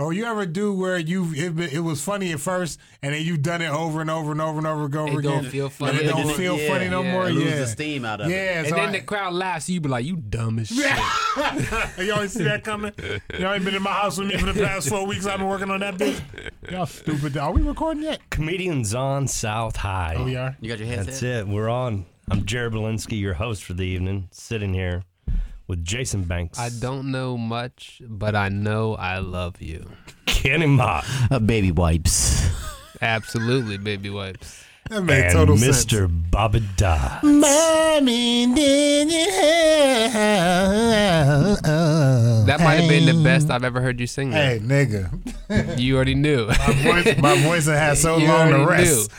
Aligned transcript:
Or 0.00 0.12
you 0.14 0.24
ever 0.24 0.46
do 0.46 0.72
where 0.72 0.98
you 0.98 1.32
it, 1.34 1.74
it 1.74 1.80
was 1.80 2.02
funny 2.02 2.32
at 2.32 2.40
first, 2.40 2.80
and 3.02 3.12
then 3.14 3.22
you've 3.22 3.42
done 3.42 3.60
it 3.60 3.68
over 3.70 4.00
and 4.00 4.10
over 4.10 4.32
and 4.32 4.40
over 4.40 4.56
and 4.58 4.66
over, 4.66 4.84
and 4.86 4.96
over 4.96 5.12
It 5.12 5.18
again. 5.18 5.42
don't 5.42 5.50
feel 5.50 5.68
funny 5.68 5.90
And 5.98 6.00
it 6.00 6.08
don't 6.08 6.34
feel 6.34 6.56
Yeah, 6.58 6.68
funny 6.72 6.88
no 6.88 7.02
yeah. 7.02 7.12
more. 7.12 7.30
Lose 7.30 7.44
Yeah, 7.44 7.56
the 7.60 7.66
steam 7.66 8.04
out 8.04 8.20
of 8.22 8.28
it. 8.28 8.30
yeah. 8.30 8.62
And 8.64 8.66
then 8.68 8.88
I- 8.88 8.92
the 8.92 9.00
crowd 9.02 9.34
laughs. 9.34 9.68
You 9.68 9.80
be 9.80 9.88
like, 9.90 10.04
you 10.06 10.16
dumb 10.16 10.58
as 10.58 10.68
shit. 10.68 10.78
you 11.98 12.12
always 12.14 12.32
see 12.32 12.44
that 12.44 12.62
coming. 12.64 12.92
Y'all 13.38 13.52
ain't 13.52 13.64
been 13.64 13.74
in 13.74 13.82
my 13.82 13.92
house 13.92 14.16
with 14.18 14.28
me 14.28 14.36
for 14.38 14.50
the 14.52 14.60
past 14.64 14.88
four 14.88 15.06
weeks. 15.06 15.26
I've 15.26 15.38
been 15.38 15.48
working 15.48 15.70
on 15.70 15.80
that 15.80 15.96
bitch. 15.96 16.20
Y'all 16.70 16.86
stupid. 16.86 17.36
Are 17.36 17.52
we 17.52 17.60
recording 17.62 18.02
yet? 18.02 18.20
Comedians 18.30 18.94
on 18.94 19.28
South 19.28 19.76
High. 19.76 20.14
Oh, 20.18 20.24
we 20.24 20.36
are. 20.36 20.56
You 20.60 20.68
got 20.70 20.78
your 20.78 20.88
headset? 20.88 21.06
That's 21.06 21.22
it. 21.22 21.46
We're 21.48 21.68
on. 21.68 22.06
I'm 22.30 22.44
Jared 22.46 22.72
Belinsky, 22.72 23.20
your 23.20 23.34
host 23.34 23.64
for 23.64 23.74
the 23.74 23.82
evening, 23.82 24.28
sitting 24.30 24.72
here 24.72 25.02
with 25.70 25.84
Jason 25.84 26.24
Banks. 26.24 26.58
I 26.58 26.68
don't 26.80 27.12
know 27.12 27.36
much, 27.38 28.02
but 28.06 28.34
I 28.34 28.48
know 28.48 28.96
I 28.96 29.18
love 29.20 29.62
you. 29.62 29.88
Kenny 30.26 30.66
Mott 30.66 31.04
Uh, 31.30 31.38
baby 31.38 31.70
wipes. 31.70 32.44
Absolutely, 33.00 33.78
baby 33.78 34.10
wipes. 34.10 34.64
That 34.90 35.02
made 35.04 35.24
and 35.26 35.32
total 35.32 35.54
Mr. 35.56 35.90
sense. 36.00 36.12
Bobby 36.30 36.62
Da. 36.76 37.20
Mommy, 37.22 38.52
did 38.54 39.10
you 39.10 39.30
have- 40.10 41.62
That 42.46 42.58
might 42.60 42.74
have 42.76 42.88
been 42.88 43.06
the 43.06 43.22
best 43.22 43.50
I've 43.50 43.62
ever 43.64 43.80
heard 43.80 44.00
you 44.00 44.06
sing. 44.06 44.32
Hey, 44.32 44.58
That. 44.58 44.88
nigga. 44.88 45.34
You 45.80 45.96
already 45.96 46.14
knew. 46.14 46.46
My 46.46 46.54
voice, 47.02 47.16
my 47.18 47.42
voice 47.42 47.66
has 47.66 47.76
had 47.78 47.98
so 47.98 48.16
You 48.18 48.28
long 48.28 48.50
to 48.50 48.56
already 48.60 48.84
rest. 48.84 49.10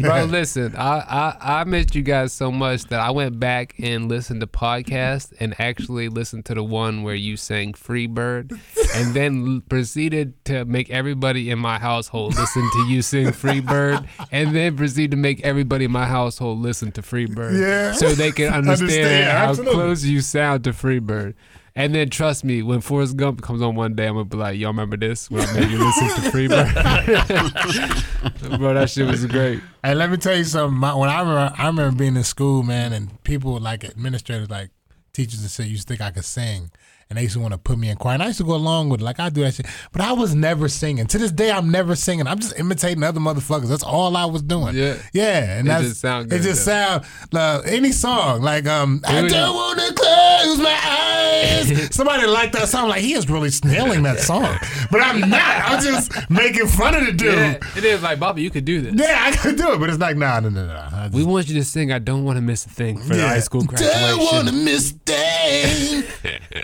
Bro, 0.00 0.24
listen, 0.26 0.76
I, 0.76 0.98
I 1.40 1.60
I 1.60 1.64
missed 1.64 1.96
you 1.96 2.02
guys 2.02 2.32
so 2.32 2.52
much 2.52 2.84
that 2.84 3.00
I 3.00 3.10
went 3.10 3.40
back 3.40 3.74
and 3.80 4.08
listened 4.08 4.42
to 4.42 4.46
podcasts 4.46 5.32
and 5.40 5.54
actually 5.60 6.08
listened 6.08 6.44
to 6.46 6.54
the 6.54 6.62
one 6.62 7.02
where 7.02 7.16
you 7.16 7.36
sang 7.36 7.74
Free 7.74 8.06
Bird 8.06 8.52
and 8.94 9.12
then 9.14 9.60
proceeded 9.62 10.44
to 10.44 10.64
make 10.66 10.88
everybody 10.90 11.50
in 11.50 11.58
my 11.58 11.78
household 11.80 12.36
listen 12.36 12.62
to 12.72 12.86
you 12.88 13.02
sing 13.02 13.32
Free 13.32 13.60
Bird 13.60 14.08
and 14.30 14.54
then 14.54 14.76
proceed 14.80 15.10
to 15.12 15.16
make 15.16 15.40
everybody 15.42 15.84
in 15.84 15.90
my 15.92 16.06
household 16.06 16.58
listen 16.58 16.90
to 16.92 17.02
Free 17.02 17.26
Bird. 17.26 17.54
Yeah. 17.56 17.92
So 17.92 18.08
they 18.14 18.32
can 18.32 18.52
understand, 18.52 18.82
Understand, 18.90 19.30
how 19.38 19.48
absolutely. 19.50 19.74
close 19.74 20.04
you 20.04 20.20
sound 20.20 20.64
to 20.64 20.72
Free 20.72 20.98
Bird. 20.98 21.34
And 21.76 21.94
then 21.94 22.10
trust 22.10 22.42
me, 22.42 22.62
when 22.64 22.80
Forrest 22.80 23.16
Gump 23.16 23.42
comes 23.42 23.62
on 23.62 23.76
one 23.76 23.94
day, 23.94 24.06
I'm 24.08 24.14
gonna 24.14 24.24
be 24.24 24.36
like, 24.36 24.58
"Y'all 24.58 24.70
remember 24.70 24.96
this? 24.96 25.30
When 25.30 25.40
I 25.40 25.52
made 25.52 25.70
you 25.70 25.78
listen 25.78 26.08
to 26.24 26.30
Free 26.32 26.48
Bird, 26.48 26.66
bro, 28.58 28.74
that 28.74 28.90
shit 28.90 29.06
was 29.06 29.24
great." 29.26 29.60
Hey, 29.84 29.94
let 29.94 30.10
me 30.10 30.16
tell 30.16 30.36
you 30.36 30.42
something. 30.44 30.76
My, 30.78 30.94
when 30.94 31.08
I 31.08 31.20
remember, 31.20 31.54
I 31.56 31.66
remember 31.68 31.96
being 31.96 32.16
in 32.16 32.24
school, 32.24 32.64
man, 32.64 32.92
and 32.92 33.22
people 33.22 33.58
like 33.60 33.84
administrators, 33.84 34.50
like 34.50 34.70
teachers, 35.12 35.42
and 35.42 35.50
shit 35.50 35.66
used 35.66 35.86
to 35.86 35.94
think 35.94 36.00
I 36.00 36.10
could 36.10 36.24
sing, 36.24 36.70
and 37.10 37.18
they 37.18 37.22
used 37.24 37.34
to 37.34 37.40
want 37.40 37.52
to 37.52 37.58
put 37.58 37.76
me 37.76 37.90
in 37.90 37.96
choir. 37.96 38.14
And 38.14 38.22
I 38.22 38.26
used 38.28 38.38
to 38.38 38.44
go 38.44 38.54
along 38.54 38.88
with 38.88 39.00
it, 39.00 39.04
like 39.04 39.18
I 39.18 39.30
do 39.30 39.40
that 39.42 39.54
shit. 39.54 39.66
But 39.90 40.00
I 40.00 40.12
was 40.12 40.32
never 40.32 40.68
singing. 40.68 41.06
To 41.08 41.18
this 41.18 41.32
day, 41.32 41.50
I'm 41.50 41.68
never 41.68 41.96
singing. 41.96 42.28
I'm 42.28 42.38
just 42.38 42.56
imitating 42.56 43.02
other 43.02 43.18
motherfuckers. 43.18 43.66
That's 43.68 43.82
all 43.82 44.16
I 44.16 44.26
was 44.26 44.42
doing. 44.42 44.76
Yeah. 44.76 44.96
yeah, 45.12 45.58
and 45.58 45.66
It 45.66 45.70
that's 45.70 45.88
just 45.88 46.00
sound 46.00 46.30
good. 46.30 46.40
It 46.40 46.44
just 46.44 46.64
though. 46.64 46.72
sound 46.72 47.04
like 47.32 47.66
any 47.66 47.90
song, 47.90 48.42
like 48.42 48.66
um, 48.66 49.00
I 49.04 49.14
Here 49.14 49.22
we 49.24 49.28
don't 49.28 49.76
to 49.76 49.94
close 49.94 50.58
my 50.58 50.78
eyes. 50.86 51.90
Somebody 51.94 52.26
liked 52.26 52.52
that 52.52 52.68
song, 52.68 52.88
like 52.88 53.00
he 53.00 53.14
is 53.14 53.28
really 53.28 53.50
nailing 53.64 54.04
that 54.04 54.20
song, 54.20 54.56
but 54.92 55.00
I'm 55.00 55.20
not. 55.28 55.40
I'm 55.42 55.82
just 55.82 56.12
making 56.30 56.68
fun 56.68 56.94
of 56.94 57.06
the 57.06 57.12
dude. 57.12 57.34
Yeah, 57.34 57.58
it 57.76 57.84
is 57.84 58.02
like 58.02 58.20
Bobby, 58.20 58.42
you 58.42 58.50
could 58.50 58.64
do 58.64 58.80
this. 58.80 58.94
Yeah, 58.94 59.18
I 59.20 59.36
could 59.36 59.56
do 59.56 59.72
it, 59.72 59.80
but 59.80 59.90
it's 59.90 59.98
like, 59.98 60.16
nah, 60.16 60.38
no, 60.40 60.48
no, 60.48 60.66
no. 60.66 60.74
I 60.92 61.04
just, 61.04 61.14
We 61.14 61.24
want 61.24 61.48
you 61.48 61.56
to 61.56 61.64
sing. 61.64 61.90
I 61.90 61.98
don't 61.98 62.24
want 62.24 62.36
to 62.36 62.42
miss 62.42 62.66
a 62.66 62.68
thing 62.68 62.98
for 62.98 63.14
the 63.14 63.16
yeah. 63.16 63.28
high 63.28 63.40
school 63.40 63.62
graduation. 63.64 63.98
Don't 64.00 64.18
want 64.20 64.48
to 64.48 64.52
graduation. 64.52 64.64
miss 64.64 64.90
thing. 65.04 66.04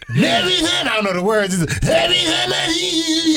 Every 0.37 0.57
time, 0.57 0.89
I 0.89 0.95
don't 0.97 1.05
know 1.05 1.13
the 1.15 1.23
words. 1.23 1.61
It's 1.61 1.89
every 1.89 2.17
time 2.17 2.53
I 2.53 2.67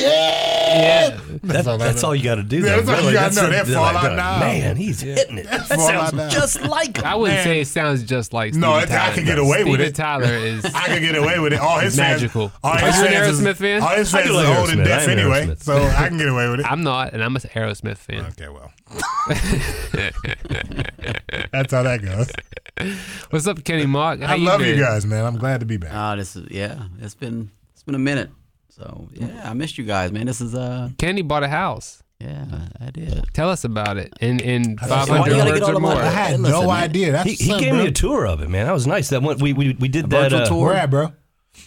yeah. 0.02 0.46
Yeah. 0.70 1.20
That's, 1.42 1.66
all 1.66 1.78
that's 1.78 2.04
all 2.04 2.14
you 2.14 2.22
got 2.22 2.36
to 2.36 2.42
do. 2.44 2.58
Yeah, 2.58 2.76
though, 2.76 2.82
that's 2.82 3.02
all 3.02 3.10
you 3.10 3.16
gotta 3.16 3.34
know. 3.34 3.50
That 3.50 3.66
they're 3.66 3.74
fall 3.74 3.92
like, 3.92 4.12
now. 4.16 4.38
Man, 4.40 4.76
he's 4.76 5.00
hitting 5.00 5.38
it. 5.38 5.46
That 5.46 5.66
fall 5.66 5.80
out 5.80 5.88
sounds 6.10 6.12
now. 6.12 6.28
just 6.28 6.60
like 6.62 6.98
him. 6.98 7.04
I 7.04 7.14
wouldn't 7.16 7.38
Man. 7.38 7.44
say 7.44 7.60
it 7.62 7.66
sounds 7.66 8.04
just 8.04 8.32
like 8.32 8.54
No, 8.54 8.78
Steven 8.78 8.94
it- 8.94 8.94
I 8.94 8.98
Tyler. 9.06 9.14
could 9.14 9.24
get 9.26 9.38
away 9.38 9.64
with 9.64 9.80
Steven 9.80 9.86
it. 9.86 9.94
Tyler 9.94 10.24
is. 10.32 10.64
I 10.66 10.86
could 10.88 11.02
get 11.02 11.16
away 11.16 11.38
with 11.40 11.52
it. 11.54 11.58
All 11.58 11.78
his 11.80 11.96
fans, 11.96 12.22
Magical. 12.22 12.52
All 12.62 12.72
Are 12.72 12.78
you 12.80 12.86
an 12.86 12.92
fans 12.92 13.38
is- 13.38 13.44
Aerosmith 13.44 13.56
fan? 13.56 13.82
All 13.82 13.88
his 13.96 14.12
fans 14.12 14.26
do 14.28 14.38
is 14.38 14.48
old 14.58 14.70
and 14.70 14.84
deaf 14.84 15.08
anyway, 15.08 15.54
so 15.58 15.76
I 15.82 16.08
can 16.08 16.18
get 16.18 16.28
away 16.28 16.48
with 16.50 16.60
it. 16.60 16.66
I'm 16.70 16.82
not, 16.82 17.14
and 17.14 17.24
I'm 17.24 17.34
an 17.34 17.42
Aerosmith 17.42 17.98
fan. 17.98 18.26
Okay, 18.26 18.48
well, 18.48 18.70
that's 21.52 21.72
how 21.72 21.82
that 21.82 22.00
goes. 22.02 22.30
What's 23.30 23.46
up, 23.46 23.62
Kenny 23.64 23.86
Mock? 23.86 24.20
How 24.20 24.34
I 24.34 24.36
love 24.36 24.60
been? 24.60 24.76
you 24.76 24.82
guys, 24.82 25.04
man. 25.04 25.24
I'm 25.24 25.36
glad 25.36 25.60
to 25.60 25.66
be 25.66 25.76
back. 25.78 25.90
Oh, 25.92 26.16
this 26.16 26.36
is 26.36 26.48
yeah. 26.50 26.84
It's 27.00 27.14
been 27.14 27.50
it's 27.72 27.82
been 27.82 27.94
a 27.94 27.98
minute. 27.98 28.30
So 28.68 29.08
yeah, 29.12 29.42
I 29.48 29.54
missed 29.54 29.78
you 29.78 29.84
guys, 29.84 30.12
man. 30.12 30.26
This 30.26 30.40
is 30.40 30.54
uh 30.54 30.90
Kenny 30.98 31.22
bought 31.22 31.42
a 31.42 31.48
house. 31.48 32.02
yeah, 32.20 32.68
I 32.80 32.90
did. 32.90 33.24
Tell 33.32 33.48
us 33.50 33.64
about 33.64 33.96
it 33.96 34.12
in 34.20 34.40
in 34.40 34.76
Why 34.80 34.88
500 35.06 35.36
words 35.36 35.52
get 35.60 35.62
all 35.62 35.76
or 35.76 35.80
more. 35.80 35.92
I 35.92 36.04
had 36.06 36.30
Hey, 36.32 36.36
listen, 36.36 36.60
no 36.60 36.66
man. 36.68 36.82
idea. 36.84 37.12
That's 37.12 37.30
He, 37.30 37.36
he 37.36 37.58
gave 37.58 37.70
bro. 37.72 37.78
me 37.82 37.86
a 37.88 37.92
tour 37.92 38.26
of 38.26 38.40
it, 38.42 38.48
man. 38.48 38.66
That 38.66 38.72
was 38.72 38.86
nice. 38.86 39.08
That 39.10 39.22
one 39.22 39.38
we 39.38 39.52
we, 39.52 39.74
we 39.78 39.88
did 39.88 40.08
that. 40.10 40.22
virtual 40.30 40.42
uh, 40.42 40.46
tour? 40.46 40.66
Where 40.66 40.76
at, 40.76 40.90
bro? 40.90 41.12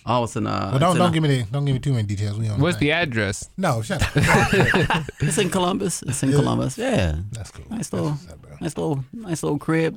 Oh, 0.05 0.23
it's 0.23 0.35
in 0.35 0.47
uh 0.47 0.69
Well, 0.71 0.79
don't 0.79 0.89
it's, 0.91 0.99
don't 0.99 1.07
uh, 1.09 1.11
give 1.11 1.23
me 1.23 1.29
the, 1.29 1.43
don't 1.51 1.65
give 1.65 1.73
me 1.73 1.79
too 1.79 1.91
many 1.93 2.07
details. 2.07 2.37
We 2.39 2.47
on 2.49 2.59
What's 2.59 2.77
thing. 2.77 2.87
the 2.87 2.91
address? 2.93 3.49
no? 3.57 3.81
Shut 3.81 4.01
up. 4.01 4.09
it's 5.19 5.37
in 5.37 5.49
Columbus. 5.49 6.01
It's 6.03 6.23
in 6.23 6.31
Columbus. 6.31 6.77
Yeah. 6.77 7.17
That's 7.31 7.51
cool. 7.51 7.65
Nice 7.69 7.91
little 7.93 8.11
what's 8.11 8.29
up, 8.31 8.41
bro. 8.41 8.51
nice 8.61 8.77
little 8.77 9.03
nice 9.13 9.43
little 9.43 9.59
crib. 9.59 9.93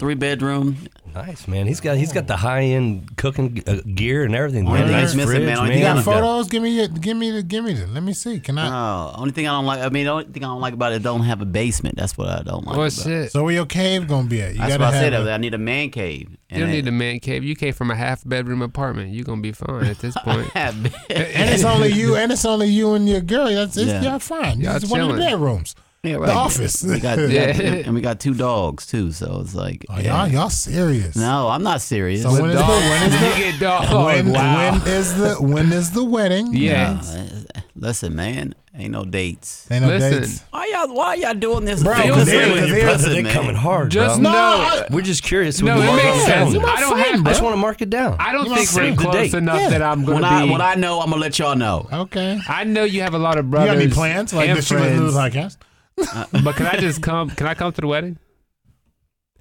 Three 0.00 0.14
bedroom. 0.16 0.76
Nice 1.14 1.46
man. 1.46 1.68
He's 1.68 1.78
got 1.80 1.96
he's 1.96 2.12
got 2.12 2.26
the 2.26 2.36
high 2.36 2.62
end 2.62 3.16
cooking 3.16 3.62
uh, 3.64 3.76
gear 3.94 4.24
and 4.24 4.34
everything. 4.34 4.66
Only 4.66 4.80
Man, 4.80 4.88
thing 4.88 4.96
nice 4.96 5.14
missing, 5.14 5.30
fridge, 5.30 5.46
man, 5.46 5.58
only 5.58 5.68
man. 5.70 5.76
thing 5.76 5.78
You 5.78 5.84
got 5.84 5.88
Yeah. 5.90 5.96
He's 5.98 6.04
got- 6.04 6.14
photos? 6.14 6.48
Give 6.48 6.62
me 6.64 6.70
your, 6.70 6.88
give 6.88 7.16
me 7.16 7.30
the, 7.30 7.42
give 7.44 7.64
me 7.64 7.72
the. 7.74 7.86
Let 7.86 8.02
me 8.02 8.12
see. 8.12 8.40
Can 8.40 8.58
I? 8.58 8.68
Oh, 8.68 9.12
only 9.18 9.30
thing 9.30 9.46
I 9.46 9.52
don't 9.52 9.66
like. 9.66 9.78
I 9.80 9.88
mean, 9.90 10.06
the 10.06 10.10
only 10.10 10.24
thing 10.24 10.42
I 10.42 10.48
don't 10.48 10.60
like 10.60 10.74
about 10.74 10.92
it, 10.92 10.96
it 10.96 11.02
don't 11.04 11.20
have 11.22 11.40
a 11.42 11.44
basement. 11.44 11.94
That's 11.96 12.18
what 12.18 12.28
I 12.28 12.42
don't 12.42 12.66
like. 12.66 12.76
Oh 12.76 12.80
about 12.80 12.86
it. 12.86 12.92
shit! 12.92 13.30
So 13.30 13.44
where 13.44 13.54
your 13.54 13.66
cave 13.66 14.08
gonna 14.08 14.26
be 14.26 14.42
at? 14.42 14.54
You 14.54 14.58
That's 14.58 14.70
gotta 14.76 14.82
what 14.82 14.94
I 14.94 14.96
have 14.96 15.12
said. 15.12 15.26
a- 15.28 15.32
I 15.32 15.36
need 15.36 15.54
a 15.54 15.58
man 15.58 15.90
cave. 15.90 16.36
You 16.50 16.58
don't 16.58 16.70
need 16.72 16.88
a 16.88 16.92
man 16.92 17.20
cave. 17.20 17.44
You 17.44 17.54
came 17.54 17.72
from 17.72 17.92
a 17.92 17.94
half 17.94 18.26
bedroom 18.28 18.62
apartment. 18.62 19.12
You're 19.12 19.24
gonna 19.26 19.40
be 19.42 19.52
fine 19.52 19.84
at 19.84 19.98
this 20.00 20.16
point. 20.24 20.50
and 20.56 20.90
it's 21.08 21.62
only 21.62 21.92
you, 21.92 22.16
and 22.16 22.32
it's 22.32 22.44
only 22.44 22.66
you 22.66 22.94
and 22.94 23.08
your 23.08 23.20
girl. 23.20 23.46
That's 23.46 23.76
it's, 23.76 23.86
Yeah. 23.92 24.02
y'all 24.02 24.18
fine. 24.18 24.60
Y'all 24.60 24.74
It's 24.74 24.90
one 24.90 25.00
of 25.02 25.08
the 25.08 25.14
chilling. 25.18 25.30
bedrooms. 25.34 25.76
Yeah, 26.04 26.18
The 26.18 26.32
office. 26.32 26.82
We 26.82 27.00
got, 27.00 27.18
Yeah. 27.18 27.40
and 27.86 27.94
we 27.94 28.00
got 28.00 28.20
two 28.20 28.34
dogs 28.34 28.86
too. 28.86 29.12
So 29.12 29.40
it's 29.40 29.54
like, 29.54 29.84
Oh, 29.88 29.98
yeah. 29.98 30.24
y'all, 30.24 30.28
y'all 30.32 30.50
serious? 30.50 31.16
no, 31.16 31.48
I'm 31.48 31.62
not 31.62 31.80
serious. 31.80 32.22
So 32.22 32.30
when 32.32 32.50
is 32.50 32.56
the 32.58 32.64
when 32.64 33.12
is 33.12 33.14
you 33.38 33.44
get 33.52 33.60
dog. 33.60 33.88
the 33.88 33.98
when, 34.04 34.32
wow. 34.32 34.72
when 34.72 34.88
is 34.88 35.14
the 35.16 35.34
when 35.36 35.72
is 35.72 35.90
the 35.92 36.04
wedding? 36.04 36.54
yeah. 36.54 37.00
Uh, 37.04 37.60
listen, 37.74 38.14
man, 38.16 38.54
ain't 38.76 38.90
no 38.92 39.04
dates. 39.04 39.66
Ain't 39.70 39.82
no 39.82 39.88
Listen. 39.88 40.22
dates. 40.22 40.44
Why 40.50 40.66
y'all? 40.72 40.94
Why 40.94 41.14
y'all 41.14 41.34
doing 41.34 41.64
this? 41.64 41.82
Bro, 41.82 41.94
Feel 41.94 42.04
because 42.06 42.26
they're- 42.26 42.52
with 42.52 42.74
because 42.74 43.02
they're- 43.04 43.12
brother, 43.14 43.22
man. 43.22 43.32
coming 43.32 43.54
hard, 43.56 43.90
Just 43.90 44.20
bro. 44.22 44.30
know. 44.30 44.38
I- 44.38 44.86
We're 44.90 45.00
just 45.02 45.22
curious. 45.24 45.60
No, 45.62 45.76
it 45.80 45.96
makes 45.96 46.24
sense. 46.26 46.54
I 46.54 46.80
don't 46.80 46.98
have. 46.98 47.26
I 47.26 47.30
just 47.30 47.42
want 47.42 47.54
to 47.54 47.56
mark 47.60 47.82
it 47.82 47.90
down. 47.90 48.16
I 48.20 48.32
don't 48.32 48.46
You 48.48 48.54
think 48.56 48.72
we're 48.72 49.02
close 49.02 49.14
date. 49.14 49.34
enough 49.34 49.60
Yeah. 49.60 49.70
that 49.70 49.82
I'm 49.82 50.02
gonna 50.04 50.14
When 50.14 50.24
I 50.24 50.44
be. 50.44 50.50
when 50.50 50.60
I 50.60 50.74
know, 50.76 51.00
I'm 51.00 51.10
gonna 51.10 51.20
let 51.20 51.38
y'all 51.40 51.56
know. 51.56 51.88
Okay. 51.92 52.38
I 52.48 52.64
know 52.64 52.84
you 52.84 53.02
have 53.02 53.14
a 53.14 53.18
lot 53.18 53.36
of 53.38 53.50
brothers. 53.50 53.70
You 53.82 53.88
brothers. 53.88 53.94
got 53.96 54.02
any 54.04 54.12
plans? 54.14 54.32
Like 54.34 54.48
and 54.48 54.58
that 54.58 54.64
she 54.64 54.74
listen 54.76 55.06
the 55.06 55.12
friends. 55.12 55.34
podcast? 55.34 55.56
But 56.44 56.56
can 56.56 56.66
I 56.66 56.76
just 56.78 57.02
come? 57.02 57.30
Can 57.30 57.46
I 57.46 57.54
come 57.54 57.72
to 57.72 57.80
the 57.80 57.86
wedding? 57.86 58.18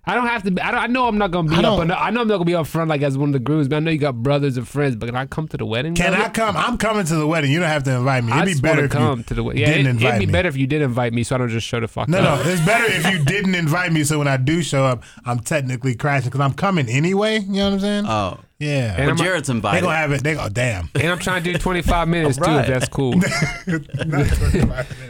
I 0.10 0.16
don't 0.16 0.26
have 0.28 0.44
to. 0.44 0.52
Be, 0.52 0.62
I 0.62 0.72
don't. 0.72 0.80
I 0.82 0.88
know 0.88 1.06
I'm 1.10 1.18
not 1.18 1.32
gonna 1.32 1.50
be 1.50 1.56
I 1.56 1.58
up. 1.58 1.64
don't- 1.64 1.80
On 1.82 1.88
the, 1.90 2.02
I 2.02 2.12
know 2.12 2.22
I'm 2.22 2.28
not 2.30 2.36
gonna 2.36 2.46
be 2.46 2.56
up 2.56 2.66
front 2.66 2.90
like 2.90 3.02
as 3.02 3.18
one 3.18 3.28
of 3.30 3.34
the 3.34 3.40
grooms. 3.40 3.68
But 3.68 3.76
I 3.76 3.80
know 3.80 3.92
you 3.92 3.98
got 3.98 4.16
brothers 4.16 4.56
and 4.56 4.66
friends. 4.66 4.96
But 4.96 5.08
can 5.08 5.18
I 5.18 5.26
come 5.26 5.50
to 5.50 5.58
the 5.58 5.66
wedding? 5.66 5.96
Can 5.96 6.12
brother? 6.14 6.24
I 6.26 6.30
come? 6.30 6.56
I'm 6.56 6.78
coming 6.78 7.06
to 7.08 7.16
the 7.16 7.28
wedding. 7.28 7.52
You 7.52 7.60
don't 7.60 7.68
have 7.68 7.84
to 7.84 7.92
invite 7.94 8.24
me. 8.24 8.32
It'd 8.32 8.46
be 8.46 8.62
better 8.62 8.86
if 8.86 8.92
to 8.92 8.98
come 8.98 9.18
you 9.20 9.24
to 9.26 9.34
the 9.34 9.44
wedding. 9.44 9.62
Yeah, 9.62 9.68
didn't 9.74 9.88
it, 9.88 9.90
invite 9.90 10.14
would 10.14 10.20
be 10.20 10.26
me. 10.28 10.32
better 10.32 10.48
if 10.48 10.56
you 10.56 10.66
did 10.66 10.82
invite 10.82 11.12
me, 11.12 11.24
so 11.24 11.36
I 11.36 11.40
don't 11.40 11.50
just 11.50 11.68
show 11.68 11.82
the 11.82 11.90
fuck 11.90 12.08
No, 12.08 12.20
up. 12.20 12.24
No, 12.40 12.44
no, 12.46 12.50
it's 12.50 12.66
better 12.66 12.86
if 12.88 13.12
you 13.12 13.26
didn't 13.26 13.56
invite 13.56 13.92
me. 13.92 14.06
So 14.06 14.18
when 14.18 14.30
I 14.30 14.38
do 14.38 14.64
show 14.64 14.86
up, 14.86 15.04
I'm 15.26 15.40
technically 15.42 15.94
crashing 15.96 16.30
because 16.30 16.40
I'm 16.40 16.54
coming 16.54 16.88
anyway. 16.88 17.40
You 17.40 17.52
know 17.54 17.66
what 17.66 17.74
I'm 17.74 17.80
saying? 17.82 18.06
Oh, 18.08 18.40
yeah. 18.60 18.96
And 18.98 18.98
but 18.98 19.08
I'm- 19.08 19.18
Jared's 19.18 19.48
they 19.48 19.54
invited. 19.54 19.82
gonna 19.84 19.96
have 19.96 20.12
it. 20.12 20.24
They 20.24 20.34
go, 20.36 20.50
damn. 20.50 20.90
And 20.96 21.08
I'm 21.12 21.20
trying 21.20 21.44
to 21.44 21.52
do 21.54 21.58
25 21.60 22.08
minutes 22.08 22.38
too. 22.38 22.44
If 22.46 22.68
that's 22.68 22.88
cool. 22.90 23.14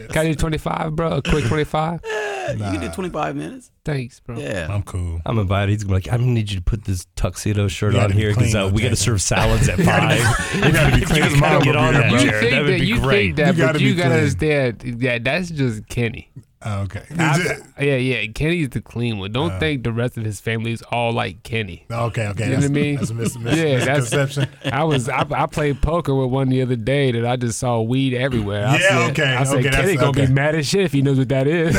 Can 0.10 0.18
I 0.18 0.24
do 0.30 0.36
25, 0.36 0.96
bro? 0.96 1.18
A 1.18 1.22
quick 1.22 1.46
25. 1.46 2.02
you 2.54 2.58
can 2.60 2.80
do 2.80 2.90
25 2.90 3.36
minutes. 3.36 3.72
Thanks, 3.84 4.20
bro. 4.22 4.38
Yeah. 4.38 4.68
I'm 4.70 4.84
cool. 4.84 5.20
I'm 5.26 5.38
invited. 5.38 5.72
He's 5.74 5.84
gonna 5.84 6.00
be 6.00 6.06
like, 6.10 6.14
I'm 6.14 6.22
gonna 6.22 6.32
need 6.32 6.50
you 6.50 6.58
to 6.58 6.64
put 6.64 6.86
this 6.86 7.06
tuxedo 7.16 7.68
shirt 7.68 7.96
on 7.96 8.12
here 8.12 8.30
because 8.34 8.56
uh, 8.56 8.70
we 8.74 8.82
got 8.82 8.90
to 8.90 8.96
serve 8.96 9.22
salads 9.22 9.68
at 9.70 9.80
five. 9.80 10.18
You 10.66 10.72
gotta 10.72 10.96
be 10.98 11.06
clean. 11.06 11.24
You 11.24 11.30
His 11.30 11.40
mom 11.40 11.50
gotta 11.60 11.66
get 11.66 11.76
on 11.76 11.94
be 11.94 12.00
that, 12.00 12.10
there, 12.12 12.20
You. 12.22 12.30
Jared. 12.30 12.42
think 12.42 12.52
That 12.52 12.62
would 12.64 12.74
that? 12.74 12.80
be 12.80 12.86
You 12.88 13.00
great. 13.02 13.36
think 13.36 13.36
that? 13.38 13.48
You 13.56 13.62
gotta 13.62 13.74
but 13.74 13.82
you 13.82 13.96
gotta 13.96 14.10
clean. 14.10 14.20
understand 14.20 15.02
that 15.02 15.24
that's 15.24 15.50
just 15.50 15.88
Kenny. 15.88 16.30
Oh, 16.70 16.82
okay. 16.82 17.04
I- 17.18 17.58
yeah, 17.80 17.96
yeah. 17.98 18.28
Kenny's 18.34 18.70
the 18.70 18.82
clean 18.82 19.20
one. 19.20 19.30
Uh. 19.32 19.34
Don't 19.40 19.60
think 19.60 19.84
the 19.84 19.92
rest 19.94 20.18
of 20.18 20.26
his 20.26 20.40
family 20.42 20.72
is 20.74 20.82
all 20.92 21.14
like 21.14 21.44
Kenny. 21.44 21.86
okay, 21.90 22.28
okay. 22.28 22.46
You 22.46 22.50
know 22.56 22.56
that's, 22.62 22.70
what 22.70 22.78
I 22.78 22.82
mean? 22.82 22.96
That's 22.98 23.10
a 23.10 23.14
mis- 23.14 23.38
mis- 23.40 23.58
Yeah, 23.58 23.80
that's- 23.86 24.12
misconception. 24.12 24.50
I 24.74 24.84
was 24.84 25.08
I, 25.08 25.26
I 25.32 25.46
played 25.46 25.82
poker 25.82 26.14
with 26.16 26.30
one 26.30 26.50
the 26.50 26.62
other 26.62 26.76
day 26.76 27.12
that 27.12 27.26
I 27.26 27.36
just 27.38 27.60
saw 27.60 27.80
weed 27.82 28.14
everywhere. 28.14 28.68
I 28.68 28.74
Yeah, 28.74 28.80
said, 28.90 29.12
okay, 29.12 29.36
I 29.36 29.44
said 29.44 29.58
okay, 29.60 29.70
Kenny 29.70 29.96
gonna 29.96 30.10
okay. 30.10 30.26
be 30.26 30.34
mad 30.34 30.56
as 30.56 30.68
shit 30.68 30.82
if 30.82 30.92
he 30.92 31.02
knows 31.02 31.18
what 31.20 31.30
that 31.30 31.48
is. 31.48 31.76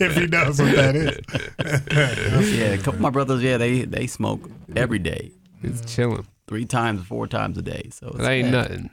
if 0.00 0.14
he 0.16 0.26
knows 0.26 0.60
what 0.60 0.74
that 0.76 0.96
is. 0.96 2.58
Yeah, 2.58 2.64
a 2.66 2.76
couple 2.78 2.94
of 2.94 3.00
my 3.00 3.10
brothers, 3.10 3.42
yeah, 3.42 3.56
they 3.58 3.82
they 3.84 4.06
smoke 4.06 4.50
every 4.76 4.98
day. 4.98 5.32
it's 5.62 5.94
chilling. 5.94 6.26
three 6.46 6.64
times, 6.64 7.04
four 7.06 7.26
times 7.26 7.58
a 7.58 7.62
day. 7.62 7.88
So 7.92 8.08
it's 8.08 8.18
That 8.18 8.30
ain't 8.30 8.52
bad. 8.52 8.70
nothing. 8.70 8.90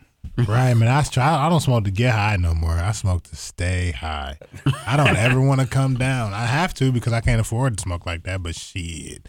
Right, 0.47 0.73
man. 0.73 0.87
I 0.87 1.01
try. 1.03 1.45
I 1.45 1.49
don't 1.49 1.59
smoke 1.59 1.85
to 1.85 1.91
get 1.91 2.13
high 2.13 2.37
no 2.37 2.53
more. 2.53 2.71
I 2.71 2.91
smoke 2.91 3.23
to 3.23 3.35
stay 3.35 3.91
high. 3.91 4.37
I 4.85 4.97
don't 4.97 5.15
ever 5.15 5.41
want 5.41 5.61
to 5.61 5.67
come 5.67 5.95
down. 5.95 6.33
I 6.33 6.45
have 6.45 6.73
to 6.75 6.91
because 6.91 7.13
I 7.13 7.21
can't 7.21 7.41
afford 7.41 7.77
to 7.77 7.81
smoke 7.81 8.05
like 8.05 8.23
that. 8.23 8.43
But 8.43 8.55
shit, 8.55 9.27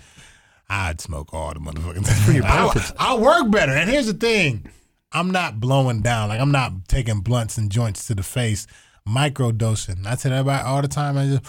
I'd 0.68 1.00
smoke 1.00 1.32
all 1.32 1.52
the 1.52 1.60
motherfucking 1.60 2.06
things. 2.06 2.44
I, 2.44 2.92
I 2.98 3.18
work 3.18 3.50
better. 3.50 3.72
And 3.72 3.90
here's 3.90 4.06
the 4.06 4.14
thing: 4.14 4.70
I'm 5.12 5.30
not 5.30 5.60
blowing 5.60 6.02
down. 6.02 6.28
Like 6.28 6.40
I'm 6.40 6.52
not 6.52 6.88
taking 6.88 7.20
blunts 7.20 7.58
and 7.58 7.70
joints 7.70 8.06
to 8.06 8.14
the 8.14 8.22
face. 8.22 8.66
Micro 9.06 9.50
dosing. 9.50 10.06
I 10.06 10.14
tell 10.14 10.32
everybody 10.32 10.62
all 10.62 10.82
the 10.82 10.88
time. 10.88 11.16
I 11.16 11.26
just 11.26 11.44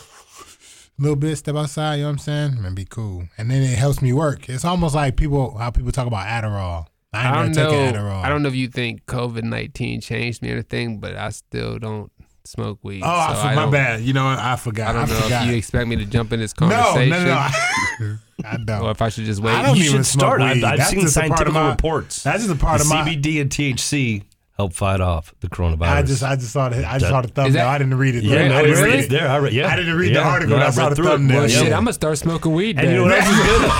little 1.01 1.15
bit 1.15 1.35
step 1.35 1.55
outside. 1.55 1.95
You 1.95 2.01
know 2.01 2.09
what 2.09 2.13
I'm 2.13 2.17
saying? 2.19 2.65
And 2.65 2.75
be 2.75 2.85
cool. 2.85 3.23
And 3.37 3.49
then 3.49 3.61
it 3.63 3.77
helps 3.77 4.01
me 4.01 4.13
work. 4.13 4.49
It's 4.49 4.65
almost 4.65 4.95
like 4.95 5.17
people 5.17 5.57
how 5.57 5.71
people 5.71 5.91
talk 5.91 6.07
about 6.07 6.27
Adderall. 6.27 6.87
I 7.13 7.29
I 7.29 7.35
don't 7.43 7.55
know. 7.55 7.71
Adderall. 7.71 8.23
I 8.23 8.29
don't 8.29 8.41
know 8.41 8.49
if 8.49 8.55
you 8.55 8.67
think 8.69 9.05
COVID 9.05 9.43
nineteen 9.43 9.99
changed 10.01 10.41
me 10.41 10.49
or 10.49 10.53
anything, 10.53 10.99
but 10.99 11.15
I 11.15 11.29
still 11.29 11.77
don't 11.77 12.11
smoke 12.45 12.79
weed. 12.83 13.01
Oh, 13.03 13.07
I 13.09 13.33
so 13.33 13.49
for- 13.49 13.55
my 13.55 13.69
bad. 13.69 14.01
You 14.01 14.13
know 14.13 14.25
what? 14.25 14.39
I 14.39 14.55
forgot. 14.55 14.95
I 14.95 14.99
don't 14.99 15.09
know 15.09 15.15
forgot. 15.21 15.43
if 15.43 15.51
you 15.51 15.57
expect 15.57 15.87
me 15.87 15.97
to 15.97 16.05
jump 16.05 16.31
in 16.33 16.39
this 16.39 16.53
no, 16.61 16.69
no, 16.69 16.75
conversation, 16.75 17.09
no, 17.09 17.25
no. 17.25 17.33
I, 17.33 18.17
I 18.45 18.57
don't. 18.57 18.81
or 18.83 18.91
if 18.91 19.01
I 19.01 19.09
should 19.09 19.25
just 19.25 19.41
wait. 19.41 19.53
I 19.53 19.61
don't 19.63 19.77
You 19.77 19.83
even 19.85 19.97
should 19.97 20.05
smoke 20.05 20.21
start. 20.37 20.41
I've. 20.41 20.63
I've 20.63 20.87
seen 20.87 21.01
just 21.01 21.15
part 21.17 21.27
scientific 21.27 21.47
of 21.49 21.53
my- 21.53 21.69
reports. 21.71 22.23
That's 22.23 22.43
just 22.45 22.55
a 22.55 22.57
part 22.57 22.79
the 22.79 22.85
of 22.85 22.89
my. 22.89 23.03
CBD 23.09 23.41
and 23.41 23.49
THC 23.49 24.23
help 24.61 24.73
fight 24.73 25.01
off 25.01 25.33
the 25.39 25.47
coronavirus. 25.49 25.87
I 25.87 26.01
just, 26.03 26.23
I 26.23 26.35
just 26.35 26.51
saw 26.51 26.69
the, 26.69 26.85
I 26.87 26.99
just 26.99 27.09
saw 27.09 27.21
the 27.21 27.27
thumbnail. 27.27 27.53
that- 27.53 27.67
I 27.67 27.77
didn't 27.79 27.95
read 27.97 28.15
it. 28.15 28.23
yeah, 28.23 28.47
no, 28.47 28.57
I 28.57 28.61
didn't 28.63 28.83
read 28.83 28.99
it. 29.05 29.09
there. 29.09 29.27
I 29.27 29.37
read, 29.37 29.53
yeah, 29.53 29.67
I 29.67 29.75
didn't 29.75 29.97
read 29.97 30.15
the 30.15 30.21
article. 30.23 30.57
No, 30.57 30.65
I 30.65 30.69
saw 30.69 30.89
the 30.89 30.95
thumbnail. 30.95 31.41
well, 31.41 31.49
Yeah. 31.49 31.57
shit, 31.63 31.73
I'm 31.73 31.83
gonna 31.83 31.93
start 31.93 32.17
smoking 32.17 32.53
weed. 32.53 32.77
And 32.77 32.87
then. 32.87 32.93
you 32.93 32.99
know 33.01 33.05
what 33.05 33.19
else 33.19 33.29
is 33.29 33.37
good? 33.45 33.61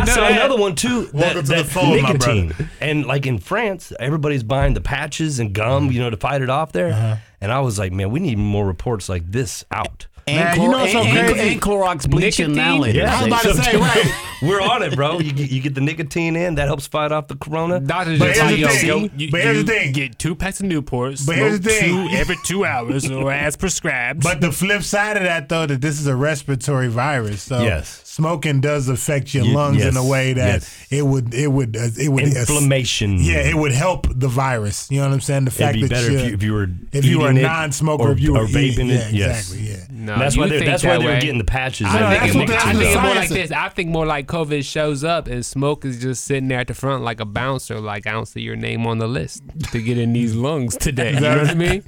I 0.00 0.04
saw 0.04 0.26
another 0.28 0.56
one 0.58 0.74
too. 0.74 1.04
That, 1.06 1.14
Welcome 1.14 1.42
to 1.44 1.48
that 1.48 1.66
fold, 1.66 2.02
my 2.02 2.12
nicotine. 2.12 2.52
And 2.80 3.06
like 3.06 3.26
in 3.26 3.38
France, 3.38 3.92
everybody's 3.98 4.42
buying 4.42 4.74
the 4.74 4.80
patches 4.80 5.38
and 5.38 5.52
gum, 5.54 5.90
you 5.90 6.00
know, 6.00 6.10
to 6.10 6.16
fight 6.16 6.42
it 6.42 6.50
off 6.50 6.72
there. 6.72 6.92
Uh-huh. 6.92 7.16
And 7.40 7.52
I 7.52 7.60
was 7.60 7.78
like, 7.78 7.92
man, 7.92 8.10
we 8.10 8.20
need 8.20 8.36
more 8.38 8.66
reports 8.66 9.08
like 9.08 9.30
this 9.30 9.64
out. 9.70 10.06
And, 10.28 10.36
Man, 10.36 10.60
you 10.60 10.68
know 10.68 10.78
what's 10.78 10.92
so 10.92 11.00
and, 11.02 11.18
and- 11.18 11.32
crazy? 11.34 11.52
and 11.54 11.62
Clorox 11.62 12.08
bleaching 12.10 12.54
now 12.54 12.76
Nicotine? 12.78 12.80
later. 13.02 13.06
I 13.08 13.18
was 13.18 13.26
about 13.26 13.42
to 13.42 13.54
say, 13.62 13.76
right. 13.76 14.24
We're 14.42 14.60
on 14.60 14.82
it, 14.82 14.94
bro. 14.94 15.18
You, 15.18 15.32
get- 15.32 15.50
you 15.50 15.60
get 15.60 15.74
the 15.74 15.80
nicotine 15.80 16.36
in, 16.36 16.54
that 16.56 16.66
helps 16.68 16.86
fight 16.86 17.10
off 17.10 17.26
the 17.26 17.34
corona. 17.36 17.80
Doctors 17.80 18.18
But 18.20 18.34
just 18.34 18.40
here's 18.40 18.60
tell 18.82 19.00
the 19.00 19.08
thing. 19.08 19.10
yo, 19.10 19.10
You, 19.16 19.30
But 19.32 19.40
here's 19.40 19.56
you 19.56 19.62
the 19.64 19.72
thing. 19.72 19.92
Get 19.92 20.18
two 20.18 20.34
packs 20.36 20.60
of 20.60 20.66
Newports. 20.66 21.26
But 21.26 21.36
here's 21.36 21.58
the 21.60 21.70
thing. 21.70 22.08
Two 22.08 22.14
every 22.16 22.36
two 22.44 22.64
hours 22.64 23.10
or 23.10 23.32
as 23.32 23.56
prescribed. 23.64 24.22
But 24.22 24.40
the 24.40 24.52
flip 24.52 24.82
side 24.82 25.16
of 25.16 25.24
that, 25.24 25.48
though, 25.48 25.66
that 25.66 25.80
this 25.80 25.98
is 25.98 26.06
a 26.06 26.14
respiratory 26.14 26.88
virus. 26.88 27.42
So 27.42 27.62
Yes. 27.62 28.02
Smoking 28.18 28.60
does 28.60 28.88
affect 28.88 29.32
your 29.32 29.44
Ye- 29.44 29.54
lungs 29.54 29.84
in 29.84 29.96
a 29.96 30.04
way 30.04 30.32
that 30.32 30.62
yes. 30.62 30.86
it 30.90 31.02
would, 31.06 31.32
it 31.32 31.46
would, 31.46 31.76
uh, 31.76 31.88
it 31.96 32.08
would 32.08 32.24
Inflammation. 32.24 33.18
Yeah, 33.20 33.36
it 33.48 33.54
would 33.56 33.70
help 33.72 34.06
the 34.12 34.26
virus. 34.26 34.90
You 34.90 34.98
know 35.00 35.06
what 35.06 35.14
I'm 35.14 35.20
saying? 35.20 35.44
The 35.44 35.50
It'd 35.50 35.58
fact 35.58 35.74
be 35.76 35.82
that 35.82 35.90
better 35.90 36.10
if 36.10 36.28
you, 36.28 36.34
if 36.34 36.42
you 36.42 36.52
were 36.52 36.66
if 36.92 37.04
you 37.04 37.20
were 37.20 37.28
a 37.30 37.32
non-smoker, 37.32 38.02
or, 38.08 38.12
if 38.12 38.20
you 38.20 38.32
were 38.32 38.40
or 38.42 38.46
vaping 38.46 38.72
eating, 38.72 38.90
it. 38.90 39.12
yeah, 39.12 39.26
yes. 39.28 39.52
exactly, 39.52 39.70
yeah. 39.70 39.84
No, 39.90 40.18
that's 40.18 40.36
why 40.36 40.48
they 40.48 40.58
think 40.58 40.70
that's 40.70 40.82
why 40.82 40.94
that 40.94 40.98
they 41.00 41.06
were 41.06 41.20
getting 41.20 41.38
the 41.38 41.44
patches. 41.44 41.86
I 41.86 41.90
and 41.90 42.00
know, 42.00 42.08
the 42.10 42.14
that's 42.16 42.24
I 42.24 42.32
think, 42.32 42.48
the- 42.48 42.56
I 42.56 42.72
think 42.72 42.82
it's 42.84 43.02
more 43.02 43.14
like 43.14 43.28
this. 43.28 43.50
I 43.52 43.68
think 43.68 43.90
more 43.90 44.06
like 44.06 44.26
COVID 44.26 44.64
shows 44.64 45.04
up 45.04 45.28
and 45.28 45.46
smoke 45.46 45.84
is 45.84 46.00
just 46.00 46.24
sitting 46.24 46.48
there 46.48 46.58
at 46.60 46.66
the 46.66 46.74
front 46.74 47.04
like 47.04 47.20
a 47.20 47.24
bouncer. 47.24 47.80
Like 47.80 48.06
I 48.06 48.10
don't 48.12 48.26
see 48.26 48.40
your 48.40 48.56
name 48.56 48.86
on 48.86 48.98
the 48.98 49.06
list 49.08 49.42
to 49.72 49.80
get 49.80 49.96
in 49.98 50.12
these 50.12 50.34
lungs 50.34 50.76
today. 50.76 51.14
You 51.14 51.20
know 51.20 51.38
what 51.38 51.48
I 51.50 51.54
mean? 51.54 51.84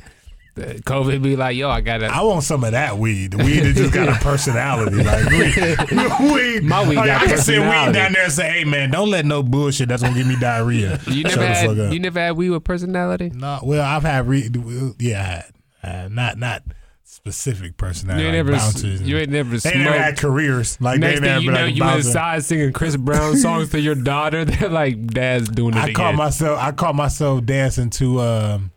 COVID 0.60 1.22
be 1.22 1.36
like, 1.36 1.56
yo, 1.56 1.68
I 1.70 1.80
gotta. 1.80 2.06
I 2.06 2.22
want 2.22 2.44
some 2.44 2.64
of 2.64 2.72
that 2.72 2.98
weed. 2.98 3.32
The 3.32 3.38
weed 3.38 3.60
that 3.60 3.74
just 3.74 3.92
got 3.92 4.08
a 4.08 4.12
personality. 4.24 5.02
Like 5.02 5.26
weed, 5.30 6.32
weed. 6.32 6.62
My 6.68 6.88
weed 6.88 6.96
like, 6.96 7.06
got 7.06 7.22
I 7.22 7.26
can 7.26 7.38
sit 7.38 7.58
weed 7.60 7.92
down 7.92 8.12
there 8.12 8.24
and 8.24 8.32
say, 8.32 8.50
"Hey 8.50 8.64
man, 8.64 8.90
don't 8.90 9.10
let 9.10 9.24
no 9.26 9.42
bullshit 9.42 9.88
that's 9.88 10.02
gonna 10.02 10.14
give 10.14 10.26
me 10.26 10.36
diarrhea." 10.40 11.00
you 11.06 11.24
never 11.24 11.46
had. 11.46 11.78
up. 11.78 11.92
You 11.92 12.00
never 12.00 12.20
had 12.20 12.36
weed 12.36 12.50
with 12.50 12.64
personality. 12.64 13.30
no, 13.34 13.60
well, 13.62 13.82
I've 13.84 14.02
had 14.02 14.26
re- 14.28 14.50
yeah, 14.98 15.42
I 15.82 15.86
had 15.88 16.04
uh, 16.04 16.08
not 16.08 16.38
not 16.38 16.62
specific 17.04 17.76
personality. 17.76 18.22
You 18.24 18.28
ain't 18.30 18.46
like 18.46 18.46
never. 18.54 18.58
bouncers 18.58 19.02
You 19.02 19.18
ain't 19.18 19.30
never 19.30 19.58
They 19.58 19.74
never 19.78 19.98
had 19.98 20.18
smoked. 20.18 20.20
careers. 20.20 20.80
Like 20.80 21.00
Next 21.00 21.20
they 21.20 21.26
never 21.26 21.38
thing 21.40 21.44
you 21.46 21.50
know, 21.52 21.64
like 21.66 21.76
you 21.76 21.84
inside 22.08 22.44
singing 22.44 22.72
Chris 22.72 22.96
Brown 22.96 23.36
songs 23.36 23.70
to 23.70 23.80
your 23.80 23.94
daughter. 23.96 24.44
They're 24.44 24.68
like, 24.68 25.06
Dad's 25.08 25.48
doing 25.48 25.74
it 25.74 25.78
I 25.78 25.82
again. 25.84 25.94
caught 25.94 26.14
myself. 26.14 26.58
I 26.60 26.72
caught 26.72 26.94
myself 26.94 27.44
dancing 27.44 27.90
to. 27.90 28.20
Um, 28.20 28.70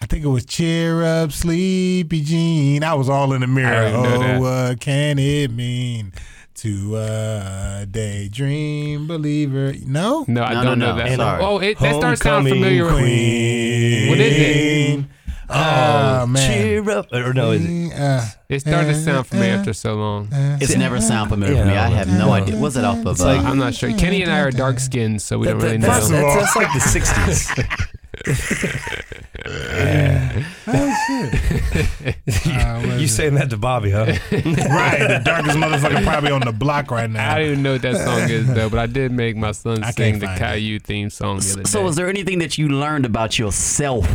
I 0.00 0.06
think 0.06 0.24
it 0.24 0.28
was 0.28 0.44
"Cheer 0.44 1.02
Up, 1.02 1.32
Sleepy 1.32 2.20
Jean." 2.22 2.84
I 2.84 2.94
was 2.94 3.08
all 3.08 3.32
in 3.32 3.40
the 3.40 3.46
mirror. 3.46 3.86
I 3.86 3.90
know 3.92 4.04
Oh, 4.04 4.18
that. 4.18 4.40
what 4.40 4.80
can 4.80 5.18
it 5.18 5.50
mean 5.50 6.12
to 6.56 6.96
a 6.98 7.86
daydream 7.90 9.06
believer? 9.06 9.72
No, 9.86 10.24
no, 10.28 10.42
I 10.42 10.54
No, 10.54 10.62
don't 10.64 10.78
no, 10.78 10.86
know 10.92 10.96
no. 10.98 11.04
that. 11.08 11.16
Sorry. 11.16 11.42
Oh, 11.44 11.58
it, 11.58 11.78
that 11.78 11.94
starts 11.96 12.20
sound 12.22 12.46
familiar. 12.48 12.88
Queen. 12.88 14.08
What 14.10 14.18
is 14.20 14.36
it? 14.98 15.04
Oh, 15.48 15.54
uh, 15.54 16.26
man. 16.28 16.50
cheer 16.50 16.90
up. 16.90 17.06
Or 17.12 17.32
no, 17.32 17.52
is 17.52 17.64
it? 17.64 17.92
Uh, 17.98 18.20
It 18.48 18.60
started 18.60 18.88
to 18.88 18.94
sound 18.96 19.28
familiar 19.28 19.54
after 19.54 19.72
so 19.72 19.94
long. 19.94 20.28
Uh, 20.32 20.36
uh, 20.36 20.58
it's 20.60 20.74
never 20.76 21.00
sound 21.00 21.30
familiar 21.30 21.56
for 21.62 21.64
me. 21.70 21.76
I 21.76 21.88
have 21.88 22.08
no 22.08 22.32
idea. 22.32 22.56
What's 22.56 22.74
it 22.76 22.84
off 22.84 23.04
of? 23.06 23.20
Uh, 23.20 23.28
I'm 23.28 23.56
not 23.58 23.72
sure. 23.74 23.92
Kenny 23.96 24.22
and 24.22 24.30
I 24.30 24.40
are 24.40 24.50
dark 24.50 24.78
skinned, 24.80 25.22
so 25.22 25.38
we 25.38 25.46
don't 25.46 25.58
really 25.60 25.78
know. 25.78 25.86
That's, 25.86 26.10
First 26.10 26.54
that's, 26.54 26.54
that's 26.54 26.56
like 26.56 26.72
the 26.74 26.80
60s. 27.54 27.86
uh, 32.46 32.96
you 32.98 33.06
saying 33.08 33.34
that 33.34 33.50
to 33.50 33.56
Bobby, 33.56 33.90
huh? 33.90 34.04
right, 34.32 34.98
the 35.08 35.22
darkest 35.24 35.56
motherfucker 35.58 36.02
probably 36.04 36.30
on 36.30 36.40
the 36.40 36.52
block 36.52 36.90
right 36.90 37.08
now. 37.10 37.32
I 37.34 37.38
don't 37.38 37.46
even 37.52 37.62
know 37.62 37.72
what 37.72 37.82
that 37.82 37.96
song 37.96 38.30
is 38.30 38.52
though, 38.52 38.68
but 38.70 38.78
I 38.78 38.86
did 38.86 39.12
make 39.12 39.36
my 39.36 39.52
son 39.52 39.82
I 39.84 39.90
sing 39.90 40.18
the 40.18 40.26
find 40.26 40.38
Caillou 40.38 40.78
theme 40.78 41.10
song 41.10 41.38
the 41.40 41.52
other 41.52 41.62
day. 41.64 41.68
so, 41.68 41.86
is 41.86 41.96
there 41.96 42.08
anything 42.08 42.38
that 42.40 42.58
you 42.58 42.68
learned 42.68 43.06
about 43.06 43.38
yourself 43.38 44.08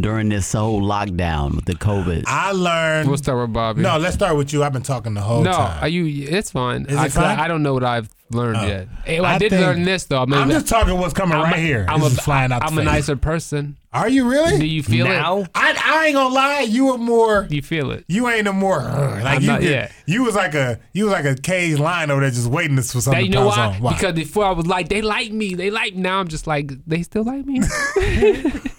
during 0.00 0.28
this 0.28 0.52
whole 0.52 0.80
lockdown 0.80 1.54
with 1.56 1.64
the 1.64 1.74
COVID? 1.74 2.24
I 2.26 2.52
learned. 2.52 3.08
we'll 3.08 3.18
start 3.18 3.40
with 3.40 3.52
Bobby. 3.52 3.82
no, 3.82 3.98
let's 3.98 4.14
start 4.14 4.36
with 4.36 4.52
you. 4.52 4.62
I've 4.64 4.72
been 4.72 4.82
talking 4.82 5.14
the 5.14 5.20
whole 5.20 5.42
no, 5.42 5.52
time. 5.52 5.82
are 5.82 5.88
you? 5.88 6.06
It's 6.28 6.50
fine. 6.50 6.86
Is 6.86 6.92
it 6.92 6.98
I, 6.98 7.02
'cause 7.04 7.14
fine? 7.14 7.38
I 7.38 7.48
don't 7.48 7.62
know 7.62 7.74
what 7.74 7.84
I've 7.84 8.08
learned 8.34 8.56
Oh. 8.58 8.66
yet. 8.66 8.88
Eh, 9.06 9.20
well, 9.20 9.30
I, 9.30 9.34
I 9.34 9.38
did 9.38 9.50
think- 9.50 9.62
learn 9.62 9.82
this 9.84 10.04
though. 10.04 10.22
I 10.22 10.26
mean, 10.26 10.38
I'm 10.40 10.50
just 10.50 10.68
talking 10.68 10.98
what's 10.98 11.14
coming 11.14 11.36
I'm 11.36 11.44
right 11.44 11.56
a- 11.56 11.60
here. 11.60 11.86
I'm 11.88 12.00
this 12.00 12.18
a, 12.18 12.22
flying 12.22 12.52
out. 12.52 12.62
I'm 12.64 12.76
a 12.78 12.84
nicer 12.84 13.16
person. 13.16 13.76
Are 13.92 14.08
you 14.08 14.26
really? 14.28 14.58
Do 14.58 14.64
you 14.66 14.82
feel 14.82 15.04
now? 15.06 15.40
it? 15.40 15.50
I, 15.54 15.74
I 15.84 16.06
ain't 16.06 16.14
gonna 16.14 16.34
lie. 16.34 16.60
You 16.60 16.86
were 16.86 16.98
more. 16.98 17.46
You 17.50 17.60
feel 17.60 17.90
it? 17.90 18.04
You 18.08 18.26
ain't 18.28 18.44
no 18.46 18.52
more. 18.54 18.80
uh, 18.80 19.22
Like 19.22 19.36
I'm 19.36 19.42
you, 19.42 19.46
not 19.48 19.60
could- 19.60 19.68
yet. 19.70 19.92
you 20.06 20.22
was 20.24 20.34
like 20.34 20.54
a 20.54 20.80
you 20.94 21.04
was 21.04 21.12
like 21.12 21.26
a 21.26 21.34
caged 21.34 21.78
lion 21.78 22.10
over 22.10 22.22
there 22.22 22.30
just 22.30 22.46
waiting 22.48 22.76
for 22.76 22.82
something 22.82 23.12
That, 23.12 23.22
you 23.26 23.32
to 23.32 23.38
know 23.38 23.50
pounce 23.50 23.80
why? 23.80 23.88
on. 23.90 23.94
Because 23.94 24.14
before 24.14 24.46
I 24.46 24.52
was 24.52 24.66
like, 24.66 24.88
they 24.88 25.02
like 25.02 25.30
me, 25.30 25.54
they 25.54 25.70
like 25.70 25.94
me. 25.94 26.00
Now 26.02 26.20
I'm 26.20 26.28
just 26.28 26.46
like, 26.46 26.72
they 26.86 27.02
still 27.02 27.24
like 27.24 27.44
me. 27.44 27.60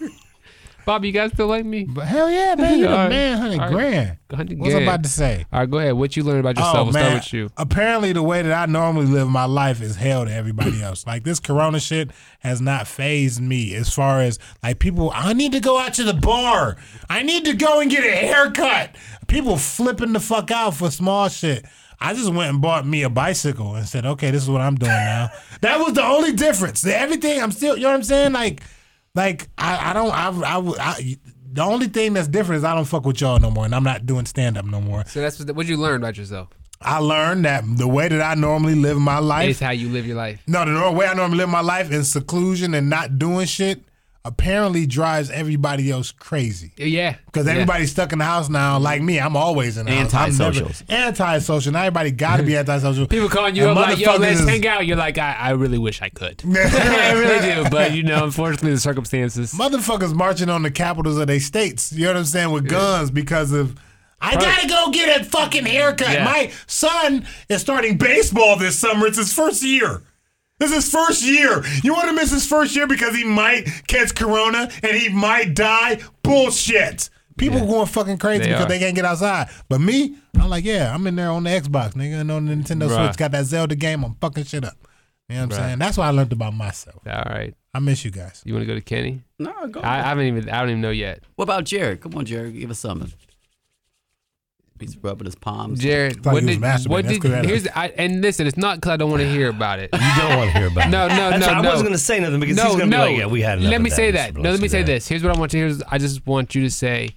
Bobby, 0.85 1.07
you 1.07 1.13
guys 1.13 1.31
still 1.31 1.47
like 1.47 1.65
me? 1.65 1.85
But 1.85 2.05
hell 2.07 2.29
yeah, 2.29 2.55
man, 2.55 2.79
You're 2.79 2.89
the 3.03 3.09
man, 3.09 3.37
hundred 3.37 3.53
All 3.59 3.65
right. 3.67 3.71
grand. 3.71 4.17
100 4.29 4.59
What's 4.59 4.73
I 4.75 4.79
about 4.79 5.03
to 5.03 5.09
say? 5.09 5.45
All 5.53 5.59
right, 5.61 5.69
go 5.69 5.77
ahead. 5.79 5.93
What 5.93 6.17
you 6.17 6.23
learned 6.23 6.39
about 6.39 6.57
yourself? 6.57 6.75
Oh 6.75 6.83
we'll 6.85 6.93
man, 6.93 7.03
start 7.03 7.23
with 7.25 7.33
you. 7.33 7.49
apparently 7.57 8.13
the 8.13 8.23
way 8.23 8.41
that 8.41 8.51
I 8.51 8.65
normally 8.71 9.05
live 9.05 9.29
my 9.29 9.45
life 9.45 9.81
is 9.81 9.95
hell 9.95 10.25
to 10.25 10.33
everybody 10.33 10.81
else. 10.81 11.05
Like 11.05 11.23
this 11.23 11.39
Corona 11.39 11.79
shit 11.79 12.09
has 12.39 12.59
not 12.61 12.87
phased 12.87 13.39
me 13.41 13.75
as 13.75 13.93
far 13.93 14.21
as 14.21 14.39
like 14.63 14.79
people. 14.79 15.11
I 15.13 15.33
need 15.33 15.51
to 15.53 15.59
go 15.59 15.77
out 15.79 15.93
to 15.95 16.03
the 16.03 16.13
bar. 16.13 16.77
I 17.09 17.23
need 17.23 17.45
to 17.45 17.53
go 17.53 17.79
and 17.79 17.89
get 17.91 18.03
a 18.03 18.11
haircut. 18.11 18.95
People 19.27 19.57
flipping 19.57 20.13
the 20.13 20.19
fuck 20.19 20.51
out 20.51 20.73
for 20.75 20.89
small 20.91 21.29
shit. 21.29 21.65
I 21.99 22.13
just 22.13 22.33
went 22.33 22.49
and 22.49 22.61
bought 22.61 22.85
me 22.85 23.03
a 23.03 23.09
bicycle 23.09 23.75
and 23.75 23.87
said, 23.87 24.05
okay, 24.05 24.29
this 24.31 24.43
is 24.43 24.49
what 24.49 24.59
I'm 24.59 24.75
doing 24.75 24.91
now. 24.91 25.29
that 25.61 25.79
was 25.79 25.93
the 25.93 26.03
only 26.03 26.33
difference. 26.33 26.85
Everything 26.85 27.41
I'm 27.41 27.51
still, 27.51 27.77
you 27.77 27.83
know 27.83 27.89
what 27.91 27.95
I'm 27.95 28.03
saying? 28.03 28.33
Like, 28.33 28.61
like 29.15 29.47
I, 29.57 29.91
I 29.91 29.93
don't, 29.93 30.11
I, 30.11 30.57
I, 30.57 30.73
I, 30.79 31.17
the 31.51 31.61
only 31.61 31.87
thing 31.87 32.13
that's 32.13 32.27
different 32.27 32.59
is 32.59 32.63
I 32.63 32.73
don't 32.73 32.85
fuck 32.85 33.05
with 33.05 33.21
y'all 33.21 33.39
no 33.39 33.51
more, 33.51 33.65
and 33.65 33.75
I'm 33.75 33.83
not 33.83 34.05
doing 34.05 34.25
stand 34.25 34.57
up 34.57 34.65
no 34.65 34.81
more. 34.81 35.05
So 35.05 35.21
that's 35.21 35.39
what, 35.43 35.65
you 35.67 35.77
learned 35.77 36.03
about 36.03 36.17
yourself. 36.17 36.49
I 36.81 36.97
learned 36.97 37.45
that 37.45 37.63
the 37.77 37.87
way 37.87 38.07
that 38.07 38.21
I 38.21 38.33
normally 38.33 38.75
live 38.75 38.97
my 38.97 39.19
life, 39.19 39.49
is 39.49 39.59
how 39.59 39.71
you 39.71 39.89
live 39.89 40.05
your 40.05 40.17
life. 40.17 40.41
no, 40.47 40.65
the 40.65 40.91
way 40.91 41.05
I 41.05 41.13
normally 41.13 41.37
live 41.37 41.49
my 41.49 41.61
life 41.61 41.91
in 41.91 42.03
seclusion 42.03 42.73
and 42.73 42.89
not 42.89 43.19
doing 43.19 43.45
shit, 43.45 43.83
apparently 44.25 44.85
drives 44.85 45.29
everybody 45.29 45.91
else 45.91 46.11
crazy. 46.11 46.71
Yeah. 46.77 47.15
Because 47.25 47.45
Yeah. 47.45 47.53
everybody's 47.53 47.91
stuck 47.91 48.13
in 48.13 48.19
the 48.19 48.25
house 48.25 48.47
now. 48.49 48.79
Like 48.79 49.01
me, 49.01 49.19
I'm 49.19 49.35
always 49.35 49.77
in 49.77 49.85
the 49.85 49.91
house. 49.91 50.13
I'm 50.13 50.37
never- 50.37 50.43
Antisocials. 50.65 50.83
Antisocial. 50.89 51.73
Now 51.73 51.79
everybody 51.81 52.11
got 52.11 52.37
to 52.37 52.43
be 52.43 52.55
antisocial. 52.57 53.05
People 53.07 53.27
calling 53.27 53.55
you 53.55 53.67
And 53.67 53.77
up 53.77 53.87
like, 53.89 53.99
yo, 53.99 54.15
let's 54.15 54.39
is- 54.39 54.47
hang 54.47 54.65
out. 54.65 54.85
You're 54.87 54.95
like, 54.97 55.17
I, 55.17 55.33
I 55.33 55.49
really 55.51 55.77
wish 55.77 56.01
I 56.01 56.07
could. 56.09 56.41
I 56.55 57.11
really 57.13 57.63
do. 57.63 57.69
But, 57.69 57.91
you 57.93 58.03
know, 58.03 58.23
unfortunately, 58.23 58.71
the 58.71 58.79
circumstances. 58.79 59.53
Motherfuckers 59.53 60.13
marching 60.13 60.49
on 60.49 60.61
the 60.63 60.71
capitals 60.71 61.17
of 61.17 61.27
their 61.27 61.41
states. 61.41 61.91
You 61.91 62.03
know 62.05 62.11
what 62.11 62.17
I'm 62.17 62.25
saying? 62.25 62.51
With 62.51 62.69
guns 62.69 63.11
because 63.11 63.51
of. 63.51 63.75
I 64.21 64.35
gotta 64.35 64.67
go 64.69 64.89
get 64.91 65.19
a 65.19 65.25
fucking 65.25 65.65
haircut. 65.65 66.13
Yeah. 66.13 66.23
My 66.23 66.49
son 66.65 67.27
is 67.49 67.59
starting 67.59 67.97
baseball 67.97 68.57
this 68.57 68.79
summer. 68.79 69.05
It's 69.07 69.17
his 69.17 69.33
first 69.33 69.61
year. 69.63 70.01
This 70.59 70.69
is 70.71 70.83
his 70.85 70.91
first 70.91 71.23
year. 71.25 71.63
You 71.83 71.93
want 71.93 72.07
to 72.07 72.13
miss 72.13 72.31
his 72.31 72.45
first 72.45 72.75
year 72.75 72.87
because 72.87 73.15
he 73.15 73.23
might 73.23 73.65
catch 73.87 74.15
corona 74.15 74.69
and 74.81 74.95
he 74.95 75.09
might 75.09 75.55
die? 75.55 75.99
Bullshit. 76.23 77.09
People 77.37 77.59
Yeah. 77.59 77.65
going 77.65 77.87
fucking 77.87 78.17
crazy 78.19 78.43
They 78.43 78.49
because 78.49 78.65
are. 78.65 78.69
they 78.69 78.79
can't 78.79 78.95
get 78.95 79.05
outside. 79.05 79.49
But 79.67 79.81
me, 79.81 80.15
I'm 80.39 80.49
like, 80.49 80.63
yeah, 80.63 80.93
I'm 80.93 81.05
in 81.07 81.15
there 81.15 81.31
on 81.31 81.43
the 81.43 81.49
Xbox, 81.49 81.93
nigga, 81.93 82.21
and 82.21 82.31
on 82.31 82.45
the 82.45 82.53
Nintendo 82.53 82.89
Right. 82.89 83.07
Switch. 83.07 83.17
Got 83.17 83.31
that 83.31 83.45
Zelda 83.45 83.75
game. 83.75 84.03
I'm 84.03 84.15
fucking 84.21 84.43
shit 84.45 84.63
up. 84.63 84.77
You 85.29 85.35
know 85.35 85.41
what 85.41 85.43
I'm 85.43 85.49
Right. 85.59 85.67
saying? 85.69 85.79
That's 85.79 85.97
what 85.97 86.05
I 86.05 86.09
learned 86.11 86.31
about 86.33 86.53
myself. 86.53 87.01
All 87.07 87.23
right. 87.25 87.55
I 87.73 87.79
miss 87.79 88.05
you 88.05 88.11
guys. 88.11 88.41
You 88.45 88.53
want 88.53 88.61
to 88.63 88.67
go 88.67 88.75
to 88.75 88.81
Kenny? 88.81 89.23
No, 89.39 89.51
go. 89.67 89.79
I, 89.81 89.97
I 89.99 90.01
haven't 90.03 90.27
even. 90.27 90.47
I 90.49 90.59
don't 90.59 90.69
even 90.69 90.81
know 90.81 90.91
yet. 90.91 91.23
what 91.35 91.43
about 91.45 91.63
Jared? 91.63 92.01
Come 92.01 92.13
on, 92.15 92.25
Jared, 92.25 92.53
give 92.57 92.69
us 92.69 92.77
something. 92.79 93.11
He's 94.83 94.97
rubbing 95.03 95.25
his 95.25 95.35
palms. 95.35 95.79
Jared, 95.79 96.23
thought 96.23 96.33
what 96.33 96.43
he 96.43 96.47
was 96.49 96.55
did 96.57 96.63
masturbating. 96.63 96.89
what 96.89 97.01
did, 97.07 97.09
did 97.09 97.21
'cause 97.21 97.31
I 97.31 97.35
had 97.35 97.45
a- 97.45 97.47
here's 97.47 97.67
I, 97.67 97.87
and 97.97 98.21
listen, 98.21 98.47
it's 98.47 98.57
not 98.57 98.77
because 98.77 98.91
I 98.91 98.97
don't 98.97 99.09
want 99.09 99.21
to 99.21 99.29
hear 99.29 99.49
about 99.49 99.79
it. 99.79 99.89
You 99.93 99.99
don't 100.17 100.37
want 100.37 100.51
to 100.51 100.57
hear 100.57 100.67
about 100.67 100.89
No, 100.91 101.05
it. 101.05 101.09
no, 101.09 101.29
no, 101.31 101.37
no, 101.37 101.47
why 101.47 101.53
I 101.53 101.61
no. 101.61 101.69
wasn't 101.69 101.87
going 101.87 101.93
to 101.97 102.03
say 102.03 102.19
nothing 102.19 102.39
because 102.39 102.57
no, 102.57 102.63
he's 102.63 102.75
going 102.75 102.91
to 102.91 102.97
no. 102.97 103.05
be 103.05 103.11
like, 103.11 103.19
yeah, 103.19 103.25
we 103.27 103.41
had 103.41 103.59
enough 103.59 103.71
Let 103.71 103.81
me 103.81 103.89
of 103.89 103.95
say 103.95 104.11
that. 104.11 104.35
No, 104.35 104.51
let 104.51 104.59
me 104.59 104.67
Belinsky. 104.67 104.71
say 104.71 104.83
this. 104.83 105.07
Here's 105.07 105.23
what 105.23 105.35
I 105.35 105.39
want 105.39 105.53
you. 105.53 105.59
Here's 105.59 105.81
I 105.83 105.97
just 105.97 106.25
want 106.27 106.53
you 106.55 106.61
to 106.63 106.69
say 106.69 107.09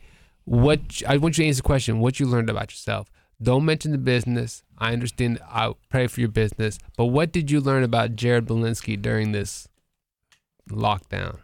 what 0.45 0.81
I 1.09 1.17
want 1.19 1.37
you 1.39 1.45
to 1.45 1.49
answer 1.49 1.59
the 1.59 1.63
question. 1.67 2.01
What 2.01 2.19
you 2.21 2.27
learned 2.27 2.51
about 2.51 2.71
yourself. 2.73 3.09
Don't 3.43 3.65
mention 3.67 3.93
the 3.93 3.99
business. 3.99 4.63
I 4.79 4.93
understand. 4.95 5.41
I 5.51 5.73
pray 5.91 6.07
for 6.07 6.21
your 6.21 6.31
business, 6.31 6.79
but 6.97 7.07
what 7.07 7.33
did 7.33 7.51
you 7.51 7.61
learn 7.61 7.83
about 7.83 8.17
Jared 8.17 8.47
Belinsky 8.47 9.01
during 9.01 9.33
this 9.33 9.69
lockdown? 10.71 11.39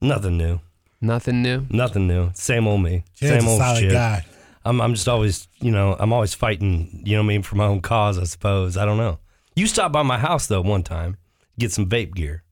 Nothing 0.00 0.36
new. 0.38 0.60
Nothing 1.00 1.42
new. 1.42 1.66
Nothing 1.70 2.06
new. 2.08 2.30
Same 2.34 2.66
old 2.66 2.82
me. 2.82 3.04
Jared's 3.14 3.44
Same 3.44 3.48
a 3.48 3.52
old 3.52 3.60
solid 3.60 3.80
shit. 3.80 3.92
guy. 3.92 4.24
I'm 4.66 4.80
I'm 4.80 4.94
just 4.94 5.08
always, 5.08 5.48
you 5.60 5.70
know, 5.70 5.96
I'm 5.98 6.12
always 6.12 6.34
fighting, 6.34 7.02
you 7.04 7.16
know 7.16 7.22
what 7.22 7.26
I 7.26 7.28
mean, 7.28 7.42
for 7.42 7.56
my 7.56 7.66
own 7.66 7.80
cause, 7.80 8.18
I 8.18 8.24
suppose. 8.24 8.76
I 8.76 8.84
don't 8.84 8.98
know. 8.98 9.18
You 9.54 9.66
stopped 9.66 9.92
by 9.92 10.02
my 10.02 10.18
house 10.18 10.46
though 10.46 10.60
one 10.60 10.82
time, 10.82 11.16
get 11.58 11.72
some 11.72 11.88
vape 11.88 12.14
gear. 12.14 12.42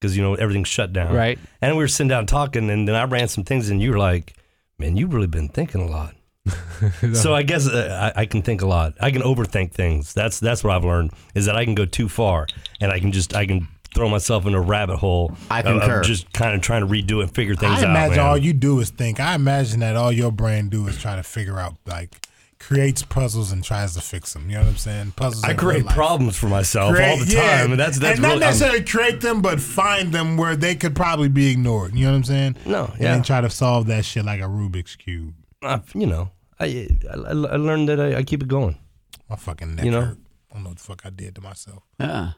Cuz 0.00 0.16
you 0.16 0.22
know 0.22 0.34
everything's 0.34 0.68
shut 0.68 0.92
down. 0.92 1.14
Right. 1.14 1.38
And 1.62 1.76
we 1.76 1.82
were 1.82 1.88
sitting 1.88 2.08
down 2.08 2.26
talking 2.26 2.68
and 2.70 2.86
then 2.86 2.94
I 2.94 3.04
ran 3.04 3.28
some 3.28 3.44
things 3.44 3.70
and 3.70 3.80
you 3.80 3.92
were 3.92 3.98
like, 3.98 4.34
"Man, 4.78 4.96
you've 4.96 5.14
really 5.14 5.26
been 5.28 5.48
thinking 5.48 5.80
a 5.80 5.86
lot." 5.86 6.14
so 7.14 7.34
I 7.34 7.42
guess 7.42 7.66
uh, 7.66 8.12
I, 8.14 8.22
I 8.22 8.26
can 8.26 8.42
think 8.42 8.60
a 8.60 8.66
lot. 8.66 8.94
I 9.00 9.10
can 9.10 9.22
overthink 9.22 9.72
things. 9.72 10.12
That's 10.12 10.40
that's 10.40 10.62
what 10.62 10.74
I've 10.76 10.84
learned 10.84 11.12
is 11.34 11.46
that 11.46 11.56
I 11.56 11.64
can 11.64 11.74
go 11.74 11.86
too 11.86 12.08
far 12.08 12.46
and 12.80 12.92
I 12.92 13.00
can 13.00 13.12
just 13.12 13.34
I 13.34 13.46
can 13.46 13.68
throw 13.94 14.08
myself 14.08 14.44
in 14.46 14.54
a 14.54 14.60
rabbit 14.60 14.96
hole. 14.96 15.32
I 15.50 15.60
of- 15.60 15.66
of 15.76 15.80
concur. 15.82 16.02
just 16.02 16.32
kind 16.32 16.54
of 16.54 16.60
trying 16.60 16.80
to 16.80 16.86
redo 16.86 17.22
and 17.22 17.32
figure 17.34 17.54
things 17.54 17.72
I 17.82 17.84
out. 17.84 17.84
I 17.86 17.90
imagine 17.90 18.16
man. 18.16 18.26
all 18.26 18.36
you 18.38 18.52
do 18.52 18.80
is 18.80 18.90
think. 18.90 19.20
I 19.20 19.34
imagine 19.34 19.80
that 19.80 19.96
all 19.96 20.12
your 20.12 20.32
brain 20.32 20.68
do 20.68 20.86
is 20.88 20.98
try 21.00 21.16
to 21.16 21.22
figure 21.22 21.58
out, 21.58 21.76
like, 21.86 22.26
creates 22.58 23.02
puzzles 23.02 23.52
and 23.52 23.62
tries 23.62 23.94
to 23.94 24.00
fix 24.00 24.32
them. 24.32 24.48
You 24.48 24.56
know 24.56 24.62
what 24.62 24.70
I'm 24.70 24.76
saying? 24.78 25.12
Puzzles. 25.16 25.44
I 25.44 25.52
create 25.54 25.86
problems 25.86 26.36
for 26.36 26.46
myself 26.48 26.88
all 26.90 26.94
Create- 26.94 27.20
the 27.26 27.34
yeah. 27.34 27.58
time, 27.62 27.70
and 27.72 27.80
that's 27.80 27.98
that's 27.98 28.14
and 28.14 28.22
not 28.22 28.28
really 28.28 28.42
I'm- 28.44 28.50
necessarily 28.52 28.82
create 28.84 29.20
them, 29.20 29.42
but 29.42 29.60
find 29.60 30.12
them 30.12 30.36
where 30.38 30.56
they 30.56 30.74
could 30.74 30.94
probably 30.96 31.28
be 31.28 31.50
ignored. 31.50 31.94
You 31.94 32.06
know 32.06 32.12
what 32.12 32.16
I'm 32.18 32.24
saying? 32.24 32.56
No, 32.64 32.84
And 32.86 33.00
yeah. 33.00 33.12
then 33.14 33.22
try 33.22 33.40
to 33.42 33.50
solve 33.50 33.86
that 33.88 34.04
shit 34.04 34.24
like 34.24 34.40
a 34.40 34.44
Rubik's 34.44 34.96
cube. 34.96 35.34
uh, 35.62 35.78
you 35.94 36.06
know, 36.06 36.30
I 36.58 36.88
I, 37.12 37.14
I 37.30 37.32
learned 37.56 37.88
that 37.90 38.00
I, 38.00 38.16
I 38.18 38.22
keep 38.22 38.42
it 38.42 38.48
going. 38.48 38.78
My 39.28 39.36
fucking 39.36 39.74
neck 39.76 39.84
You 39.84 39.90
know? 39.90 40.00
hurt. 40.02 40.18
I 40.50 40.54
don't 40.54 40.62
know 40.64 40.68
what 40.70 40.78
the 40.78 40.84
fuck 40.84 41.02
I 41.04 41.10
did 41.10 41.34
to 41.34 41.40
myself. 41.40 41.82
Yeah. 41.98 42.32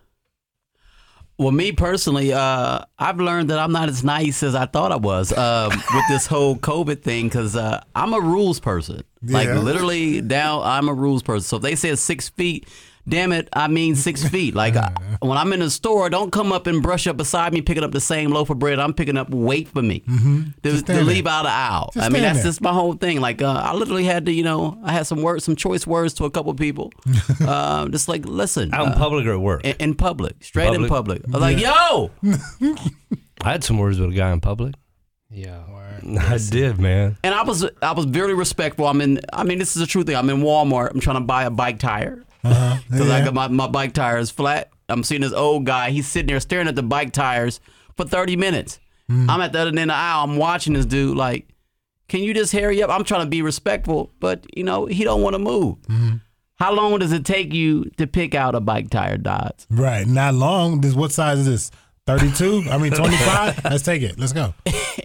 Well, 1.39 1.51
me 1.51 1.73
personally, 1.73 2.33
uh, 2.33 2.81
I've 2.99 3.21
learned 3.21 3.51
that 3.51 3.59
I'm 3.59 3.73
not 3.73 3.91
as 3.91 4.03
nice 4.03 4.43
as 4.43 4.55
I 4.55 4.65
thought 4.65 4.91
I 4.91 4.97
was 4.97 5.33
uh, 5.33 5.69
with 5.71 6.05
this 6.09 6.27
whole 6.27 6.57
COVID 6.57 7.03
thing 7.03 7.27
because 7.29 7.55
uh, 7.55 7.83
I'm 7.95 8.15
a 8.15 8.21
rules 8.21 8.59
person. 8.59 9.03
Like 9.23 9.49
literally, 9.49 10.23
now, 10.23 10.63
I'm 10.63 10.89
a 10.89 10.95
rules 10.95 11.23
person. 11.23 11.43
So 11.47 11.57
if 11.57 11.63
they 11.63 11.75
said 11.77 11.99
six 11.99 12.31
feet, 12.31 12.67
damn 13.09 13.33
it, 13.33 13.49
I 13.53 13.69
mean 13.69 13.95
six 13.97 14.27
feet. 14.29 14.55
Like 14.55 14.77
I, 14.77 14.93
when 15.21 15.39
I'm 15.39 15.53
in 15.53 15.61
the 15.61 15.71
store, 15.71 16.11
don't 16.11 16.31
come 16.33 16.53
up 16.53 16.67
and 16.67 16.83
brush 16.83 17.07
up 17.07 17.17
beside 17.17 17.53
me 17.53 17.63
picking 17.63 17.85
up 17.85 17.93
the 17.93 18.01
same 18.01 18.31
loaf 18.31 18.51
of 18.51 18.59
bread 18.59 18.79
I'm 18.79 18.93
picking 18.95 19.17
up. 19.17 19.31
Wait 19.31 19.69
for 19.69 19.83
me 19.83 20.01
to, 20.63 20.83
to 20.83 21.03
leave 21.05 21.27
out 21.27 21.45
the 21.45 21.51
aisle. 21.51 21.91
Just 21.95 22.05
I 22.07 22.09
mean, 22.11 22.23
that's 22.23 22.39
there. 22.39 22.47
just 22.47 22.61
my 22.61 22.73
whole 22.73 22.95
thing. 22.95 23.21
Like 23.21 23.43
uh, 23.43 23.63
I 23.65 23.75
literally 23.75 24.05
had 24.05 24.27
to, 24.27 24.33
you 24.33 24.43
know, 24.43 24.79
I 24.83 24.93
had 24.93 25.07
some 25.07 25.23
words, 25.23 25.45
some 25.45 25.57
choice 25.57 25.87
words 25.87 26.15
to 26.15 26.25
a 26.25 26.31
couple 26.31 26.53
people. 26.55 26.93
uh, 27.41 27.89
just 27.89 28.09
like 28.09 28.25
listen, 28.27 28.73
Out 28.75 28.87
in 28.87 28.93
uh, 28.93 28.97
public 28.99 29.27
or 29.27 29.33
at 29.33 29.41
work. 29.41 29.65
in, 29.65 29.77
in 29.79 29.95
public, 29.95 30.43
straight 30.45 30.75
in 30.75 30.87
Public? 30.89 31.23
public. 31.23 31.23
I 31.29 31.31
was 31.31 31.41
like, 31.41 31.59
yo, 31.59 32.11
I 33.43 33.53
had 33.53 33.65
some 33.65 33.79
words 33.79 33.99
with 34.01 34.11
a 34.11 34.15
guy 34.15 34.33
in 34.33 34.41
public. 34.41 34.75
Yeah. 35.31 35.63
I 36.21 36.39
did, 36.39 36.79
man. 36.79 37.17
and 37.25 37.35
I 37.35 37.43
was 37.43 37.67
I 37.83 37.93
was 37.93 38.05
very 38.05 38.35
respectful. 38.35 38.87
I'm 38.87 39.01
in. 39.01 39.19
I 39.33 39.43
mean, 39.45 39.59
this 39.59 39.75
is 39.75 39.81
the 39.81 39.87
true 39.87 40.05
thing. 40.05 40.15
I'm 40.15 40.29
in 40.31 40.39
Walmart. 40.43 40.91
I'm 40.91 41.01
trying 41.01 41.17
to 41.17 41.23
buy 41.23 41.45
a 41.45 41.51
bike 41.51 41.79
tire 41.79 42.23
Uh-huh. 42.51 42.77
because 42.91 43.11
I 43.11 43.25
got 43.25 43.35
my, 43.35 43.49
my 43.49 43.67
bike 43.69 43.93
tires 43.93 44.31
flat. 44.31 44.71
I'm 44.89 45.03
seeing 45.03 45.23
this 45.23 45.33
old 45.33 45.67
guy. 45.67 45.91
He's 45.91 46.07
sitting 46.07 46.29
there 46.29 46.41
staring 46.41 46.69
at 46.69 46.77
the 46.77 46.83
bike 46.83 47.13
tires 47.13 47.61
for 47.97 48.05
30 48.05 48.37
minutes. 48.37 48.79
Mm. 49.11 49.29
I'm 49.29 49.41
at 49.41 49.53
the 49.53 49.61
other 49.61 49.69
end 49.71 49.79
of 49.79 49.89
the 49.89 49.95
aisle. 49.95 50.25
I'm 50.25 50.37
watching 50.37 50.75
this 50.75 50.87
dude. 50.87 51.17
Like, 51.17 51.49
can 52.09 52.21
you 52.21 52.35
just 52.35 52.53
hurry 52.53 52.83
up? 52.83 52.91
I'm 52.91 53.05
trying 53.05 53.25
to 53.25 53.31
be 53.31 53.43
respectful, 53.43 54.13
but 54.21 54.47
you 54.57 54.65
know 54.65 54.87
he 54.87 55.05
don't 55.05 55.23
want 55.23 55.35
to 55.35 55.39
move. 55.39 55.77
Mm-hmm. 55.83 56.17
How 56.57 56.73
long 56.73 56.99
does 56.99 57.13
it 57.13 57.25
take 57.25 57.53
you 57.53 57.85
to 57.99 58.07
pick 58.07 58.35
out 58.35 58.55
a 58.55 58.61
bike 58.61 58.89
tire, 58.91 59.19
Dodds? 59.19 59.67
Right. 59.71 60.07
Not 60.07 60.35
long. 60.35 60.81
This 60.81 60.95
what 60.95 61.13
size 61.13 61.41
is 61.41 61.47
this? 61.47 61.71
32? 62.07 62.65
I 62.71 62.79
mean 62.79 62.93
25? 62.93 63.65
Let's 63.65 63.83
take 63.83 64.03
it. 64.03 64.17
Let's 64.17 64.33
go. 64.33 64.55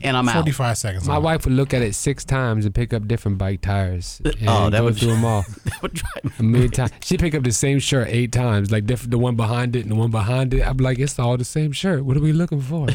And 0.03 0.15
I'm 0.15 0.29
out. 0.29 0.35
45 0.35 0.77
seconds. 0.77 1.07
My 1.07 1.15
on 1.15 1.23
wife 1.23 1.45
would 1.45 1.53
look 1.55 1.73
at 1.73 1.81
it 1.81 1.95
six 1.95 2.23
times 2.23 2.63
and 2.65 2.75
pick 2.75 2.93
up 2.93 3.07
different 3.07 3.39
bike 3.39 3.61
tires. 3.61 4.21
Oh, 4.23 4.29
and 4.39 4.49
Oh, 4.49 4.69
that 4.69 4.77
go 4.79 4.83
would- 4.85 4.97
through 4.97 5.09
them 5.13 5.25
all 5.25 5.41
that 5.65 5.81
Would 5.81 5.93
drive 5.95 6.23
me- 6.25 6.31
a 6.37 6.43
million 6.43 6.71
times. 6.71 6.91
She 7.03 7.17
pick 7.17 7.33
up 7.33 7.43
the 7.43 7.51
same 7.51 7.79
shirt 7.79 8.07
eight 8.09 8.31
times, 8.31 8.71
like 8.71 8.85
different, 8.85 9.09
the 9.11 9.17
one 9.17 9.35
behind 9.35 9.75
it 9.75 9.81
and 9.81 9.89
the 9.91 9.95
one 9.95 10.11
behind 10.11 10.53
it. 10.53 10.61
I'm 10.61 10.77
like, 10.77 10.99
it's 10.99 11.17
all 11.17 11.37
the 11.37 11.43
same 11.45 11.71
shirt. 11.71 12.05
What 12.05 12.17
are 12.17 12.21
we 12.21 12.33
looking 12.33 12.61
for? 12.61 12.87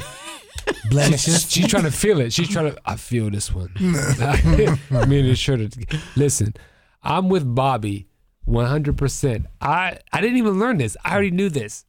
blemishes. 0.90 1.50
She's 1.50 1.66
trying 1.66 1.82
to 1.84 1.90
feel 1.90 2.20
it. 2.20 2.32
She's 2.32 2.48
trying 2.48 2.72
to. 2.72 2.80
I 2.86 2.94
feel 2.94 3.28
this 3.30 3.52
one. 3.52 3.72
Me 3.80 4.66
and 4.66 5.28
the 5.28 5.34
shirt. 5.36 5.60
are- 5.60 5.98
Listen, 6.14 6.54
I'm 7.02 7.28
with 7.28 7.52
Bobby, 7.56 8.06
100. 8.44 8.96
percent 8.96 9.46
I 9.60 9.98
I 10.12 10.20
didn't 10.20 10.36
even 10.38 10.60
learn 10.60 10.78
this. 10.78 10.96
I 11.04 11.12
already 11.12 11.32
knew 11.32 11.48
this. 11.48 11.84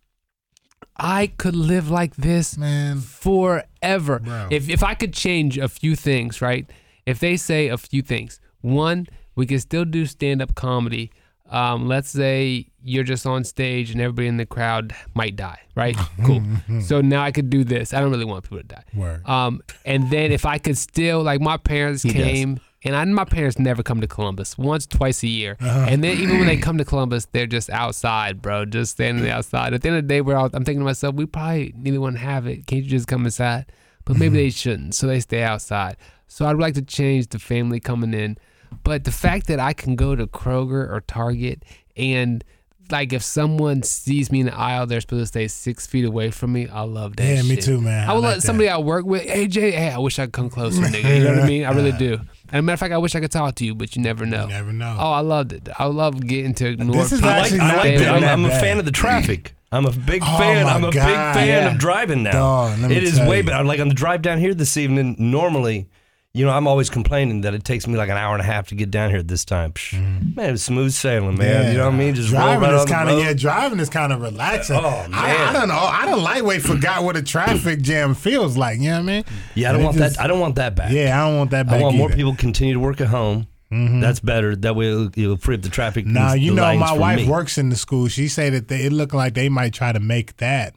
I 1.00 1.27
could 1.38 1.56
live 1.56 1.89
like 1.89 2.16
this 2.16 2.58
Man. 2.58 3.00
forever. 3.00 4.20
Bro. 4.20 4.48
If 4.51 4.70
if 4.70 4.84
I 4.84 4.94
could 4.96 5.13
change 5.13 5.58
a 5.58 5.68
few 5.68 5.96
things, 5.96 6.42
right? 6.42 6.66
If 7.06 7.20
they 7.20 7.38
say 7.38 7.68
a 7.68 7.77
few 7.77 8.01
things, 8.01 8.39
one, 8.62 9.08
we 9.36 9.46
can 9.46 9.60
still 9.60 9.86
do 9.86 10.06
stand 10.06 10.42
up 10.42 10.56
comedy. 10.56 11.12
Um, 11.50 11.88
let's 11.88 12.10
say 12.10 12.68
you're 12.84 13.06
just 13.06 13.25
on 13.25 13.46
stage 13.46 13.92
and 13.92 14.01
everybody 14.01 14.27
in 14.27 14.36
the 14.36 14.46
crowd 14.46 14.94
might 15.13 15.36
die, 15.38 15.60
right? 15.75 15.96
Cool. 16.25 16.42
so 16.82 17.00
now 17.00 17.22
I 17.24 17.32
could 17.32 17.50
do 17.50 17.63
this. 17.63 17.94
I 17.94 18.01
don't 18.01 18.12
really 18.12 18.25
want 18.25 18.44
people 18.44 18.58
to 18.58 18.63
die. 18.66 18.84
Word. 18.94 19.25
Um, 19.25 19.62
and 19.86 20.10
then 20.12 20.34
if 20.34 20.46
I 20.46 20.58
could 20.58 20.77
still 20.77 21.24
like 21.24 21.39
my 21.39 21.56
parents 21.56 22.04
He 22.04 22.12
does. 22.12 22.63
And 22.84 22.96
I 22.96 23.03
my 23.05 23.25
parents 23.25 23.57
never 23.60 23.81
come 23.84 24.01
to 24.01 24.07
Columbus 24.07 24.57
once 24.57 24.86
twice 24.86 25.24
a 25.24 25.27
year, 25.27 25.57
Uh-huh. 25.60 25.88
and 25.89 26.03
then 26.03 26.17
even 26.17 26.38
when 26.38 26.48
they 26.48 26.57
come 26.57 26.77
to 26.77 26.86
Columbus, 26.93 27.25
they're 27.31 27.48
just 27.48 27.69
outside, 27.69 28.41
bro, 28.41 28.65
just 28.65 28.91
standing 28.93 29.29
outside. 29.29 29.74
At 29.74 29.81
the 29.81 29.89
end 29.89 29.98
of 29.98 30.03
the 30.03 30.07
day, 30.07 30.22
we're 30.22 30.36
all, 30.36 30.46
I'm 30.53 30.63
thinking 30.63 30.79
to 30.79 30.86
myself, 30.86 31.15
we 31.15 31.25
probably 31.25 31.74
neither 31.75 32.00
one 32.01 32.15
have 32.15 32.46
it. 32.48 32.67
Can't 32.67 32.84
you 32.84 32.89
just 32.89 33.07
come 33.07 33.25
inside? 33.25 33.65
But 34.05 34.17
maybe 34.17 34.27
Mm-hmm. 34.27 34.36
they 34.38 34.50
shouldn't, 34.51 34.96
so 34.96 35.07
they 35.07 35.19
stay 35.19 35.43
outside. 35.43 35.98
So 36.27 36.46
I'd 36.46 36.57
like 36.57 36.75
to 36.75 36.81
change 36.81 37.27
the 37.29 37.39
family 37.39 37.79
coming 37.79 38.13
in, 38.13 38.38
but 38.84 39.03
the 39.05 39.12
fact 39.12 39.48
that 39.48 39.60
I 39.60 39.74
can 39.74 39.96
go 39.96 40.15
to 40.15 40.27
Kroger 40.27 40.89
or 40.89 41.01
Target 41.07 41.63
and 41.96 42.43
like 42.89 43.12
if 43.12 43.22
someone 43.22 43.84
sees 43.84 44.31
me 44.31 44.39
in 44.39 44.46
the 44.46 44.55
aisle, 44.55 44.86
they're 44.88 45.01
supposed 45.01 45.24
to 45.24 45.27
stay 45.27 45.48
six 45.50 45.86
feet 45.86 46.05
away 46.05 46.31
from 46.31 46.53
me. 46.53 46.69
I 46.69 46.84
love 46.84 47.17
that. 47.17 47.27
Yeah, 47.36 47.41
me 47.41 47.57
too, 47.57 47.81
man. 47.81 48.07
I 48.07 48.12
I 48.12 48.15
would 48.15 48.24
like 48.24 48.36
let 48.36 48.43
somebody 48.43 48.69
I 48.69 48.77
work 48.77 49.05
with, 49.05 49.24
hey 49.24 49.50
hey, 49.51 49.89
I 49.91 49.98
wish 49.98 50.19
I 50.19 50.25
could 50.25 50.31
come 50.34 50.50
closer, 50.50 50.81
nigga. 50.84 51.17
You 51.17 51.24
know 51.25 51.34
what 51.34 51.43
I 51.43 51.48
mean? 51.53 51.65
I 51.65 51.72
really 51.72 51.91
do. 51.91 52.19
And 52.51 52.60
a 52.60 52.62
matter 52.62 52.74
of 52.75 52.80
fact, 52.80 52.94
I 52.94 52.98
wish 52.98 53.13
I 53.16 53.20
could 53.20 53.32
talk 53.32 53.56
to 53.56 53.66
you, 53.66 53.75
but 53.75 53.96
you 53.96 54.01
never 54.01 54.25
know. 54.25 54.44
You 54.44 54.48
never 54.50 54.72
know. 54.74 54.96
Oh, 55.00 55.12
I 55.12 55.20
loved 55.20 55.54
it. 55.54 55.68
I 55.77 55.86
love 55.86 56.20
getting 56.25 56.54
to 56.56 56.75
North. 56.77 56.98
This 56.98 57.12
is 57.13 57.20
people. 57.20 57.30
I 57.30 57.38
like, 57.39 57.44
Actually, 57.51 57.60
I 57.60 57.75
like 57.75 57.98
that. 58.00 58.24
I'm, 58.24 58.24
I'm 58.24 58.46
a 58.46 58.50
fan 58.60 58.80
of 58.80 58.86
the 58.86 58.92
traffic. 58.92 59.54
I'm 59.72 59.86
a 59.86 59.92
big 59.92 60.22
Oh, 60.25 60.38
fan. 60.38 60.66
I'm 60.66 60.84
a 60.86 60.92
big 60.92 61.01
fan 61.01 61.48
Yeah. 61.48 61.72
of 61.72 61.77
driving 61.77 62.24
now. 62.24 62.32
Dog, 62.32 62.80
let 62.80 62.89
me 62.89 62.96
it 62.96 63.04
is 63.04 63.18
tell 63.18 63.30
way 63.30 63.42
better. 63.42 63.63
Like 63.66 63.82
on 63.82 63.89
the 63.89 63.94
drive 63.94 64.22
down 64.22 64.39
here 64.39 64.54
this 64.54 64.77
evening, 64.77 65.16
normally, 65.20 65.89
you 66.38 66.46
know, 66.46 66.51
I'm 66.51 66.67
always 66.67 66.89
complaining 66.89 67.41
that 67.41 67.53
it 67.53 67.63
takes 67.63 67.88
me 67.88 67.98
like 67.98 68.10
an 68.10 68.17
hour 68.17 68.34
and 68.34 68.41
a 68.41 68.46
half 68.46 68.67
to 68.67 68.75
get 68.75 68.91
down 68.91 69.10
here 69.10 69.24
this 69.24 69.44
time. 69.44 69.74
Psh, 69.74 69.96
mm. 70.00 70.36
Man, 70.36 70.53
it's 70.53 70.63
smooth 70.63 70.91
sailing, 70.91 71.38
man. 71.38 71.72
You 71.72 71.79
know 71.79 71.86
what 71.86 71.96
I 71.96 71.98
mean? 71.98 72.13
Just 72.13 72.29
driving 72.29 72.62
right 72.70 72.74
is 72.75 72.86
kind 72.86 73.10
of 73.10 73.17
yeah. 73.20 73.34
Driving 73.34 73.79
is 73.79 73.89
kind 73.89 74.13
of 74.13 74.22
relaxing. 74.22 74.75
Oh, 74.75 75.08
I, 75.12 75.50
I 75.50 75.53
don't 75.53 75.67
know. 75.67 75.75
I 75.75 76.06
don't 76.06 76.22
lightweight 76.22 76.62
forgot 76.62 77.03
what 77.03 77.17
a 77.17 77.24
traffic 77.24 77.82
jam 77.82 78.13
feels 78.13 78.56
like. 78.56 78.79
You 78.79 78.89
know 78.89 78.94
what 78.94 79.00
I 79.00 79.06
mean? 79.06 79.24
Yeah, 79.56 79.70
I 79.70 79.72
don't 79.74 79.82
It 79.82 79.86
want 79.86 79.98
just- 79.98 80.15
that. 80.17 80.24
I 80.24 80.27
don't 80.27 80.39
want 80.39 80.56
that 80.56 80.75
back. 80.75 80.91
Yeah, 80.91 81.20
I 81.20 81.27
don't 81.27 81.38
want 81.38 81.51
that 81.51 81.65
back. 81.65 81.79
I 81.79 81.84
want 81.84 81.98
more 81.98 82.10
people 82.10 82.34
to 82.34 82.38
continue 82.38 82.75
to 82.75 82.79
work 82.79 83.01
at 83.01 83.08
home. 83.08 83.48
Mm-hmm. 83.72 84.00
That's 84.00 84.20
better. 84.20 84.56
That 84.56 84.75
way 84.75 84.88
it'll, 84.89 85.08
it'll 85.08 85.38
free 85.38 85.56
up 85.56 85.62
the 85.62 85.70
traffic. 85.70 86.06
Now 86.06 86.34
you 86.34 86.53
know 86.53 86.75
my 86.77 86.94
wife 86.94 87.17
me. 87.17 87.27
works 87.27 87.58
in 87.58 87.70
the 87.70 87.75
school. 87.75 88.08
She 88.08 88.27
say 88.27 88.50
that 88.51 88.70
they, 88.70 88.86
it 88.86 88.94
looked 88.94 89.13
like 89.13 89.34
they 89.34 89.50
might 89.50 89.74
try 89.74 89.91
to 89.91 90.00
make 90.00 90.38
that. 90.38 90.74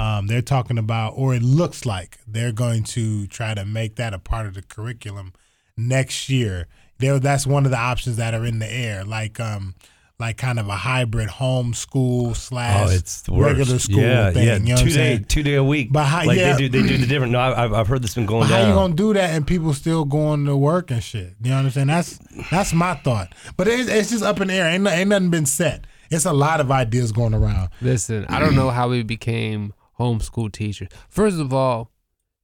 Um, 0.00 0.26
they're 0.28 0.40
talking 0.42 0.78
about, 0.78 1.10
or 1.16 1.34
it 1.34 1.42
looks 1.42 1.84
like 1.84 2.18
they're 2.26 2.52
going 2.52 2.84
to 2.84 3.26
try 3.26 3.52
to 3.54 3.64
make 3.64 3.96
that 3.96 4.14
a 4.14 4.18
part 4.18 4.46
of 4.46 4.54
the 4.54 4.62
curriculum 4.62 5.32
next 5.76 6.28
year. 6.30 6.68
There, 6.98 7.18
that's 7.18 7.46
one 7.46 7.64
of 7.64 7.70
the 7.70 7.78
options 7.78 8.16
that 8.16 8.32
are 8.34 8.44
in 8.44 8.58
the 8.60 8.70
air, 8.70 9.04
like 9.04 9.38
um, 9.40 9.74
like 10.18 10.36
kind 10.36 10.58
of 10.58 10.68
a 10.68 10.76
hybrid 10.76 11.28
homeschool 11.28 12.36
slash 12.36 12.88
Oh, 12.90 12.94
it's 12.94 13.22
the 13.22 13.32
worst. 13.32 13.56
regular 13.58 13.78
school 13.78 14.00
yeah, 14.00 14.30
thing. 14.32 14.46
Yeah, 14.46 14.56
you 14.56 14.60
know 14.60 14.74
what 14.74 14.78
two 14.78 14.82
I'm 14.82 14.88
day, 14.88 14.92
saying? 14.94 15.24
two 15.24 15.42
day 15.42 15.54
a 15.54 15.64
week. 15.64 15.88
But 15.92 16.04
how- 16.04 16.24
like 16.26 16.38
yeah. 16.38 16.52
they 16.56 16.68
do, 16.68 16.82
they 16.82 16.88
do 16.88 16.98
the 16.98 17.06
different. 17.06 17.32
No, 17.32 17.38
I- 17.40 17.64
I've, 17.64 17.72
I've 17.72 17.86
heard 17.86 18.02
this 18.02 18.14
been 18.14 18.26
going 18.26 18.42
But 18.44 18.48
down. 18.50 18.58
how 18.60 18.64
are 18.64 18.68
you 18.68 18.74
gonna 18.74 18.94
do 18.94 19.14
that 19.14 19.30
and 19.30 19.46
people 19.46 19.72
still 19.74 20.04
going 20.04 20.44
to 20.46 20.56
work 20.56 20.90
and 20.90 21.02
shit? 21.02 21.34
You 21.42 21.50
know 21.50 21.56
what 21.56 21.64
I'm 21.66 21.70
saying? 21.70 21.86
That's 21.86 22.18
that's 22.50 22.72
my 22.72 22.94
thought. 22.96 23.34
But 23.56 23.68
it's, 23.68 23.88
it's 23.88 24.10
just 24.10 24.22
up 24.24 24.40
in 24.40 24.48
the 24.48 24.54
air. 24.54 24.66
Ain't, 24.66 24.86
ain't 24.86 25.08
nothing 25.08 25.30
been 25.30 25.46
set. 25.46 25.84
It's 26.10 26.24
a 26.26 26.32
lot 26.32 26.60
of 26.60 26.70
ideas 26.70 27.12
going 27.12 27.34
around. 27.34 27.68
Listen, 27.80 28.26
I 28.28 28.40
don't 28.40 28.56
know 28.56 28.70
how 28.70 28.88
we 28.88 29.02
became 29.04 29.72
homeschool 30.00 30.50
teachers. 30.50 30.88
First 31.08 31.38
of 31.38 31.52
all, 31.52 31.90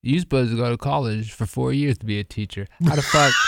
you 0.06 0.20
supposed 0.20 0.50
to 0.52 0.56
go 0.56 0.70
to 0.70 0.76
college 0.76 1.32
for 1.32 1.46
four 1.46 1.72
years 1.72 1.98
to 1.98 2.06
be 2.06 2.18
a 2.20 2.24
teacher. 2.24 2.66
How 2.84 2.94
the 2.96 3.02
fuck? 3.02 3.32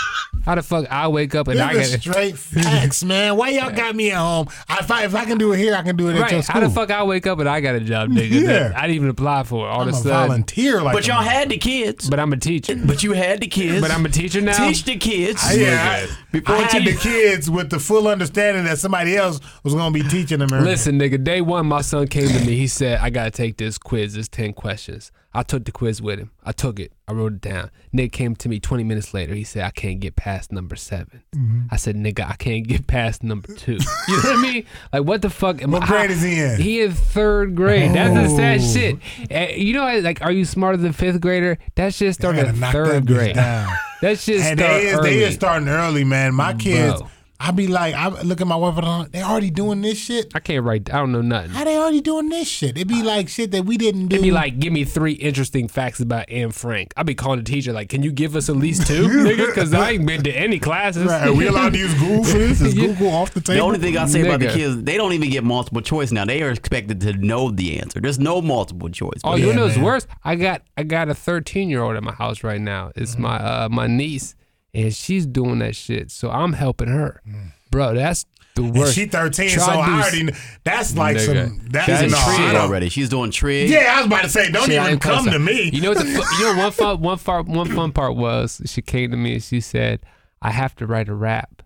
How 0.44 0.54
the 0.54 0.62
fuck 0.62 0.86
I 0.90 1.08
wake 1.08 1.34
up 1.34 1.48
and 1.48 1.58
I 1.58 1.74
These 1.74 1.88
are 1.88 1.96
get 1.96 2.00
straight 2.02 2.38
facts, 2.38 3.02
man. 3.02 3.36
Why 3.36 3.48
y'all 3.50 3.70
got 3.74 3.94
me 3.96 4.10
at 4.12 4.18
home? 4.18 4.46
If, 4.70 4.90
I, 4.90 5.04
if 5.04 5.14
I 5.14 5.24
can 5.24 5.38
do 5.38 5.52
it 5.52 5.58
here, 5.58 5.74
I 5.74 5.82
can 5.82 5.96
do 5.96 6.08
it 6.08 6.12
at 6.12 6.16
your 6.16 6.22
right? 6.24 6.44
school. 6.44 6.60
How 6.60 6.66
the 6.68 6.72
fuck 6.74 6.90
I 6.90 7.02
wake 7.02 7.26
up 7.26 7.38
and 7.38 7.48
I 7.48 7.60
got 7.60 7.74
a 7.76 7.80
job, 7.80 8.10
nigga? 8.10 8.30
Yeah. 8.42 8.46
that 8.68 8.76
I 8.76 8.82
didn't 8.82 8.96
even 8.96 9.08
apply 9.08 9.44
for 9.44 9.66
it. 9.66 9.70
All 9.70 9.80
I'm 9.82 9.88
of 9.88 9.94
a 9.94 9.96
a 9.96 10.00
sudden, 10.00 10.28
volunteer 10.28 10.82
like 10.82 10.94
But 10.94 11.06
y'all 11.06 11.22
man. 11.22 11.30
had 11.32 11.48
the 11.48 11.58
kids. 11.58 12.08
but 12.10 12.20
I'm 12.20 12.32
a 12.32 12.36
teacher. 12.36 12.76
But 12.76 13.02
you 13.02 13.12
had 13.12 13.40
the 13.40 13.46
kids. 13.48 13.80
But 13.80 13.90
I'm 13.90 14.04
a 14.04 14.10
teacher 14.10 14.40
now. 14.40 14.68
Teach 14.68 14.84
the 14.84 14.96
kids. 14.96 15.42
Yeah, 15.56 16.06
I, 16.08 16.16
Before 16.30 16.56
I 16.56 16.62
had 16.62 16.84
the 16.84 16.94
kids 16.96 17.50
with 17.50 17.70
the 17.70 17.78
full 17.78 18.06
understanding 18.06 18.64
that 18.64 18.78
somebody 18.78 19.16
else 19.16 19.40
was 19.64 19.74
going 19.74 19.92
to 19.92 20.02
be 20.02 20.08
teaching 20.08 20.38
them. 20.40 20.48
everything. 20.52 20.64
Listen, 20.66 20.98
nigga, 20.98 21.22
day 21.22 21.40
one, 21.40 21.66
my 21.66 21.80
son 21.80 22.06
came 22.06 22.28
to 22.28 22.40
me. 22.44 22.56
He 22.56 22.66
said, 22.66 22.98
I 23.00 23.10
got 23.10 23.24
to 23.24 23.30
take 23.30 23.56
this 23.56 23.78
quiz. 23.78 24.16
It's 24.16 24.28
10 24.28 24.52
questions. 24.52 25.10
I 25.34 25.42
took 25.42 25.64
the 25.66 25.72
quiz 25.72 26.00
with 26.00 26.18
him. 26.18 26.30
I 26.42 26.52
took 26.52 26.80
it. 26.80 26.92
I 27.06 27.12
wrote 27.12 27.34
it 27.34 27.40
down. 27.42 27.70
Nick 27.92 28.12
came 28.12 28.34
to 28.36 28.48
me 28.48 28.58
20 28.58 28.82
minutes 28.82 29.12
later. 29.12 29.34
He 29.34 29.44
said, 29.44 29.62
I 29.62 29.70
can't 29.70 30.00
get 30.00 30.16
past 30.16 30.50
number 30.52 30.74
7 30.74 31.22
Mm-hmm. 31.36 31.60
I 31.70 31.76
said, 31.76 31.96
nigga, 31.96 32.26
I 32.28 32.32
can't 32.34 32.66
get 32.66 32.86
past 32.86 33.22
number 33.22 33.52
two. 33.54 33.78
You 34.08 34.16
know 34.16 34.22
what 34.30 34.38
I 34.38 34.42
mean? 34.42 34.64
Like, 34.92 35.04
what 35.04 35.20
the 35.22 35.30
fuck? 35.30 35.62
Am 35.62 35.70
What 35.70 35.82
I- 35.84 35.86
grade 35.86 36.10
is 36.10 36.22
he 36.22 36.40
in? 36.40 36.60
He 36.60 36.78
is 36.80 36.94
third 36.98 37.54
grade. 37.54 37.92
That's 37.94 38.14
the 38.14 38.36
sad 38.36 38.60
Oh. 38.60 38.72
shit. 38.72 39.30
Eh, 39.30 39.54
you 39.56 39.74
know, 39.74 40.00
like, 40.00 40.22
are 40.22 40.32
you 40.32 40.44
smarter 40.46 40.78
than 40.78 40.92
fifth 40.92 41.20
grader? 41.20 41.58
That 41.76 41.92
shit 41.94 42.14
started 42.14 42.54
third 42.56 43.06
grade. 43.06 43.34
down. 43.36 43.70
That 44.00 44.18
shit 44.18 44.40
And 44.40 44.58
started 44.58 44.76
they 44.82 44.86
is, 44.86 44.94
early. 44.98 45.10
they 45.10 45.24
is 45.24 45.34
starting 45.34 45.68
early, 45.68 46.04
man. 46.04 46.34
My 46.34 46.54
kids, 46.54 47.00
Bro. 47.00 47.10
I 47.40 47.52
be 47.52 47.68
like, 47.68 47.94
I 47.94 48.08
look 48.22 48.40
at 48.40 48.48
my 48.48 48.56
wife 48.56 48.76
and 48.78 48.84
I'm, 48.86 49.10
they 49.10 49.22
already 49.22 49.50
doing 49.50 49.80
this 49.80 49.96
shit. 49.96 50.32
I 50.34 50.40
can't 50.40 50.64
write. 50.64 50.92
I 50.92 50.96
don't 50.98 51.12
know 51.12 51.20
nothing. 51.22 51.52
How 51.52 51.62
they 51.62 51.76
already 51.78 52.00
doing 52.00 52.28
this 52.30 52.48
shit? 52.48 52.76
It 52.76 52.88
be 52.88 53.02
like 53.04 53.28
shit 53.28 53.52
that 53.52 53.64
we 53.64 53.76
didn't 53.76 54.08
do. 54.08 54.16
It'd 54.16 54.24
be 54.24 54.32
like, 54.32 54.58
give 54.58 54.72
me 54.72 54.84
three 54.84 55.12
interesting 55.12 55.68
facts 55.68 56.00
about 56.00 56.28
Anne 56.28 56.50
Frank. 56.50 56.92
I'd 56.96 57.06
be 57.06 57.14
calling 57.14 57.38
the 57.38 57.44
teacher 57.44 57.72
like, 57.72 57.90
can 57.90 58.02
you 58.02 58.10
give 58.10 58.34
us 58.34 58.48
at 58.48 58.56
least 58.56 58.88
two, 58.88 59.02
nigga? 59.08 59.46
Because 59.46 59.72
I 59.72 59.92
ain't 59.92 60.04
been 60.06 60.24
to 60.24 60.32
any 60.32 60.58
classes. 60.58 61.04
Right, 61.06 61.28
are 61.28 61.32
we 61.32 61.46
allowed 61.46 61.74
to 61.74 61.78
use 61.78 61.94
Google 61.94 62.24
for 62.24 62.38
this? 62.38 62.60
Is 62.60 62.74
Google 62.96 63.10
off 63.10 63.32
the 63.32 63.40
table? 63.40 63.54
The 63.56 63.64
only 63.64 63.78
thing 63.78 63.96
I 63.96 64.06
say 64.06 64.22
about 64.22 64.40
the 64.40 64.48
kids, 64.48 64.82
they 64.82 64.96
don't 64.96 65.12
even 65.12 65.30
get 65.30 65.44
multiple 65.44 65.80
choice 65.80 66.10
now. 66.10 66.24
They 66.24 66.42
are 66.42 66.50
expected 66.50 67.00
to 67.02 67.12
know 67.12 67.52
the 67.52 67.78
answer. 67.78 68.00
There's 68.00 68.18
no 68.18 68.42
multiple 68.42 68.88
choice. 68.88 69.20
Oh, 69.22 69.36
Yeah, 69.36 69.46
you 69.46 69.52
know 69.54 69.66
what's 69.66 69.78
worse? 69.78 70.08
I 70.24 70.34
got 70.34 70.62
I 70.76 70.82
got 70.82 71.08
a 71.08 71.14
13 71.14 71.70
year 71.70 71.82
old 71.82 71.94
at 71.96 72.02
my 72.02 72.12
house 72.12 72.42
right 72.42 72.60
now. 72.60 72.90
It's 72.96 73.12
Mm-hmm. 73.12 73.22
my 73.22 73.36
uh, 73.38 73.68
my 73.70 73.86
niece, 73.86 74.34
and 74.74 74.94
she's 74.94 75.26
doing 75.26 75.58
that 75.60 75.76
shit. 75.76 76.10
So 76.10 76.30
I'm 76.30 76.52
helping 76.52 76.88
her, 76.88 77.22
bro. 77.70 77.94
That's 77.94 78.26
the 78.54 78.62
And 78.64 78.76
worst. 78.76 78.94
she 78.94 79.06
13, 79.06 79.50
Try 79.50 79.64
so 79.64 79.72
to 79.72 79.78
I 79.78 80.02
already, 80.02 80.32
that's 80.64 80.96
like 80.96 81.16
Nigga. 81.16 81.48
some, 81.48 81.68
that's, 81.70 81.86
She's 81.86 82.02
in 82.02 82.10
no, 82.10 82.36
trig 82.36 82.56
already. 82.56 82.88
She's 82.88 83.08
doing 83.08 83.30
trig. 83.30 83.70
Yeah, 83.70 83.94
I 83.94 83.96
was 83.98 84.06
about 84.06 84.22
to 84.22 84.28
say, 84.28 84.50
don't 84.50 84.66
Shit, 84.66 84.78
I 84.78 84.86
even 84.88 84.98
come 84.98 85.26
to 85.26 85.38
me. 85.38 85.70
You 85.72 85.80
know 85.80 85.90
what? 85.90 85.98
The, 85.98 86.04
you 86.38 86.44
know 86.44 86.58
one 86.58 86.72
fun 86.72 87.00
one 87.00 87.18
fun 87.18 87.46
one 87.46 87.68
fun 87.68 87.92
part 87.92 88.16
was 88.16 88.62
she 88.66 88.82
came 88.82 89.10
to 89.10 89.16
me 89.16 89.34
and 89.34 89.42
she 89.42 89.60
said, 89.60 90.00
"I 90.42 90.50
have 90.50 90.74
to 90.76 90.86
write 90.86 91.08
a 91.08 91.14
rap 91.14 91.62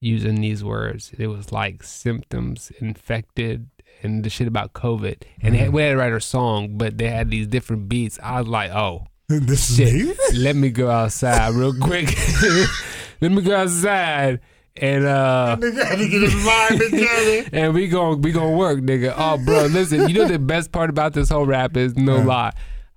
using 0.00 0.36
these 0.36 0.62
words." 0.62 1.12
It 1.18 1.28
was 1.28 1.50
like 1.52 1.82
symptoms, 1.82 2.70
infected, 2.78 3.68
and 4.02 4.22
the 4.22 4.30
shit 4.30 4.46
about 4.46 4.74
COVID. 4.74 5.22
And 5.40 5.54
they 5.54 5.58
mm. 5.58 5.62
had, 5.62 5.72
we 5.72 5.82
had 5.82 5.90
to 5.92 5.96
write 5.96 6.12
her 6.12 6.20
song, 6.20 6.76
but 6.76 6.98
they 6.98 7.08
had 7.08 7.30
these 7.30 7.46
different 7.46 7.88
beats. 7.88 8.18
I 8.22 8.40
was 8.40 8.48
like, 8.48 8.70
"Oh 8.70 9.06
this 9.28 9.70
is 9.70 9.76
shit, 9.76 9.94
me? 9.94 10.14
let 10.38 10.56
me 10.56 10.70
go 10.70 10.90
outside 10.90 11.54
real 11.54 11.74
quick. 11.78 12.14
let 13.20 13.32
me 13.32 13.42
go 13.42 13.56
outside." 13.56 14.40
And 14.76 15.04
uh 15.04 15.56
Nigga 15.60 15.84
had 15.84 15.98
to 15.98 16.08
get 16.08 16.22
his 16.22 17.48
and 17.52 17.74
we 17.74 17.86
gon' 17.86 18.20
we 18.22 18.32
gonna 18.32 18.56
work, 18.56 18.80
nigga. 18.80 19.14
Oh, 19.16 19.38
bro, 19.38 19.66
listen. 19.66 20.08
You 20.08 20.14
know 20.14 20.26
the 20.26 20.38
best 20.38 20.72
part 20.72 20.90
about 20.90 21.12
this 21.12 21.28
whole 21.28 21.46
rap 21.46 21.76
is 21.76 21.96
no 21.96 22.16
lie. 22.16 22.52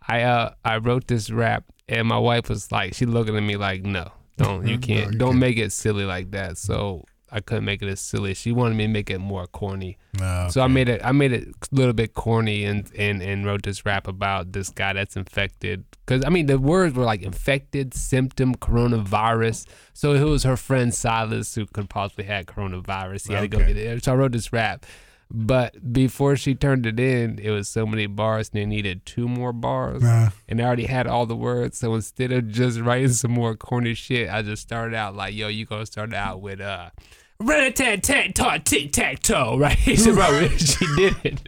I 0.07 0.23
uh 0.23 0.53
I 0.65 0.77
wrote 0.77 1.07
this 1.07 1.29
rap, 1.29 1.65
and 1.87 2.07
my 2.07 2.17
wife 2.17 2.49
was 2.49 2.71
like, 2.71 2.95
she 2.95 3.05
looking 3.05 3.37
at 3.37 3.43
me 3.43 3.57
like, 3.57 3.83
no, 3.83 4.11
don't 4.37 4.65
you 4.67 4.79
can't, 4.79 5.13
you 5.13 5.19
don't 5.19 5.37
make 5.37 5.57
it 5.57 5.71
silly 5.71 6.03
like 6.03 6.31
that. 6.31 6.57
So 6.57 7.05
I 7.31 7.41
couldn't 7.41 7.65
make 7.65 7.81
it 7.81 7.89
as 7.89 7.99
silly. 7.99 8.33
She 8.33 8.51
wanted 8.51 8.75
me 8.75 8.85
to 8.85 8.87
make 8.89 9.09
it 9.09 9.19
more 9.19 9.47
corny. 9.47 9.97
No, 10.19 10.47
So 10.49 10.61
I 10.61 10.67
made 10.67 10.87
it 10.87 11.01
I 11.03 11.11
made 11.11 11.33
it 11.33 11.47
a 11.49 11.75
little 11.75 11.93
bit 11.93 12.13
corny 12.13 12.63
and 12.63 12.89
and 12.97 13.21
and 13.21 13.45
wrote 13.45 13.63
this 13.63 13.85
rap 13.85 14.07
about 14.07 14.53
this 14.53 14.69
guy 14.69 14.93
that's 14.93 15.15
infected. 15.17 15.83
Cause 16.05 16.23
I 16.25 16.29
mean 16.29 16.45
the 16.45 16.57
words 16.57 16.95
were 16.95 17.03
like 17.03 17.21
infected, 17.21 17.93
symptom, 17.93 18.55
coronavirus. 18.55 19.67
So 19.93 20.13
it 20.13 20.23
was 20.23 20.43
her 20.43 20.57
friend 20.57 20.93
Silas 20.93 21.55
who 21.55 21.65
could 21.65 21.89
possibly 21.89 22.25
had 22.25 22.47
coronavirus. 22.47 23.27
He 23.27 23.33
had 23.33 23.41
to 23.41 23.47
go 23.47 23.57
get 23.59 23.77
it. 23.77 24.03
So 24.03 24.13
I 24.13 24.15
wrote 24.15 24.31
this 24.31 24.53
rap. 24.53 24.85
But 25.29 25.93
before 25.93 26.37
she 26.37 26.55
turned 26.55 26.85
it 26.85 26.99
in, 26.99 27.39
it 27.39 27.51
was 27.51 27.67
so 27.67 27.85
many 27.85 28.07
bars 28.07 28.49
and 28.53 28.61
they 28.61 28.65
needed 28.65 29.05
two 29.05 29.27
more 29.27 29.51
bars. 29.51 30.01
Nah. 30.01 30.29
And 30.47 30.61
I 30.61 30.65
already 30.65 30.85
had 30.85 31.05
all 31.05 31.25
the 31.25 31.35
words. 31.35 31.77
So 31.77 31.93
instead 31.95 32.31
of 32.31 32.47
just 32.49 32.79
writing 32.79 33.09
some 33.09 33.31
more 33.31 33.55
corny 33.55 33.93
shit, 33.93 34.29
I 34.29 34.41
just 34.41 34.61
started 34.61 34.95
out 34.95 35.15
like, 35.15 35.33
yo, 35.33 35.47
you 35.49 35.65
gonna 35.65 35.85
start 35.85 36.13
out 36.13 36.41
with 36.41 36.61
uh 36.61 36.91
rat 37.39 37.63
a 37.63 37.71
tat 37.71 38.03
tat 38.03 38.35
tot 38.35 38.65
tic 38.65 38.91
tac 38.91 39.19
toe, 39.19 39.57
right? 39.57 39.77
bro, 39.85 40.47
she 40.57 40.85
did 40.95 41.15
it. 41.23 41.41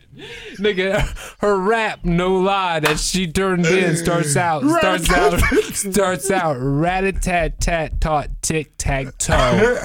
Nigga, 0.58 1.38
her 1.40 1.58
rap, 1.58 2.04
no 2.04 2.38
lie, 2.38 2.82
that 2.82 3.00
she 3.00 3.32
turned 3.32 3.66
in 3.66 3.96
starts 3.96 4.36
out 4.36 4.64
starts 4.64 5.10
out 5.10 5.40
starts 5.74 6.30
out 6.30 6.58
rat 6.60 7.06
a 7.06 7.14
tat 7.14 7.62
tat 7.62 8.02
tot 8.02 8.30
tic 8.42 8.74
tac 8.78 9.18
toe. 9.18 9.78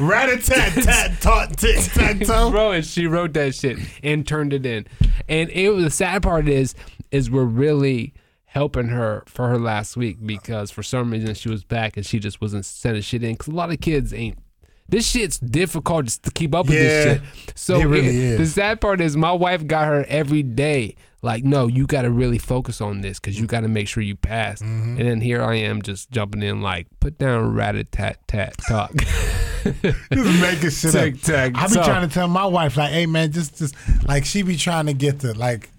Rat 0.00 0.28
a 0.28 0.36
tat 0.38 0.72
tat 0.84 1.20
tot 1.20 1.56
tic 1.56 1.76
tac 1.92 2.20
toe. 2.20 2.50
Bro, 2.50 2.72
and 2.72 2.84
she 2.86 3.06
wrote 3.06 3.32
that 3.34 3.54
shit 3.54 3.78
and 4.02 4.26
turned 4.26 4.52
it 4.52 4.66
in. 4.66 4.86
And 5.28 5.50
it 5.50 5.70
was 5.70 5.84
the 5.84 5.90
sad 5.90 6.22
part 6.22 6.48
is 6.48 6.74
is 7.10 7.30
we're 7.30 7.44
really 7.44 8.14
helping 8.46 8.88
her 8.88 9.22
for 9.26 9.48
her 9.48 9.58
last 9.58 9.96
week 9.96 10.16
because 10.24 10.70
for 10.70 10.82
some 10.82 11.10
reason 11.10 11.34
she 11.34 11.48
was 11.50 11.62
back 11.62 11.96
and 11.96 12.06
she 12.06 12.18
just 12.18 12.40
wasn't 12.40 12.64
sending 12.64 13.02
shit 13.02 13.22
in 13.22 13.32
because 13.32 13.48
a 13.48 13.52
lot 13.56 13.70
of 13.70 13.80
kids 13.80 14.12
ain't. 14.14 14.38
This 14.88 15.04
shit's 15.06 15.38
difficult 15.38 16.04
just 16.06 16.22
to 16.22 16.30
keep 16.30 16.54
up 16.54 16.66
with 16.66 16.76
Yeah, 16.76 16.80
this 16.80 17.04
shit. 17.20 17.52
So 17.56 17.80
really 17.82 18.06
it- 18.34 18.38
the 18.38 18.46
sad 18.46 18.80
part 18.80 19.00
is 19.00 19.16
my 19.16 19.32
wife 19.32 19.66
got 19.66 19.86
her 19.88 20.04
every 20.08 20.42
day. 20.44 20.94
Like, 21.22 21.42
no, 21.42 21.66
you 21.66 21.86
got 21.88 22.02
to 22.02 22.10
really 22.10 22.38
focus 22.38 22.80
on 22.80 23.00
this 23.00 23.18
because 23.18 23.38
you 23.40 23.46
got 23.46 23.60
to 23.62 23.68
make 23.68 23.88
sure 23.88 24.00
you 24.02 24.14
pass. 24.14 24.62
Mm-hmm. 24.62 24.98
And 24.98 25.08
then 25.08 25.20
here 25.20 25.42
I 25.42 25.56
am 25.56 25.82
just 25.82 26.12
jumping 26.12 26.40
in 26.40 26.60
like, 26.60 26.86
put 27.00 27.18
down 27.18 27.52
rat 27.52 27.74
a 27.74 27.82
tat 27.82 28.18
tat 28.28 28.54
talk. 28.68 28.92
Just 30.12 30.40
making 30.40 30.70
shit 30.70 30.94
up. 30.94 31.56
I 31.56 31.68
be 31.68 31.74
toe. 31.74 31.84
trying 31.84 32.08
to 32.08 32.12
tell 32.12 32.28
my 32.28 32.46
wife, 32.46 32.76
like, 32.76 32.92
hey 32.92 33.06
man, 33.06 33.32
just 33.32 33.58
just 33.58 33.74
like 34.06 34.24
she 34.24 34.42
be 34.42 34.56
trying 34.56 34.86
to 34.86 34.94
get 34.94 35.20
the 35.20 35.34
like 35.34 35.70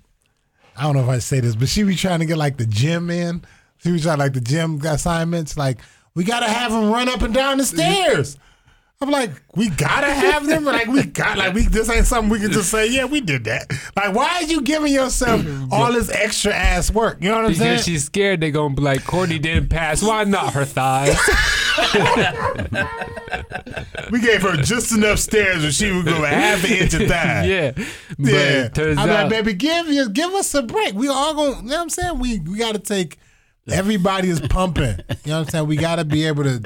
I 0.77 0.83
don't 0.83 0.95
know 0.95 1.03
if 1.03 1.09
I 1.09 1.19
say 1.19 1.39
this, 1.39 1.55
but 1.55 1.67
she 1.67 1.83
be 1.83 1.95
trying 1.95 2.19
to 2.19 2.25
get 2.25 2.37
like 2.37 2.57
the 2.57 2.65
gym 2.65 3.09
in. 3.09 3.43
She 3.83 3.91
be 3.91 3.99
trying 3.99 4.19
like 4.19 4.33
the 4.33 4.41
gym 4.41 4.79
assignments. 4.85 5.57
Like, 5.57 5.79
we 6.13 6.23
gotta 6.23 6.47
have 6.47 6.71
them 6.71 6.91
run 6.91 7.09
up 7.09 7.21
and 7.21 7.33
down 7.33 7.57
the 7.57 7.65
stairs. 7.65 8.37
I'm 8.99 9.11
like, 9.11 9.29
we 9.55 9.69
gotta 9.69 10.11
have 10.11 10.47
them. 10.47 10.65
Like, 10.65 10.87
we 10.87 11.03
got 11.03 11.37
like 11.37 11.53
we 11.53 11.67
this 11.67 11.87
ain't 11.87 12.07
something 12.07 12.31
we 12.31 12.39
can 12.39 12.51
just 12.51 12.71
say, 12.71 12.89
yeah, 12.89 13.05
we 13.05 13.21
did 13.21 13.43
that. 13.43 13.71
Like, 13.95 14.15
why 14.15 14.37
are 14.37 14.43
you 14.43 14.63
giving 14.63 14.91
yourself 14.91 15.45
all 15.71 15.93
this 15.93 16.09
extra 16.09 16.51
ass 16.51 16.89
work? 16.89 17.19
You 17.21 17.29
know 17.29 17.35
what 17.35 17.45
I'm 17.45 17.53
saying? 17.53 17.73
Because 17.73 17.85
she's 17.85 18.05
scared 18.05 18.41
they're 18.41 18.49
gonna 18.49 18.73
be 18.73 18.81
like 18.81 19.05
Courtney 19.05 19.37
didn't 19.37 19.69
pass. 19.69 20.01
Why 20.01 20.23
not 20.23 20.53
her 20.53 20.65
thighs? 20.65 21.15
we 24.11 24.19
gave 24.19 24.41
her 24.41 24.57
just 24.57 24.91
enough 24.91 25.19
stairs 25.19 25.61
where 25.61 25.71
she 25.71 25.91
would 25.91 26.05
go 26.05 26.23
half 26.23 26.63
an 26.63 26.71
inch 26.71 26.95
of 26.95 27.07
thigh. 27.07 27.45
yeah, 27.49 27.73
Yeah, 28.17 28.69
I'm 28.75 28.97
out 28.97 29.07
like, 29.07 29.29
baby, 29.29 29.53
give 29.53 29.89
you 29.89 30.09
give 30.09 30.33
us 30.33 30.55
a 30.55 30.63
break. 30.63 30.95
We 30.95 31.07
all 31.07 31.35
gonna 31.35 31.57
You 31.57 31.69
know 31.69 31.75
what 31.75 31.81
I'm 31.83 31.89
saying? 31.89 32.17
We 32.17 32.39
we 32.39 32.57
got 32.57 32.73
to 32.73 32.79
take. 32.79 33.19
Everybody 33.69 34.29
is 34.29 34.39
pumping. 34.39 34.83
You 34.83 34.87
know 34.87 34.95
what 35.05 35.33
I'm 35.33 35.45
saying? 35.49 35.67
We 35.67 35.75
got 35.75 35.97
to 35.97 36.05
be 36.05 36.25
able 36.25 36.45
to. 36.45 36.63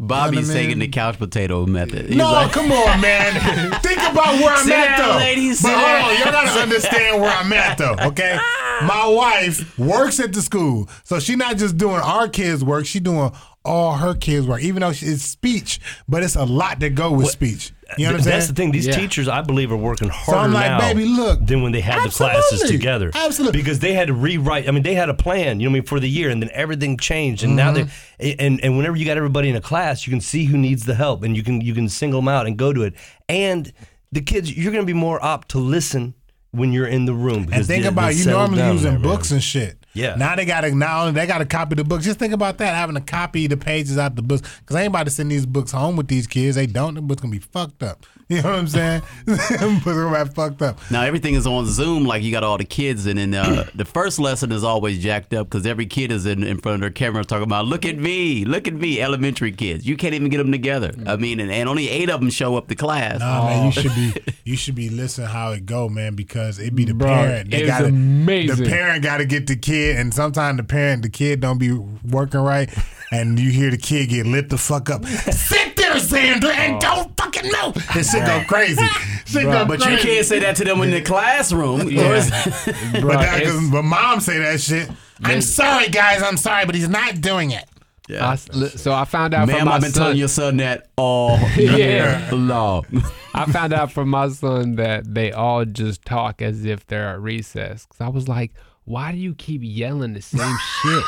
Bobby's 0.00 0.36
You 0.36 0.42
know 0.42 0.48
what 0.48 0.56
I 0.56 0.62
taking 0.62 0.78
the 0.78 0.88
couch 0.88 1.18
potato 1.18 1.66
method. 1.66 2.06
He's 2.06 2.16
no, 2.16 2.30
like, 2.30 2.52
come 2.52 2.70
on, 2.70 3.00
man. 3.00 3.32
Think 3.82 3.98
about 3.98 4.34
where 4.40 4.54
I'm 4.54 4.64
Sit 4.64 4.72
at, 4.74 4.96
down, 4.96 5.08
though. 5.08 5.16
ladies, 5.16 5.60
but 5.60 5.72
hold 5.72 6.12
on, 6.12 6.20
y'all 6.20 6.32
gotta 6.32 6.60
understand 6.62 7.20
where 7.20 7.30
I'm 7.32 7.52
at, 7.52 7.78
though. 7.78 7.96
Okay, 8.00 8.38
my 8.82 9.08
wife 9.08 9.76
works 9.76 10.20
at 10.20 10.32
the 10.32 10.40
school, 10.40 10.88
so 11.02 11.18
she's 11.18 11.36
not 11.36 11.56
just 11.56 11.76
doing 11.76 11.96
our 11.96 12.28
kids' 12.28 12.62
work. 12.62 12.86
She 12.86 13.00
doing 13.00 13.32
all 13.64 13.96
her 13.96 14.14
kids' 14.14 14.46
work, 14.46 14.62
even 14.62 14.80
though 14.80 14.90
it's 14.90 15.22
speech, 15.22 15.80
but 16.08 16.22
it's 16.22 16.36
a 16.36 16.44
lot 16.44 16.80
that 16.80 16.94
go 16.94 17.12
with 17.12 17.28
speech. 17.28 17.72
You 17.96 18.04
know 18.04 18.12
what 18.12 18.18
I'm 18.18 18.22
saying? 18.24 18.36
That's 18.36 18.46
the 18.48 18.54
thing. 18.54 18.70
These 18.70 18.86
Yeah. 18.86 18.96
teachers, 18.96 19.28
I 19.28 19.40
believe, 19.40 19.72
are 19.72 19.76
working 19.76 20.08
harder 20.10 20.40
I'm 20.40 20.52
like, 20.52 20.66
now 20.66 20.78
baby, 20.80 21.06
look, 21.06 21.44
than 21.46 21.62
when 21.62 21.72
they 21.72 21.80
had 21.80 22.04
the 22.04 22.10
classes 22.10 22.68
together. 22.70 23.10
absolutely. 23.14 23.58
Because 23.58 23.78
they 23.78 23.94
had 23.94 24.08
to 24.08 24.14
rewrite. 24.14 24.68
I 24.68 24.72
mean, 24.72 24.82
they 24.82 24.94
had 24.94 25.08
a 25.08 25.14
plan. 25.14 25.58
You 25.60 25.66
know, 25.66 25.70
what 25.70 25.76
I 25.76 25.80
mean, 25.80 25.86
for 25.86 25.98
the 26.00 26.08
year, 26.08 26.28
and 26.30 26.42
then 26.42 26.50
everything 26.52 26.98
changed. 26.98 27.44
And 27.44 27.56
now 27.56 27.72
Mm-hmm. 27.72 27.88
they 28.18 28.36
and 28.36 28.60
and 28.62 28.76
whenever 28.76 28.96
you 28.96 29.06
got 29.06 29.16
everybody 29.16 29.48
in 29.48 29.56
a 29.56 29.60
class, 29.60 30.06
you 30.06 30.10
can 30.10 30.20
see 30.20 30.44
who 30.44 30.58
needs 30.58 30.84
the 30.84 30.94
help, 30.94 31.22
and 31.22 31.34
you 31.36 31.42
can 31.42 31.60
you 31.62 31.74
can 31.74 31.88
single 31.88 32.20
them 32.20 32.28
out 32.28 32.46
and 32.46 32.56
go 32.58 32.72
to 32.74 32.82
it. 32.82 32.94
And 33.28 33.72
the 34.12 34.20
kids, 34.20 34.54
you're 34.54 34.72
going 34.72 34.84
to 34.84 34.86
be 34.86 34.98
more 34.98 35.22
apt 35.24 35.48
to 35.50 35.58
listen 35.58 36.14
when 36.50 36.72
you're 36.72 36.86
in 36.86 37.04
the 37.06 37.14
room. 37.14 37.48
And 37.52 37.66
think 37.66 37.82
they- 37.84 37.88
about 37.88 38.14
you 38.16 38.26
normally 38.26 38.70
using 38.72 38.90
there, 38.92 38.98
books 39.00 39.30
and 39.30 39.42
shit. 39.42 39.77
Yeah. 39.94 40.14
Now 40.16 40.36
they 40.36 40.44
got 40.44 40.60
to 40.62 40.74
now 40.74 41.00
only 41.02 41.12
they 41.12 41.26
got 41.26 41.38
to 41.38 41.46
copy 41.46 41.74
the 41.74 41.84
books. 41.84 42.04
Just 42.04 42.18
think 42.18 42.32
about 42.32 42.58
that, 42.58 42.74
having 42.74 42.94
to 42.94 43.00
copy 43.00 43.46
the 43.46 43.56
pages 43.56 43.98
out 43.98 44.14
the 44.16 44.22
books. 44.22 44.42
Because 44.60 44.76
ain't 44.76 44.88
about 44.88 45.04
to 45.04 45.10
send 45.10 45.30
these 45.30 45.46
books 45.46 45.72
home 45.72 45.96
with 45.96 46.08
these 46.08 46.26
kids. 46.26 46.56
They 46.56 46.66
don't. 46.66 46.94
The 46.94 47.00
books 47.00 47.22
gonna 47.22 47.32
be 47.32 47.38
fucked 47.38 47.82
up. 47.82 48.06
You 48.30 48.42
know 48.42 48.50
what 48.50 48.58
I'm 48.58 48.68
saying? 48.68 49.00
Them 49.24 49.76
books 49.78 49.84
gonna 49.96 50.24
be 50.26 50.30
fucked 50.34 50.60
up. 50.60 50.78
Now 50.90 51.00
everything 51.00 51.32
is 51.32 51.46
on 51.46 51.64
Zoom, 51.64 52.04
like 52.04 52.22
you 52.22 52.30
got 52.30 52.44
all 52.44 52.58
the 52.58 52.64
kids, 52.66 53.06
and 53.06 53.18
then 53.18 53.32
uh, 53.32 53.64
the 53.74 53.86
first 53.86 54.18
lesson 54.18 54.52
is 54.52 54.62
always 54.62 55.02
jacked 55.02 55.32
up 55.32 55.48
because 55.48 55.64
every 55.64 55.86
kid 55.86 56.12
is 56.12 56.26
in, 56.26 56.44
in 56.44 56.58
front 56.58 56.74
of 56.74 56.80
their 56.82 56.90
camera 56.90 57.24
talking 57.24 57.44
about, 57.44 57.64
"Look 57.64 57.86
at 57.86 57.96
me, 57.96 58.44
look 58.44 58.68
at 58.68 58.74
me." 58.74 59.00
Elementary 59.00 59.50
kids, 59.50 59.86
you 59.86 59.96
can't 59.96 60.12
even 60.12 60.28
get 60.28 60.36
them 60.36 60.52
together. 60.52 60.92
I 61.06 61.16
mean, 61.16 61.40
and, 61.40 61.50
and 61.50 61.70
only 61.70 61.88
eight 61.88 62.10
of 62.10 62.20
them 62.20 62.28
show 62.28 62.54
up 62.58 62.68
to 62.68 62.74
class. 62.74 63.20
Nah, 63.20 63.46
man, 63.46 63.64
you 63.64 63.72
should 63.72 63.94
be 63.94 64.12
you 64.44 64.56
should 64.58 64.74
be 64.74 64.90
listening 64.90 65.28
how 65.28 65.52
it 65.52 65.64
go, 65.64 65.88
man, 65.88 66.14
because 66.14 66.58
it 66.58 66.74
be 66.74 66.84
the 66.84 66.92
Bro, 66.92 67.08
parent. 67.08 67.50
They 67.50 67.64
gotta 67.64 67.86
amazing. 67.86 68.62
the 68.62 68.68
parent 68.68 69.02
gotta 69.02 69.24
get 69.24 69.46
the 69.46 69.56
kid 69.56 69.77
and 69.96 70.12
sometimes 70.14 70.56
the 70.58 70.64
parent 70.64 71.02
the 71.02 71.08
kid 71.10 71.40
don't 71.40 71.58
be 71.58 71.72
working 71.72 72.40
right 72.40 72.70
and 73.10 73.38
you 73.38 73.50
hear 73.50 73.70
the 73.70 73.78
kid 73.78 74.08
get 74.10 74.26
lit 74.26 74.50
the 74.50 74.58
fuck 74.58 74.90
up. 74.90 75.04
Sit 75.06 75.76
there, 75.76 75.92
Xander, 75.94 76.50
and 76.54 76.74
oh. 76.76 76.78
don't 76.80 77.16
fucking 77.16 77.50
move. 77.62 77.74
This 77.94 78.10
shit 78.12 78.26
go 78.26 78.42
crazy. 78.46 78.82
Shit 79.26 79.42
go 79.44 79.66
but 79.66 79.80
you 79.80 79.96
can't 79.98 80.24
say 80.24 80.38
that 80.38 80.56
to 80.56 80.64
them 80.64 80.80
in 80.82 80.90
the 80.90 81.02
classroom. 81.02 81.78
But, 81.94 83.00
Bro, 83.00 83.12
that, 83.18 83.42
'cause- 83.44 83.70
but 83.70 83.82
mom 83.82 84.20
say 84.20 84.38
that 84.38 84.60
shit. 84.60 84.90
I'm 85.22 85.40
sorry, 85.42 85.88
guys. 85.88 86.22
I'm 86.22 86.36
sorry, 86.38 86.64
but 86.66 86.74
he's 86.74 86.88
not 86.88 87.20
doing 87.20 87.50
it. 87.50 87.64
I 88.10 88.32
s- 88.34 88.48
li- 88.54 88.68
so 88.68 88.94
I 88.94 89.04
found 89.04 89.34
out 89.34 89.50
from 89.50 89.66
my 89.66 89.72
I've 89.74 89.82
been 89.82 89.90
son. 89.92 90.02
telling 90.02 90.16
your 90.16 90.28
son 90.28 90.56
that 90.58 90.88
all 90.96 91.38
Yeah. 91.56 91.76
year 91.76 92.28
long. 92.32 92.86
I 93.34 93.44
found 93.52 93.74
out 93.74 93.92
from 93.92 94.08
my 94.08 94.28
son 94.30 94.76
that 94.76 95.12
they 95.12 95.30
all 95.32 95.66
just 95.66 96.06
talk 96.06 96.40
as 96.40 96.64
if 96.64 96.86
they're 96.86 97.08
at 97.10 97.20
recess. 97.20 97.84
Cause 97.84 98.00
I 98.00 98.08
was 98.08 98.26
like, 98.26 98.52
why 98.88 99.12
do 99.12 99.18
you 99.18 99.34
keep 99.34 99.60
yelling 99.62 100.14
the 100.14 100.22
same 100.22 100.56
shit? 100.82 101.04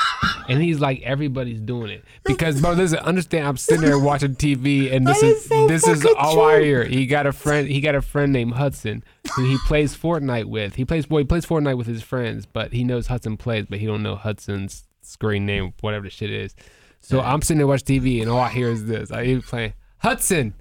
And 0.50 0.62
he's 0.62 0.80
like, 0.80 1.00
everybody's 1.00 1.60
doing 1.60 1.90
it 1.90 2.04
because, 2.24 2.60
bro. 2.60 2.72
Listen, 2.72 2.98
understand. 2.98 3.48
I'm 3.48 3.56
sitting 3.56 3.84
there 3.84 3.98
watching 3.98 4.34
TV, 4.34 4.92
and 4.92 5.06
this 5.06 5.22
is, 5.22 5.38
is 5.38 5.48
so 5.48 5.66
this 5.66 5.86
is 5.86 6.04
all 6.18 6.42
I 6.42 6.60
hear. 6.60 6.84
He 6.84 7.06
got 7.06 7.26
a 7.26 7.32
friend. 7.32 7.68
He 7.68 7.80
got 7.80 7.94
a 7.94 8.02
friend 8.02 8.34
named 8.34 8.52
Hudson 8.54 9.02
who 9.34 9.44
he 9.46 9.56
plays 9.66 9.96
Fortnite 9.96 10.44
with. 10.44 10.74
He 10.74 10.84
plays 10.84 11.06
boy. 11.06 11.20
He 11.20 11.24
plays 11.24 11.46
Fortnite 11.46 11.78
with 11.78 11.86
his 11.86 12.02
friends, 12.02 12.44
but 12.44 12.72
he 12.74 12.84
knows 12.84 13.06
Hudson 13.06 13.38
plays, 13.38 13.64
but 13.68 13.78
he 13.78 13.86
don't 13.86 14.02
know 14.02 14.16
Hudson's 14.16 14.84
screen 15.00 15.46
name, 15.46 15.72
whatever 15.80 16.04
the 16.04 16.10
shit 16.10 16.30
is. 16.30 16.54
So 17.00 17.22
I'm 17.22 17.40
sitting 17.40 17.58
there 17.58 17.66
watching 17.66 18.02
TV, 18.02 18.20
and 18.20 18.30
all 18.30 18.40
I 18.40 18.50
hear 18.50 18.68
is 18.68 18.84
this. 18.84 19.10
I 19.10 19.24
hear 19.24 19.40
playing 19.40 19.72
Hudson, 19.98 20.52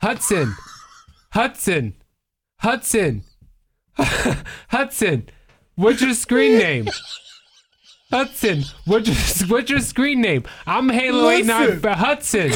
Hudson, 0.00 0.56
Hudson, 1.30 1.94
Hudson, 2.58 3.22
Hudson. 3.98 5.28
What's 5.76 6.00
your 6.00 6.14
screen 6.14 6.58
name? 6.58 6.88
Hudson, 8.10 8.62
what's 8.84 9.08
your 9.08 9.48
what's 9.48 9.68
your 9.68 9.80
screen 9.80 10.20
name? 10.20 10.44
I'm 10.64 10.88
Halo 10.88 11.28
Eight 11.28 11.44
Nine 11.44 11.64
Listen. 11.66 11.80
for 11.80 11.90
Hudson. 11.90 12.42
And 12.42 12.52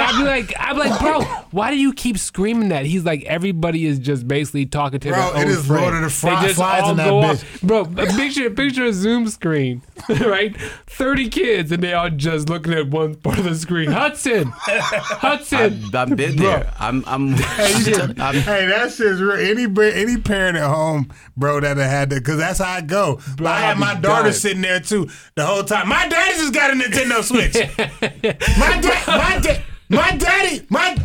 I'd 0.00 0.18
be 0.18 0.24
like, 0.24 0.52
I'm 0.60 0.76
like, 0.76 1.00
bro, 1.00 1.22
why 1.50 1.70
do 1.70 1.78
you 1.78 1.94
keep 1.94 2.18
screaming 2.18 2.68
that? 2.68 2.84
He's 2.84 3.02
like, 3.04 3.24
everybody 3.24 3.86
is 3.86 3.98
just 3.98 4.28
basically 4.28 4.66
talking 4.66 5.00
to 5.00 5.08
Bro, 5.08 5.32
their 5.32 5.42
it 5.42 5.46
own 5.46 5.50
is 5.50 5.66
friend. 5.66 5.82
Lord 5.82 5.94
of 5.94 6.02
the 6.02 6.10
Fri- 6.10 6.30
They 6.30 6.40
just 6.42 6.54
Flies 6.56 6.82
all 6.82 6.90
in 6.90 6.96
that 6.98 7.08
go 7.08 7.20
bitch. 7.22 7.30
off. 7.54 7.60
Bro, 7.62 7.80
a 7.96 8.06
picture, 8.16 8.50
picture 8.50 8.84
a 8.84 8.92
Zoom 8.92 9.28
screen, 9.28 9.80
right? 10.08 10.54
Thirty 10.86 11.30
kids, 11.30 11.72
and 11.72 11.82
they 11.82 11.94
all 11.94 12.10
just 12.10 12.50
looking 12.50 12.74
at 12.74 12.88
one 12.88 13.14
part 13.14 13.38
of 13.38 13.44
the 13.44 13.54
screen. 13.56 13.90
Hudson, 13.90 14.52
Hudson. 14.54 15.58
I've, 15.58 15.94
I've 15.94 16.16
been 16.16 16.36
Bro. 16.36 16.46
there. 16.46 16.72
I'm. 16.78 17.02
I'm, 17.06 17.30
I'm 17.34 18.34
Hey, 18.36 18.66
that 18.66 18.92
shit's 18.94 19.22
real. 19.22 19.32
Any 19.32 19.64
any 19.64 20.20
parent 20.20 20.58
at 20.58 20.68
home, 20.68 21.10
bro, 21.34 21.60
that 21.60 21.78
had 21.78 22.10
that, 22.10 22.16
because 22.20 22.36
that's 22.36 22.58
how 22.58 22.70
I 22.74 22.82
go. 22.82 23.20
Bro, 23.38 23.46
I 23.48 23.60
had 23.60 23.78
my 23.78 23.94
daughter 23.94 24.32
sitting 24.32 24.65
there 24.66 24.80
too 24.80 25.08
the 25.34 25.46
whole 25.46 25.64
time. 25.64 25.88
My 25.88 26.08
daddy 26.08 26.34
just 26.34 26.52
got 26.52 26.70
a 26.70 26.74
Nintendo 26.74 27.22
Switch. 27.22 27.54
my 28.58 28.80
dad, 28.80 29.06
my 29.06 29.38
dad, 29.40 29.62
my 29.88 30.16
daddy, 30.16 30.66
my. 30.68 30.96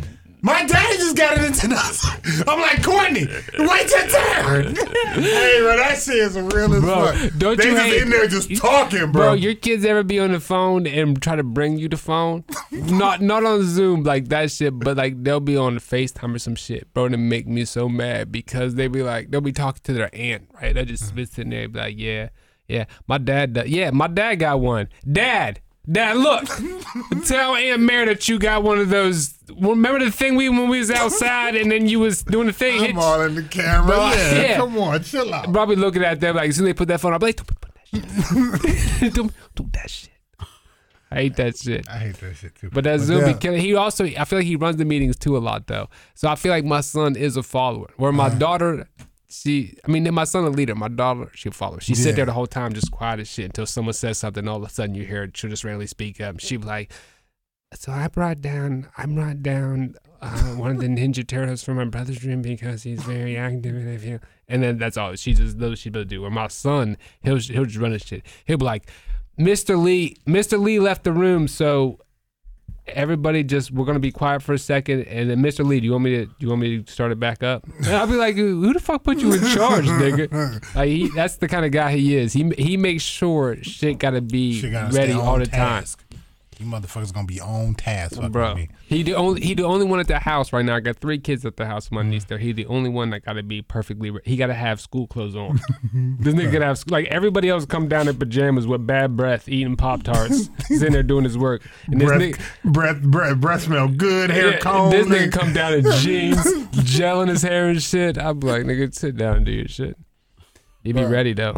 My 0.44 0.66
daddy 0.66 0.98
just 0.98 1.16
got 1.16 1.38
a 1.38 1.40
Nintendo. 1.40 1.78
Switch. 1.78 2.48
I'm 2.48 2.60
like 2.60 2.82
Courtney, 2.84 3.28
wait 3.60 3.90
your 3.92 4.08
turn. 4.08 4.76
hey, 4.76 5.60
bro, 5.60 5.78
that 5.78 6.02
shit 6.04 6.16
is 6.16 6.36
real 6.36 6.74
as 6.74 6.82
Bro, 6.82 7.12
fuck. 7.12 7.32
don't 7.38 7.58
they 7.60 7.66
you 7.66 7.72
just 7.72 7.86
hate- 7.86 8.02
in 8.02 8.10
there 8.10 8.28
just 8.28 8.58
talking, 8.58 9.12
bro. 9.12 9.22
Bro, 9.22 9.34
your 9.34 9.54
kids 9.54 9.86
ever 9.86 10.02
be 10.02 10.20
on 10.20 10.32
the 10.32 10.40
phone 10.40 10.88
and 10.88 11.22
try 11.22 11.36
to 11.36 11.44
bring 11.44 11.78
you 11.78 11.88
the 11.88 11.98
phone? 11.98 12.44
not 12.72 13.22
not 13.22 13.46
on 13.46 13.64
Zoom 13.64 14.02
like 14.02 14.30
that 14.30 14.50
shit, 14.50 14.80
but 14.80 14.98
like 14.98 15.24
they'll 15.24 15.40
be 15.40 15.56
on 15.56 15.78
FaceTime 15.78 16.34
or 16.34 16.40
some 16.40 16.56
shit, 16.56 16.92
bro. 16.92 17.08
To 17.08 17.18
make 17.18 17.46
me 17.46 17.64
so 17.64 17.88
mad 17.88 18.32
because 18.32 18.74
they 18.74 18.88
be 18.88 19.04
like 19.04 19.30
they'll 19.30 19.42
be 19.42 19.52
talking 19.52 19.82
to 19.84 19.94
their 19.94 20.10
aunt, 20.12 20.50
right? 20.60 20.74
They 20.74 20.86
just 20.86 21.14
mm. 21.14 21.18
be 21.18 21.26
sitting 21.26 21.52
there 21.52 21.66
and 21.66 21.74
be 21.74 21.80
like, 21.80 22.00
yeah, 22.00 22.30
yeah, 22.72 22.86
my 23.08 23.18
dad, 23.18 23.54
does. 23.54 23.68
yeah, 23.68 23.92
my 23.92 24.08
dad 24.08 24.36
got 24.36 24.60
one. 24.60 24.88
Dad, 25.10 25.60
dad, 25.90 26.18
look, 26.18 26.46
tell 27.26 27.56
Aunt 27.56 27.82
Mary 27.82 28.06
that 28.06 28.28
you 28.28 28.40
got 28.40 28.64
one 28.64 28.80
of 28.80 28.90
those. 28.90 29.34
Remember 29.60 30.00
the 30.04 30.12
thing 30.12 30.36
we 30.36 30.48
when 30.50 30.70
we 30.70 30.80
was 30.80 30.90
outside 30.92 31.56
and 31.56 31.72
then 31.72 31.88
you 31.88 32.00
was 32.00 32.24
doing 32.24 32.48
the 32.48 32.54
thing. 32.54 32.82
I'm 32.92 33.00
all 33.00 33.22
in 33.22 33.36
the 33.36 33.44
camera. 33.44 33.86
Bro, 33.88 33.98
yeah, 34.12 34.34
yeah. 34.42 34.56
come 34.58 34.78
on, 34.78 35.04
chill 35.04 35.34
out. 35.34 35.52
Probably 35.52 35.76
looking 35.76 36.04
at 36.04 36.20
them 36.20 36.36
like 36.36 36.50
as 36.50 36.56
soon 36.56 36.66
as 36.66 36.70
they 36.70 36.74
put 36.74 36.88
that 36.88 37.02
phone, 37.02 37.14
I'll 37.14 37.20
like, 37.20 37.36
don't 37.36 37.48
put 37.48 37.62
that 37.62 39.00
shit. 39.00 39.14
don't 39.14 39.34
do 39.56 39.70
that 39.74 39.90
shit. 39.90 40.10
I 41.14 41.16
hate 41.16 41.36
that 41.36 41.58
shit. 41.58 41.90
I 41.90 41.98
hate 41.98 42.16
that 42.22 42.36
shit 42.38 42.56
too. 42.56 42.70
But 42.72 42.86
that 42.86 43.02
Zoom 43.02 43.26
be 43.26 43.32
yeah. 43.32 43.38
killing. 43.38 43.60
He 43.60 43.76
also, 43.76 44.06
I 44.06 44.24
feel 44.24 44.40
like 44.40 44.46
he 44.46 44.56
runs 44.56 44.78
the 44.78 44.86
meetings 44.86 45.18
too 45.18 45.36
a 45.36 45.40
lot 45.40 45.68
though. 45.68 45.90
So 46.14 46.30
I 46.30 46.36
feel 46.36 46.52
like 46.54 46.64
my 46.64 46.80
son 46.80 47.18
is 47.18 47.36
a 47.36 47.44
follower. 47.44 47.88
Where 47.98 48.12
Uh-huh. 48.12 48.30
my 48.30 48.30
daughter, 48.30 48.88
she, 49.32 49.78
I 49.86 49.92
mean, 49.92 50.14
my 50.14 50.26
son 50.26 50.44
a 50.44 50.50
leader. 50.50 50.76
My 50.76 50.88
daughter, 50.90 51.30
she'll 51.34 51.52
follow. 51.52 51.80
She 51.80 51.96
sit 51.96 52.16
there 52.16 52.26
the 52.26 52.34
whole 52.34 52.48
time, 52.48 52.74
just 52.74 52.92
quiet 52.92 53.20
as 53.20 53.30
shit 53.30 53.46
until 53.46 53.66
someone 53.66 53.94
says 53.94 54.18
something. 54.18 54.48
All 54.48 54.58
of 54.58 54.64
a 54.64 54.70
sudden, 54.70 54.96
you 54.96 55.06
hear 55.06 55.26
her. 55.26 55.32
She'll 55.34 55.50
just 55.50 55.64
randomly 55.64 55.88
speak 55.88 56.20
up. 56.20 56.40
She 56.40 56.58
be 56.58 56.66
like, 56.66 56.92
"So 57.74 57.92
I 57.92 58.08
brought 58.08 58.42
down, 58.42 58.90
I 58.98 59.06
brought 59.06 59.42
down 59.42 59.96
uh, 60.22 60.56
one 60.56 60.72
of 60.72 60.80
the 60.80 60.88
Ninja 60.88 61.26
Turtles 61.26 61.64
from 61.64 61.78
my 61.78 61.86
brother's 61.86 62.24
room 62.24 62.42
because 62.42 62.84
he's 62.84 63.02
very 63.04 63.38
active 63.38 63.76
and 63.76 63.90
I 63.90 63.98
feel." 63.98 64.20
And 64.48 64.62
then 64.62 64.78
that's 64.78 64.98
all. 64.98 65.16
She 65.16 65.34
just 65.34 65.60
those 65.60 65.80
she 65.80 65.90
to 65.92 66.04
do. 66.04 66.24
Or 66.26 66.30
my 66.30 66.48
son, 66.48 66.98
he'll 67.22 67.38
he'll 67.38 67.66
just 67.66 67.78
run 67.78 67.94
his 67.94 68.02
shit. 68.04 68.26
He'll 68.46 68.58
be 68.58 68.66
like, 68.66 68.90
"Mr. 69.40 69.82
Lee, 69.82 70.18
Mr. 70.28 70.60
Lee 70.62 70.80
left 70.80 71.04
the 71.04 71.14
room, 71.14 71.48
so." 71.48 72.00
Everybody 72.88 73.44
just 73.44 73.72
we're 73.72 73.86
gonna 73.86 74.00
be 74.00 74.12
quiet 74.12 74.42
for 74.42 74.54
a 74.54 74.58
second 74.60 75.04
and 75.04 75.30
then 75.30 75.40
Mr. 75.42 75.66
Lee, 75.66 75.80
do 75.80 75.86
you 75.86 75.92
want 75.92 76.04
me 76.04 76.12
to 76.18 76.26
do 76.26 76.34
you 76.40 76.50
want 76.50 76.62
me 76.62 76.82
to 76.82 76.92
start 76.92 77.12
it 77.12 77.20
back 77.20 77.44
up? 77.44 77.64
And 77.78 77.88
I'll 77.88 78.08
be 78.08 78.16
like, 78.16 78.36
who 78.36 78.74
the 78.74 78.80
fuck 78.80 79.04
put 79.04 79.20
you 79.20 79.34
in 79.34 79.40
charge, 79.54 79.86
nigga? 79.88 80.76
Like 80.76 80.88
he, 80.90 81.10
that's 81.16 81.38
the 81.38 81.48
kind 81.48 81.66
of 81.66 81.72
guy 81.72 81.92
he 81.94 82.18
is. 82.18 82.34
He 82.34 82.50
he 82.58 82.78
makes 82.78 83.04
sure 83.04 83.58
shit 83.62 84.00
gotta 84.00 84.22
be 84.22 84.62
gotta 84.70 84.96
ready 84.96 85.14
all 85.14 85.38
the 85.40 85.46
time. 85.46 85.86
Task. 86.62 86.74
You 86.74 87.02
motherfuckers 87.02 87.14
gonna 87.14 87.28
be 87.28 87.40
on 87.42 87.74
task, 87.76 88.16
fucking 88.16 88.32
Bro, 88.32 88.56
me. 88.56 88.70
he 88.88 89.04
the 89.04 89.16
only 89.16 89.42
he 89.42 89.54
the 89.54 89.64
only 89.64 89.86
one 89.86 90.00
at 90.00 90.08
the 90.08 90.20
house 90.20 90.54
right 90.54 90.64
now. 90.64 90.76
I 90.76 90.80
got 90.80 90.98
three 90.98 91.18
kids 91.20 91.46
at 91.46 91.58
the 91.58 91.66
house. 91.66 91.92
My 91.92 92.02
niece 92.04 92.26
there. 92.26 92.38
He 92.38 92.52
the 92.54 92.66
only 92.68 92.90
one 92.90 93.10
that 93.12 93.26
got 93.26 93.34
to 93.34 93.44
be 93.44 93.62
perfectly. 93.62 94.12
Re- 94.12 94.22
he 94.26 94.36
got 94.38 94.48
to 94.48 94.54
have 94.54 94.80
school 94.82 95.08
clothes 95.08 95.36
on. 95.36 95.60
this 96.20 96.34
nigga 96.34 96.52
gotta 96.52 96.66
have 96.66 96.84
like 96.88 97.08
everybody 97.08 97.50
else 97.50 97.66
come 97.66 97.88
down 97.88 98.08
in 98.08 98.18
pajamas 98.18 98.68
with 98.68 98.86
bad 98.86 99.16
breath, 99.18 99.48
eating 99.50 99.76
pop 99.76 100.04
tarts, 100.04 100.50
sitting 100.68 100.94
there 100.94 101.04
doing 101.04 101.24
his 101.24 101.38
work. 101.38 101.62
And 101.88 102.00
this 102.00 102.08
Breath, 102.08 102.22
nigga, 102.22 102.72
breath, 102.74 103.02
breath, 103.02 103.38
breath 103.38 103.62
smell 103.64 103.88
good. 103.88 104.30
Hair 104.30 104.52
Yeah, 104.52 104.58
comb. 104.60 104.92
This 104.92 105.08
nigga. 105.08 105.28
nigga 105.28 105.32
come 105.32 105.54
down 105.54 105.74
in 105.74 105.84
jeans, 106.00 106.38
gelling 106.72 107.28
his 107.30 107.42
hair 107.42 107.70
and 107.70 107.82
shit. 107.82 108.18
I'm 108.18 108.40
like, 108.40 108.64
nigga, 108.64 108.94
sit 108.94 109.18
down 109.18 109.38
and 109.38 109.46
do 109.46 109.52
your 109.52 109.68
shit. 109.68 109.98
You 110.84 110.94
be 110.94 111.02
Bro. 111.02 111.10
ready 111.10 111.34
though. 111.34 111.58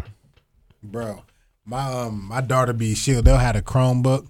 bro. 0.82 1.22
My 1.66 1.80
um, 1.90 2.26
my 2.28 2.42
daughter 2.42 2.74
be 2.74 2.94
she'll 2.94 3.22
they'll 3.22 3.38
have 3.38 3.56
a 3.56 3.62
Chromebook, 3.62 4.26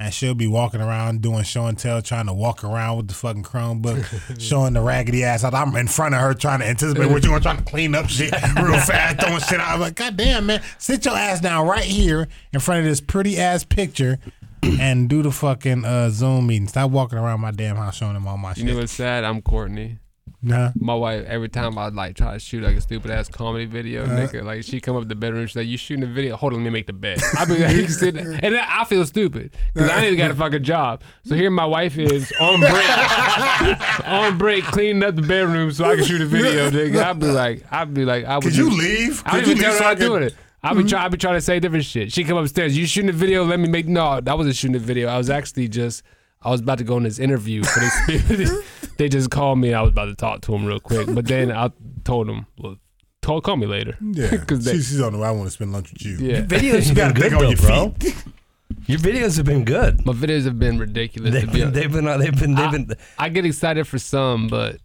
and 0.00 0.14
she'll 0.14 0.34
be 0.34 0.46
walking 0.46 0.80
around 0.80 1.20
doing 1.20 1.44
show 1.44 1.66
and 1.66 1.78
tell, 1.78 2.00
trying 2.00 2.24
to 2.26 2.32
walk 2.32 2.64
around 2.64 2.96
with 2.96 3.08
the 3.08 3.14
fucking 3.14 3.42
Chromebook, 3.42 4.40
showing 4.40 4.72
the 4.72 4.80
raggedy 4.80 5.22
ass 5.22 5.44
out. 5.44 5.52
I'm 5.52 5.76
in 5.76 5.88
front 5.88 6.14
of 6.14 6.22
her 6.22 6.32
trying 6.32 6.60
to 6.60 6.66
anticipate 6.66 7.10
what 7.10 7.22
you 7.22 7.30
want, 7.30 7.42
trying 7.42 7.58
to 7.58 7.62
clean 7.64 7.94
up 7.94 8.08
shit 8.08 8.32
real 8.56 8.80
fast, 8.80 9.20
throwing 9.20 9.40
shit 9.40 9.60
out. 9.60 9.74
I'm 9.74 9.80
like, 9.80 9.96
God 9.96 10.16
damn, 10.16 10.46
man, 10.46 10.62
sit 10.78 11.04
your 11.04 11.14
ass 11.14 11.40
down 11.40 11.66
right 11.66 11.84
here 11.84 12.28
in 12.52 12.60
front 12.60 12.80
of 12.80 12.86
this 12.86 13.00
pretty 13.00 13.38
ass 13.38 13.62
picture. 13.62 14.18
And 14.62 15.08
do 15.08 15.22
the 15.22 15.32
fucking 15.32 15.86
uh, 15.86 16.10
Zoom 16.10 16.46
meeting. 16.46 16.68
Stop 16.68 16.90
walking 16.90 17.18
around 17.18 17.40
my 17.40 17.50
damn 17.50 17.76
house 17.76 17.96
showing 17.96 18.12
them 18.12 18.28
all 18.28 18.36
my 18.36 18.52
shit. 18.52 18.58
You 18.58 18.68
shit. 18.68 18.74
know 18.74 18.80
what's 18.80 18.92
sad? 18.92 19.24
I'm 19.24 19.40
Courtney. 19.40 19.98
Nah. 20.42 20.72
My 20.80 20.94
wife, 20.94 21.26
every 21.26 21.50
time 21.50 21.76
I 21.76 21.88
like 21.88 22.16
try 22.16 22.32
to 22.32 22.38
shoot 22.38 22.62
like 22.62 22.74
a 22.76 22.80
stupid 22.80 23.10
ass 23.10 23.28
comedy 23.28 23.66
video, 23.66 24.04
Uh-huh. 24.04 24.14
nigga, 24.14 24.42
like 24.42 24.62
she 24.64 24.80
come 24.80 24.96
up 24.96 25.06
the 25.06 25.14
bedroom, 25.14 25.46
she's 25.46 25.56
like, 25.56 25.66
"You 25.66 25.76
shooting 25.76 26.02
a 26.04 26.06
video? 26.06 26.34
Hold 26.36 26.54
on, 26.54 26.60
let 26.60 26.64
me 26.64 26.70
make 26.70 26.86
the 26.86 26.94
bed." 26.94 27.20
I 27.38 27.44
be 27.44 27.58
like, 27.58 27.88
sitting 27.90 28.26
and 28.42 28.56
I 28.56 28.84
feel 28.84 29.04
stupid 29.04 29.54
because 29.74 29.90
I 29.90 29.96
ain't 29.96 30.06
even 30.06 30.18
got 30.18 30.30
a 30.30 30.34
fucking 30.34 30.62
job. 30.64 31.02
So 31.24 31.34
here 31.34 31.50
my 31.50 31.66
wife 31.66 31.98
is 31.98 32.32
on 32.40 32.60
break, 32.60 32.70
on 34.06 34.38
break, 34.38 34.64
cleaning 34.64 35.02
up 35.04 35.16
the 35.16 35.22
bedroom 35.22 35.72
so 35.72 35.84
I 35.84 35.96
can 35.96 36.04
shoot 36.04 36.22
a 36.22 36.26
video, 36.26 36.70
nigga. 36.70 37.02
I'd 37.04 37.18
be 37.18 37.26
like, 37.26 37.64
I'd 37.70 37.92
be 37.92 38.04
like, 38.06 38.24
I 38.24 38.36
would. 38.36 38.44
Could 38.44 38.56
you 38.56 38.70
leave? 38.70 39.22
I 39.26 39.40
don't 39.40 39.50
even 39.50 39.58
tell 39.58 39.72
leave 39.72 39.78
her 39.80 39.84
so 39.84 39.90
I 39.90 39.94
doing 39.94 40.22
it. 40.22 40.34
I 40.62 40.74
be 40.74 40.84
try, 40.84 41.04
I 41.04 41.08
be 41.08 41.16
trying 41.18 41.34
to 41.34 41.40
say 41.40 41.58
different 41.60 41.84
shit. 41.86 42.12
She 42.12 42.22
come 42.24 42.36
upstairs. 42.38 42.76
You 42.76 42.86
shooting 42.86 43.08
a 43.10 43.14
video? 43.14 43.44
Let 43.44 43.60
me 43.60 43.68
make. 43.68 43.88
No, 43.88 44.20
I 44.26 44.34
wasn't 44.34 44.56
shooting 44.56 44.76
a 44.76 44.78
video. 44.78 45.08
I 45.08 45.16
was 45.18 45.28
actually 45.30 45.68
just. 45.68 46.02
I 46.42 46.48
was 46.50 46.60
about 46.62 46.78
to 46.78 46.84
go 46.84 46.96
on 46.96 47.02
this 47.02 47.18
interview 47.18 47.62
for 47.62 47.80
this. 47.80 48.64
They 49.00 49.08
just 49.08 49.30
called 49.30 49.58
me. 49.58 49.72
I 49.72 49.80
was 49.80 49.90
about 49.90 50.04
to 50.06 50.14
talk 50.14 50.42
to 50.42 50.54
him 50.54 50.66
real 50.66 50.78
quick, 50.78 51.08
but 51.12 51.26
then 51.26 51.50
I 51.50 51.70
told 52.04 52.28
him, 52.28 52.44
"Look, 52.58 52.78
call, 53.22 53.40
call 53.40 53.56
me 53.56 53.66
later. 53.66 53.96
Yeah, 54.00 54.36
'Cause 54.46 54.64
they- 54.64 54.72
she, 54.74 54.82
she's 54.82 55.00
on 55.00 55.12
the. 55.14 55.18
way. 55.18 55.28
I 55.28 55.30
want 55.30 55.46
to 55.46 55.50
spend 55.50 55.72
lunch 55.72 55.90
with 55.92 56.04
you. 56.04 56.16
Yeah. 56.18 56.42
Videos 56.42 56.62
you 56.94 56.94
have 56.94 56.96
got 56.96 57.14
been 57.14 57.22
good, 57.30 57.32
though, 57.32 57.48
your 57.48 57.56
bro. 57.56 57.94
Your 58.86 58.98
videos 59.00 59.36
have 59.36 59.46
been 59.46 59.64
good. 59.64 60.04
My 60.06 60.12
videos 60.12 60.44
have 60.44 60.58
been 60.58 60.78
ridiculous. 60.78 61.32
They've 61.32 61.52
be 61.52 61.60
been, 61.60 61.72
they've 61.72 61.90
been, 61.92 62.04
they've 62.04 62.38
been, 62.38 62.54
they've 62.54 62.66
I- 62.66 62.70
been, 62.70 62.94
I 63.18 63.28
get 63.28 63.44
excited 63.44 63.86
for 63.86 63.98
some, 63.98 64.46
but 64.48 64.76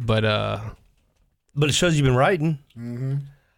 but 0.00 0.24
uh, 0.24 0.60
but 1.54 1.68
it 1.68 1.72
shows 1.74 1.96
you've 1.96 2.04
been 2.04 2.16
writing. 2.16 2.58
Mm-hmm. 2.76 3.14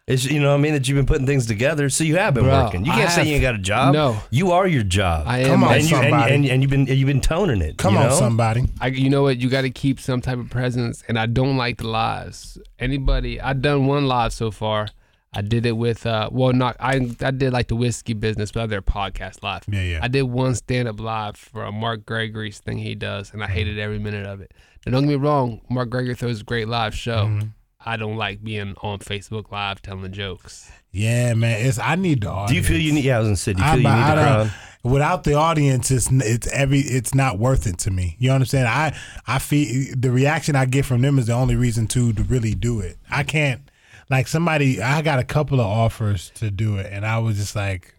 It's 0.07 0.23
you 0.23 0.39
know 0.39 0.51
what 0.51 0.59
I 0.59 0.61
mean 0.61 0.71
that 0.73 0.87
you've 0.87 0.95
been 0.95 1.05
putting 1.05 1.25
things 1.25 1.45
together, 1.47 1.89
so 1.89 2.05
you 2.05 2.15
have 2.15 2.33
been 2.33 2.45
Bro, 2.45 2.63
working. 2.63 2.85
You 2.85 2.93
can't 2.93 3.11
say 3.11 3.17
have- 3.19 3.27
you 3.27 3.33
ain't 3.33 3.41
got 3.41 3.55
a 3.55 3.57
job. 3.57 3.93
No. 3.93 4.17
you 4.29 4.51
are 4.53 4.65
your 4.65 4.83
job. 4.83 5.25
I 5.27 5.43
Come 5.43 5.63
am. 5.63 5.63
on, 5.65 5.73
and, 5.75 5.83
you, 5.89 5.97
and, 5.97 6.03
somebody. 6.11 6.33
and, 6.33 6.45
and 6.45 6.61
you've 6.61 6.71
been 6.71 6.85
you've 6.87 7.07
been 7.07 7.19
toning 7.19 7.61
it. 7.61 7.77
Come 7.77 7.95
you 7.95 7.99
on, 7.99 8.09
know? 8.09 8.15
somebody. 8.15 8.63
I, 8.79 8.87
you 8.87 9.09
know 9.09 9.23
what? 9.23 9.37
You 9.41 9.49
got 9.49 9.61
to 9.63 9.69
keep 9.69 9.99
some 9.99 10.21
type 10.21 10.37
of 10.37 10.49
presence, 10.49 11.03
and 11.09 11.19
I 11.19 11.25
don't 11.25 11.57
like 11.57 11.79
the 11.79 11.87
lives. 11.89 12.57
Anybody? 12.79 13.41
I've 13.41 13.61
done 13.61 13.85
one 13.85 14.07
live 14.07 14.31
so 14.31 14.49
far. 14.49 14.87
I 15.33 15.41
did 15.41 15.65
it 15.65 15.73
with 15.73 16.05
uh, 16.05 16.29
well, 16.31 16.53
not 16.53 16.77
I. 16.79 17.13
I 17.21 17.31
did 17.31 17.51
like 17.51 17.67
the 17.67 17.75
whiskey 17.75 18.13
business, 18.13 18.53
but 18.53 18.61
other 18.61 18.81
podcast 18.81 19.43
live. 19.43 19.63
Yeah, 19.67 19.81
yeah. 19.81 19.99
I 20.01 20.07
did 20.07 20.21
one 20.21 20.55
stand 20.55 20.87
up 20.87 21.01
live 21.01 21.35
for 21.35 21.65
a 21.65 21.71
Mark 21.73 22.05
Gregory's 22.05 22.59
thing 22.59 22.77
he 22.77 22.95
does, 22.95 23.33
and 23.33 23.43
I 23.43 23.47
hated 23.47 23.77
every 23.77 23.99
minute 23.99 24.25
of 24.25 24.39
it. 24.39 24.53
Now, 24.85 24.93
don't 24.93 25.01
get 25.01 25.09
me 25.09 25.15
wrong, 25.15 25.59
Mark 25.69 25.89
Gregory 25.89 26.15
throws 26.15 26.39
a 26.39 26.43
great 26.45 26.69
live 26.69 26.95
show. 26.95 27.41
I 27.85 27.95
don't 27.97 28.17
like 28.17 28.43
being 28.43 28.75
on 28.81 28.99
Facebook 28.99 29.51
Live 29.51 29.81
telling 29.81 30.11
jokes. 30.11 30.69
Yeah, 30.91 31.33
man. 31.35 31.65
It's 31.65 31.79
I 31.79 31.95
need 31.95 32.21
the 32.21 32.29
audience. 32.29 32.51
Do 32.51 32.55
you 32.57 32.63
feel 32.63 32.77
you 32.79 32.91
need? 32.93 33.03
Yeah, 33.05 33.17
I 33.17 33.19
was 33.19 33.27
gonna 33.27 33.35
say. 33.37 33.53
Do 33.53 33.61
you 33.61 33.67
I- 33.67 33.75
you 33.75 33.83
need 33.83 33.87
I 33.87 34.15
the 34.15 34.21
crowd? 34.21 34.53
Without 34.83 35.23
the 35.25 35.33
audience, 35.33 35.91
it's 35.91 36.09
it's 36.11 36.47
every 36.47 36.79
it's 36.79 37.13
not 37.13 37.39
worth 37.39 37.67
it 37.67 37.77
to 37.79 37.91
me. 37.91 38.15
You 38.19 38.31
understand? 38.31 38.67
I 38.67 38.97
I 39.27 39.39
feel 39.39 39.93
the 39.97 40.11
reaction 40.11 40.55
I 40.55 40.65
get 40.65 40.85
from 40.85 41.01
them 41.01 41.19
is 41.19 41.27
the 41.27 41.33
only 41.33 41.55
reason 41.55 41.87
to 41.87 42.13
to 42.13 42.23
really 42.23 42.53
do 42.55 42.79
it. 42.79 42.97
I 43.09 43.23
can't 43.23 43.61
like 44.09 44.27
somebody. 44.27 44.81
I 44.81 45.01
got 45.01 45.19
a 45.19 45.23
couple 45.23 45.59
of 45.59 45.67
offers 45.67 46.31
to 46.35 46.49
do 46.51 46.77
it, 46.77 46.87
and 46.91 47.05
I 47.05 47.19
was 47.19 47.37
just 47.37 47.55
like, 47.55 47.95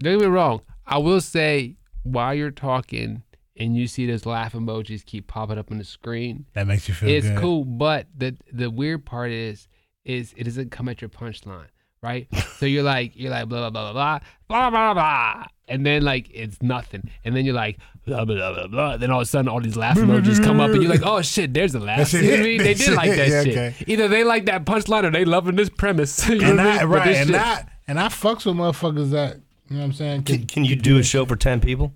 Don't 0.00 0.18
get 0.18 0.26
me 0.26 0.32
wrong. 0.32 0.60
I 0.86 0.98
will 0.98 1.20
say 1.20 1.76
while 2.02 2.34
you're 2.34 2.50
talking 2.50 3.22
and 3.58 3.76
you 3.76 3.86
see 3.86 4.06
those 4.06 4.26
laugh 4.26 4.52
emojis 4.52 5.04
keep 5.04 5.26
popping 5.26 5.58
up 5.58 5.70
on 5.70 5.78
the 5.78 5.84
screen. 5.84 6.46
That 6.54 6.66
makes 6.66 6.88
you 6.88 6.94
feel 6.94 7.08
it's 7.08 7.28
good. 7.28 7.38
cool, 7.38 7.64
but 7.64 8.06
the 8.16 8.36
the 8.52 8.70
weird 8.70 9.04
part 9.04 9.30
is 9.30 9.68
is 10.04 10.34
it 10.36 10.44
doesn't 10.44 10.70
come 10.70 10.88
at 10.88 11.00
your 11.00 11.10
punchline, 11.10 11.68
right? 12.02 12.28
so 12.58 12.66
you're 12.66 12.82
like 12.82 13.12
you're 13.14 13.30
like 13.30 13.48
blah 13.48 13.70
blah 13.70 13.92
blah 13.92 13.92
blah 13.92 14.20
blah 14.48 14.70
blah 14.70 14.94
blah 14.94 15.46
and 15.68 15.84
then 15.84 16.02
like 16.02 16.28
it's 16.32 16.62
nothing, 16.62 17.10
and 17.24 17.36
then 17.36 17.44
you're 17.44 17.54
like 17.54 17.78
blah 18.06 18.24
blah 18.24 18.52
blah 18.52 18.66
blah. 18.66 18.96
Then 18.96 19.10
all 19.10 19.20
of 19.20 19.24
a 19.24 19.26
sudden, 19.26 19.48
all 19.48 19.60
these 19.60 19.76
laugh 19.76 19.96
emojis 19.96 20.42
come 20.42 20.60
up, 20.60 20.70
and 20.70 20.82
you're 20.82 20.90
like, 20.90 21.04
oh 21.04 21.22
shit, 21.22 21.52
there's 21.52 21.74
a 21.74 21.80
laugh. 21.80 22.12
You 22.12 22.30
what 22.30 22.40
I 22.40 22.42
mean? 22.42 22.62
They 22.62 22.74
did 22.74 22.94
like 22.94 23.10
that 23.10 23.28
yeah, 23.28 23.42
shit. 23.42 23.58
Okay. 23.58 23.84
Either 23.86 24.08
they 24.08 24.24
like 24.24 24.46
that 24.46 24.64
punchline, 24.64 25.04
or 25.04 25.10
they 25.10 25.24
loving 25.24 25.56
this 25.56 25.70
premise. 25.70 26.26
You 26.28 26.40
and 26.42 26.60
I, 26.60 26.78
mean? 26.80 26.88
right, 26.88 27.08
and 27.08 27.30
shit. 27.30 27.36
I 27.36 27.66
and 27.88 27.98
I 27.98 28.08
fucks 28.08 28.46
with 28.46 28.56
motherfuckers 28.56 29.10
that 29.10 29.36
you 29.68 29.76
know 29.76 29.78
what 29.78 29.84
I'm 29.86 29.92
saying. 29.92 30.22
Can, 30.24 30.46
can 30.46 30.64
you 30.64 30.76
do 30.76 30.98
a 30.98 31.02
show 31.02 31.26
for 31.26 31.36
ten 31.36 31.60
people? 31.60 31.92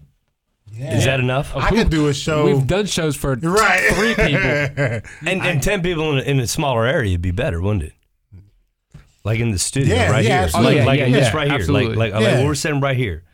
Yeah. 0.73 0.97
Is 0.97 1.05
that 1.05 1.21
enough? 1.21 1.55
I 1.57 1.71
could 1.71 1.91
do 1.91 2.09
a 2.09 2.15
show. 2.15 2.45
We've 2.47 2.67
done 2.67 2.87
shows 2.87 3.17
for 3.17 3.35
right. 3.37 3.93
three 3.95 4.15
people. 4.15 4.41
And, 5.31 5.43
and 5.43 5.63
ten 5.63 5.83
people 5.83 6.13
in 6.13 6.19
a, 6.19 6.23
in 6.23 6.41
a 6.41 6.47
smaller 6.47 6.87
area 6.87 7.13
would 7.13 7.23
be 7.23 7.31
better, 7.33 7.61
wouldn't 7.61 7.85
it? 7.85 7.93
Like 9.25 9.39
in 9.41 9.51
the 9.51 9.59
studio, 9.59 9.95
Yeah, 9.95 10.11
right 10.11 10.25
yeah, 10.25 10.31
here, 10.31 10.39
absolutely. 10.45 10.77
like, 10.79 10.87
like 10.87 10.99
yeah, 11.01 11.07
in 11.07 11.13
this 11.13 11.29
yeah, 11.29 11.37
right 11.37 11.47
here, 11.49 11.57
absolutely. 11.59 11.97
like 11.97 12.13
like, 12.13 12.23
like 12.23 12.23
Yeah. 12.23 12.39
where 12.39 12.47
we're 12.47 12.55
sitting 12.55 12.81
right 12.81 12.97
here. 12.97 13.25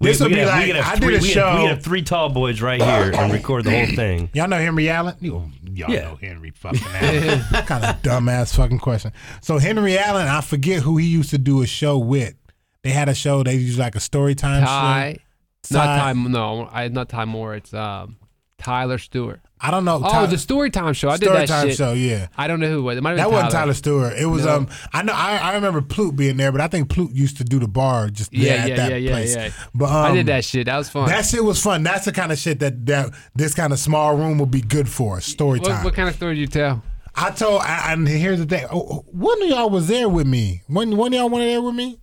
This 0.00 0.20
would 0.20 0.30
be 0.30 0.38
have- 0.38 0.48
like- 0.48 0.66
could 0.68 0.76
have 0.76 0.94
I 0.94 0.96
three, 0.96 1.10
did 1.14 1.18
a 1.18 1.22
we 1.22 1.28
could- 1.28 1.34
show- 1.34 1.56
we 1.62 1.64
have 1.68 1.82
three 1.82 2.02
tall 2.02 2.30
boys 2.30 2.62
right 2.62 2.80
here 2.80 3.12
and 3.14 3.30
record 3.32 3.64
the 3.64 3.70
whole 3.70 3.94
thing. 3.94 4.30
Y'all 4.34 4.48
know 4.48 4.56
Henry 4.56 4.88
Allen? 4.88 5.16
You, 5.20 5.50
y'all 5.64 5.90
Yeah. 5.90 6.00
know 6.02 6.18
Henry 6.22 6.50
fucking 6.54 6.80
Allen. 6.94 7.40
kind 7.66 7.84
of 7.84 8.00
dumbass 8.00 8.54
fucking 8.56 8.78
question. 8.78 9.12
So 9.42 9.58
Henry 9.58 9.98
Allen, 9.98 10.28
I 10.28 10.40
forget 10.40 10.80
who 10.82 10.96
he 10.96 11.06
used 11.06 11.30
to 11.30 11.38
do 11.38 11.60
a 11.60 11.66
show 11.66 11.98
with. 11.98 12.34
They 12.82 12.90
had 12.90 13.08
a 13.10 13.14
show. 13.14 13.42
They 13.42 13.56
used 13.56 13.78
like 13.78 13.96
a 13.96 14.00
story 14.00 14.34
time 14.34 14.64
Ty, 14.64 15.12
show. 15.14 15.23
Not 15.70 15.86
Ty- 15.98 16.12
Ty. 16.12 16.28
No, 16.28 16.68
I 16.70 16.88
not 16.88 17.08
Ty 17.08 17.24
Moore. 17.26 17.54
It's 17.54 17.72
um, 17.74 18.16
Tyler 18.58 18.98
Stewart. 18.98 19.40
I 19.60 19.70
don't 19.70 19.84
know. 19.86 20.00
Oh, 20.04 20.26
the 20.26 20.36
Storytime 20.36 20.94
show. 20.94 21.08
I 21.08 21.16
did 21.16 21.24
story 21.26 21.38
that 21.38 21.48
time 21.48 21.68
shit. 21.68 21.76
show. 21.78 21.92
Yeah. 21.94 22.26
I 22.36 22.48
don't 22.48 22.60
know 22.60 22.68
who 22.68 22.80
it 22.80 22.82
was. 22.82 22.98
It 22.98 23.02
might 23.02 23.10
have 23.10 23.18
That 23.18 23.30
wasn't 23.30 23.52
Tyler 23.52 23.72
Stewart. 23.72 24.12
It 24.18 24.26
was 24.26 24.44
No. 24.44 24.56
um. 24.56 24.68
I 24.92 25.02
know. 25.02 25.14
I, 25.14 25.36
I 25.38 25.54
remember 25.54 25.80
Plute 25.80 26.16
being 26.16 26.36
there, 26.36 26.52
but 26.52 26.60
I 26.60 26.68
think 26.68 26.90
Plute 26.90 27.12
used 27.12 27.38
to 27.38 27.44
do 27.44 27.58
the 27.58 27.68
bar 27.68 28.08
just 28.10 28.30
there 28.32 28.40
Yeah, 28.42 28.52
at 28.62 28.68
yeah, 28.68 28.76
that 28.76 28.90
yeah, 28.90 28.96
yeah, 28.96 29.10
place. 29.10 29.34
yeah. 29.36 29.50
But 29.74 29.86
um, 29.86 30.12
I 30.12 30.12
did 30.12 30.26
that 30.26 30.44
shit. 30.44 30.66
That 30.66 30.76
was 30.76 30.90
fun. 30.90 31.08
That 31.08 31.24
shit 31.24 31.42
was 31.42 31.62
fun. 31.62 31.82
That's 31.82 32.04
the 32.04 32.12
kind 32.12 32.30
of 32.30 32.38
shit 32.38 32.60
that 32.60 32.84
that 32.86 33.14
this 33.34 33.54
kind 33.54 33.72
of 33.72 33.78
small 33.78 34.16
room 34.16 34.36
would 34.38 34.50
be 34.50 34.60
good 34.60 34.88
for. 34.88 35.20
Story 35.22 35.60
what, 35.60 35.68
time. 35.68 35.84
what 35.84 35.94
kind 35.94 36.08
of 36.08 36.14
story 36.14 36.34
did 36.34 36.40
you 36.42 36.46
tell? 36.46 36.82
I 37.16 37.30
told, 37.30 37.62
I- 37.62 37.92
and 37.92 38.06
here's 38.08 38.40
the 38.40 38.46
thing. 38.46 38.66
Oh, 38.70 39.04
One 39.06 39.40
of 39.42 39.48
y'all 39.48 39.70
was 39.70 39.86
there 39.88 40.08
with 40.08 40.26
me. 40.26 40.62
One, 40.66 40.96
one 40.96 41.14
of 41.14 41.18
y'all 41.18 41.30
were 41.30 41.38
there 41.38 41.62
with 41.62 41.74
me. 41.74 42.00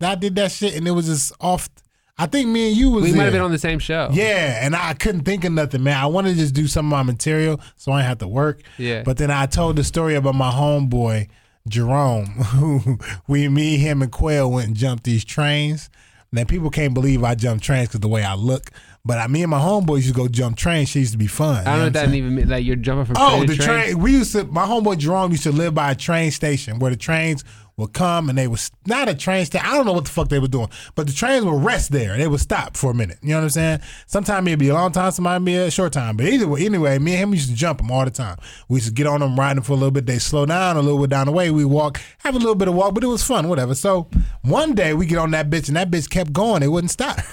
That 0.00 0.12
I 0.12 0.14
did 0.16 0.34
that 0.36 0.50
shit, 0.50 0.74
and 0.74 0.88
it 0.88 0.92
was 0.92 1.06
just 1.06 1.32
off. 1.40 1.68
I 2.18 2.26
think 2.26 2.48
me 2.48 2.68
and 2.68 2.76
you 2.76 2.90
was 2.90 3.04
We 3.04 3.12
might 3.12 3.24
have 3.24 3.32
been 3.34 3.42
on 3.42 3.52
the 3.52 3.58
same 3.58 3.78
show. 3.78 4.08
Yeah, 4.10 4.64
and 4.64 4.74
I 4.74 4.94
couldn't 4.94 5.22
think 5.22 5.44
of 5.44 5.52
nothing, 5.52 5.82
man. 5.82 5.98
I 5.98 6.06
wanted 6.06 6.30
to 6.30 6.36
just 6.36 6.54
do 6.54 6.66
some 6.66 6.86
of 6.86 6.90
my 6.90 7.02
material 7.02 7.60
so 7.76 7.92
I 7.92 7.98
didn't 7.98 8.08
have 8.08 8.18
to 8.18 8.28
work. 8.28 8.62
Yeah. 8.78 9.02
But 9.02 9.18
then 9.18 9.30
I 9.30 9.44
told 9.46 9.76
the 9.76 9.84
story 9.84 10.14
about 10.14 10.34
my 10.34 10.50
homeboy, 10.50 11.28
Jerome, 11.68 12.26
who 12.26 12.98
we, 13.28 13.48
me, 13.48 13.76
him, 13.76 14.00
and 14.00 14.10
Quail 14.10 14.50
went 14.50 14.68
and 14.68 14.76
jumped 14.76 15.04
these 15.04 15.24
trains. 15.26 15.90
And 16.30 16.38
then 16.38 16.46
people 16.46 16.70
can't 16.70 16.94
believe 16.94 17.22
I 17.22 17.34
jumped 17.34 17.62
trains 17.64 17.88
because 17.88 18.00
the 18.00 18.08
way 18.08 18.24
I 18.24 18.34
look. 18.34 18.70
But 19.04 19.18
I, 19.18 19.26
me 19.28 19.42
and 19.42 19.50
my 19.50 19.60
homeboy 19.60 19.96
used 19.96 20.08
to 20.08 20.14
go 20.14 20.26
jump 20.26 20.56
trains. 20.56 20.88
She 20.88 21.00
used 21.00 21.12
to 21.12 21.18
be 21.18 21.28
fun. 21.28 21.58
I 21.66 21.70
don't 21.70 21.78
know 21.78 21.84
what 21.84 21.92
that 21.92 22.04
saying? 22.06 22.14
even 22.16 22.34
means. 22.34 22.48
Like 22.50 22.64
you're 22.64 22.76
jumping 22.76 23.04
from 23.04 23.16
Oh, 23.18 23.36
train 23.36 23.46
the 23.46 23.54
train. 23.56 23.66
train. 23.84 23.98
We 24.00 24.12
used 24.12 24.32
to. 24.32 24.44
My 24.44 24.66
homeboy 24.66 24.98
Jerome 24.98 25.30
used 25.32 25.44
to 25.44 25.52
live 25.52 25.74
by 25.74 25.90
a 25.92 25.94
train 25.94 26.30
station 26.32 26.78
where 26.80 26.90
the 26.90 26.96
trains 26.96 27.44
would 27.76 27.92
come 27.92 28.30
and 28.30 28.38
they 28.38 28.48
was 28.48 28.70
not 28.86 29.08
a 29.08 29.14
train 29.14 29.44
station. 29.44 29.66
I 29.66 29.74
don't 29.74 29.84
know 29.84 29.92
what 29.92 30.06
the 30.06 30.10
fuck 30.10 30.28
they 30.28 30.38
were 30.38 30.48
doing, 30.48 30.68
but 30.94 31.06
the 31.06 31.12
trains 31.12 31.44
would 31.44 31.62
rest 31.62 31.92
there. 31.92 32.16
They 32.16 32.26
would 32.26 32.40
stop 32.40 32.76
for 32.76 32.90
a 32.90 32.94
minute. 32.94 33.18
You 33.22 33.30
know 33.30 33.36
what 33.36 33.42
I'm 33.44 33.50
saying? 33.50 33.80
Sometimes 34.06 34.46
it'd 34.46 34.58
be 34.58 34.68
a 34.68 34.74
long 34.74 34.92
time, 34.92 35.10
sometimes 35.10 35.44
be 35.44 35.56
a 35.56 35.70
short 35.70 35.92
time. 35.92 36.16
But 36.16 36.26
either 36.26 36.48
way, 36.48 36.64
anyway, 36.64 36.98
me 36.98 37.12
and 37.12 37.24
him 37.24 37.34
used 37.34 37.50
to 37.50 37.54
jump 37.54 37.78
them 37.78 37.90
all 37.90 38.04
the 38.04 38.10
time. 38.10 38.38
We 38.68 38.76
used 38.76 38.88
to 38.88 38.94
get 38.94 39.06
on 39.06 39.20
them, 39.20 39.36
them 39.36 39.62
for 39.62 39.72
a 39.72 39.76
little 39.76 39.90
bit. 39.90 40.06
They 40.06 40.18
slow 40.18 40.46
down 40.46 40.76
a 40.76 40.80
little 40.80 41.00
bit 41.00 41.10
down 41.10 41.26
the 41.26 41.32
way. 41.32 41.50
We 41.50 41.66
walk, 41.66 42.00
have 42.18 42.34
a 42.34 42.38
little 42.38 42.54
bit 42.54 42.68
of 42.68 42.74
walk, 42.74 42.94
but 42.94 43.04
it 43.04 43.08
was 43.08 43.22
fun, 43.22 43.48
whatever. 43.48 43.74
So 43.74 44.08
one 44.42 44.74
day 44.74 44.94
we 44.94 45.04
get 45.04 45.18
on 45.18 45.32
that 45.32 45.50
bitch 45.50 45.68
and 45.68 45.76
that 45.76 45.90
bitch 45.90 46.08
kept 46.08 46.32
going. 46.32 46.62
It 46.62 46.68
wouldn't 46.68 46.90
stop. 46.90 47.18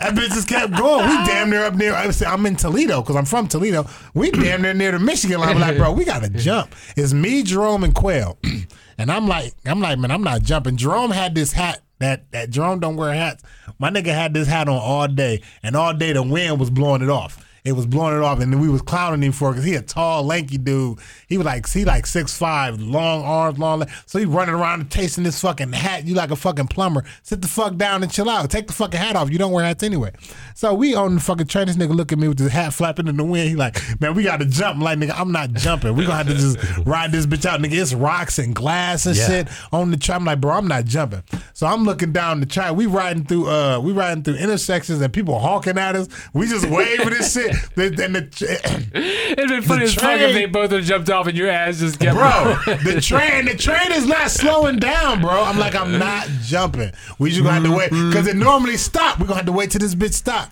That 0.00 0.14
bitch 0.14 0.28
just 0.28 0.48
kept 0.48 0.74
going. 0.78 1.06
We 1.06 1.14
damn 1.26 1.50
near 1.50 1.64
up 1.64 1.74
near. 1.74 1.92
I 1.92 2.10
I'm 2.26 2.46
in 2.46 2.56
Toledo 2.56 3.02
because 3.02 3.16
I'm 3.16 3.26
from 3.26 3.48
Toledo. 3.48 3.86
We 4.14 4.30
damn 4.30 4.62
near 4.62 4.72
near 4.72 4.92
the 4.92 4.98
Michigan 4.98 5.40
line. 5.40 5.54
We're 5.54 5.60
like, 5.60 5.76
bro, 5.76 5.92
we 5.92 6.06
gotta 6.06 6.30
jump. 6.30 6.74
It's 6.96 7.12
me, 7.12 7.42
Jerome, 7.42 7.84
and 7.84 7.94
Quail, 7.94 8.38
and 9.00 9.10
I'm 9.10 9.26
like, 9.26 9.54
I'm 9.64 9.80
like, 9.80 9.98
man, 9.98 10.10
I'm 10.10 10.22
not 10.22 10.42
jumping. 10.42 10.76
Jerome 10.76 11.10
had 11.10 11.34
this 11.34 11.52
hat. 11.52 11.80
That 12.00 12.30
that 12.32 12.50
Jerome 12.50 12.80
don't 12.80 12.96
wear 12.96 13.12
hats. 13.14 13.42
My 13.78 13.90
nigga 13.90 14.06
had 14.06 14.34
this 14.34 14.46
hat 14.46 14.68
on 14.68 14.78
all 14.78 15.08
day, 15.08 15.42
and 15.62 15.74
all 15.74 15.94
day 15.94 16.12
the 16.12 16.22
wind 16.22 16.60
was 16.60 16.70
blowing 16.70 17.02
it 17.02 17.08
off. 17.08 17.44
It 17.64 17.72
was 17.72 17.86
blowing 17.86 18.16
it 18.16 18.22
off, 18.22 18.40
and 18.40 18.52
then 18.52 18.60
we 18.60 18.68
was 18.68 18.82
clowning 18.82 19.22
him 19.22 19.32
for 19.32 19.50
it 19.50 19.52
because 19.52 19.64
he 19.64 19.74
a 19.74 19.82
tall, 19.82 20.22
lanky 20.24 20.58
dude. 20.58 20.98
He 21.28 21.36
was 21.36 21.44
like, 21.44 21.68
he 21.68 21.84
like 21.84 22.06
six 22.06 22.36
five, 22.36 22.80
long 22.80 23.22
arms, 23.24 23.58
long. 23.58 23.80
Legs. 23.80 23.92
So 24.06 24.18
he 24.18 24.24
running 24.24 24.54
around 24.54 24.80
and 24.80 24.90
tasting 24.90 25.24
this 25.24 25.40
fucking 25.40 25.72
hat. 25.72 26.06
You 26.06 26.14
like 26.14 26.30
a 26.30 26.36
fucking 26.36 26.68
plumber. 26.68 27.04
Sit 27.22 27.42
the 27.42 27.48
fuck 27.48 27.76
down 27.76 28.02
and 28.02 28.10
chill 28.10 28.28
out. 28.30 28.50
Take 28.50 28.66
the 28.66 28.72
fucking 28.72 28.98
hat 28.98 29.16
off. 29.16 29.30
You 29.30 29.38
don't 29.38 29.52
wear 29.52 29.64
hats 29.64 29.82
anyway. 29.82 30.12
So 30.54 30.74
we 30.74 30.94
on 30.94 31.14
the 31.16 31.20
fucking 31.20 31.46
train. 31.48 31.66
This 31.66 31.76
nigga 31.76 31.94
look 31.94 32.12
at 32.12 32.18
me 32.18 32.28
with 32.28 32.38
his 32.38 32.50
hat 32.52 32.72
flapping 32.74 33.06
in 33.08 33.16
the 33.16 33.24
wind. 33.24 33.48
He 33.50 33.56
like, 33.56 33.78
man, 34.00 34.14
we 34.14 34.22
got 34.22 34.40
to 34.40 34.46
jump. 34.46 34.76
I'm 34.76 34.82
like, 34.82 34.98
nigga, 34.98 35.18
I'm 35.18 35.32
not 35.32 35.52
jumping. 35.52 35.94
We 35.96 36.06
gonna 36.06 36.24
have 36.24 36.28
to 36.28 36.34
just 36.34 36.58
ride 36.86 37.12
this 37.12 37.26
bitch 37.26 37.44
out, 37.46 37.60
nigga. 37.60 37.80
It's 37.80 37.92
rocks 37.94 38.38
and 38.38 38.54
glass 38.54 39.06
and 39.06 39.16
Yeah. 39.16 39.26
shit 39.26 39.48
on 39.72 39.90
the 39.90 39.96
track. 39.96 40.18
I'm 40.18 40.24
like, 40.24 40.40
bro, 40.40 40.52
I'm 40.54 40.68
not 40.68 40.84
jumping. 40.86 41.22
So 41.52 41.66
I'm 41.66 41.84
looking 41.84 42.12
down 42.12 42.40
the 42.40 42.46
track. 42.46 42.74
We 42.74 42.86
riding 42.86 43.24
through, 43.24 43.48
uh, 43.48 43.78
we 43.80 43.92
riding 43.92 44.22
through 44.24 44.36
intersections 44.36 45.00
and 45.00 45.12
people 45.12 45.38
honking 45.38 45.78
at 45.78 45.94
us. 45.96 46.08
We 46.32 46.48
just 46.48 46.66
waving 46.66 47.10
this 47.10 47.32
shit. 47.34 47.49
The- 47.74 48.04
And 48.04 48.14
the, 48.14 49.32
It'd 49.32 49.48
been 49.48 49.62
funny 49.62 49.84
as 49.84 49.94
fuck 49.94 50.04
if 50.14 50.20
train- 50.20 50.34
they 50.34 50.46
both 50.46 50.70
had 50.70 50.82
jumped 50.84 51.10
off 51.10 51.26
and 51.26 51.36
your 51.36 51.48
ass 51.48 51.78
just 51.80 51.98
kept 52.00 52.16
bro, 52.16 52.54
the 52.84 53.00
train, 53.02 53.44
the 53.46 53.56
train 53.56 53.92
is 53.92 54.06
not 54.06 54.30
slowing 54.30 54.78
down, 54.78 55.20
bro. 55.20 55.42
I'm 55.42 55.58
like, 55.58 55.74
I'm 55.74 55.98
not 55.98 56.26
jumping. 56.42 56.92
We 57.18 57.30
just 57.30 57.42
gonna 57.42 57.54
have 57.54 57.64
to 57.64 57.76
wait 57.76 57.90
because 57.90 58.26
it 58.26 58.36
normally 58.36 58.76
stop. 58.76 59.18
We're 59.18 59.26
gonna 59.26 59.36
have 59.38 59.46
to 59.46 59.52
wait 59.52 59.70
till 59.70 59.80
this 59.80 59.94
bitch 59.94 60.14
stop. 60.14 60.50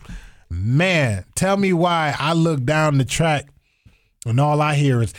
Man, 0.51 1.25
tell 1.35 1.57
me 1.57 1.73
why 1.73 2.15
I 2.19 2.33
look 2.33 2.65
down 2.65 2.99
the 2.99 3.05
track 3.05 3.47
and 4.27 4.41
all 4.41 4.61
I 4.63 4.75
hear 4.77 5.03
is. 5.03 5.13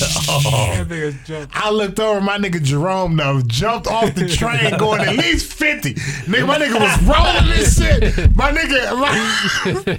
I 0.00 1.70
looked 1.72 1.98
over, 2.00 2.20
my 2.20 2.38
nigga 2.38 2.62
Jerome 2.62 3.16
though 3.16 3.40
jumped 3.46 3.86
off 3.86 4.14
the 4.14 4.28
train 4.28 4.76
going 4.78 5.00
at 5.00 5.16
least 5.16 5.52
50. 5.52 5.94
Nigga, 5.94 6.46
my 6.46 6.58
nigga 6.58 6.78
was 6.80 7.02
rolling 7.04 7.48
this 7.56 7.78
shit. 7.78 8.36
My 8.36 8.52
nigga, 8.52 8.98
my, 8.98 9.98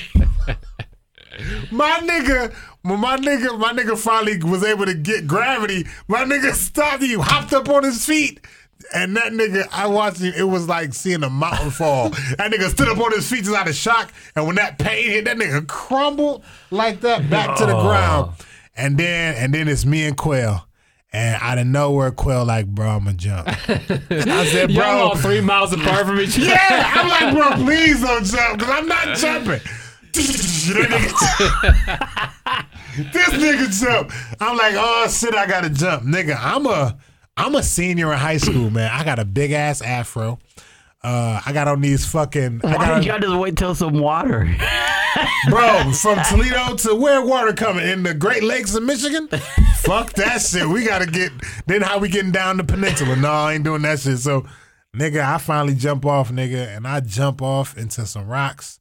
my 1.71 1.99
nigga, 2.04 2.54
when 2.82 2.99
my 2.99 3.17
nigga, 3.17 3.58
my 3.60 3.73
nigga 3.73 3.97
finally 3.97 4.38
was 4.43 4.63
able 4.63 4.86
to 4.86 4.93
get 4.93 5.28
gravity, 5.28 5.86
my 6.08 6.23
nigga 6.23 6.54
stopped, 6.54 7.04
he 7.04 7.13
hopped 7.15 7.54
up 7.54 7.69
on 7.69 7.84
his 7.84 8.06
feet. 8.06 8.39
And 8.93 9.15
that 9.17 9.34
nigga, 9.34 9.67
I 9.71 9.88
watched 9.88 10.19
him, 10.21 10.34
it 10.36 10.43
was 10.43 10.67
like 10.67 10.93
seeing 10.93 11.23
a 11.23 11.30
mountain 11.30 11.69
fall. 11.69 12.10
That 12.38 12.52
nigga 12.52 12.69
stood 12.69 12.88
up 12.88 12.97
on 12.97 13.12
his 13.12 13.30
feet 13.30 13.43
just 13.43 13.56
out 13.56 13.67
of 13.67 13.75
shock. 13.75 14.12
And 14.36 14.47
when 14.47 14.56
that 14.56 14.80
pain 14.80 15.10
hit, 15.12 15.25
that 15.25 15.38
nigga 15.38 15.67
crumbled 15.67 16.43
like 16.71 17.02
that 17.02 17.30
back 17.30 17.58
to 17.58 17.65
the 17.65 17.80
ground. 17.80 18.32
And 18.75 18.97
then 18.97 19.36
and 19.36 19.54
then 19.54 19.67
it's 19.67 19.86
me 19.86 20.06
and 20.06 20.17
Quail. 20.17 20.65
And 21.12 21.38
out 21.41 21.58
of 21.58 21.65
nowhere, 21.67 22.12
Quell 22.12 22.45
like, 22.45 22.67
bro, 22.67 22.88
I'ma 22.88 23.12
jump. 23.13 23.47
I 23.67 24.45
said, 24.45 24.73
bro, 24.73 24.86
all 24.86 25.15
three 25.15 25.41
miles 25.41 25.73
apart 25.73 26.06
from 26.06 26.19
each 26.19 26.38
other. 26.38 26.47
yeah. 26.47 26.91
I'm 26.95 27.08
like, 27.10 27.36
bro, 27.36 27.65
please 27.65 28.02
don't 28.02 28.23
jump, 28.23 28.60
cause 28.62 28.69
I'm 28.69 28.88
not 28.88 29.17
jumping. 29.17 29.60
This 30.13 30.69
nigga 33.30 33.80
jump. 33.82 34.12
I'm 34.39 34.58
like, 34.58 34.76
oh 34.78 35.08
shit, 35.10 35.36
I 35.36 35.45
gotta 35.45 35.69
jump, 35.69 36.04
nigga. 36.04 36.38
I'm 36.39 36.65
a, 36.65 36.98
I'm 37.38 37.56
a 37.56 37.63
senior 37.63 38.12
in 38.12 38.19
high 38.19 38.38
school, 38.38 38.69
man. 38.69 38.91
I 38.91 39.04
got 39.04 39.19
a 39.19 39.26
big 39.26 39.52
ass 39.52 39.82
afro. 39.82 40.39
Uh, 41.02 41.39
I 41.45 41.54
got 41.54 41.67
on 41.67 41.80
these 41.82 42.06
fucking. 42.06 42.62
I 42.63 42.76
Why 42.76 42.86
got 42.86 42.95
did 42.95 43.06
y'all 43.06 43.19
just 43.19 43.36
wait 43.36 43.56
till 43.56 43.74
some 43.74 44.00
water? 44.00 44.54
Bro, 45.50 45.93
from 45.93 46.19
Toledo 46.28 46.76
to 46.76 46.95
where 46.95 47.26
water 47.26 47.54
coming 47.54 47.88
in 47.88 48.04
the 48.04 48.13
Great 48.13 48.43
Lakes 48.43 48.76
of 48.76 48.84
Michigan? 48.84 49.28
Fuck 49.78 50.13
that 50.13 50.41
shit. 50.41 50.67
We 50.67 50.84
gotta 50.86 51.06
get. 51.06 51.32
Then 51.67 51.82
how 51.82 52.00
we 52.00 52.10
getting 52.10 52.32
down 52.32 52.58
the 52.58 52.63
peninsula? 52.63 53.15
No, 53.15 53.32
I 53.32 53.54
ain't 53.54 53.63
doing 53.63 53.82
that 53.84 54.00
shit. 54.00 54.19
So, 54.19 54.45
nigga, 54.95 55.22
I 55.24 55.38
finally 55.38 55.76
jump 55.76 56.06
off, 56.06 56.32
nigga, 56.32 56.76
and 56.76 56.86
I 56.86 57.00
jump 57.00 57.41
off 57.41 57.78
into 57.78 58.06
some 58.06 58.28
rocks. 58.28 58.79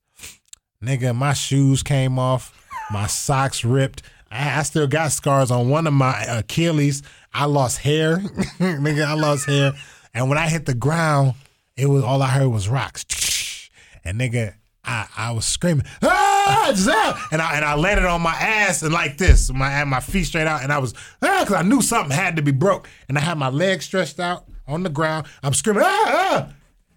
Nigga, 0.82 1.14
my 1.14 1.32
shoes 1.32 1.82
came 1.82 2.20
off, 2.20 2.54
my 2.92 3.08
socks 3.08 3.64
ripped. 3.64 4.02
I, 4.30 4.60
I 4.60 4.62
still 4.62 4.86
got 4.86 5.10
scars 5.10 5.50
on 5.50 5.68
one 5.68 5.88
of 5.88 5.92
my 5.92 6.22
Achilles. 6.22 7.02
I 7.34 7.46
lost 7.46 7.78
hair, 7.78 8.18
nigga. 8.58 9.04
I 9.04 9.14
lost 9.14 9.46
hair, 9.46 9.72
and 10.14 10.28
when 10.28 10.38
I 10.38 10.48
hit 10.48 10.66
the 10.66 10.74
ground, 10.74 11.34
it 11.76 11.86
was 11.86 12.04
all 12.04 12.22
I 12.22 12.28
heard 12.28 12.48
was 12.48 12.68
rocks. 12.68 13.04
And 14.04 14.18
nigga, 14.18 14.54
I, 14.84 15.06
I 15.18 15.32
was 15.32 15.44
screaming, 15.44 15.84
ah, 16.02 17.26
and 17.30 17.42
I 17.42 17.56
and 17.56 17.64
I 17.64 17.74
landed 17.74 18.06
on 18.06 18.22
my 18.22 18.32
ass 18.32 18.82
and 18.82 18.90
like 18.92 19.18
this, 19.18 19.52
my 19.52 19.84
my 19.84 20.00
feet 20.00 20.24
straight 20.24 20.46
out, 20.46 20.62
and 20.62 20.72
I 20.72 20.78
was 20.78 20.94
ah, 21.20 21.40
because 21.40 21.56
I 21.56 21.62
knew 21.62 21.82
something 21.82 22.16
had 22.16 22.36
to 22.36 22.42
be 22.42 22.52
broke, 22.52 22.88
and 23.08 23.18
I 23.18 23.20
had 23.20 23.36
my 23.36 23.50
legs 23.50 23.84
stretched 23.84 24.18
out 24.18 24.44
on 24.66 24.84
the 24.84 24.88
ground. 24.88 25.26
I'm 25.42 25.52
screaming, 25.52 25.82
ah, 25.84 26.04
ah, 26.06 26.52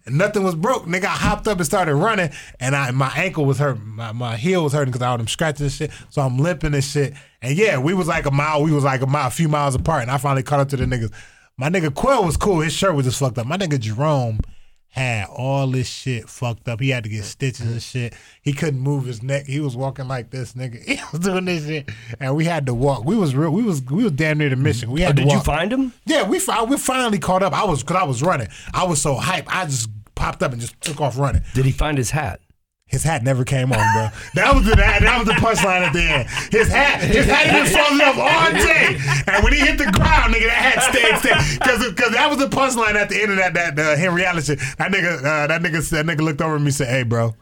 and 0.06 0.18
nothing 0.18 0.42
was 0.42 0.54
broke. 0.54 0.84
Nigga, 0.84 1.04
I 1.04 1.08
hopped 1.08 1.48
up 1.48 1.58
and 1.58 1.66
started 1.66 1.94
running, 1.94 2.30
and 2.60 2.74
I 2.74 2.90
my 2.90 3.12
ankle 3.16 3.44
was 3.44 3.58
hurt, 3.58 3.80
my, 3.80 4.12
my 4.12 4.36
heel 4.36 4.64
was 4.64 4.72
hurting 4.72 4.92
because 4.92 5.02
I 5.02 5.10
had 5.10 5.20
them 5.20 5.28
scratching 5.28 5.64
and 5.64 5.72
shit. 5.72 5.90
So 6.10 6.22
I'm 6.22 6.38
limping 6.38 6.74
and 6.74 6.84
shit. 6.84 7.14
And 7.40 7.56
yeah, 7.56 7.78
we 7.78 7.94
was 7.94 8.08
like 8.08 8.26
a 8.26 8.30
mile, 8.30 8.62
we 8.62 8.72
was 8.72 8.84
like 8.84 9.02
a 9.02 9.06
mile, 9.06 9.28
a 9.28 9.30
few 9.30 9.48
miles 9.48 9.74
apart, 9.74 10.02
and 10.02 10.10
I 10.10 10.18
finally 10.18 10.42
caught 10.42 10.60
up 10.60 10.68
to 10.70 10.76
the 10.76 10.84
niggas. 10.84 11.12
My 11.56 11.68
nigga 11.68 11.94
Quill 11.94 12.24
was 12.24 12.36
cool. 12.36 12.60
His 12.60 12.72
shirt 12.72 12.94
was 12.94 13.04
just 13.04 13.18
fucked 13.18 13.38
up. 13.38 13.46
My 13.46 13.56
nigga 13.56 13.78
Jerome 13.78 14.40
had 14.92 15.26
all 15.28 15.66
this 15.66 15.88
shit 15.88 16.28
fucked 16.28 16.68
up. 16.68 16.78
He 16.78 16.90
had 16.90 17.04
to 17.04 17.10
get 17.10 17.24
stitches 17.24 17.66
and 17.66 17.82
shit. 17.82 18.14
He 18.42 18.52
couldn't 18.52 18.80
move 18.80 19.06
his 19.06 19.22
neck. 19.22 19.46
He 19.46 19.58
was 19.58 19.74
walking 19.74 20.06
like 20.06 20.30
this, 20.30 20.52
nigga. 20.52 20.82
He 20.86 21.00
was 21.10 21.20
doing 21.20 21.46
this 21.46 21.66
shit, 21.66 21.90
and 22.20 22.36
we 22.36 22.44
had 22.44 22.66
to 22.66 22.74
walk. 22.74 23.04
We 23.04 23.16
was 23.16 23.34
real. 23.34 23.50
We 23.50 23.62
was 23.62 23.82
we 23.82 24.04
was 24.04 24.12
damn 24.12 24.38
near 24.38 24.50
the 24.50 24.56
mission. 24.56 24.90
We 24.90 25.02
oh, 25.02 25.06
had 25.06 25.18
Oh, 25.18 25.22
to 25.22 25.28
did 25.28 25.32
you 25.32 25.40
find 25.40 25.72
him? 25.72 25.92
Yeah, 26.04 26.28
we 26.28 26.38
fi- 26.38 26.64
we 26.64 26.76
finally 26.76 27.18
caught 27.18 27.42
up. 27.42 27.52
I 27.54 27.64
was 27.64 27.82
because 27.82 27.96
I 27.96 28.04
was 28.04 28.22
running. 28.22 28.48
I 28.74 28.84
was 28.84 29.00
so 29.00 29.16
hyped. 29.16 29.44
I 29.48 29.64
just 29.64 29.88
popped 30.14 30.42
up 30.42 30.52
and 30.52 30.60
just 30.60 30.78
took 30.82 31.00
off 31.00 31.18
running. 31.18 31.42
Did 31.54 31.64
he 31.64 31.72
find 31.72 31.96
his 31.96 32.10
hat? 32.10 32.40
His 32.92 33.02
hat 33.02 33.22
never 33.22 33.42
came 33.42 33.72
off, 33.72 33.80
bro. 33.94 34.08
That 34.34 34.54
was 34.54 34.66
the 34.66 34.76
that, 34.76 35.00
that 35.00 35.18
was 35.18 35.26
the 35.26 35.32
punchline 35.40 35.80
at 35.80 35.94
the 35.94 36.02
end. 36.02 36.28
His 36.52 36.68
hat, 36.68 37.00
his 37.00 37.24
hat 37.24 37.46
had 37.46 37.64
been 37.64 37.72
falling 37.72 38.00
off 38.04 38.18
all 38.20 38.52
day, 38.52 39.00
and 39.32 39.42
when 39.42 39.54
he 39.54 39.60
hit 39.60 39.78
the 39.78 39.90
ground, 39.90 40.34
nigga, 40.34 40.44
that 40.44 40.60
hat 40.60 40.92
stayed 40.92 41.16
stayed. 41.18 41.58
Because 41.58 41.88
because 41.88 42.12
that 42.12 42.28
was 42.28 42.38
the 42.38 42.48
punchline 42.48 42.94
at 42.94 43.08
the 43.08 43.22
end 43.22 43.32
of 43.32 43.38
that 43.38 43.54
that 43.54 43.78
uh, 43.78 43.96
Henry 43.96 44.26
Allen 44.26 44.42
shit. 44.42 44.58
That 44.76 44.92
nigga 44.92 45.24
uh, 45.24 45.46
that 45.46 45.62
nigga 45.62 45.88
that 45.88 46.04
nigga 46.04 46.20
looked 46.20 46.42
over 46.42 46.56
at 46.56 46.60
me 46.60 46.66
and 46.66 46.74
said, 46.74 46.88
"Hey, 46.88 47.02
bro." 47.02 47.34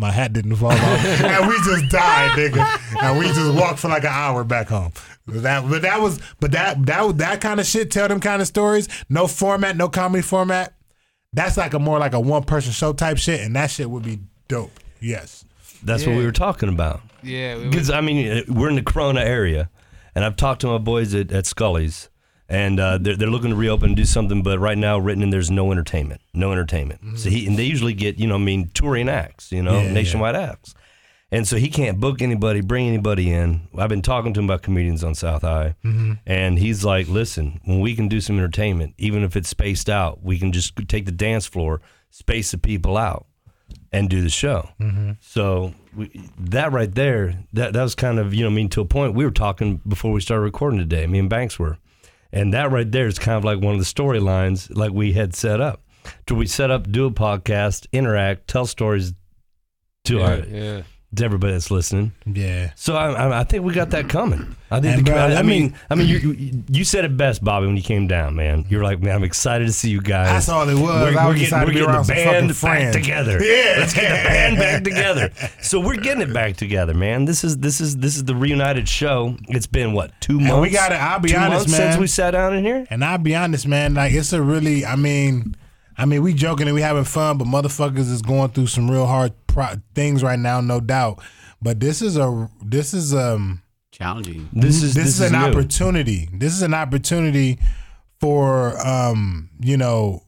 My 0.00 0.12
hat 0.12 0.32
didn't 0.32 0.54
fall 0.54 0.70
off, 0.70 0.78
and 0.78 1.48
we 1.48 1.56
just 1.64 1.90
died, 1.90 2.30
nigga. 2.38 3.02
And 3.02 3.18
we 3.18 3.26
just 3.26 3.52
walked 3.60 3.80
for 3.80 3.88
like 3.88 4.04
an 4.04 4.12
hour 4.12 4.44
back 4.44 4.68
home. 4.68 4.92
That, 5.26 5.68
but 5.68 5.82
that 5.82 6.00
was, 6.00 6.20
but 6.38 6.52
that 6.52 6.86
that 6.86 7.18
that 7.18 7.40
kind 7.40 7.58
of 7.58 7.66
shit. 7.66 7.90
Tell 7.90 8.06
them 8.06 8.20
kind 8.20 8.40
of 8.40 8.46
stories. 8.46 8.88
No 9.08 9.26
format, 9.26 9.76
no 9.76 9.88
comedy 9.88 10.22
format. 10.22 10.72
That's 11.32 11.56
like 11.56 11.74
a 11.74 11.78
more 11.78 11.98
like 11.98 12.14
a 12.14 12.20
one 12.20 12.44
person 12.44 12.72
show 12.72 12.92
type 12.92 13.18
shit, 13.18 13.40
and 13.40 13.56
that 13.56 13.70
shit 13.72 13.90
would 13.90 14.04
be 14.04 14.20
dope. 14.48 14.72
Yes. 15.00 15.44
That's 15.82 16.04
what 16.06 16.16
we 16.16 16.24
were 16.24 16.32
talking 16.32 16.68
about. 16.68 17.00
Yeah, 17.22 17.56
we- 17.56 17.68
Because 17.68 17.90
I 17.90 18.00
mean, 18.00 18.44
we're 18.48 18.68
in 18.68 18.74
the 18.76 18.82
Corona 18.82 19.20
area, 19.20 19.70
and 20.14 20.24
I've 20.24 20.36
talked 20.36 20.60
to 20.62 20.66
my 20.66 20.78
boys 20.78 21.14
at, 21.14 21.30
at 21.30 21.46
Scully's, 21.46 22.08
and 22.48 22.80
uh, 22.80 22.98
they're, 22.98 23.14
they're 23.16 23.28
looking 23.30 23.50
to 23.50 23.56
reopen 23.56 23.90
and 23.90 23.96
do 23.96 24.04
something. 24.04 24.42
But 24.42 24.58
right 24.58 24.76
now, 24.78 24.98
written 24.98 25.22
in 25.22 25.30
there's 25.30 25.50
no 25.50 25.70
entertainment, 25.70 26.20
no 26.34 26.50
entertainment. 26.50 27.18
So 27.18 27.28
he 27.30 27.46
and 27.46 27.56
they 27.56 27.64
usually 27.64 27.94
get 27.94 28.18
you 28.18 28.26
know, 28.26 28.34
I 28.34 28.38
mean, 28.38 28.70
touring 28.74 29.08
acts, 29.08 29.52
you 29.52 29.62
know, 29.62 29.72
Mm-hmm. 29.74 29.86
Yeah, 29.88 29.92
nationwide 29.92 30.34
acts, 30.34 30.74
and 31.30 31.46
so 31.46 31.56
he 31.58 31.68
can't 31.68 32.00
book 32.00 32.20
anybody, 32.22 32.60
bring 32.60 32.88
anybody 32.88 33.30
in. 33.32 33.68
I've 33.76 33.90
been 33.90 34.02
talking 34.02 34.32
to 34.34 34.40
him 34.40 34.46
about 34.46 34.62
comedians 34.62 35.04
on 35.04 35.14
South 35.14 35.42
High, 35.42 35.76
Mm-hmm. 35.84 36.14
and 36.26 36.58
he's 36.58 36.84
like, 36.84 37.06
"Listen, 37.06 37.60
when 37.66 37.78
we 37.78 37.94
can 37.94 38.08
do 38.08 38.20
some 38.20 38.36
entertainment, 38.38 38.94
even 38.98 39.22
if 39.22 39.36
it's 39.36 39.48
spaced 39.50 39.88
out, 39.88 40.24
we 40.24 40.40
can 40.40 40.50
just 40.50 40.74
take 40.88 41.04
the 41.06 41.12
dance 41.12 41.46
floor, 41.46 41.80
space 42.10 42.50
the 42.50 42.58
people 42.58 42.96
out." 42.96 43.26
And 43.92 44.10
do 44.10 44.22
the 44.22 44.30
show. 44.30 44.70
Mm-hmm. 44.80 45.12
So 45.20 45.74
we, 45.96 46.10
that 46.38 46.72
right 46.72 46.94
there, 46.94 47.44
that 47.52 47.72
that 47.72 47.82
was 47.82 47.94
kind 47.94 48.18
of 48.18 48.34
you 48.34 48.44
know, 48.44 48.50
I 48.50 48.52
mean, 48.52 48.68
to 48.70 48.80
a 48.80 48.84
point. 48.84 49.14
We 49.14 49.24
were 49.24 49.30
talking 49.30 49.80
before 49.86 50.12
we 50.12 50.20
started 50.20 50.42
recording 50.42 50.78
today. 50.78 51.06
Me 51.06 51.18
and 51.18 51.30
Banks 51.30 51.58
were, 51.58 51.78
and 52.32 52.52
that 52.52 52.70
right 52.70 52.90
there 52.90 53.06
is 53.06 53.18
kind 53.18 53.36
of 53.36 53.44
like 53.44 53.60
one 53.60 53.74
of 53.74 53.80
the 53.80 53.86
storylines 53.86 54.74
like 54.74 54.92
we 54.92 55.12
had 55.12 55.34
set 55.34 55.60
up. 55.60 55.82
Do 56.26 56.34
we 56.34 56.46
set 56.46 56.70
up, 56.70 56.90
do 56.90 57.06
a 57.06 57.10
podcast, 57.10 57.86
interact, 57.92 58.48
tell 58.48 58.66
stories 58.66 59.12
to 60.04 60.22
our 60.22 60.38
yeah. 60.38 60.82
To 61.16 61.24
everybody 61.24 61.54
that's 61.54 61.70
listening. 61.70 62.12
Yeah. 62.26 62.72
So 62.76 62.94
I, 62.94 63.12
I, 63.12 63.40
I 63.40 63.44
think 63.44 63.64
we 63.64 63.72
got 63.72 63.90
that 63.90 64.08
coming. 64.10 64.54
I 64.70 64.80
think. 64.80 64.98
And, 64.98 65.06
the, 65.06 65.10
bro, 65.10 65.18
I, 65.18 65.36
I 65.36 65.42
mean, 65.42 65.74
I 65.88 65.94
mean, 65.94 66.06
you, 66.06 66.18
you 66.18 66.62
you 66.68 66.84
said 66.84 67.06
it 67.06 67.16
best, 67.16 67.42
Bobby, 67.42 67.66
when 67.66 67.76
you 67.76 67.82
came 67.82 68.06
down, 68.06 68.36
man. 68.36 68.66
You're 68.68 68.82
like, 68.84 69.00
man, 69.00 69.14
I'm 69.16 69.24
excited 69.24 69.66
to 69.66 69.72
see 69.72 69.88
you 69.88 70.02
guys. 70.02 70.28
That's 70.28 70.48
all 70.50 70.68
it 70.68 70.74
was. 70.74 70.82
We're, 70.82 71.14
we're 71.14 71.26
was 71.28 71.34
getting, 71.36 71.42
excited 71.44 71.66
we're 71.68 71.72
getting 71.80 72.02
the 72.02 72.12
band 72.14 72.48
back 72.48 72.56
friends. 72.56 72.94
together. 72.96 73.42
Yeah. 73.42 73.76
let's 73.78 73.94
get 73.94 74.02
the 74.22 74.28
band 74.28 74.56
back 74.58 74.84
together. 74.84 75.32
So 75.62 75.80
we're 75.80 75.96
getting 75.96 76.22
it 76.28 76.34
back 76.34 76.56
together, 76.56 76.92
man. 76.92 77.24
This 77.24 77.42
is 77.42 77.56
this 77.58 77.80
is 77.80 77.96
this 77.96 78.16
is 78.16 78.24
the 78.24 78.34
reunited 78.36 78.86
show. 78.86 79.34
It's 79.48 79.66
been 79.66 79.94
what 79.94 80.12
two 80.20 80.38
months? 80.38 80.52
And 80.52 80.60
we 80.60 80.68
gotta- 80.70 80.96
I'll 80.96 81.20
be 81.20 81.34
honest, 81.34 81.68
months 81.68 81.74
since 81.76 81.96
we 81.96 82.06
sat 82.06 82.32
down 82.32 82.54
in 82.54 82.62
here. 82.64 82.86
And 82.90 83.02
I'll 83.02 83.16
be 83.18 83.34
honest, 83.34 83.66
man, 83.66 83.94
like 83.94 84.12
it's 84.12 84.34
a 84.34 84.42
really 84.42 84.84
I 84.84 84.96
mean 84.96 85.56
I 85.96 86.04
mean 86.04 86.22
we 86.22 86.34
joking 86.34 86.66
and 86.66 86.74
we 86.74 86.82
having 86.82 87.04
fun, 87.04 87.38
but 87.38 87.46
motherfuckers 87.46 88.10
is 88.10 88.20
going 88.20 88.50
through 88.50 88.66
some 88.66 88.90
real 88.90 89.06
hard 89.06 89.32
pro- 89.58 89.80
things 89.94 90.22
right 90.22 90.38
now, 90.38 90.60
no 90.60 90.80
doubt. 90.80 91.20
But 91.60 91.80
this 91.80 92.02
is 92.02 92.16
a 92.16 92.48
this 92.64 92.94
is 92.94 93.14
um 93.14 93.62
Challenging. 93.90 94.48
This 94.52 94.80
is 94.84 94.94
this, 94.94 95.08
is, 95.08 95.20
an 95.20 95.32
new. 95.32 95.38
opportunity. 95.38 96.28
This 96.32 96.52
is 96.52 96.62
an 96.62 96.72
opportunity 96.72 97.58
for 98.20 98.78
um, 98.86 99.50
you 99.60 99.76
know, 99.76 100.22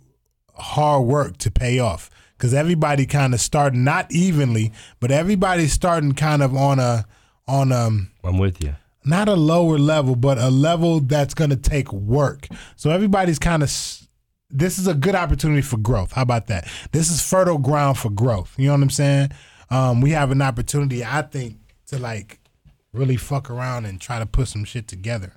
hard 0.55 1.07
work 1.07 1.37
to 1.39 1.53
pay 1.53 1.79
off. 1.79 2.11
Cause 2.39 2.53
everybody 2.55 3.07
kind 3.07 3.33
of 3.35 3.41
starting 3.41 3.85
not 3.85 4.11
evenly, 4.11 4.73
but 4.99 5.11
everybody's 5.11 5.73
starting 5.73 6.13
kind 6.13 6.43
of 6.43 6.57
on 6.57 6.79
a 6.81 7.05
on 7.47 7.71
um 7.71 8.11
I'm 8.25 8.39
with 8.39 8.65
you. 8.65 8.75
not 9.05 9.29
a 9.29 9.35
lower 9.35 9.79
level, 9.79 10.17
but 10.17 10.39
a 10.39 10.49
level 10.51 11.01
that's 11.01 11.35
going 11.35 11.51
to 11.51 11.57
take 11.57 11.93
work. 11.93 12.49
So 12.77 12.91
everybody's 12.91 13.39
kind 13.39 13.63
of. 13.63 13.71
This 14.51 14.79
is 14.79 14.87
a 14.87 14.95
good 14.95 15.15
opportunity 15.15 15.63
for 15.63 15.77
growth. 15.77 16.13
How 16.13 16.23
about 16.23 16.47
that? 16.49 16.69
This 16.93 17.11
is 17.11 17.23
fertile 17.23 17.59
ground 17.59 17.99
for 17.99 18.11
growth. 18.11 18.55
You 18.59 18.67
know 18.67 18.73
what 18.75 18.83
I'm 18.83 18.91
saying? 18.91 19.31
Um, 19.71 20.01
we 20.01 20.11
have 20.11 20.31
an 20.31 20.43
opportunity, 20.43 21.05
I 21.05 21.23
think, 21.23 21.59
to 21.87 21.99
like 21.99 22.41
really 22.93 23.17
fuck 23.17 23.51
around 23.51 23.85
and 23.85 24.01
try 24.01 24.19
to 24.19 24.27
put 24.27 24.49
some 24.49 24.65
shit 24.65 24.89
together. 24.89 25.35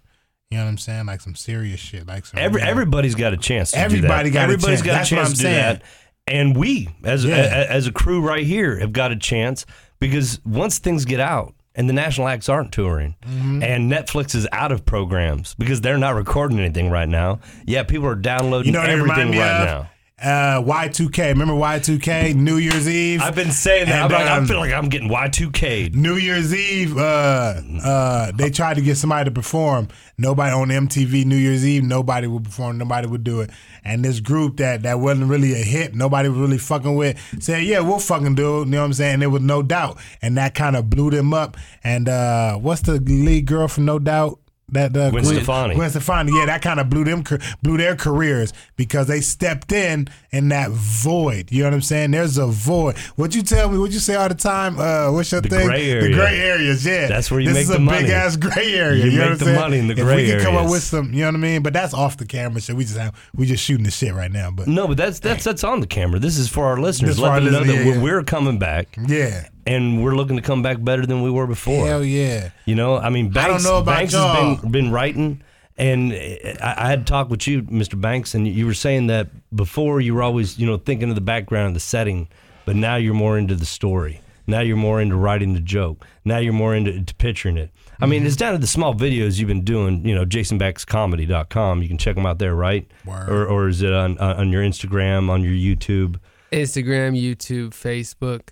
You 0.49 0.58
know 0.58 0.65
what 0.65 0.69
I'm 0.71 0.78
saying? 0.78 1.06
Like 1.06 1.21
some 1.21 1.36
serious 1.36 1.80
shit. 1.80 2.08
Like 2.08 2.26
some 2.26 2.39
Every 2.39 2.62
real- 2.62 2.69
everybody's 2.69 3.15
got 3.15 3.34
a 3.34 3.38
chance. 3.38 3.71
To 3.71 3.78
Everybody 3.80 4.30
do 4.30 4.34
that. 4.34 4.34
got 4.34 4.39
a 4.49 4.54
Everybody's 4.54 4.80
chance. 4.80 4.88
got 4.88 4.93
That's 4.93 5.12
a 5.12 5.15
what 5.15 5.19
chance 5.21 5.30
I'm 5.30 5.36
to 5.36 5.41
do 5.41 5.43
saying. 5.43 5.56
that. 5.76 5.84
And 6.26 6.56
we, 6.58 6.89
as 7.04 7.26
Yeah. 7.26 7.36
a, 7.36 7.67
as 7.69 7.86
a 7.88 7.91
crew 7.91 8.21
right 8.21 8.45
here, 8.45 8.80
have 8.80 8.93
got 8.93 9.12
a 9.12 9.15
chance 9.15 9.65
because 9.99 10.39
once 10.45 10.80
things 10.80 11.06
get 11.06 11.19
out 11.19 11.54
and 11.75 11.89
the 11.89 11.93
national 11.93 12.27
acts 12.27 12.49
aren't 12.49 12.71
touring 12.71 13.15
Mm-hmm. 13.25 13.63
and 13.63 13.91
Netflix 13.91 14.36
is 14.36 14.47
out 14.51 14.71
of 14.71 14.86
programs 14.86 15.55
because 15.55 15.81
they're 15.81 15.97
not 15.97 16.15
recording 16.15 16.59
anything 16.59 16.89
right 16.91 17.09
now. 17.09 17.39
Yeah, 17.65 17.83
people 17.83 18.07
are 18.07 18.15
downloading 18.15 18.73
You 18.73 18.79
know 18.79 18.86
everything 18.86 19.31
right 19.31 19.62
of? 19.62 19.65
now. 19.67 19.89
Uh, 20.21 20.62
Y2K. 20.62 21.30
Remember 21.30 21.54
Y2K? 21.54 22.36
New 22.36 22.58
Year's 22.58 22.88
Eve. 22.88 23.21
I've 23.21 23.36
been 23.36 23.52
saying 23.52 23.88
that. 23.88 23.97
I'm 23.97 24.04
And, 24.06 24.13
like, 24.13 24.26
I 24.28 24.38
um, 24.38 24.45
feel 24.45 24.58
like 24.60 24.71
I'm 24.71 24.88
getting 24.88 25.10
Y2K. 25.10 25.95
New 25.95 26.15
Year's 26.15 26.54
Eve, 26.54 26.95
uh, 26.97 27.56
uh, 27.84 28.32
they 28.34 28.49
tried 28.49 28.76
to 28.76 28.82
get 28.82 28.95
somebody 28.95 29.26
to 29.26 29.32
perform. 29.32 29.89
Nobody 30.17 30.54
on 30.54 30.69
MTV 30.69 31.26
New 31.26 31.36
Year's 31.36 31.66
Eve, 31.66 31.84
nobody 31.84 32.28
would 32.28 32.43
perform. 32.45 32.78
Nobody 32.78 33.07
would 33.07 33.24
do 33.24 33.41
it. 33.41 33.49
And 33.84 34.05
this 34.05 34.20
group 34.20 34.57
that 34.57 34.84
that 34.84 34.99
wasn't 34.99 35.30
really 35.30 35.53
a 35.53 35.64
hit, 35.64 35.93
nobody 35.95 36.30
was 36.30 36.38
really 36.38 36.59
fucking 36.59 36.95
with, 36.95 37.20
said, 37.41 37.64
"Yeah, 37.64 37.80
we'll 37.80 37.99
fucking 37.99 38.36
do 38.36 38.61
it." 38.61 38.66
You 38.66 38.72
know 38.72 38.80
what 38.80 38.86
I'm 38.86 38.93
saying? 38.93 39.20
There 39.20 39.30
was 39.30 39.41
no 39.41 39.61
doubt, 39.64 39.97
and 40.22 40.38
that 40.38 40.53
kind 40.53 40.78
of 40.78 40.89
blew 40.89 41.09
them 41.09 41.34
up. 41.34 41.57
And 41.84 42.07
uh, 42.07 42.55
what's 42.57 42.82
the 42.82 42.93
lead 42.99 43.45
girl 43.47 43.68
from 43.68 43.86
No 43.86 43.99
Doubt? 43.99 44.39
That 44.74 44.95
uh, 44.97 45.09
Gwen 45.11 45.24
Stefani. 45.26 45.76
Gwen 45.76 45.89
Stefani, 45.89 46.32
yeah, 46.38 46.45
that 46.47 46.61
kind 46.61 46.80
of 46.80 46.89
blew 46.89 47.03
them, 47.03 47.24
blew 47.61 47.78
their 47.78 47.95
careers 47.95 48.53
because 48.76 49.07
they 49.07 49.21
stepped 49.21 49.71
in 49.71 50.07
in 50.32 50.49
that 50.49 50.71
void. 50.71 51.51
You 51.51 51.63
know 51.63 51.69
what 51.69 51.76
I'm 51.76 51.82
saying? 51.82 52.11
There's 52.11 52.38
a 52.38 52.47
void. 52.47 52.97
What 53.15 53.36
you 53.36 53.43
tell 53.43 53.69
me? 53.69 53.78
What 53.78 53.91
you 53.91 53.99
say 53.99 54.15
all 54.15 54.28
the 54.30 54.36
time? 54.36 54.80
Uh, 54.80 55.11
what's 55.11 55.32
your 55.32 55.41
The 55.41 55.49
thing? 55.49 55.67
gray 55.67 55.86
The 55.86 55.91
area. 55.91 56.15
gray 56.15 56.39
areas. 56.39 56.86
Yeah, 56.86 57.07
That's 57.07 57.30
where 57.32 57.39
you 57.39 57.47
this 57.49 57.55
make 57.55 57.61
is 57.63 57.67
the 57.69 57.76
a 57.76 58.01
big 58.01 58.09
ass 58.09 58.36
gray 58.36 58.74
area. 58.74 59.05
You 59.05 59.11
You, 59.11 59.17
know 59.19 59.24
make 59.26 59.30
what 59.32 59.39
the 59.39 59.45
saying? 59.45 59.59
money 59.59 59.80
in 59.80 59.88
the 59.88 59.93
if 59.93 59.99
gray 59.99 60.15
we 60.24 60.30
can 60.32 60.39
come 60.41 60.55
up 60.55 60.69
with 60.69 60.84
some, 60.84 61.13
you 61.13 61.21
know 61.21 61.28
what 61.28 61.36
I 61.36 61.39
mean? 61.39 61.61
But 61.63 61.74
that's 61.74 61.93
off 61.93 62.17
the 62.17 62.26
camera, 62.26 62.59
so 62.61 62.76
we 62.76 62.84
just 62.84 62.97
have 62.97 63.13
we 63.36 63.45
just 63.45 63.63
shooting 63.63 63.86
the 63.86 63.91
shit 63.91 64.13
right 64.13 64.32
now. 64.32 64.51
But 64.51 64.67
No, 64.67 64.88
but 64.88 64.97
that's 64.97 65.19
that's 65.19 65.43
that's 65.43 65.63
on 65.63 65.80
the 65.80 65.88
camera. 65.88 66.19
This 66.19 66.38
is 66.38 66.49
for 66.49 66.65
our 66.65 66.80
listeners. 66.80 67.17
This 67.17 67.19
Let 67.19 67.43
them 67.43 67.53
know 67.53 67.63
that 67.63 67.67
yeah, 67.76 67.86
we're, 67.86 67.95
yeah. 67.95 68.01
we're 68.01 68.24
coming 68.24 68.57
back 68.59 68.97
yeah, 69.07 69.47
and 69.66 70.03
we're 70.03 70.16
looking 70.16 70.36
to 70.36 70.41
come 70.41 70.61
back 70.61 70.84
better 70.84 71.05
than 71.05 71.22
we 71.22 71.30
were 71.30 71.47
before. 71.47 71.86
hell 71.86 72.03
yeah. 72.03 72.51
You 72.66 72.76
know, 72.76 72.97
I 72.97 73.09
mean, 73.09 73.30
Banks, 73.30 73.45
I 73.45 73.47
don't 73.47 73.64
know 73.64 73.78
about 73.80 73.97
Banks 73.97 74.14
y'all. 74.14 74.34
has 74.34 74.59
been 74.61 74.72
been 74.72 74.91
writing, 74.91 75.41
and 75.78 76.14
I, 76.14 76.76
I 76.78 76.89
had 76.89 77.07
talked 77.07 77.30
with 77.30 77.47
you, 77.47 77.64
Mr. 77.64 77.99
Banks, 77.99 78.34
and 78.36 78.47
you 78.47 78.66
were 78.66 78.74
saying 78.74 79.07
that 79.07 79.30
before 79.55 80.01
you 80.01 80.16
were 80.16 80.24
always, 80.24 80.57
you 80.57 80.66
know, 80.66 80.78
thinking 80.78 81.09
of 81.09 81.16
the 81.16 81.22
background, 81.22 81.76
the 81.76 81.80
setting, 81.80 82.28
but 82.66 82.76
now 82.76 82.95
you're 82.95 83.14
more 83.14 83.38
into 83.38 83.55
the 83.55 83.66
story. 83.66 84.22
Now 84.45 84.59
you're 84.59 84.76
more 84.76 84.99
into 85.01 85.16
writing 85.16 85.53
the 85.53 85.61
joke. 85.61 86.05
Now 86.26 86.38
you're 86.38 86.53
more 86.53 86.76
into, 86.76 86.91
into 86.91 87.16
picturing 87.16 87.57
it. 87.57 87.72
I 88.01 88.05
mean, 88.05 88.20
mm-hmm. 88.20 88.28
it's 88.28 88.36
down 88.36 88.51
to 88.51 88.59
the 88.59 88.68
small 88.68 88.93
videos 88.93 89.39
you've 89.39 89.47
been 89.47 89.64
doing. 89.64 90.05
You 90.05 90.16
know, 90.16 90.26
JasonBanksComedy.com. 90.26 91.82
You 91.82 91.88
can 91.88 91.97
check 91.97 92.16
them 92.16 92.26
out 92.26 92.39
there, 92.39 92.53
right? 92.53 92.86
Word. 93.05 93.30
Or, 93.30 93.45
or 93.47 93.68
is 93.70 93.82
it 93.82 93.93
on 93.93 94.18
on 94.18 94.51
your 94.51 94.61
Instagram, 94.61 95.30
on 95.30 95.43
your 95.43 95.53
YouTube? 95.53 96.20
Instagram, 96.51 97.20
YouTube, 97.20 97.70
Facebook. 97.70 98.49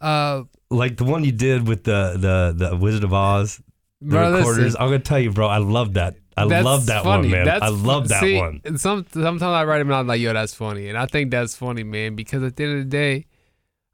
Uh, 0.00 0.44
Like 0.70 0.96
the 0.96 1.04
one 1.04 1.24
you 1.24 1.32
did 1.32 1.66
with 1.68 1.84
the 1.84 2.16
the 2.16 2.68
the 2.70 2.76
Wizard 2.76 3.04
of 3.04 3.12
Oz, 3.12 3.60
the 4.00 4.06
Bro, 4.10 4.32
recorders. 4.36 4.64
listen. 4.64 4.80
I'm 4.80 4.88
gonna 4.88 4.98
tell 5.00 5.18
you, 5.18 5.30
bro. 5.32 5.46
I 5.48 5.58
love 5.58 5.94
that. 5.94 6.16
I 6.36 6.44
love 6.44 6.86
that 6.86 7.02
funny. 7.04 7.28
one, 7.28 7.30
man. 7.32 7.44
That's 7.44 7.62
I 7.62 7.68
love 7.68 8.08
that 8.08 8.20
see, 8.20 8.36
one. 8.38 8.62
Some 8.78 9.04
sometimes 9.12 9.42
I 9.42 9.64
write 9.64 9.78
them 9.78 9.88
out 9.90 9.94
and 9.94 10.00
I'm 10.00 10.06
like, 10.06 10.20
yo, 10.20 10.32
that's 10.32 10.54
funny, 10.54 10.88
and 10.88 10.96
I 10.96 11.06
think 11.06 11.30
that's 11.30 11.54
funny, 11.54 11.82
man, 11.82 12.14
because 12.14 12.42
at 12.42 12.56
the 12.56 12.64
end 12.64 12.72
of 12.78 12.84
the 12.84 12.90
day, 12.90 13.26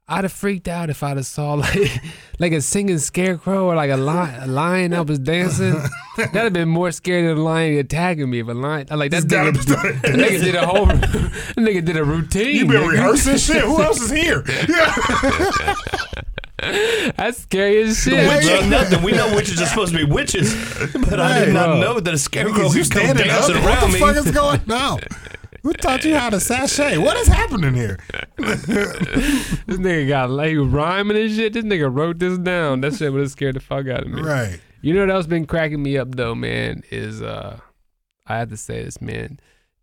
I'd 0.09 0.23
have 0.23 0.31
freaked 0.31 0.69
out 0.69 0.89
if 0.89 1.03
I'd 1.03 1.17
have 1.17 1.25
saw 1.25 1.53
like 1.55 2.01
like 2.39 2.53
a 2.53 2.61
singing 2.61 2.97
scarecrow 2.97 3.65
or 3.65 3.75
like 3.75 3.91
a 3.91 3.97
lion, 3.97 4.41
a 4.41 4.47
lion 4.47 4.91
that 4.91 5.05
was 5.05 5.19
dancing. 5.19 5.73
That'd 6.17 6.33
have 6.35 6.53
been 6.53 6.69
more 6.69 6.91
scary 6.91 7.27
than 7.27 7.37
a 7.37 7.41
lion 7.41 7.77
attacking 7.77 8.29
me. 8.29 8.39
If 8.39 8.47
a 8.47 8.53
lion, 8.53 8.87
like 8.91 9.11
that 9.11 9.27
gotta 9.27 9.51
nigga, 9.51 9.67
be- 10.01 10.07
that 10.07 10.15
nigga 10.15 10.39
did 10.43 10.55
a 10.55 10.65
whole, 10.65 10.85
that 10.85 11.55
nigga 11.57 11.83
did 11.83 11.97
a 11.97 12.03
routine. 12.05 12.55
You 12.55 12.65
been 12.67 12.81
nigga. 12.83 12.91
rehearsing 12.91 13.37
shit. 13.37 13.63
Who 13.63 13.81
else 13.81 13.99
is 14.01 14.11
here? 14.11 14.43
Yeah. 14.69 15.75
That's 17.17 17.37
scary 17.43 17.83
as 17.83 18.01
shit. 18.01 18.13
witch- 18.13 18.69
nothing. 18.69 19.03
We 19.03 19.11
know 19.11 19.35
witches 19.35 19.61
are 19.61 19.65
supposed 19.67 19.91
to 19.91 19.97
be 19.97 20.11
witches, 20.11 20.53
but 21.09 21.19
I 21.19 21.45
did 21.45 21.53
not 21.53 21.67
Bro. 21.67 21.79
know 21.81 21.99
that 21.99 22.13
a 22.13 22.17
scarecrow 22.17 22.69
could 22.69 22.73
come 22.73 22.83
standing 22.83 23.29
up? 23.29 23.45
dancing 23.45 23.55
What 23.61 23.65
around 23.65 23.91
the 23.91 23.93
me. 23.93 23.99
fuck 23.99 24.15
is 24.15 24.31
going 24.31 24.71
on? 24.71 24.99
Who 25.63 25.73
taught 25.73 26.05
you 26.05 26.15
how 26.15 26.29
to 26.29 26.39
sashay? 26.39 26.97
What 26.97 27.17
is 27.17 27.27
happening 27.27 27.73
here? 27.73 27.97
This 29.67 29.79
nigga 29.79 30.07
got 30.07 30.29
like 30.29 30.55
rhyming 30.57 31.17
and 31.17 31.31
shit. 31.31 31.53
This 31.53 31.65
nigga 31.65 31.93
wrote 31.93 32.19
this 32.19 32.37
down. 32.37 32.81
That 32.81 32.95
shit 32.95 33.11
would 33.11 33.21
have 33.21 33.31
scared 33.31 33.55
the 33.55 33.59
fuck 33.59 33.87
out 33.87 34.03
of 34.03 34.07
me. 34.07 34.21
Right. 34.21 34.59
You 34.81 34.93
know 34.93 35.01
what 35.01 35.09
else 35.09 35.27
been 35.27 35.45
cracking 35.45 35.83
me 35.83 35.97
up 35.97 36.15
though, 36.15 36.35
man? 36.35 36.83
Is 36.89 37.21
uh, 37.21 37.59
I 38.25 38.37
have 38.37 38.49
to 38.49 38.57
say 38.57 38.83
this, 38.83 39.01
man. 39.01 39.39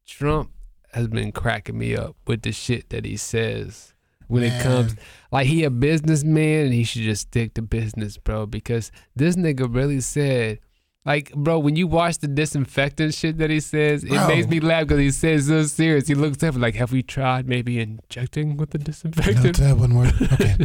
Trump 0.07 0.51
has 0.93 1.09
been 1.09 1.33
cracking 1.33 1.77
me 1.77 1.97
up 1.97 2.17
with 2.27 2.43
the 2.43 2.53
shit 2.53 2.89
that 2.91 3.05
he 3.05 3.17
says 3.17 3.95
when 4.29 4.43
it 4.43 4.63
comes. 4.63 4.95
Like 5.31 5.47
he 5.47 5.65
a 5.65 5.71
businessman 5.71 6.67
and 6.67 6.75
he 6.75 6.85
should 6.85 7.03
just 7.03 7.23
stick 7.23 7.55
to 7.55 7.63
business, 7.63 8.17
bro. 8.17 8.47
Because 8.47 8.91
this 9.15 9.37
nigga 9.37 9.73
really 9.73 10.01
said. 10.01 10.61
Like, 11.07 11.35
bro, 11.35 11.59
when 11.59 11.77
you 11.77 11.87
watch 11.87 12.19
the 12.19 12.29
disinfectant 12.29 13.13
shit 13.13 13.37
that 13.37 13.51
he 13.51 13.61
says, 13.61 14.05
it 14.05 14.09
Bro. 14.09 14.27
makes 14.27 14.47
me 14.47 14.59
laugh 14.61 14.85
because 14.87 15.01
he 15.01 15.11
says 15.11 15.49
so 15.49 15.63
serious. 15.65 16.09
He 16.09 16.15
looks 16.15 16.43
up 16.43 16.57
like, 16.57 16.77
"Have 16.77 16.93
we 16.93 17.03
tried 17.03 17.47
maybe 17.47 17.79
injecting 17.79 18.57
with 18.57 18.71
the 18.71 18.79
No, 18.79 18.85
disinfectant?" 18.85 19.59
that 19.59 19.77
one 19.77 19.95
word. 19.95 20.15
Okay. 20.33 20.57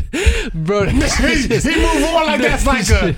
bro, 0.54 0.86
he, 0.90 0.92
he 0.92 1.76
move 1.76 2.04
on 2.06 2.26
like 2.26 2.42
that's 2.42 2.66
like 2.66 2.90
a 2.90 3.12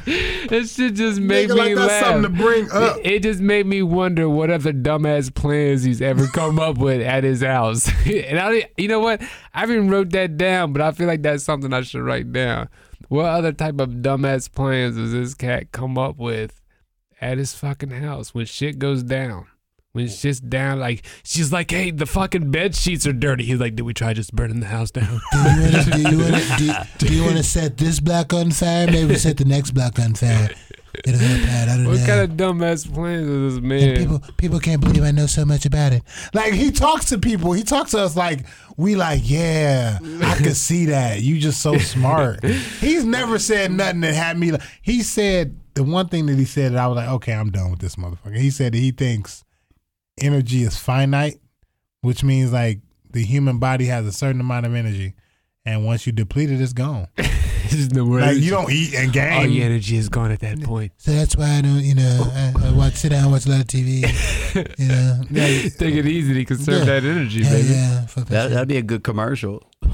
that 0.47 0.67
shit 0.67 0.95
just 0.95 1.19
made 1.19 1.49
me 1.49 1.55
like 1.55 1.75
that's 1.75 1.87
laugh. 1.91 2.05
something 2.05 2.23
to 2.35 2.43
bring 2.43 2.71
up. 2.71 2.97
It, 2.97 3.05
it 3.05 3.23
just 3.23 3.39
made 3.39 3.67
me 3.67 3.83
wonder 3.83 4.27
what 4.27 4.49
other 4.49 4.73
dumbass 4.73 5.31
plans 5.31 5.83
he's 5.83 6.01
ever 6.01 6.25
come 6.25 6.57
up 6.57 6.79
with 6.79 7.01
at 7.01 7.23
his 7.23 7.43
house. 7.43 7.87
and 8.07 8.39
I, 8.39 8.67
you 8.77 8.87
know 8.87 8.99
what? 8.99 9.21
I 9.53 9.59
haven't 9.59 9.89
wrote 9.91 10.09
that 10.11 10.37
down, 10.37 10.73
but 10.73 10.81
I 10.81 10.91
feel 10.91 11.05
like 11.05 11.21
that's 11.21 11.43
something 11.43 11.71
I 11.71 11.81
should 11.81 12.01
write 12.01 12.31
down. 12.31 12.67
What 13.09 13.25
other 13.25 13.51
type 13.51 13.79
of 13.79 13.89
dumbass 13.89 14.51
plans 14.51 14.95
does 14.95 15.11
this 15.11 15.35
cat 15.35 15.71
come 15.71 15.99
up 15.99 16.17
with 16.17 16.60
at 17.21 17.37
his 17.37 17.53
fucking 17.53 17.91
house 17.91 18.33
when 18.33 18.45
shit 18.45 18.79
goes 18.79 19.03
down? 19.03 19.47
When 19.93 20.07
shit's 20.07 20.39
mm. 20.39 20.49
down, 20.49 20.79
like 20.79 21.03
she's 21.23 21.51
like, 21.51 21.69
"Hey, 21.69 21.91
the 21.91 22.05
fucking 22.05 22.49
bed 22.49 22.75
sheets 22.75 23.05
are 23.05 23.13
dirty." 23.13 23.43
He's 23.43 23.59
like, 23.59 23.75
"Did 23.75 23.83
we 23.83 23.93
try 23.93 24.13
just 24.13 24.33
burning 24.33 24.61
the 24.61 24.67
house 24.67 24.89
down?" 24.89 25.19
Do 25.33 25.39
you 25.39 25.61
want 25.61 25.75
to 25.75 25.91
do 25.91 26.01
you 26.01 26.17
want 26.17 26.35
to 26.35 26.55
do, 26.57 27.05
do 27.05 27.13
you 27.13 27.23
want 27.25 27.37
to 27.37 27.43
set 27.43 27.77
this 27.77 27.99
block 27.99 28.33
on 28.33 28.51
fire? 28.51 28.87
Maybe 28.87 29.15
set 29.15 29.37
the 29.37 29.45
next 29.45 29.71
block 29.71 29.99
on 29.99 30.13
fire. 30.13 30.49
It'll 31.05 31.19
help 31.19 31.49
out. 31.49 31.69
I 31.69 31.77
don't 31.77 31.87
what 31.87 31.99
know. 31.99 32.05
kind 32.05 32.19
of 32.19 32.37
dumbass 32.37 32.93
plans 32.93 33.27
is 33.27 33.53
this 33.53 33.57
and 33.57 33.67
man? 33.67 33.97
people 33.97 34.21
people 34.37 34.59
can't 34.59 34.81
believe 34.81 35.03
I 35.03 35.11
know 35.11 35.25
so 35.25 35.45
much 35.45 35.65
about 35.65 35.93
it. 35.93 36.03
Like 36.33 36.53
he 36.53 36.71
talks 36.71 37.05
to 37.05 37.17
people. 37.17 37.53
He 37.53 37.63
talks 37.63 37.91
to 37.91 37.99
us 37.99 38.15
like 38.15 38.45
we 38.77 38.95
like, 38.95 39.21
yeah, 39.23 39.99
I 40.23 40.35
could 40.35 40.55
see 40.57 40.85
that. 40.87 41.21
You 41.21 41.39
just 41.39 41.61
so 41.61 41.77
smart. 41.77 42.43
He's 42.43 43.05
never 43.05 43.39
said 43.39 43.71
nothing 43.71 44.01
that 44.01 44.13
had 44.13 44.37
me. 44.37 44.51
Like, 44.51 44.61
he 44.81 45.01
said 45.01 45.57
the 45.75 45.83
one 45.83 46.07
thing 46.07 46.25
that 46.25 46.37
he 46.37 46.45
said 46.45 46.73
that 46.73 46.79
I 46.79 46.87
was 46.87 46.97
like, 46.97 47.09
okay, 47.09 47.33
I'm 47.33 47.51
done 47.51 47.71
with 47.71 47.79
this 47.79 47.95
motherfucker. 47.95 48.37
He 48.37 48.49
said 48.49 48.73
that 48.73 48.79
he 48.79 48.91
thinks 48.91 49.43
energy 50.19 50.63
is 50.63 50.77
finite, 50.77 51.39
which 52.01 52.23
means 52.23 52.51
like 52.51 52.79
the 53.11 53.23
human 53.23 53.59
body 53.59 53.85
has 53.85 54.05
a 54.05 54.11
certain 54.11 54.41
amount 54.41 54.65
of 54.65 54.75
energy, 54.75 55.13
and 55.65 55.85
once 55.85 56.05
you 56.05 56.11
deplete 56.11 56.51
it, 56.51 56.59
it's 56.59 56.73
gone. 56.73 57.07
There's 57.75 57.91
no 57.93 58.03
Like 58.05 58.37
you 58.37 58.49
don't 58.51 58.71
eat 58.71 58.93
and 58.95 59.11
gang. 59.13 59.39
All 59.39 59.45
your 59.47 59.65
energy 59.65 59.95
is 59.97 60.09
gone 60.09 60.31
at 60.31 60.39
that 60.41 60.61
point. 60.61 60.91
So 60.97 61.11
that's 61.11 61.35
why 61.35 61.57
I 61.57 61.61
don't, 61.61 61.79
you 61.83 61.95
know, 61.95 62.23
I, 62.33 62.53
I 62.65 62.71
watch 62.73 62.95
sit 62.95 63.09
down, 63.09 63.31
watch 63.31 63.45
a 63.45 63.49
lot 63.49 63.61
of 63.61 63.67
TV. 63.67 64.03
You 64.77 64.87
know, 64.87 65.21
Take 65.29 65.95
it 65.95 66.05
easy 66.05 66.33
to 66.33 66.43
conserve 66.45 66.79
Yeah. 66.79 66.85
that 66.99 67.03
energy, 67.05 67.39
yeah, 67.39 67.49
baby. 67.49 67.67
yeah. 67.69 68.05
Fuck 68.07 68.25
that, 68.25 68.29
that 68.29 68.49
that'd 68.49 68.67
be 68.67 68.77
a 68.77 68.81
good 68.81 69.03
commercial. 69.03 69.63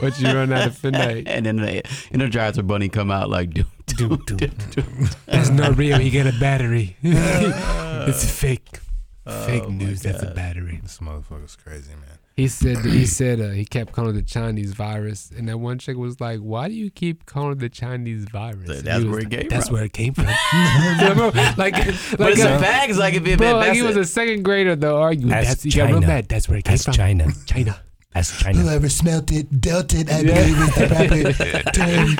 What 0.00 0.20
you 0.20 0.26
run 0.26 0.52
out 0.52 0.66
of 0.66 0.84
midnight. 0.84 1.28
And 1.28 1.46
then 1.46 1.56
the 1.56 1.80
Energizer 2.12 2.66
Bunny 2.66 2.88
come 2.90 3.10
out 3.10 3.30
like, 3.30 3.54
do, 3.54 3.64
do, 3.86 4.18
do, 4.26 4.36
do. 4.36 4.82
That's 5.24 5.48
not 5.48 5.78
real. 5.78 5.98
You 6.00 6.10
get 6.10 6.26
a 6.26 6.38
battery. 6.38 6.96
it's 7.02 8.28
fake. 8.30 8.80
Oh 9.24 9.46
fake 9.46 9.62
Oh, 9.64 9.70
news. 9.70 10.02
That's 10.02 10.22
a 10.22 10.26
God. 10.26 10.34
battery. 10.34 10.80
This 10.82 10.98
motherfucker's 10.98 11.56
crazy, 11.56 11.92
man. 11.92 12.18
He 12.36 12.48
said. 12.48 12.78
He 12.84 13.06
said. 13.06 13.40
Uh, 13.40 13.50
he 13.50 13.64
kept 13.64 13.92
calling 13.92 14.10
it 14.10 14.14
the 14.14 14.22
Chinese 14.22 14.72
virus, 14.72 15.30
and 15.36 15.48
that 15.48 15.58
one 15.58 15.78
chick 15.78 15.96
was 15.96 16.20
like, 16.20 16.40
"Why 16.40 16.66
do 16.66 16.74
you 16.74 16.90
keep 16.90 17.26
calling 17.26 17.52
it 17.52 17.58
the 17.60 17.68
Chinese 17.68 18.24
virus?" 18.24 18.66
That's 18.66 18.88
And 18.88 19.04
he 19.04 19.08
where 19.08 19.20
it 19.20 19.30
like, 19.30 19.40
came 19.40 19.48
That's 19.48 19.66
from." 19.68 19.74
where 19.74 19.84
it 19.84 19.92
came 19.92 20.14
from. 20.14 20.24
Bro, 20.24 21.28
like, 21.56 21.56
like, 21.56 21.76
But 22.18 22.32
it's 22.32 22.44
uh, 22.44 22.56
a 22.56 22.58
fact. 22.58 22.90
It's 22.90 22.98
like 22.98 23.14
if 23.14 23.24
it, 23.24 23.38
bro, 23.38 23.54
like 23.56 23.72
he 23.74 23.82
was 23.82 23.96
a 23.96 24.04
second 24.04 24.42
grader 24.42 24.74
though 24.74 25.00
arguing. 25.00 25.32
Ask 25.32 25.46
That's 25.48 25.64
you 25.64 25.72
got 25.72 25.86
real 25.86 25.94
China. 26.00 26.06
mad. 26.08 26.28
That's 26.28 26.48
where 26.48 26.58
it 26.58 26.64
came 26.64 26.74
Ask 26.74 26.84
from. 26.86 26.94
China. 26.94 27.28
China. 27.46 27.80
That's 28.14 28.36
China. 28.40 28.58
Whoever 28.58 28.88
smelt 28.88 29.30
it, 29.32 29.60
dealt 29.60 29.92
it. 29.94 30.10
I 30.10 30.20
Yeah. 30.20 30.34
believe 30.42 30.58
is 30.58 30.74
the 30.74 30.86
proper 30.88 31.70
term. 31.72 32.16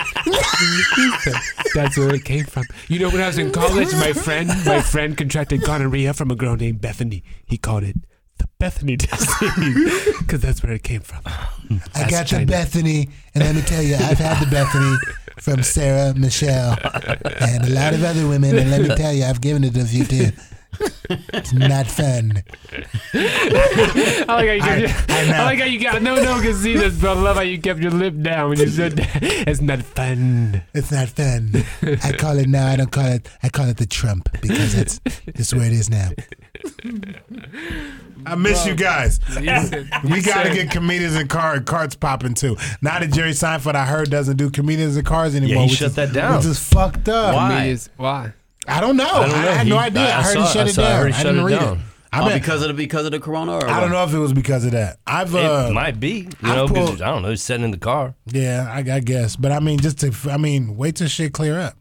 That's 1.74 1.96
where 1.96 2.14
it 2.14 2.24
came 2.24 2.44
from. 2.44 2.64
You 2.88 3.00
know, 3.00 3.10
when 3.10 3.20
I 3.20 3.26
was 3.26 3.38
in 3.38 3.50
college, 3.52 3.92
my 3.94 4.12
friend, 4.12 4.48
my 4.64 4.80
friend 4.80 5.16
contracted 5.16 5.62
gonorrhea 5.62 6.12
from 6.14 6.30
a 6.30 6.36
girl 6.36 6.56
named 6.56 6.80
Bethany. 6.80 7.22
He 7.46 7.56
called 7.58 7.82
it 7.84 7.96
the 8.44 8.48
Bethany 8.58 8.96
disease 8.98 10.18
because 10.18 10.40
that's 10.40 10.62
where 10.62 10.72
it 10.72 10.82
came 10.82 11.00
from. 11.00 11.20
Hmm. 11.24 11.76
I 11.94 11.98
That's 12.00 12.10
got 12.10 12.26
China. 12.26 12.46
the 12.46 12.52
Bethany, 12.52 13.08
and 13.34 13.44
let 13.44 13.54
me 13.54 13.62
tell 13.62 13.82
you, 13.82 13.94
I've 13.96 14.18
had 14.18 14.44
the 14.44 14.50
Bethany 14.50 14.96
from 15.40 15.62
Sarah 15.62 16.14
Michelle 16.14 16.76
and 17.40 17.64
a 17.64 17.70
lot 17.70 17.94
of 17.94 18.04
other 18.04 18.26
women, 18.28 18.56
and 18.56 18.70
let 18.70 18.82
me 18.82 18.88
tell 18.96 19.12
you, 19.12 19.24
I've 19.24 19.40
given 19.40 19.64
it 19.64 19.76
a 19.76 19.84
few 19.84 20.04
too. 20.04 20.30
It's 21.34 21.52
not 21.52 21.86
fun. 21.86 22.42
I 23.12 24.24
like 24.28 24.46
how 24.48 24.52
you 24.52 24.62
I- 24.62 24.86
kept 24.86 25.10
I 25.10 25.22
your, 25.22 25.32
know. 25.32 25.34
I, 25.34 25.44
like 25.44 25.58
how 25.58 25.64
you 25.66 25.80
got 25.80 26.02
no 26.02 26.14
no 26.16 26.40
can 26.40 26.54
see 26.54 26.76
this, 26.76 26.98
but 27.00 27.16
I 27.16 27.20
love 27.20 27.36
how 27.36 27.42
you 27.42 27.58
kept 27.60 27.80
your 27.80 27.90
lip 27.90 28.14
down 28.22 28.50
when 28.50 28.58
you 28.58 28.68
said 28.68 28.92
that. 28.92 29.18
It's 29.22 29.60
not 29.60 29.82
fun. 29.82 30.62
It's 30.74 30.90
not 30.90 31.08
fun. 31.08 31.52
I 32.02 32.12
call 32.12 32.38
it 32.38 32.48
now. 32.48 32.66
I 32.68 32.76
don't 32.76 32.90
call 32.90 33.06
it. 33.06 33.28
I 33.42 33.48
call 33.50 33.68
it 33.68 33.76
the 33.76 33.86
Trump 33.86 34.28
because 34.40 34.74
that's 34.74 35.00
that's 35.26 35.52
where 35.54 35.66
it 35.66 35.72
is 35.72 35.90
now. 35.90 36.10
I 38.26 38.34
miss 38.36 38.64
you 38.66 38.74
guys. 38.74 39.20
He 39.38 39.40
We 40.08 40.16
he 40.16 40.22
gotta 40.22 40.50
get 40.54 40.70
comedians 40.70 41.14
and 41.16 41.28
car 41.28 41.60
carts 41.60 41.94
popping 41.94 42.34
too. 42.34 42.56
Now 42.80 42.98
that 42.98 43.12
Jerry 43.12 43.32
Seinfeld, 43.32 43.74
I 43.74 43.84
heard, 43.84 44.10
doesn't 44.10 44.36
do 44.36 44.50
comedians 44.50 44.96
and 44.96 45.06
cars 45.06 45.34
anymore. 45.34 45.64
he 45.64 45.70
which 45.70 45.78
shut 45.78 45.88
is- 45.90 45.94
that 45.96 46.12
down. 46.12 46.36
Which 46.36 46.46
is 46.46 46.58
fucked 46.58 47.08
up. 47.08 47.34
Why? 47.34 47.48
comedians- 47.50 47.90
Why? 47.96 48.32
I 48.66 48.80
don't 48.80 48.96
know. 48.96 49.04
I, 49.04 49.22
I 49.22 49.26
don't 49.28 49.30
know. 49.42 49.52
had 49.52 49.66
no 49.66 49.78
idea. 49.78 50.02
I, 50.02 50.18
I 50.18 50.22
heard 50.22 50.32
saw- 50.34 50.40
he 50.46 50.52
shut 50.52 50.66
I 50.66 50.70
it 50.70 50.72
saw- 50.74 50.82
I 50.84 50.88
down. 50.88 51.00
heard 51.02 51.06
he 51.06 51.12
I 51.14 51.16
shut 51.18 51.26
didn't 51.26 51.40
it 51.40 51.44
read 51.44 51.60
down. 51.60 51.76
it. 51.78 51.84
I, 52.12 52.20
Oh, 52.30 52.32
because 52.32 52.62
of 52.62 52.68
the 52.68 52.74
because 52.74 53.06
of 53.06 53.10
the 53.12 53.18
corona. 53.18 53.54
Or 53.56 53.64
I 53.68 53.80
don't 53.80 53.90
what? 53.90 53.96
know 53.96 54.04
if 54.04 54.14
it 54.14 54.18
was 54.18 54.32
because 54.32 54.64
of 54.64 54.70
that. 54.70 54.98
I've 55.04 55.34
uh, 55.34 55.66
it 55.68 55.72
might 55.72 55.98
be. 55.98 56.10
You 56.20 56.28
I've 56.44 56.56
know, 56.56 56.68
'cause 56.68 56.76
pulled- 56.90 57.02
I 57.02 57.06
don't 57.10 57.22
know. 57.22 57.30
He's 57.30 57.42
sitting 57.42 57.64
in 57.64 57.72
the 57.72 57.76
car. 57.76 58.14
yeah, 58.26 58.68
I, 58.70 58.78
I 58.88 59.00
guess. 59.00 59.34
But 59.34 59.50
I 59.50 59.58
mean, 59.58 59.80
just 59.80 59.98
to, 59.98 60.14
I 60.30 60.36
mean, 60.36 60.76
wait 60.76 60.94
till 60.94 61.08
shit 61.08 61.32
clear 61.32 61.58
up. 61.58 61.76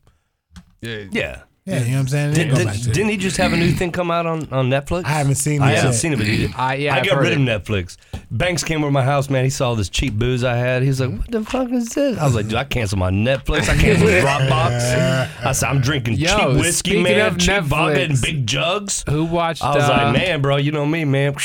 Yeah. 0.81 1.03
Yeah. 1.11 1.41
Yeah, 1.65 1.79
you 1.79 1.91
know 1.91 1.93
what 1.93 1.99
I'm 2.01 2.07
saying? 2.09 2.33
Did, 2.33 2.49
Go 2.49 2.55
did, 2.57 2.65
back 2.67 2.75
to 2.75 2.91
it. 2.91 2.97
not 2.97 3.09
he 3.11 3.15
just 3.17 3.37
have 3.37 3.53
a 3.53 3.55
new 3.55 3.71
thing 3.71 3.91
come 3.93 4.11
out 4.11 4.25
on, 4.25 4.51
on 4.51 4.69
Netflix? 4.69 5.05
I 5.05 5.09
haven't 5.11 5.35
seen 5.35 5.61
it. 5.61 5.65
I 5.65 5.71
it 5.71 5.75
haven't 5.77 5.93
seen 5.93 6.11
it, 6.11 6.17
but 6.17 6.25
he, 6.27 6.53
I- 6.57 6.75
yeah, 6.75 6.93
I 6.93 6.99
I've 6.99 7.05
got 7.07 7.19
rid 7.19 7.31
of 7.31 7.39
it. 7.39 7.41
Netflix. 7.41 7.95
Banks 8.31 8.65
came 8.65 8.83
over 8.83 8.91
my 8.91 9.03
house, 9.03 9.29
man. 9.29 9.45
He 9.45 9.49
saw 9.49 9.73
this 9.73 9.87
cheap 9.87 10.13
booze 10.13 10.43
I 10.43 10.57
had. 10.57 10.81
He 10.81 10.89
was 10.89 10.99
like, 10.99 11.11
"What 11.17 11.31
the 11.31 11.41
fuck 11.45 11.71
is 11.71 11.89
this?" 11.89 12.17
I 12.19 12.25
was 12.25 12.35
like, 12.35 12.47
"Dude, 12.47 12.55
I 12.55 12.65
canceled 12.65 12.99
my 12.99 13.11
Netflix. 13.11 13.69
I 13.69 13.77
canceled 13.77 14.09
Dropbox." 14.49 15.45
I 15.45 15.51
said, 15.53 15.69
"I'm 15.69 15.79
drinking 15.79 16.15
Yo, 16.15 16.35
cheap 16.35 16.47
whiskey, 16.59 16.71
speaking 16.89 17.03
man, 17.03 17.27
of 17.27 17.37
cheap 17.37 17.63
vodka 17.63 18.01
and 18.01 18.13
Netflix, 18.13 18.21
big 18.23 18.45
jugs." 18.47 19.03
Who 19.07 19.23
watched? 19.23 19.63
I 19.63 19.73
was 19.75 19.83
uh, 19.85 19.89
like, 19.89 20.13
"Man, 20.17 20.41
bro, 20.41 20.57
you 20.57 20.73
know 20.73 20.85
me, 20.85 21.05
man. 21.05 21.35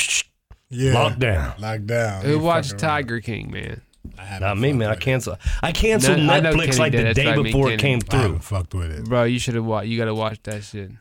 Yeah. 0.69 0.93
Lockdown." 0.95 1.55
Lockdown. 1.59 2.23
Who 2.23 2.39
watched 2.39 2.71
fucking 2.71 2.87
right. 2.87 2.91
Tiger 3.03 3.19
King, 3.21 3.51
man? 3.51 3.81
I 4.17 4.21
haven't 4.23 4.61
me, 4.61 4.73
man. 4.73 4.87
I 4.87 4.91
with 4.91 4.99
cancel. 5.01 5.37
I 5.61 5.71
canceled 5.71 6.19
No, 6.19 6.33
I 6.33 6.39
know 6.39 6.53
Netflix 6.53 6.65
Kenny 6.65 6.77
like 6.79 6.91
did. 6.93 6.99
the 6.99 7.03
That's 7.05 7.15
day 7.17 7.25
what 7.25 7.33
I 7.33 7.35
mean, 7.37 7.43
before 7.45 7.67
it 7.71 7.79
Kenny. 7.79 7.81
came 7.81 7.99
I 8.07 8.11
through. 8.11 8.19
haven't 8.21 8.39
fucked 8.43 8.73
with 8.73 8.91
it. 8.91 9.05
Bro, 9.05 9.23
you 9.25 9.39
should 9.39 9.55
have 9.55 9.65
watched. 9.65 9.87
You 9.87 9.97
gotta 9.97 10.15
watch 10.15 10.39
that 10.43 10.63
shit. 10.63 10.91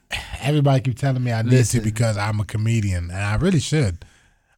Everybody 0.40 0.80
keep 0.82 0.98
telling 0.98 1.22
me 1.22 1.32
I 1.32 1.42
need 1.42 1.52
Listen. 1.52 1.80
to 1.80 1.84
because 1.84 2.16
I'm 2.16 2.40
a 2.40 2.44
comedian, 2.44 3.04
and 3.10 3.18
I 3.18 3.36
really 3.36 3.60
should. 3.60 4.04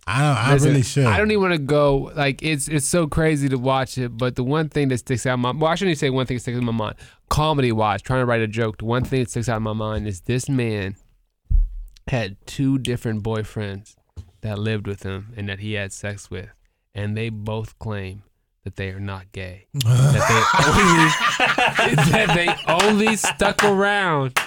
I 0.06 0.18
don't, 0.20 0.36
I 0.48 0.52
Listen, 0.54 0.68
really 0.70 0.82
should. 0.82 1.06
I 1.06 1.18
don't 1.18 1.30
even 1.30 1.42
want 1.42 1.54
to 1.54 1.58
go. 1.58 2.10
Like 2.16 2.42
it's 2.42 2.66
it's 2.68 2.86
so 2.86 3.06
crazy 3.06 3.48
to 3.50 3.58
watch 3.58 3.96
it, 3.98 4.16
but 4.16 4.34
the 4.36 4.42
one 4.44 4.68
thing 4.68 4.88
that 4.88 4.98
sticks 4.98 5.26
out 5.26 5.34
in 5.34 5.40
my 5.40 5.52
well, 5.52 5.70
I 5.70 5.74
shouldn't 5.74 5.90
even 5.92 5.98
say 5.98 6.10
one 6.10 6.26
thing 6.26 6.36
that 6.38 6.40
sticks 6.40 6.56
out 6.56 6.60
in 6.60 6.64
my 6.66 6.72
mind. 6.72 6.96
Comedy 7.28 7.70
wise, 7.72 8.02
trying 8.02 8.20
to 8.22 8.26
write 8.26 8.40
a 8.40 8.48
joke, 8.48 8.78
the 8.78 8.86
one 8.86 9.04
thing 9.04 9.20
that 9.20 9.30
sticks 9.30 9.48
out 9.48 9.58
in 9.58 9.62
my 9.62 9.72
mind 9.74 10.08
is 10.08 10.22
this 10.22 10.48
man 10.48 10.96
had 12.08 12.36
two 12.46 12.78
different 12.78 13.22
boyfriends 13.22 13.94
that 14.40 14.58
lived 14.58 14.86
with 14.86 15.02
him 15.04 15.32
and 15.36 15.48
that 15.48 15.60
he 15.60 15.74
had 15.74 15.92
sex 15.92 16.30
with, 16.30 16.48
and 16.94 17.16
they 17.16 17.28
both 17.28 17.78
claim 17.78 18.22
that 18.64 18.76
they 18.76 18.90
are 18.90 19.00
not 19.00 19.32
gay. 19.32 19.66
that 19.74 20.26
they 20.28 21.84
only 21.84 22.10
that 22.12 22.34
they 22.34 22.72
only 22.72 23.16
stuck 23.16 23.64
around 23.64 24.38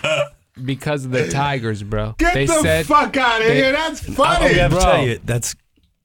because 0.63 1.05
of 1.05 1.11
the 1.11 1.29
tigers, 1.29 1.81
bro. 1.83 2.15
Get 2.17 2.33
they 2.33 2.45
the 2.45 2.61
said 2.61 2.85
fuck 2.85 3.15
out 3.17 3.41
of 3.41 3.47
they- 3.47 3.55
here. 3.55 3.71
That's 3.71 3.99
funny. 4.01 4.45
I 4.45 4.49
have 4.53 4.71
to 4.71 4.77
bro. 4.77 4.85
tell 4.85 5.03
you, 5.05 5.19
that's 5.23 5.55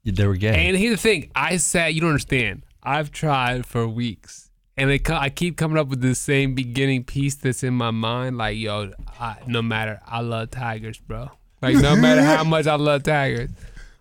they 0.04 0.26
were 0.26 0.36
gay. 0.36 0.68
And 0.68 0.76
here's 0.76 0.92
the 0.96 1.02
thing: 1.02 1.30
I 1.34 1.58
said, 1.58 1.88
You 1.88 2.00
don't 2.00 2.10
understand. 2.10 2.62
I've 2.82 3.10
tried 3.12 3.66
for 3.66 3.86
weeks, 3.86 4.50
and 4.76 4.90
it, 4.90 5.10
I 5.10 5.28
keep 5.28 5.56
coming 5.58 5.76
up 5.76 5.88
with 5.88 6.00
the 6.00 6.14
same 6.14 6.54
beginning 6.54 7.04
piece 7.04 7.34
that's 7.34 7.62
in 7.62 7.74
my 7.74 7.90
mind. 7.90 8.38
Like, 8.38 8.56
yo, 8.56 8.92
I, 9.20 9.36
no 9.46 9.60
matter, 9.60 10.00
I 10.06 10.20
love 10.22 10.50
tigers, 10.50 10.98
bro. 10.98 11.30
Like, 11.60 11.76
no 11.76 11.94
matter 12.00 12.22
how 12.22 12.44
much 12.44 12.66
I 12.66 12.76
love 12.76 13.02
tigers, 13.02 13.50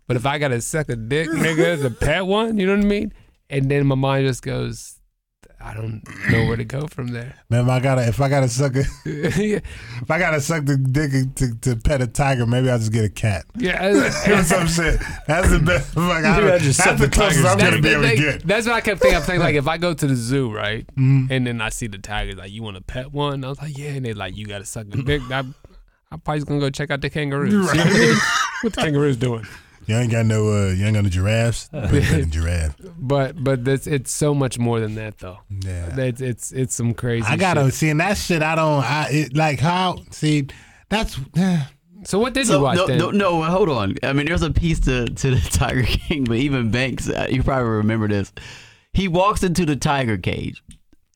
but 0.08 0.16
if 0.16 0.26
I 0.26 0.38
gotta 0.38 0.62
suck 0.62 0.88
a 0.88 0.96
dick, 0.96 1.28
nigga, 1.28 1.82
the 1.82 1.90
pet 1.92 2.26
one, 2.26 2.58
you 2.58 2.68
know 2.68 2.76
what 2.78 2.86
I 2.86 2.88
mean? 2.88 3.14
And 3.50 3.70
then 3.72 3.86
my 3.88 3.96
mind 3.96 4.28
just 4.28 4.42
goes, 4.44 4.94
I 5.60 5.74
don't 5.74 6.04
know 6.30 6.46
where 6.46 6.58
to 6.58 6.66
go 6.66 6.86
from 6.88 7.08
there. 7.08 7.34
Man, 7.50 7.64
if 7.64 7.70
I 7.70 7.80
gotta 7.80 8.08
if 8.08 8.22
I 8.22 8.30
gotta 8.30 8.48
suck 8.48 8.76
a, 8.76 8.84
yeah, 9.06 9.60
if 10.02 10.12
I 10.12 10.20
gotta 10.20 10.40
suck 10.40 10.66
the 10.66 10.78
dick 10.78 11.12
to, 11.36 11.56
to 11.62 11.76
pet 11.78 12.00
a 12.02 12.08
tiger, 12.08 12.46
maybe 12.46 12.70
I'll 12.70 12.78
just 12.78 12.92
get 12.92 13.06
a 13.06 13.10
cat. 13.10 13.46
yeah. 13.56 13.86
Or 13.88 14.44
some 14.44 14.68
shit. 14.68 15.00
That's 15.28 15.50
the 15.50 15.60
best. 15.60 15.96
Like, 15.98 16.26
I, 16.26 16.56
I 16.56 16.58
just 16.60 16.78
that's 16.84 17.00
the 17.00 17.08
the 17.08 17.12
closest 17.12 17.46
I'm 17.46 17.58
gonna 17.58 17.82
be 17.82 17.90
able 17.90 18.04
to 18.04 18.16
get. 18.16 18.46
that's 18.48 18.68
what 18.68 18.76
I 18.76 18.82
kept 18.82 19.02
thinking. 19.02 19.18
I'm 19.18 19.24
thinking 19.24 19.42
like 19.42 19.56
if 19.56 19.68
I 19.68 19.78
go 19.78 19.94
to 19.96 20.08
the 20.08 20.16
zoo, 20.16 20.54
right, 20.54 20.86
Mm-hmm. 20.96 21.32
and 21.32 21.48
then 21.48 21.60
I 21.62 21.70
see 21.70 21.88
the 21.88 21.98
tigers, 21.98 22.36
like 22.36 22.52
you 22.52 22.62
want 22.62 22.76
to 22.78 22.84
pet 22.84 23.12
one? 23.12 23.44
I 23.44 23.50
was 23.50 23.60
like, 23.62 23.76
yeah, 23.78 23.90
and 23.92 24.06
they're 24.06 24.14
like 24.14 24.38
you 24.38 24.46
got 24.46 24.60
to 24.60 24.66
suck 24.66 24.88
the 24.90 25.02
dick. 25.02 25.22
I'm, 25.32 25.56
I'm 26.12 26.20
probably 26.20 26.40
just 26.40 26.48
gonna 26.48 26.60
go 26.60 26.70
check 26.70 26.92
out 26.92 27.02
the 27.02 27.10
kangaroos. 27.10 27.72
See 27.72 27.78
what, 27.78 27.88
I 27.88 27.90
mean? 27.94 28.16
what 28.62 28.74
the 28.74 28.82
kangaroos 28.82 29.18
doing? 29.18 29.46
You 29.88 29.96
ain't 29.96 30.12
got 30.12 30.26
no 30.26 30.50
uh, 30.50 30.72
you 30.72 30.86
ain't 30.86 30.96
got 30.96 31.04
no 31.06 31.10
giraffes. 31.10 31.70
Put 31.72 31.84
a 31.86 31.88
pet 32.02 32.20
in 32.20 32.30
giraffe. 32.32 32.76
But 33.00 33.42
but 33.44 33.64
this, 33.66 33.88
it's 33.88 34.12
so 34.12 34.34
much 34.36 34.60
more 34.60 34.80
than 34.80 34.96
that 34.96 35.18
though. 35.20 35.40
Yeah. 35.50 35.98
It's 35.98 36.22
it's 36.22 36.52
it's 36.52 36.76
some 36.76 36.94
crazy. 36.94 37.26
I 37.28 37.38
gotta 37.38 37.66
shit. 37.66 37.74
see 37.74 37.90
and 37.90 38.00
that 38.02 38.18
shit. 38.18 38.44
I 38.44 38.56
don't. 38.56 38.84
I 38.84 39.08
it, 39.10 39.36
like 39.36 39.60
how 39.60 39.98
see. 40.12 40.48
That's 40.90 41.18
eh. 41.38 41.64
So 42.04 42.20
what 42.20 42.34
did 42.34 42.48
you 42.48 42.60
watch 42.62 42.78
no, 42.78 42.88
then? 42.88 42.98
no, 43.00 43.12
no, 43.12 43.44
hold 43.44 43.70
on. 43.70 43.96
I 44.04 44.14
mean, 44.14 44.28
there's 44.28 44.44
a 44.44 44.52
piece 44.52 44.80
to, 44.82 45.06
to 45.08 45.32
the 45.32 45.40
Tiger 45.52 45.84
King, 45.84 46.24
but 46.26 46.38
even 46.38 46.70
Banks, 46.72 47.10
uh, 47.10 47.28
you 47.30 47.42
probably 47.44 47.68
remember 47.70 48.08
this. 48.08 48.32
He 48.94 49.08
walks 49.08 49.44
into 49.44 49.66
the 49.66 49.76
tiger 49.76 50.18
cage. 50.18 50.64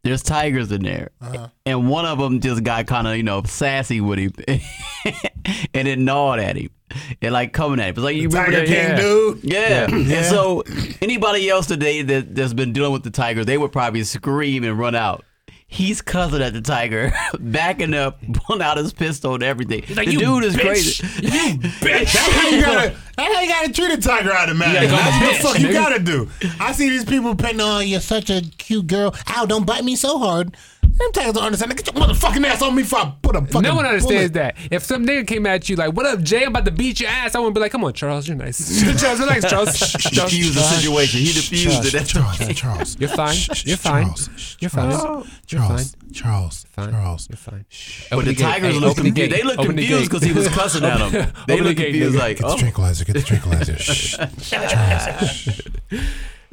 There's 0.03 0.23
tigers 0.23 0.71
in 0.71 0.81
there, 0.83 1.11
Uh-huh. 1.21 1.47
and 1.65 1.87
one 1.89 2.05
of 2.05 2.17
them 2.17 2.39
just 2.41 2.63
got 2.63 2.87
kind 2.87 3.07
of 3.07 3.15
you 3.15 3.23
know 3.23 3.43
sassy 3.43 4.01
with 4.01 4.17
him, 4.19 4.33
and 5.73 5.87
it 5.87 5.99
gnawed 5.99 6.39
at 6.39 6.57
him, 6.57 6.69
and 7.21 7.33
like 7.33 7.53
coming 7.53 7.79
at 7.79 7.89
him. 7.89 7.95
It's 7.95 7.99
like 7.99 8.15
you 8.15 8.29
remember 8.29 8.51
Tiger 8.51 8.65
that? 8.65 8.67
King 8.67 8.89
yeah. 8.89 8.95
dude. 8.95 9.43
Yeah. 9.43 9.87
Yeah. 9.89 10.17
And 10.17 10.25
so 10.25 10.63
anybody 11.01 11.49
else 11.49 11.67
today 11.67 12.01
that, 12.01 12.35
that's 12.35 12.53
been 12.53 12.73
dealing 12.73 12.93
with 12.93 13.03
the 13.03 13.11
tiger, 13.11 13.43
they 13.45 13.57
would 13.57 13.71
probably 13.71 14.03
scream 14.03 14.63
and 14.63 14.77
run 14.77 14.95
out. 14.95 15.25
He's 15.67 16.01
cussing 16.01 16.41
at 16.41 16.51
the 16.51 16.59
tiger, 16.59 17.13
backing 17.39 17.93
up, 17.93 18.19
pulling 18.33 18.61
out 18.61 18.75
his 18.75 18.91
pistol 18.91 19.35
and 19.35 19.43
everything. 19.43 19.83
like, 19.95 20.09
the 20.09 20.17
dude 20.17 20.43
is 20.43 20.57
bitch. 20.57 20.61
crazy. 20.61 21.07
you 21.21 21.31
bitch. 21.59 22.11
That's 22.11 22.17
how 22.17 22.49
you 22.49 22.61
gotta. 22.61 22.95
That's 23.15 23.33
how 23.33 23.41
you 23.41 23.47
gotta 23.49 23.71
treat 23.71 23.91
a 23.91 24.01
tiger 24.01 24.33
out 24.33 24.49
of 24.49 24.57
man. 24.57 24.73
gotta 24.73 24.87
That's 24.87 25.43
what 25.43 25.53
the 25.53 25.59
fuck 25.59 25.59
you 25.59 25.71
gotta 25.71 25.99
do. 25.99 26.29
I 26.59 26.73
see 26.73 26.89
these 26.89 27.05
people 27.05 27.35
petting. 27.35 27.61
Oh, 27.61 27.79
you're 27.79 28.01
such 28.01 28.29
a 28.29 28.41
cute 28.57 28.87
girl. 28.87 29.15
Ow, 29.29 29.45
don't 29.45 29.65
bite 29.65 29.85
me 29.85 29.95
so 29.95 30.19
hard. 30.19 30.57
Them 30.97 31.11
tigers 31.13 31.33
don't 31.33 31.43
understand. 31.45 31.75
Get 31.75 31.87
your 31.93 32.03
motherfucking 32.05 32.45
ass 32.45 32.61
on 32.61 32.75
me 32.75 32.83
before 32.83 32.99
I 32.99 33.13
put 33.21 33.35
a 33.35 33.41
fucking. 33.41 33.61
No 33.61 33.75
one 33.75 33.85
understands 33.85 34.31
bullet. 34.31 34.33
that. 34.33 34.55
If 34.69 34.83
some 34.83 35.05
nigga 35.05 35.25
came 35.25 35.45
at 35.47 35.67
you 35.69 35.75
like, 35.75 35.93
"What 35.93 36.05
up, 36.05 36.21
Jay? 36.21 36.43
I'm 36.43 36.49
about 36.49 36.65
to 36.65 36.71
beat 36.71 36.99
your 36.99 37.09
ass," 37.09 37.33
I 37.33 37.39
wouldn't 37.39 37.55
be 37.55 37.61
like, 37.61 37.71
"Come 37.71 37.83
on, 37.83 37.93
Charles, 37.93 38.27
you're 38.27 38.37
nice. 38.37 38.81
Charles, 39.01 39.19
relax, 39.19 39.49
Charles. 39.49 39.77
Charles, 39.79 40.31
Diffused 40.31 40.55
the 40.55 40.61
situation. 40.61 41.19
He 41.21 41.25
diffused 41.33 41.85
it. 41.85 41.93
That's 41.93 42.11
Charles, 42.11 42.41
okay. 42.41 42.53
Charles. 42.61 42.97
You're 42.99 43.09
fine. 43.09 43.33
Shh, 43.35 43.65
You're 43.65 43.77
fine. 43.77 44.03
Charles, 44.03 44.57
You're 44.59 44.69
fine. 44.69 44.91
Charles, 44.91 45.27
You're 45.49 45.61
Charles, 45.61 45.95
fine. 45.95 46.11
Charles, 46.13 46.65
Fine. 46.71 46.91
Charles. 46.91 47.27
You're 47.29 47.37
fine. 47.37 47.65
But 48.09 48.15
Open 48.15 48.25
the 48.27 48.33
gate. 48.33 48.43
tigers 48.43 48.73
Hey, 48.73 48.79
look 48.79 48.91
open 48.91 49.03
the 49.05 49.09
confused. 49.11 49.31
They 49.31 49.43
look 49.43 49.65
confused 49.65 50.11
because 50.11 50.23
he 50.23 50.33
was 50.33 50.47
cussing 50.59 50.83
at 50.83 50.97
them. 50.99 51.11
They 51.47 51.53
Open 51.53 51.63
the 51.63 51.69
look 51.69 51.77
confused 51.77 52.15
like, 52.17 52.37
Get 52.37 52.45
the 52.47 52.53
oh. 52.53 52.57
tranquilizer. 52.57 53.05
Get 53.05 53.13
the 53.13 53.21
tranquilizer. 53.21 53.77
Shh. 53.77 54.17
Charles. 54.49 55.61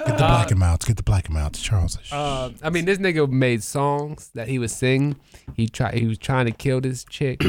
Shh. 0.01 0.05
Get 0.07 0.19
the 0.19 0.25
black 0.25 0.51
and 0.51 0.61
mounts. 0.61 0.85
Get 0.87 0.97
the 0.97 1.03
black 1.03 1.27
and 1.27 1.35
mounts. 1.35 1.61
Charles. 1.61 1.99
Uh, 2.13 2.51
I 2.63 2.71
mean, 2.71 2.85
this 2.85 2.99
nigga 2.99 3.29
made 3.31 3.63
songs 3.63 4.31
that 4.35 4.49
he 4.49 4.59
was 4.59 4.73
singing. 4.73 5.17
He 5.55 5.69
tried. 5.69 5.95
He 5.95 6.07
was 6.07 6.19
trying 6.19 6.47
to 6.47 6.53
kill 6.53 6.81
this 6.81 7.05
chick. 7.05 7.43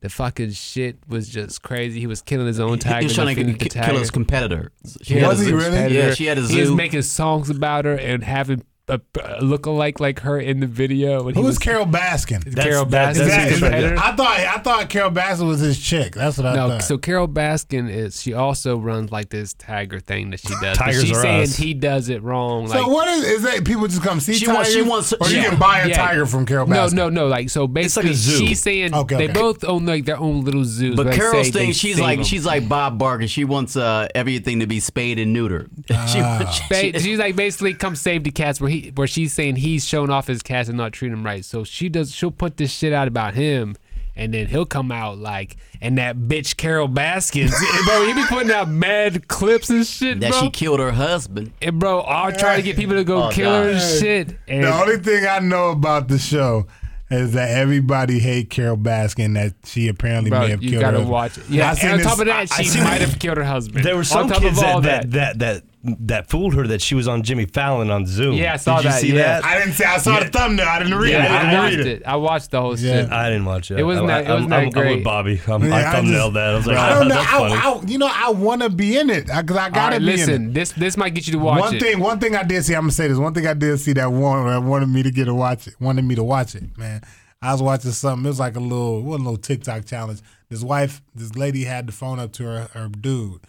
the 0.00 0.08
fucking 0.08 0.52
shit 0.52 0.96
was 1.08 1.28
just 1.28 1.62
crazy. 1.62 2.00
He 2.00 2.06
was 2.06 2.22
killing 2.22 2.46
his 2.46 2.58
own 2.58 2.78
tiger. 2.78 3.00
He 3.00 3.04
was 3.06 3.14
trying 3.14 3.28
to 3.28 3.34
defeating 3.34 3.58
ki- 3.58 3.64
the 3.64 3.74
kill 3.74 3.82
tiger. 3.84 3.98
his 3.98 4.10
competitor. 4.10 4.72
She 5.02 5.14
Yeah, 5.16 5.20
had 5.20 5.26
a 5.26 5.28
Was 5.30 5.38
he 5.40 5.44
zoo. 5.46 5.56
really? 5.56 5.96
Yeah, 5.96 6.14
she 6.14 6.26
had 6.26 6.38
a 6.38 6.42
He 6.42 6.60
was 6.60 6.70
making 6.70 7.02
songs 7.02 7.50
about 7.50 7.84
her 7.84 7.94
and 7.96 8.24
having 8.24 8.64
a, 8.90 9.00
a 9.38 9.42
look-alike 9.44 10.00
like 10.00 10.20
her 10.20 10.38
in 10.40 10.60
the 10.60 10.66
video. 10.66 11.26
And 11.26 11.36
he 11.36 11.40
Who 11.40 11.46
was 11.46 11.56
was 11.56 11.58
Carole 11.58 11.86
Baskin? 11.86 12.44
That's- 12.44 12.64
Carole 12.64 12.84
Baskin. 12.86 13.10
Is 13.10 13.18
that's 13.18 13.60
that- 13.60 13.72
his 13.74 13.92
is. 13.92 13.98
I 13.98 14.12
thought 14.16 14.40
I 14.40 14.58
thought 14.58 14.88
Carole 14.90 15.10
Baskin 15.10 15.46
was 15.46 15.60
his 15.60 15.78
chick. 15.78 16.14
That's 16.14 16.36
what 16.38 16.46
I 16.46 16.54
No, 16.56 16.68
thought. 16.68 16.82
so 16.82 16.98
Carole 16.98 17.28
Baskin 17.28 17.90
is 17.90 18.20
she 18.20 18.32
also 18.34 18.78
runs 18.78 19.10
like 19.12 19.28
this 19.30 19.54
tiger 19.54 20.00
thing 20.00 20.30
that 20.30 20.40
she 20.40 20.54
does. 20.60 20.76
Tigers 20.76 21.02
she's 21.04 21.16
are 21.16 21.22
saying 21.22 21.42
us. 21.42 21.56
he 21.56 21.74
does 21.74 22.08
it 22.08 22.22
wrong. 22.22 22.68
So 22.68 22.78
Like 22.78 22.86
what 22.86 23.08
is 23.08 23.24
is 23.24 23.42
that? 23.42 23.64
People 23.64 23.86
just 23.88 24.02
come 24.02 24.20
see 24.20 24.34
She 24.34 24.46
tigers, 24.46 24.56
wants- 24.56 24.72
she 24.72 24.82
wants- 24.82 25.12
or 25.14 25.28
you 25.28 25.36
yeah. 25.42 25.50
can 25.50 25.58
buy 25.58 25.80
a 25.80 25.88
Yeah. 25.88 25.96
tiger 25.96 26.26
from 26.26 26.46
Carole 26.46 26.66
no, 26.66 26.76
Baskin. 26.86 26.92
no, 26.94 27.08
no. 27.08 27.26
Like 27.28 27.50
so, 27.50 27.66
basically, 27.66 28.10
a 28.10 28.14
zoo. 28.14 28.38
she's 28.46 28.60
saying 28.60 28.94
Okay, 28.94 29.16
they 29.16 29.24
okay. 29.24 29.32
both 29.32 29.64
own 29.64 29.86
like 29.86 30.04
their 30.04 30.18
own 30.18 30.44
little 30.44 30.64
zoos. 30.64 30.96
But 30.96 31.06
where 31.06 31.12
they 31.14 31.18
Carole's 31.20 31.46
say 31.46 31.52
thing, 31.52 31.72
she's 31.72 31.98
like 32.00 32.18
them. 32.18 32.24
she's 32.24 32.44
like 32.44 32.68
Bob 32.68 32.98
Barker. 32.98 33.26
She 33.28 33.44
wants 33.44 33.76
uh, 33.76 34.08
everything 34.14 34.60
to 34.60 34.66
be 34.66 34.80
spayed 34.80 35.18
and 35.18 35.34
neutered. 35.34 35.68
she, 36.08 36.20
Ah. 36.20 36.50
she- 36.50 36.98
she's 36.98 37.18
like 37.18 37.36
basically 37.36 37.74
come 37.74 37.94
save 37.96 38.24
the 38.24 38.30
cats 38.30 38.60
where 38.60 38.70
he 38.70 38.79
where 38.94 39.06
she's 39.06 39.32
saying 39.32 39.56
he's 39.56 39.86
showing 39.86 40.10
off 40.10 40.26
his 40.26 40.42
cats 40.42 40.68
and 40.68 40.76
not 40.78 40.92
treating 40.92 41.16
him 41.18 41.24
right. 41.24 41.44
So 41.44 41.64
she 41.64 41.88
does 41.88 42.14
she'll 42.14 42.30
put 42.30 42.56
this 42.56 42.72
shit 42.72 42.92
out 42.92 43.08
about 43.08 43.34
him 43.34 43.76
and 44.16 44.34
then 44.34 44.48
he'll 44.48 44.66
come 44.66 44.90
out 44.90 45.18
like 45.18 45.56
and 45.80 45.96
that 45.98 46.16
bitch 46.16 46.56
Carole 46.56 46.88
Baskins 46.88 47.54
bro 47.86 48.06
he 48.06 48.12
be 48.12 48.24
putting 48.26 48.50
out 48.50 48.68
mad 48.68 49.28
clips 49.28 49.70
and 49.70 49.86
shit 49.86 50.20
that 50.20 50.30
bro. 50.32 50.40
she 50.40 50.50
killed 50.50 50.80
her 50.80 50.90
husband. 50.92 51.52
and 51.62 51.78
bro 51.78 52.00
I'll 52.00 52.32
try 52.32 52.56
to 52.56 52.62
get 52.62 52.76
people 52.76 52.96
to 52.96 53.04
go 53.04 53.24
Oh, 53.24 53.30
kill 53.30 53.50
her 53.52 53.70
and 53.70 53.80
shit. 53.80 54.36
And 54.48 54.64
The 54.64 54.72
only 54.74 54.96
thing 54.98 55.26
I 55.26 55.38
know 55.38 55.70
about 55.70 56.08
the 56.08 56.18
show 56.18 56.66
is 57.12 57.32
that 57.32 57.50
everybody 57.50 58.20
hate 58.20 58.50
Carole 58.50 58.76
Baskin. 58.76 59.34
That 59.34 59.54
she 59.64 59.88
apparently 59.88 60.30
bro, 60.30 60.40
may 60.42 60.50
have 60.50 60.62
you 60.62 60.70
killed 60.70 60.80
gotta 60.82 61.00
her. 61.00 61.06
watch 61.06 61.38
it. 61.38 61.44
Yeah, 61.48 61.74
and 61.82 61.92
on 61.92 61.98
this- 61.98 62.06
top 62.06 62.20
of 62.20 62.26
that, 62.26 62.36
I- 62.36 62.40
I 62.42 62.62
she 62.62 62.68
seen- 62.68 62.84
might 62.84 63.00
have 63.00 63.18
killed 63.18 63.36
her 63.36 63.42
husband. 63.44 63.84
There 63.84 63.96
were 63.96 64.04
some 64.04 64.30
kids 64.30 64.58
of 64.62 64.82
that, 64.84 65.10
that 65.10 65.10
that 65.10 65.38
that 65.40 65.62
that 65.82 66.28
fooled 66.28 66.52
her 66.54 66.66
that 66.66 66.82
she 66.82 66.94
was 66.94 67.08
on 67.08 67.22
Jimmy 67.22 67.46
Fallon 67.46 67.90
on 67.90 68.04
Zoom. 68.04 68.34
Yeah, 68.34 68.52
I 68.52 68.56
saw 68.56 68.76
Did 68.76 68.84
you 68.84 68.90
that, 68.90 69.00
see 69.00 69.08
yeah. 69.08 69.40
that? 69.40 69.44
I 69.46 69.58
didn't 69.58 69.72
see. 69.72 69.84
I 69.84 69.96
saw 69.96 70.18
Yeah. 70.18 70.24
the 70.24 70.30
thumbnail. 70.30 70.68
I 70.68 70.78
didn't 70.78 70.98
read 70.98 71.10
Yeah, 71.12 71.24
it. 71.24 71.30
I, 71.30 71.36
I 71.38 71.40
didn't 71.42 71.58
watched 71.64 71.76
read 71.78 71.86
it. 71.86 72.02
I 72.06 72.16
watched 72.16 72.50
the 72.50 72.60
whole 72.60 72.78
Yeah. 72.78 73.02
shit. 73.02 73.10
I 73.12 73.30
didn't 73.30 73.44
watch 73.46 73.70
it. 73.70 73.78
It 73.78 73.82
wasn't 73.84 74.10
I, 74.10 74.22
that- 74.22 74.30
it 74.30 74.34
wasn't 74.34 74.52
I'm, 74.52 74.70
that 74.70 74.76
I'm, 74.78 74.86
I'm 74.86 74.94
with 74.96 75.04
Bobby. 75.04 75.40
I'm, 75.48 75.64
Yeah, 75.64 75.74
I 75.74 75.78
I 75.78 75.82
just- 75.82 75.96
thumbnailed 75.96 76.34
that. 76.34 76.50
I 76.50 76.54
was 76.54 76.66
like, 76.66 76.76
I 76.76 76.90
oh, 76.94 76.98
don't 76.98 77.08
know. 77.08 77.14
that's 77.14 77.32
I, 77.32 77.38
funny. 77.38 77.54
I, 77.54 77.90
you 77.90 77.98
know, 77.98 78.10
I 78.12 78.30
want 78.30 78.62
to 78.62 78.68
be 78.68 78.98
in 78.98 79.08
it 79.08 79.26
because 79.26 79.56
I 79.56 79.64
All 79.64 79.70
gotta 79.70 79.96
right, 79.96 79.98
be 80.00 80.04
in 80.04 80.08
it. 80.08 80.16
listen, 80.18 80.52
this 80.52 80.72
this 80.72 80.96
might 80.98 81.14
get 81.14 81.26
you 81.26 81.32
to 81.32 81.38
watch 81.38 81.60
one 81.60 81.74
it. 81.76 81.80
thing, 81.80 81.98
one 81.98 82.18
thing 82.20 82.36
I 82.36 82.42
did 82.42 82.62
see. 82.64 82.74
I'm 82.74 82.82
gonna 82.82 82.92
say 82.92 83.08
this. 83.08 83.16
One 83.16 83.32
thing 83.32 83.46
I 83.46 83.54
did 83.54 83.78
see 83.80 83.94
that 83.94 84.12
one 84.12 84.46
that 84.48 84.62
wanted 84.62 84.90
me 84.90 85.02
to 85.02 85.10
get 85.10 85.24
to 85.26 85.34
watch 85.34 85.66
it. 85.66 85.74
Wanted 85.80 86.04
me 86.04 86.14
to 86.14 86.22
watch 86.24 86.54
it, 86.54 86.76
man. 86.76 87.00
I 87.40 87.52
was 87.52 87.62
watching 87.62 87.90
something. 87.92 88.26
It 88.26 88.28
was 88.28 88.38
like 88.38 88.56
a 88.56 88.60
little, 88.60 89.00
what 89.02 89.14
a 89.14 89.22
little 89.22 89.38
TikTok 89.38 89.86
challenge. 89.86 90.20
This 90.50 90.62
wife, 90.62 91.00
this 91.14 91.34
lady 91.36 91.64
had 91.64 91.86
the 91.86 91.92
phone 91.92 92.18
up 92.18 92.32
to 92.34 92.44
her, 92.44 92.68
her 92.74 92.88
dude, 92.88 93.40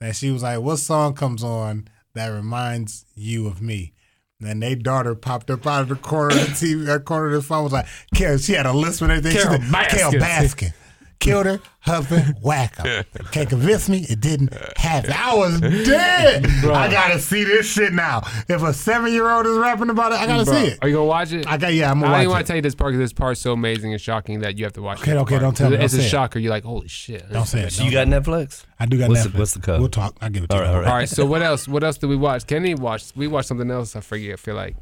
and 0.00 0.14
she 0.14 0.30
was 0.30 0.42
like, 0.42 0.60
"What 0.60 0.76
song 0.78 1.14
comes 1.14 1.42
on 1.42 1.88
that 2.14 2.28
reminds 2.28 3.04
you 3.14 3.46
of 3.46 3.60
me?" 3.62 3.94
And 4.40 4.62
their 4.62 4.76
daughter 4.76 5.14
popped 5.14 5.50
up 5.50 5.66
out 5.66 5.82
of 5.82 5.88
the 5.88 5.96
corner 5.96 6.36
of 6.36 6.60
the 6.60 6.66
TV, 6.66 6.88
uh, 6.88 7.00
corner 7.00 7.26
of 7.26 7.32
the 7.32 7.42
phone 7.42 7.64
was 7.64 7.72
like, 7.72 7.86
Carole, 8.14 8.38
she 8.38 8.52
had 8.52 8.66
a 8.66 8.72
list 8.72 9.00
with 9.00 9.10
everything. 9.10 9.32
Carole 9.32 9.60
she 9.60 9.68
said, 9.68 9.88
Carole 9.88 10.12
Baskin. 10.12 10.72
Baskin. 11.18 11.24
Killed 11.28 11.46
her 11.46 11.60
husband, 11.80 12.36
whack 12.42 12.76
her. 12.76 13.04
Can't 13.32 13.48
convince 13.48 13.88
me 13.88 14.06
it 14.08 14.20
didn't 14.20 14.52
happen. 14.76 15.12
I 15.12 15.34
was 15.34 15.60
dead. 15.60 16.46
I 16.46 16.90
gotta 16.90 17.18
see 17.18 17.44
this 17.44 17.66
shit 17.70 17.92
now. 17.92 18.22
If 18.48 18.62
a 18.62 18.72
seven 18.72 19.12
year 19.12 19.28
old 19.28 19.46
is 19.46 19.56
rapping 19.58 19.90
about 19.90 20.12
it, 20.12 20.20
I 20.20 20.26
gotta 20.26 20.44
Bro, 20.44 20.54
see 20.54 20.66
it. 20.68 20.78
Are 20.80 20.88
you 20.88 20.94
gonna 20.94 21.06
watch 21.06 21.32
it? 21.32 21.46
I 21.46 21.56
got 21.56 21.74
yeah, 21.74 21.90
I'm 21.90 22.00
gonna 22.00 22.06
I 22.06 22.10
watch 22.10 22.16
don't 22.16 22.20
even 22.22 22.30
want 22.32 22.46
to 22.46 22.46
tell 22.48 22.56
you 22.56 22.62
this 22.62 22.74
part 22.74 22.92
because 22.92 23.00
this 23.00 23.12
part's 23.12 23.40
so 23.40 23.52
amazing 23.52 23.92
and 23.92 24.00
shocking 24.00 24.40
that 24.40 24.56
you 24.58 24.64
have 24.64 24.74
to 24.74 24.82
watch. 24.82 24.98
It. 25.00 25.02
Okay, 25.10 25.16
okay, 25.18 25.38
don't 25.38 25.56
tell 25.56 25.70
me, 25.70 25.76
It's 25.76 25.92
don't 25.92 26.00
a 26.00 26.02
say 26.02 26.06
it. 26.06 26.10
shocker. 26.10 26.38
You're 26.38 26.50
like, 26.50 26.64
holy 26.64 26.88
shit. 26.88 27.28
Don't 27.30 27.46
say 27.46 27.62
it. 27.62 27.72
So 27.72 27.82
you 27.84 27.90
got 27.90 28.06
Netflix? 28.06 28.64
I 28.78 28.86
do 28.86 28.96
got 28.98 29.08
What's 29.08 29.24
the- 29.24 29.30
Netflix. 29.30 29.38
what's 29.38 29.54
the 29.54 29.60
code? 29.60 29.80
We'll 29.80 29.88
talk. 29.88 30.16
I'll 30.20 30.30
give 30.30 30.44
it 30.44 30.50
to 30.50 30.56
All 30.56 30.60
you. 30.62 30.66
right, 30.66 30.74
all 30.74 30.80
right. 30.82 30.88
All 30.88 30.94
right. 30.96 31.08
So 31.08 31.26
what 31.32 31.42
else? 31.42 31.66
What 31.66 31.82
else 31.82 31.98
did 31.98 32.06
we 32.06 32.16
watch? 32.16 32.46
Kenny 32.46 32.74
watched. 32.74 33.16
We 33.16 33.26
watched 33.26 33.48
something 33.48 33.70
else. 33.70 33.96
I 33.96 34.00
forget. 34.00 34.34
I 34.34 34.36
feel 34.36 34.54
like. 34.54 34.76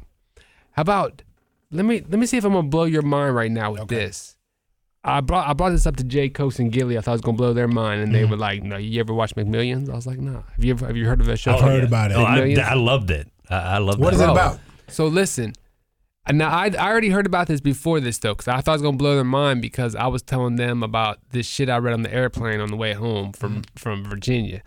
How 0.73 0.81
about? 0.83 1.23
Let 1.71 1.83
me 1.85 2.01
let 2.07 2.19
me 2.19 2.25
see 2.27 2.37
if 2.37 2.45
I'm 2.45 2.53
gonna 2.53 2.67
blow 2.67 2.83
your 2.85 3.01
mind 3.01 3.35
right 3.35 3.51
now 3.51 3.71
with 3.73 3.87
this. 3.89 4.35
I 5.03 5.21
brought 5.21 5.47
I 5.47 5.53
brought 5.53 5.69
this 5.69 5.85
up 5.85 5.95
to 5.97 6.03
Jay 6.03 6.27
Coast 6.29 6.59
and 6.59 6.71
Gilly. 6.71 6.97
I 6.97 7.01
thought 7.01 7.11
it 7.11 7.15
was 7.15 7.21
gonna 7.21 7.37
blow 7.37 7.53
their 7.53 7.67
mind, 7.67 8.01
and 8.01 8.13
they 8.13 8.21
Mm-hmm. 8.23 8.31
were 8.31 8.37
like, 8.37 8.63
"No, 8.63 8.77
you 8.77 8.99
ever 8.99 9.13
watch 9.13 9.35
McMillions?" 9.35 9.89
I 9.89 9.95
was 9.95 10.05
like, 10.07 10.19
"No." 10.19 10.43
Have 10.55 10.63
you 10.65 10.71
ever 10.71 10.85
have 10.87 10.97
you 10.97 11.05
heard 11.07 11.21
of 11.21 11.27
that 11.27 11.37
show? 11.37 11.53
I've 11.55 11.61
heard 11.61 11.83
about 11.83 12.11
it. 12.11 12.15
Oh, 12.17 12.23
I, 12.23 12.53
I 12.61 12.73
loved 12.73 13.09
it. 13.11 13.29
I, 13.49 13.55
I 13.55 13.77
loved 13.77 13.99
What 13.99 14.13
it. 14.13 14.17
is 14.17 14.21
it 14.21 14.29
about? 14.29 14.59
So 14.89 15.07
listen, 15.07 15.53
now 16.29 16.49
I 16.49 16.65
I 16.77 16.89
already 16.89 17.09
heard 17.09 17.25
about 17.25 17.47
this 17.47 17.61
before 17.61 17.99
this 18.01 18.17
though, 18.17 18.33
because 18.33 18.47
I 18.49 18.59
thought 18.59 18.71
it 18.73 18.75
was 18.75 18.81
gonna 18.81 18.97
blow 18.97 19.15
their 19.15 19.23
mind 19.23 19.61
because 19.61 19.95
I 19.95 20.07
was 20.07 20.21
telling 20.23 20.57
them 20.57 20.83
about 20.83 21.19
this 21.31 21.45
shit 21.45 21.69
I 21.69 21.77
read 21.77 21.93
on 21.93 22.01
the 22.01 22.13
airplane 22.13 22.59
on 22.59 22.69
the 22.69 22.77
way 22.77 22.93
home 22.93 23.31
from 23.33 23.61
from 23.75 24.03
Virginia. 24.03 24.61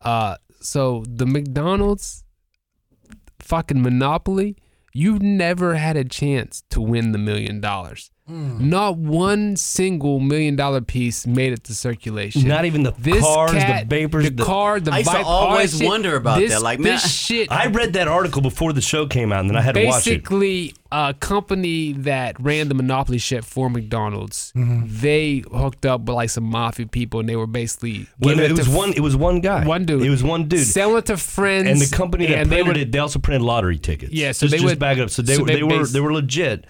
Uh, 0.00 0.36
so 0.60 1.02
the 1.08 1.26
McDonald's 1.26 2.22
fucking 3.40 3.82
monopoly, 3.82 4.56
you've 4.92 5.22
never 5.22 5.74
had 5.74 5.96
a 5.96 6.04
chance 6.04 6.62
to 6.70 6.80
win 6.80 7.10
the 7.12 7.18
million 7.18 7.60
dollars. 7.60 8.10
Not 8.32 8.96
one 8.96 9.56
single 9.56 10.18
million 10.20 10.56
dollar 10.56 10.80
piece 10.80 11.26
made 11.26 11.52
it 11.52 11.64
to 11.64 11.74
circulation. 11.74 12.48
Not 12.48 12.64
even 12.64 12.82
the 12.82 12.92
this 12.98 13.20
cars, 13.22 13.52
cat, 13.52 13.88
the 13.88 13.94
papers. 13.96 14.24
the, 14.24 14.30
the- 14.30 14.44
car, 14.44 14.80
the 14.80 14.92
I 14.92 14.98
used 14.98 15.10
to 15.10 15.16
Vibe, 15.18 15.24
always 15.24 15.76
shit. 15.78 15.86
wonder 15.86 16.16
about 16.16 16.38
this, 16.38 16.52
that. 16.52 16.62
Like, 16.62 16.78
man, 16.80 16.92
this 16.94 17.14
shit. 17.14 17.50
I 17.52 17.66
read 17.66 17.92
that 17.94 18.08
article 18.08 18.40
before 18.42 18.72
the 18.72 18.80
show 18.80 19.06
came 19.06 19.32
out, 19.32 19.40
and 19.40 19.50
then 19.50 19.56
I 19.56 19.60
had 19.62 19.74
to 19.74 19.84
watch 19.86 20.06
it. 20.06 20.10
Basically, 20.22 20.74
a 20.90 21.14
company 21.18 21.92
that 21.92 22.38
ran 22.40 22.68
the 22.68 22.74
monopoly 22.74 23.18
shit 23.18 23.44
for 23.44 23.68
McDonald's, 23.70 24.52
Mm-hmm. 24.56 24.86
they 25.00 25.42
hooked 25.52 25.86
up 25.86 26.02
with 26.02 26.14
like 26.14 26.30
some 26.30 26.44
mafia 26.44 26.86
people, 26.86 27.20
and 27.20 27.28
they 27.28 27.36
were 27.36 27.46
basically 27.46 28.06
Well, 28.20 28.34
giving 28.34 28.50
it 28.50 28.56
was 28.56 28.66
to 28.66 28.72
one. 28.76 28.92
It 28.92 29.00
was 29.00 29.16
one 29.16 29.40
guy. 29.40 29.64
one 29.66 29.84
dude. 29.84 30.02
It 30.02 30.10
was 30.10 30.22
one 30.22 30.48
dude. 30.48 30.66
selling 30.66 30.98
it 30.98 31.06
to 31.06 31.16
friends, 31.16 31.68
and 31.68 31.80
the 31.80 31.94
company 31.94 32.26
that 32.26 32.38
and 32.38 32.50
they 32.50 32.62
were 32.62 32.72
it, 32.72 32.92
they 32.92 32.98
also 32.98 33.18
printed 33.18 33.42
lottery 33.42 33.78
tickets. 33.78 34.12
Yeah, 34.12 34.32
so 34.32 34.46
just, 34.46 34.50
they 34.52 34.56
just 34.58 34.64
would- 34.64 34.78
back 34.78 34.98
it 34.98 35.02
up. 35.02 35.10
So 35.10 35.22
they, 35.22 35.36
so 35.36 35.44
they 35.44 35.56
they, 35.56 35.62
were 35.62 35.86
they 35.86 36.00
were 36.00 36.12
legit. 36.12 36.66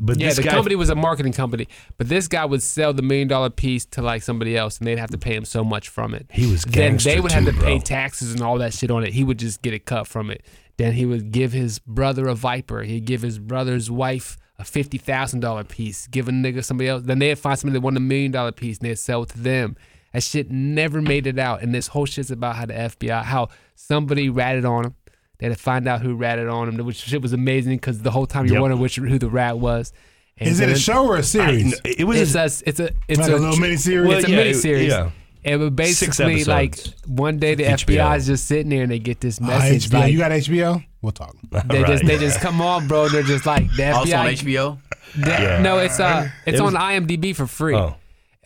But 0.00 0.18
Yeah, 0.18 0.28
this 0.28 0.36
the 0.36 0.42
guy, 0.42 0.50
company 0.50 0.76
was 0.76 0.90
a 0.90 0.94
marketing 0.94 1.32
company, 1.32 1.68
but 1.98 2.08
this 2.08 2.28
guy 2.28 2.44
would 2.44 2.62
sell 2.62 2.92
the 2.92 3.02
million 3.02 3.28
dollar 3.28 3.50
piece 3.50 3.84
to 3.86 4.02
like 4.02 4.22
somebody 4.22 4.56
else, 4.56 4.78
and 4.78 4.86
they'd 4.86 4.98
have 4.98 5.10
to 5.10 5.18
pay 5.18 5.34
him 5.34 5.44
so 5.44 5.62
much 5.64 5.88
from 5.88 6.14
it. 6.14 6.26
He 6.30 6.50
was 6.50 6.62
then 6.64 6.96
they 6.96 7.20
would 7.20 7.32
have 7.32 7.44
too, 7.44 7.52
to 7.52 7.58
pay 7.58 7.76
bro. 7.76 7.80
taxes 7.80 8.32
and 8.32 8.40
all 8.42 8.58
that 8.58 8.72
shit 8.74 8.90
on 8.90 9.04
it. 9.04 9.12
He 9.12 9.24
would 9.24 9.38
just 9.38 9.62
get 9.62 9.74
a 9.74 9.78
cut 9.78 10.06
from 10.06 10.30
it. 10.30 10.44
Then 10.76 10.94
he 10.94 11.04
would 11.04 11.30
give 11.30 11.52
his 11.52 11.78
brother 11.78 12.26
a 12.28 12.34
Viper. 12.34 12.82
He'd 12.82 13.04
give 13.04 13.22
his 13.22 13.38
brother's 13.38 13.90
wife 13.90 14.38
a 14.58 14.64
fifty 14.64 14.98
thousand 14.98 15.40
dollar 15.40 15.64
piece. 15.64 16.06
Give 16.06 16.28
a 16.28 16.32
nigga 16.32 16.64
somebody 16.64 16.88
else. 16.88 17.02
Then 17.04 17.18
they'd 17.18 17.38
find 17.38 17.58
somebody 17.58 17.78
that 17.78 17.84
won 17.84 17.96
a 17.96 18.00
million 18.00 18.32
dollar 18.32 18.52
piece, 18.52 18.78
and 18.78 18.88
they'd 18.88 18.98
sell 18.98 19.22
it 19.22 19.30
to 19.30 19.38
them. 19.38 19.76
That 20.12 20.22
shit 20.22 20.50
never 20.50 21.00
made 21.00 21.26
it 21.26 21.38
out. 21.38 21.62
And 21.62 21.72
this 21.74 21.88
whole 21.88 22.06
shit's 22.06 22.30
about 22.30 22.56
how 22.56 22.66
the 22.66 22.72
FBI, 22.74 23.22
how 23.24 23.48
somebody 23.74 24.28
ratted 24.28 24.64
on 24.64 24.86
him. 24.86 24.94
They 25.40 25.46
had 25.48 25.56
to 25.56 25.62
find 25.62 25.88
out 25.88 26.02
who 26.02 26.14
ratted 26.14 26.48
on 26.48 26.68
him, 26.68 26.84
which 26.86 26.96
shit 26.98 27.22
was 27.22 27.32
amazing 27.32 27.76
because 27.76 28.00
the 28.02 28.10
whole 28.10 28.26
time 28.26 28.44
you're 28.46 28.54
Yep. 28.56 28.60
wondering 28.60 28.80
which 28.82 28.96
who 28.96 29.18
the 29.18 29.30
rat 29.30 29.58
was. 29.58 29.92
And 30.38 30.48
Is 30.48 30.60
it 30.60 30.68
a 30.70 30.78
show 30.78 31.06
or 31.06 31.16
a 31.16 31.22
series? 31.22 31.78
it 31.84 32.04
was 32.06 32.18
it's 32.18 32.34
a, 32.34 32.40
a 32.40 32.68
it's 32.68 32.80
a 32.80 32.90
it's 33.08 33.20
Like 33.20 33.30
a 33.30 33.36
little 33.36 33.56
miniseries? 33.56 34.06
Well, 34.06 34.18
It's 34.18 34.28
a 34.28 34.30
yeah, 34.30 34.44
miniseries. 34.44 34.88
yeah. 34.88 35.10
It 35.42 35.56
was 35.56 35.70
basically 35.70 36.44
like 36.44 36.78
one 37.06 37.38
day 37.38 37.54
the 37.54 37.64
HBO. 37.64 37.96
FBI 37.96 38.16
is 38.18 38.26
just 38.26 38.46
sitting 38.46 38.68
there 38.68 38.82
and 38.82 38.92
they 38.92 38.98
get 38.98 39.20
this 39.20 39.38
Ah, 39.42 39.46
message. 39.46 39.88
HBO. 39.88 39.98
like, 40.00 40.12
you 40.12 40.18
got 40.18 40.32
HBO? 40.32 40.84
We'll 41.02 41.12
talk. 41.12 41.34
they 41.50 41.58
Right, 41.82 41.86
just 41.86 42.04
they 42.06 42.14
yeah. 42.14 42.18
just 42.20 42.40
come 42.40 42.60
on, 42.60 42.86
bro. 42.88 43.08
They're 43.08 43.22
just 43.22 43.46
like 43.46 43.70
the 43.74 43.82
FBI. 43.84 43.94
Also 43.94 44.16
on 44.16 44.26
HBO. 44.26 44.78
the- 45.16 45.30
Yeah. 45.30 45.62
No, 45.62 45.78
it's 45.78 45.98
uh 45.98 46.28
it's 46.46 46.58
It 46.58 46.62
on 46.62 46.74
IMDb 46.74 47.34
for 47.34 47.46
free. 47.46 47.74
Oh. 47.74 47.96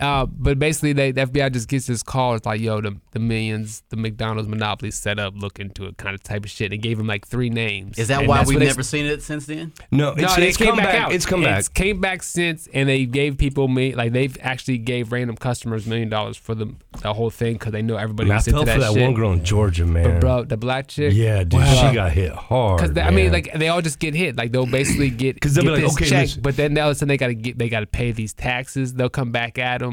Uh, 0.00 0.26
but 0.26 0.58
basically, 0.58 0.92
they, 0.92 1.12
the 1.12 1.20
FBI 1.26 1.52
just 1.52 1.68
gets 1.68 1.86
this 1.86 2.02
call. 2.02 2.34
It's 2.34 2.44
like, 2.44 2.60
yo, 2.60 2.80
the, 2.80 2.96
the 3.12 3.20
millions, 3.20 3.84
the 3.90 3.96
McDonald's 3.96 4.48
monopoly 4.48 4.90
set 4.90 5.20
up, 5.20 5.34
look 5.36 5.60
into 5.60 5.84
it, 5.86 5.96
kind 5.98 6.16
of 6.16 6.22
type 6.24 6.44
of 6.44 6.50
shit. 6.50 6.70
They 6.70 6.78
gave 6.78 6.98
him 6.98 7.06
like 7.06 7.24
three 7.26 7.48
names. 7.48 7.96
Is 7.96 8.08
that 8.08 8.20
And 8.20 8.28
why 8.28 8.42
we've 8.42 8.58
never 8.58 8.82
seen 8.82 9.06
it 9.06 9.22
since 9.22 9.46
then? 9.46 9.72
No, 9.92 10.10
it's, 10.10 10.22
no, 10.22 10.34
they 10.34 10.48
it's 10.48 10.56
come 10.56 10.76
back, 10.76 10.86
back. 10.86 11.02
out. 11.02 11.12
It's 11.12 11.24
come 11.26 11.42
back. 11.44 11.60
It's 11.60 11.68
came 11.68 12.00
back 12.00 12.24
since, 12.24 12.68
and 12.74 12.88
they 12.88 13.06
gave 13.06 13.38
people 13.38 13.68
me 13.68 13.94
like 13.94 14.12
they've 14.12 14.36
actually 14.40 14.78
gave 14.78 15.12
random 15.12 15.36
customers 15.36 15.86
million 15.86 16.08
dollars 16.08 16.36
for 16.36 16.56
the 16.56 16.74
the 17.02 17.14
whole 17.14 17.30
thing 17.30 17.52
because 17.52 17.70
they 17.72 17.82
know 17.82 17.96
everybody 17.96 18.28
Man, 18.30 18.34
I 18.34 18.38
was 18.38 18.48
into 18.48 18.56
felt 18.58 18.66
that, 18.66 18.74
for 18.74 18.80
that 18.80 18.92
shit. 18.94 19.02
one 19.02 19.14
girl 19.14 19.32
in 19.32 19.44
Georgia, 19.44 19.86
man. 19.86 20.04
But 20.14 20.20
bro, 20.20 20.42
the 20.44 20.56
black 20.56 20.88
chick, 20.88 21.12
yeah, 21.14 21.44
dude, 21.44 21.60
Wow. 21.60 21.88
she 21.88 21.94
got 21.94 22.10
hit 22.10 22.32
hard. 22.32 22.80
Because 22.82 22.98
I 22.98 23.10
mean, 23.10 23.30
like 23.30 23.52
they 23.54 23.68
all 23.68 23.80
just 23.80 24.00
get 24.00 24.14
hit. 24.14 24.34
Like 24.36 24.50
they'll 24.50 24.66
basically 24.66 25.10
get 25.10 25.40
'Cause 25.40 25.54
they'll 25.54 25.64
get 25.64 25.76
be 25.76 25.82
like, 25.86 25.96
this 25.96 26.10
okay, 26.12 26.26
check, 26.34 26.42
but 26.42 26.56
then 26.56 26.76
all 26.78 26.88
of 26.88 26.92
a 26.92 26.94
sudden 26.96 27.08
they 27.08 27.16
gotta 27.16 27.34
get 27.34 27.58
they 27.58 27.68
gotta 27.68 27.86
pay 27.86 28.10
these 28.10 28.32
taxes. 28.32 28.94
They'll 28.94 29.08
come 29.08 29.30
back 29.30 29.58
at 29.58 29.78
them, 29.78 29.83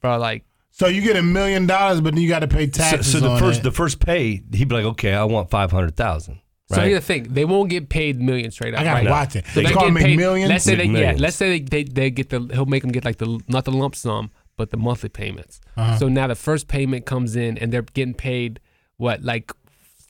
bro. 0.00 0.18
Like 0.18 0.44
So 0.70 0.86
you 0.86 1.00
get 1.02 1.16
a 1.16 1.22
million 1.22 1.66
dollars, 1.66 2.00
but 2.00 2.14
then 2.14 2.22
you 2.22 2.28
got 2.28 2.40
to 2.40 2.48
pay 2.48 2.66
taxes 2.66 3.12
so 3.12 3.20
the 3.20 3.28
on 3.30 3.38
first 3.38 3.60
it. 3.60 3.62
the 3.64 3.70
first 3.72 4.00
pay, 4.00 4.42
he'd 4.52 4.68
be 4.68 4.74
like, 4.74 4.84
okay, 4.84 5.12
I 5.14 5.24
want 5.24 5.50
five 5.50 5.70
hundred 5.70 5.96
thousand. 5.96 6.40
so. 6.68 6.76
Right? 6.76 6.88
Here's 6.88 7.00
the 7.00 7.06
thing: 7.06 7.22
they 7.32 7.44
won't 7.44 7.70
get 7.70 7.88
paid 7.88 8.20
millions 8.20 8.54
straight 8.54 8.74
up. 8.74 8.80
I 8.80 8.84
gotta 8.84 9.04
right? 9.04 9.10
watch 9.10 9.36
it. 9.36 9.44
So 9.46 9.60
It's 9.60 9.68
they 9.68 9.74
called 9.74 9.94
get 9.94 10.02
paid- 10.04 10.16
millions. 10.18 10.48
Let's 10.50 10.64
say 10.64 10.74
they 10.76 10.84
yeah. 10.84 11.12
McMillions. 11.14 11.20
Let's 11.20 11.36
say 11.36 11.58
they, 11.58 11.60
they 11.60 11.84
they 11.84 12.10
get 12.10 12.30
the 12.30 12.40
he'll 12.52 12.66
make 12.66 12.82
them 12.82 12.92
get 12.92 13.04
like 13.04 13.18
the 13.18 13.40
not 13.48 13.64
the 13.64 13.72
lump 13.72 13.94
sum 13.96 14.30
but 14.56 14.70
the 14.70 14.76
monthly 14.76 15.08
payments. 15.08 15.58
Uh-huh. 15.76 15.96
So 15.96 16.08
now 16.08 16.26
the 16.26 16.34
first 16.34 16.68
payment 16.68 17.06
comes 17.06 17.34
in 17.34 17.56
and 17.56 17.72
they're 17.72 17.80
getting 17.80 18.12
paid 18.12 18.60
what 18.98 19.22
like 19.22 19.52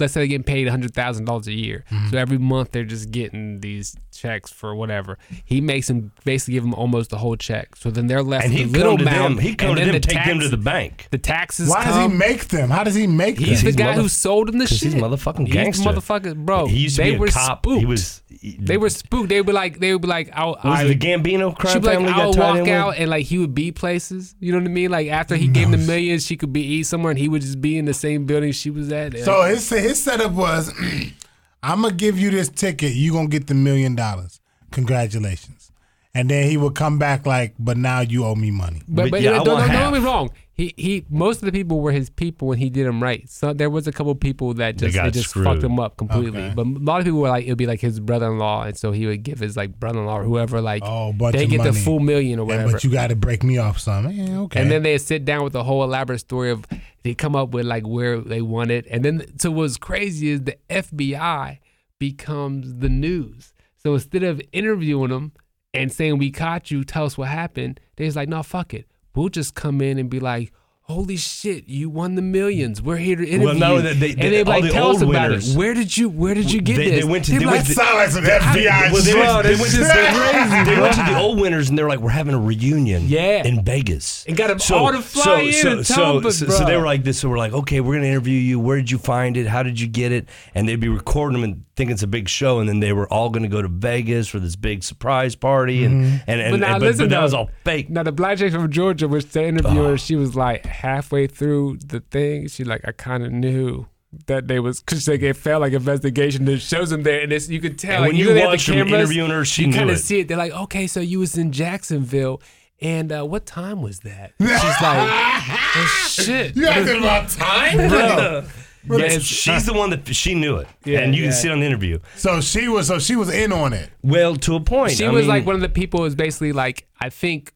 let's 0.00 0.12
say 0.14 0.20
they're 0.20 0.26
getting 0.26 0.42
paid 0.44 0.66
hundred 0.68 0.94
thousand 0.94 1.26
dollars 1.26 1.46
a 1.46 1.52
year. 1.52 1.84
Mm-hmm. 1.90 2.10
So 2.10 2.18
every 2.18 2.38
month 2.38 2.72
they're 2.72 2.84
just 2.84 3.10
getting 3.10 3.60
these 3.60 3.96
checks 4.12 4.50
for 4.50 4.74
whatever. 4.74 5.18
He 5.44 5.60
makes 5.60 5.86
them 5.88 6.12
basically 6.24 6.54
give 6.54 6.62
them 6.64 6.74
almost 6.74 7.10
the 7.10 7.18
whole 7.18 7.36
check. 7.36 7.76
So 7.76 7.90
then 7.90 8.06
they're 8.06 8.22
left 8.22 8.44
and 8.46 8.52
with 8.54 8.62
he'd 8.66 8.68
a 8.68 8.78
little 8.78 8.96
come 8.96 9.06
to 9.06 9.10
amount. 9.12 9.36
them. 9.36 9.44
He'd 9.44 9.58
come 9.58 9.70
and 9.70 9.78
to 9.78 9.84
them, 9.84 9.92
the 9.94 10.00
take 10.00 10.24
them 10.24 10.40
to 10.40 10.48
the 10.48 10.56
bank. 10.56 11.06
the 11.10 11.18
taxes. 11.18 11.68
Why 11.68 11.84
does 11.84 11.96
he 11.96 12.08
make 12.16 12.48
them? 12.48 12.70
How 12.70 12.84
does 12.84 12.94
he 12.94 13.06
make 13.06 13.36
them? 13.36 13.44
He's 13.44 13.62
the 13.62 13.72
guy 13.72 13.90
mother- 13.90 14.02
who 14.02 14.08
sold 14.08 14.48
them 14.48 14.58
the 14.58 14.66
shit. 14.66 14.82
he's 14.82 14.94
motherfucking 14.94 15.50
gangster. 15.50 15.92
He's 15.92 16.06
gangster. 16.08 16.34
bro. 16.34 16.66
he 16.66 16.78
used 16.78 16.96
to 16.96 17.02
they 17.02 17.10
be 17.10 17.16
a 17.16 17.20
were 17.20 17.28
cop. 17.28 17.64
spooked. 17.64 17.80
He 17.80 17.86
was. 17.86 18.22
They 18.42 18.78
were 18.78 18.88
spooked. 18.88 19.28
They 19.28 19.42
would 19.42 19.54
like. 19.54 19.80
They 19.80 19.92
would 19.92 20.00
be 20.00 20.08
like, 20.08 20.30
"I'll." 20.32 20.52
Was 20.52 20.58
I, 20.64 20.84
it 20.84 20.88
the 20.88 20.94
Gambino 20.96 21.54
crime 21.56 21.74
She'd 21.74 21.82
be 21.82 21.88
like, 21.88 21.98
family 21.98 22.12
I'll 22.12 22.32
walk 22.32 22.68
out 22.68 22.96
and 22.96 23.10
like 23.10 23.26
he 23.26 23.36
would 23.38 23.54
be 23.54 23.70
places. 23.70 24.34
You 24.40 24.52
know 24.52 24.58
what 24.58 24.64
I 24.66 24.70
mean? 24.70 24.90
Like 24.90 25.08
after 25.08 25.36
he 25.36 25.46
gave 25.46 25.66
him 25.66 25.72
the 25.72 25.76
millions, 25.78 26.24
she 26.24 26.36
could 26.38 26.52
be 26.52 26.62
eat 26.62 26.84
somewhere, 26.84 27.10
and 27.10 27.18
he 27.18 27.28
would 27.28 27.42
just 27.42 27.60
be 27.60 27.76
in 27.76 27.84
the 27.84 27.92
same 27.92 28.24
building 28.24 28.52
she 28.52 28.70
was 28.70 28.90
at. 28.92 29.18
So 29.18 29.42
his 29.42 29.68
his 29.90 30.02
setup 30.02 30.32
was, 30.32 30.72
I'm 31.62 31.82
gonna 31.82 31.94
give 31.94 32.18
you 32.18 32.30
this 32.30 32.48
ticket. 32.48 32.92
You 32.92 33.12
gonna 33.12 33.28
get 33.28 33.48
the 33.48 33.54
million 33.54 33.94
dollars. 33.94 34.40
Congratulations. 34.70 35.72
And 36.14 36.28
then 36.30 36.48
he 36.48 36.56
would 36.56 36.74
come 36.74 36.98
back 36.98 37.26
like, 37.26 37.54
but 37.58 37.76
now 37.76 38.00
you 38.00 38.24
owe 38.24 38.34
me 38.34 38.50
money. 38.50 38.82
but, 38.88 39.04
but 39.04 39.10
but 39.12 39.22
yeah, 39.22 39.30
don't, 39.30 39.44
don't, 39.44 39.58
don't 39.58 39.68
half. 39.68 39.92
get 39.92 40.00
me 40.00 40.04
wrong. 40.06 40.30
He 40.60 40.74
he. 40.76 41.06
Most 41.08 41.42
of 41.42 41.46
the 41.46 41.52
people 41.52 41.80
were 41.80 41.90
his 41.92 42.10
people, 42.10 42.52
and 42.52 42.60
he 42.60 42.68
did 42.68 42.86
them 42.86 43.02
right. 43.02 43.26
So 43.30 43.52
there 43.54 43.70
was 43.70 43.86
a 43.86 43.92
couple 43.92 44.14
people 44.14 44.52
that 44.54 44.76
just 44.76 44.94
got 44.94 45.06
it 45.08 45.14
just 45.14 45.30
screwed. 45.30 45.46
fucked 45.46 45.62
him 45.62 45.80
up 45.80 45.96
completely. 45.96 46.42
Okay. 46.42 46.52
But 46.54 46.66
a 46.66 46.70
lot 46.80 46.98
of 47.00 47.06
people 47.06 47.20
were 47.20 47.28
like, 47.30 47.46
it'd 47.46 47.56
be 47.56 47.66
like 47.66 47.80
his 47.80 47.98
brother-in-law, 47.98 48.64
and 48.64 48.76
so 48.76 48.92
he 48.92 49.06
would 49.06 49.22
give 49.22 49.38
his 49.38 49.56
like 49.56 49.80
brother-in-law 49.80 50.18
or 50.18 50.24
whoever 50.24 50.60
like 50.60 50.82
Oh, 50.84 51.12
bunch 51.14 51.34
they 51.36 51.46
get 51.46 51.58
money. 51.58 51.70
the 51.70 51.76
full 51.80 51.98
million 52.00 52.38
or 52.38 52.42
And- 52.42 52.48
whatever. 52.48 52.72
but 52.72 52.84
you 52.84 52.90
got 52.90 53.06
to 53.08 53.16
break 53.16 53.42
me 53.42 53.56
off 53.56 53.78
some. 53.78 54.10
Yeah, 54.10 54.40
okay. 54.40 54.60
And 54.60 54.70
then 54.70 54.82
they 54.82 54.98
sit 54.98 55.24
down 55.24 55.44
with 55.44 55.54
the 55.54 55.64
whole 55.64 55.82
elaborate 55.82 56.18
story 56.18 56.50
of 56.50 56.64
they 57.04 57.14
come 57.14 57.34
up 57.34 57.50
with 57.54 57.64
like 57.64 57.86
where 57.86 58.20
they 58.20 58.42
want 58.42 58.70
it. 58.70 58.86
And 58.90 59.02
then 59.02 59.24
so 59.38 59.50
what's 59.50 59.78
crazy 59.78 60.28
is 60.28 60.42
the 60.42 60.56
FBI 60.68 61.58
becomes 61.98 62.76
the 62.78 62.88
news. 62.88 63.52
So 63.76 63.94
instead 63.94 64.24
of 64.24 64.42
interviewing 64.52 65.10
them 65.10 65.32
and 65.72 65.92
saying 65.92 66.18
we 66.18 66.30
caught 66.30 66.70
you, 66.70 66.84
tell 66.84 67.04
us 67.04 67.16
what 67.16 67.28
happened, 67.28 67.80
they 67.96 68.04
was 68.04 68.16
like, 68.16 68.28
no, 68.28 68.42
fuck 68.42 68.74
it. 68.74 68.86
We'll 69.20 69.28
just 69.28 69.54
come 69.54 69.82
in 69.82 69.98
and 69.98 70.08
be 70.08 70.18
like, 70.18 70.50
Holy 70.84 71.16
shit! 71.18 71.68
You 71.68 71.88
won 71.88 72.16
the 72.16 72.22
millions. 72.22 72.82
We're 72.82 72.96
here 72.96 73.14
to 73.14 73.22
interview 73.24 73.46
Well, 73.46 73.54
no, 73.54 73.76
you. 73.76 73.82
they- 73.82 73.92
they- 73.92 74.10
and 74.10 74.18
they- 74.18 74.30
they 74.30 74.42
like 74.44 74.64
the 74.64 74.70
tell 74.70 74.88
us 74.90 75.02
about 75.02 75.08
winners- 75.28 75.54
it. 75.54 75.56
Where 75.58 75.72
did 75.72 75.96
you 75.96 76.08
Where 76.08 76.34
did 76.34 76.50
you 76.50 76.60
get 76.60 76.78
They- 76.78 76.90
this? 76.90 77.04
they 77.04 77.08
went 77.08 77.24
to- 77.26 77.30
They'd 77.32 77.36
they 77.36 77.44
be 77.44 77.46
went 77.46 77.58
like, 77.58 77.66
to- 77.68 77.72
sound 77.74 77.96
like 77.96 78.10
some 78.10 78.24
FBI 78.24 78.90
Well, 78.90 79.02
they 79.02 79.14
went, 79.14 79.42
they 79.44 79.54
went 79.54 79.70
to, 79.70 79.78
crazy, 79.84 80.64
they 80.74 80.80
went 80.80 80.94
to 80.94 81.04
the 81.04 81.16
old 81.16 81.38
winners 81.38 81.68
and 81.68 81.78
they're 81.78 81.86
like, 81.86 82.00
we're 82.00 82.10
having 82.10 82.34
a 82.34 82.40
reunion 82.40 83.04
Yeah. 83.06 83.44
in 83.46 83.62
Vegas. 83.64 84.24
And 84.26 84.36
got 84.36 84.48
them 84.48 84.58
all 84.76 84.90
to 84.90 85.00
fly 85.00 85.42
in 85.42 85.48
and 85.68 85.86
tell 85.86 86.14
them, 86.20 86.30
so, 86.32 86.46
bro. 86.46 86.56
so 86.56 86.64
they 86.64 86.76
were 86.76 86.86
like 86.86 87.04
this. 87.04 87.20
So 87.20 87.28
we're 87.28 87.38
like, 87.38 87.52
okay, 87.52 87.80
we're 87.80 87.94
gonna 87.94 88.06
interview 88.08 88.38
you. 88.40 88.58
Where 88.58 88.76
did 88.78 88.90
you 88.90 88.98
find 88.98 89.36
it? 89.36 89.46
How 89.46 89.62
did 89.62 89.78
you 89.78 89.86
get 89.86 90.10
it? 90.10 90.28
And 90.56 90.68
they'd 90.68 90.80
be 90.80 90.88
recording 90.88 91.40
them 91.40 91.44
and 91.52 91.62
thinking 91.80 91.94
it's 91.94 92.02
a 92.02 92.06
big 92.06 92.28
show. 92.28 92.60
And 92.60 92.68
then 92.68 92.80
they 92.80 92.92
were 92.92 93.10
all 93.10 93.30
gonna 93.30 93.48
go 93.48 93.62
to 93.62 93.68
Vegas 93.68 94.28
for 94.28 94.38
this 94.38 94.54
big 94.54 94.84
surprise 94.84 95.34
party. 95.34 95.84
And 95.84 96.22
and, 96.26 96.40
and, 96.40 96.40
Mm-hmm. 96.40 96.50
But 96.52 96.60
now 96.60 96.72
and- 96.74 96.80
but, 96.80 96.86
listen, 96.86 97.04
but 97.06 97.10
that 97.10 97.16
though. 97.16 97.22
was 97.22 97.34
all 97.34 97.50
fake. 97.64 97.88
Now 97.88 98.02
the 98.02 98.12
black 98.12 98.38
chick 98.38 98.52
from 98.52 98.70
Georgia, 98.70 99.08
which 99.08 99.26
the 99.26 99.44
interviewer, 99.46 99.96
she 99.96 100.14
was 100.16 100.36
like 100.36 100.66
halfway 100.66 101.26
through 101.26 101.78
the 101.84 102.00
thing. 102.00 102.48
She 102.48 102.64
like, 102.64 102.82
I 102.86 102.92
kind 102.92 103.24
of 103.24 103.32
knew 103.32 103.86
that 104.26 104.48
they 104.48 104.58
was 104.60 104.80
because 104.80 105.06
like 105.08 105.22
it 105.22 105.34
felt 105.34 105.60
like 105.62 105.72
investigation. 105.72 106.46
It 106.48 106.60
shows 106.60 106.90
them 106.90 107.02
there, 107.04 107.20
and 107.22 107.32
it's, 107.32 107.48
you 107.48 107.60
could 107.60 107.78
tell. 107.78 107.92
And 107.94 108.02
like, 108.02 108.08
when 108.10 108.16
you 108.16 108.28
you 108.28 108.34
know 108.34 108.46
watch 108.46 108.66
the 108.66 108.72
them 108.72 108.88
cameras, 108.88 109.00
interviewing 109.08 109.30
her, 109.30 109.44
she 109.44 109.64
you 109.66 109.72
kind 109.72 109.88
of 109.90 109.98
see 109.98 110.20
it. 110.20 110.28
They're 110.28 110.36
like, 110.36 110.52
okay, 110.52 110.86
so 110.86 111.00
you 111.00 111.20
was 111.20 111.38
in 111.38 111.52
Jacksonville, 111.52 112.42
and 112.80 113.12
uh, 113.12 113.24
what 113.24 113.46
time 113.46 113.82
was 113.82 114.00
that? 114.00 114.32
She's 114.40 114.48
like, 114.50 114.74
oh, 114.82 116.06
shit. 116.10 116.56
You 116.56 116.66
asking 116.66 116.98
about 117.02 117.28
time, 117.30 117.88
bro? 117.88 118.44
Yes, 118.88 119.22
she's 119.22 119.66
the 119.66 119.72
one 119.74 119.90
that 119.90 120.06
she 120.14 120.34
knew 120.34 120.56
it, 120.56 120.66
Yeah, 120.84 121.00
and 121.00 121.14
you 121.14 121.22
yeah. 121.24 121.30
can 121.30 121.36
see 121.36 121.48
it 121.48 121.52
on 121.52 121.60
the 121.60 121.66
interview. 121.66 121.98
So 122.16 122.40
she 122.40 122.68
was. 122.68 122.86
So 122.88 122.98
she 122.98 123.16
was 123.16 123.28
in 123.28 123.52
on 123.52 123.72
it. 123.72 123.90
Well, 124.02 124.36
to 124.36 124.56
a 124.56 124.60
point. 124.60 124.92
She 124.92 125.04
I 125.04 125.10
was 125.10 125.22
mean, 125.22 125.28
like 125.28 125.46
one 125.46 125.54
of 125.54 125.60
the 125.60 125.68
people 125.68 126.00
who 126.00 126.04
was 126.04 126.14
basically 126.14 126.52
like 126.52 126.86
I 127.00 127.10
think 127.10 127.52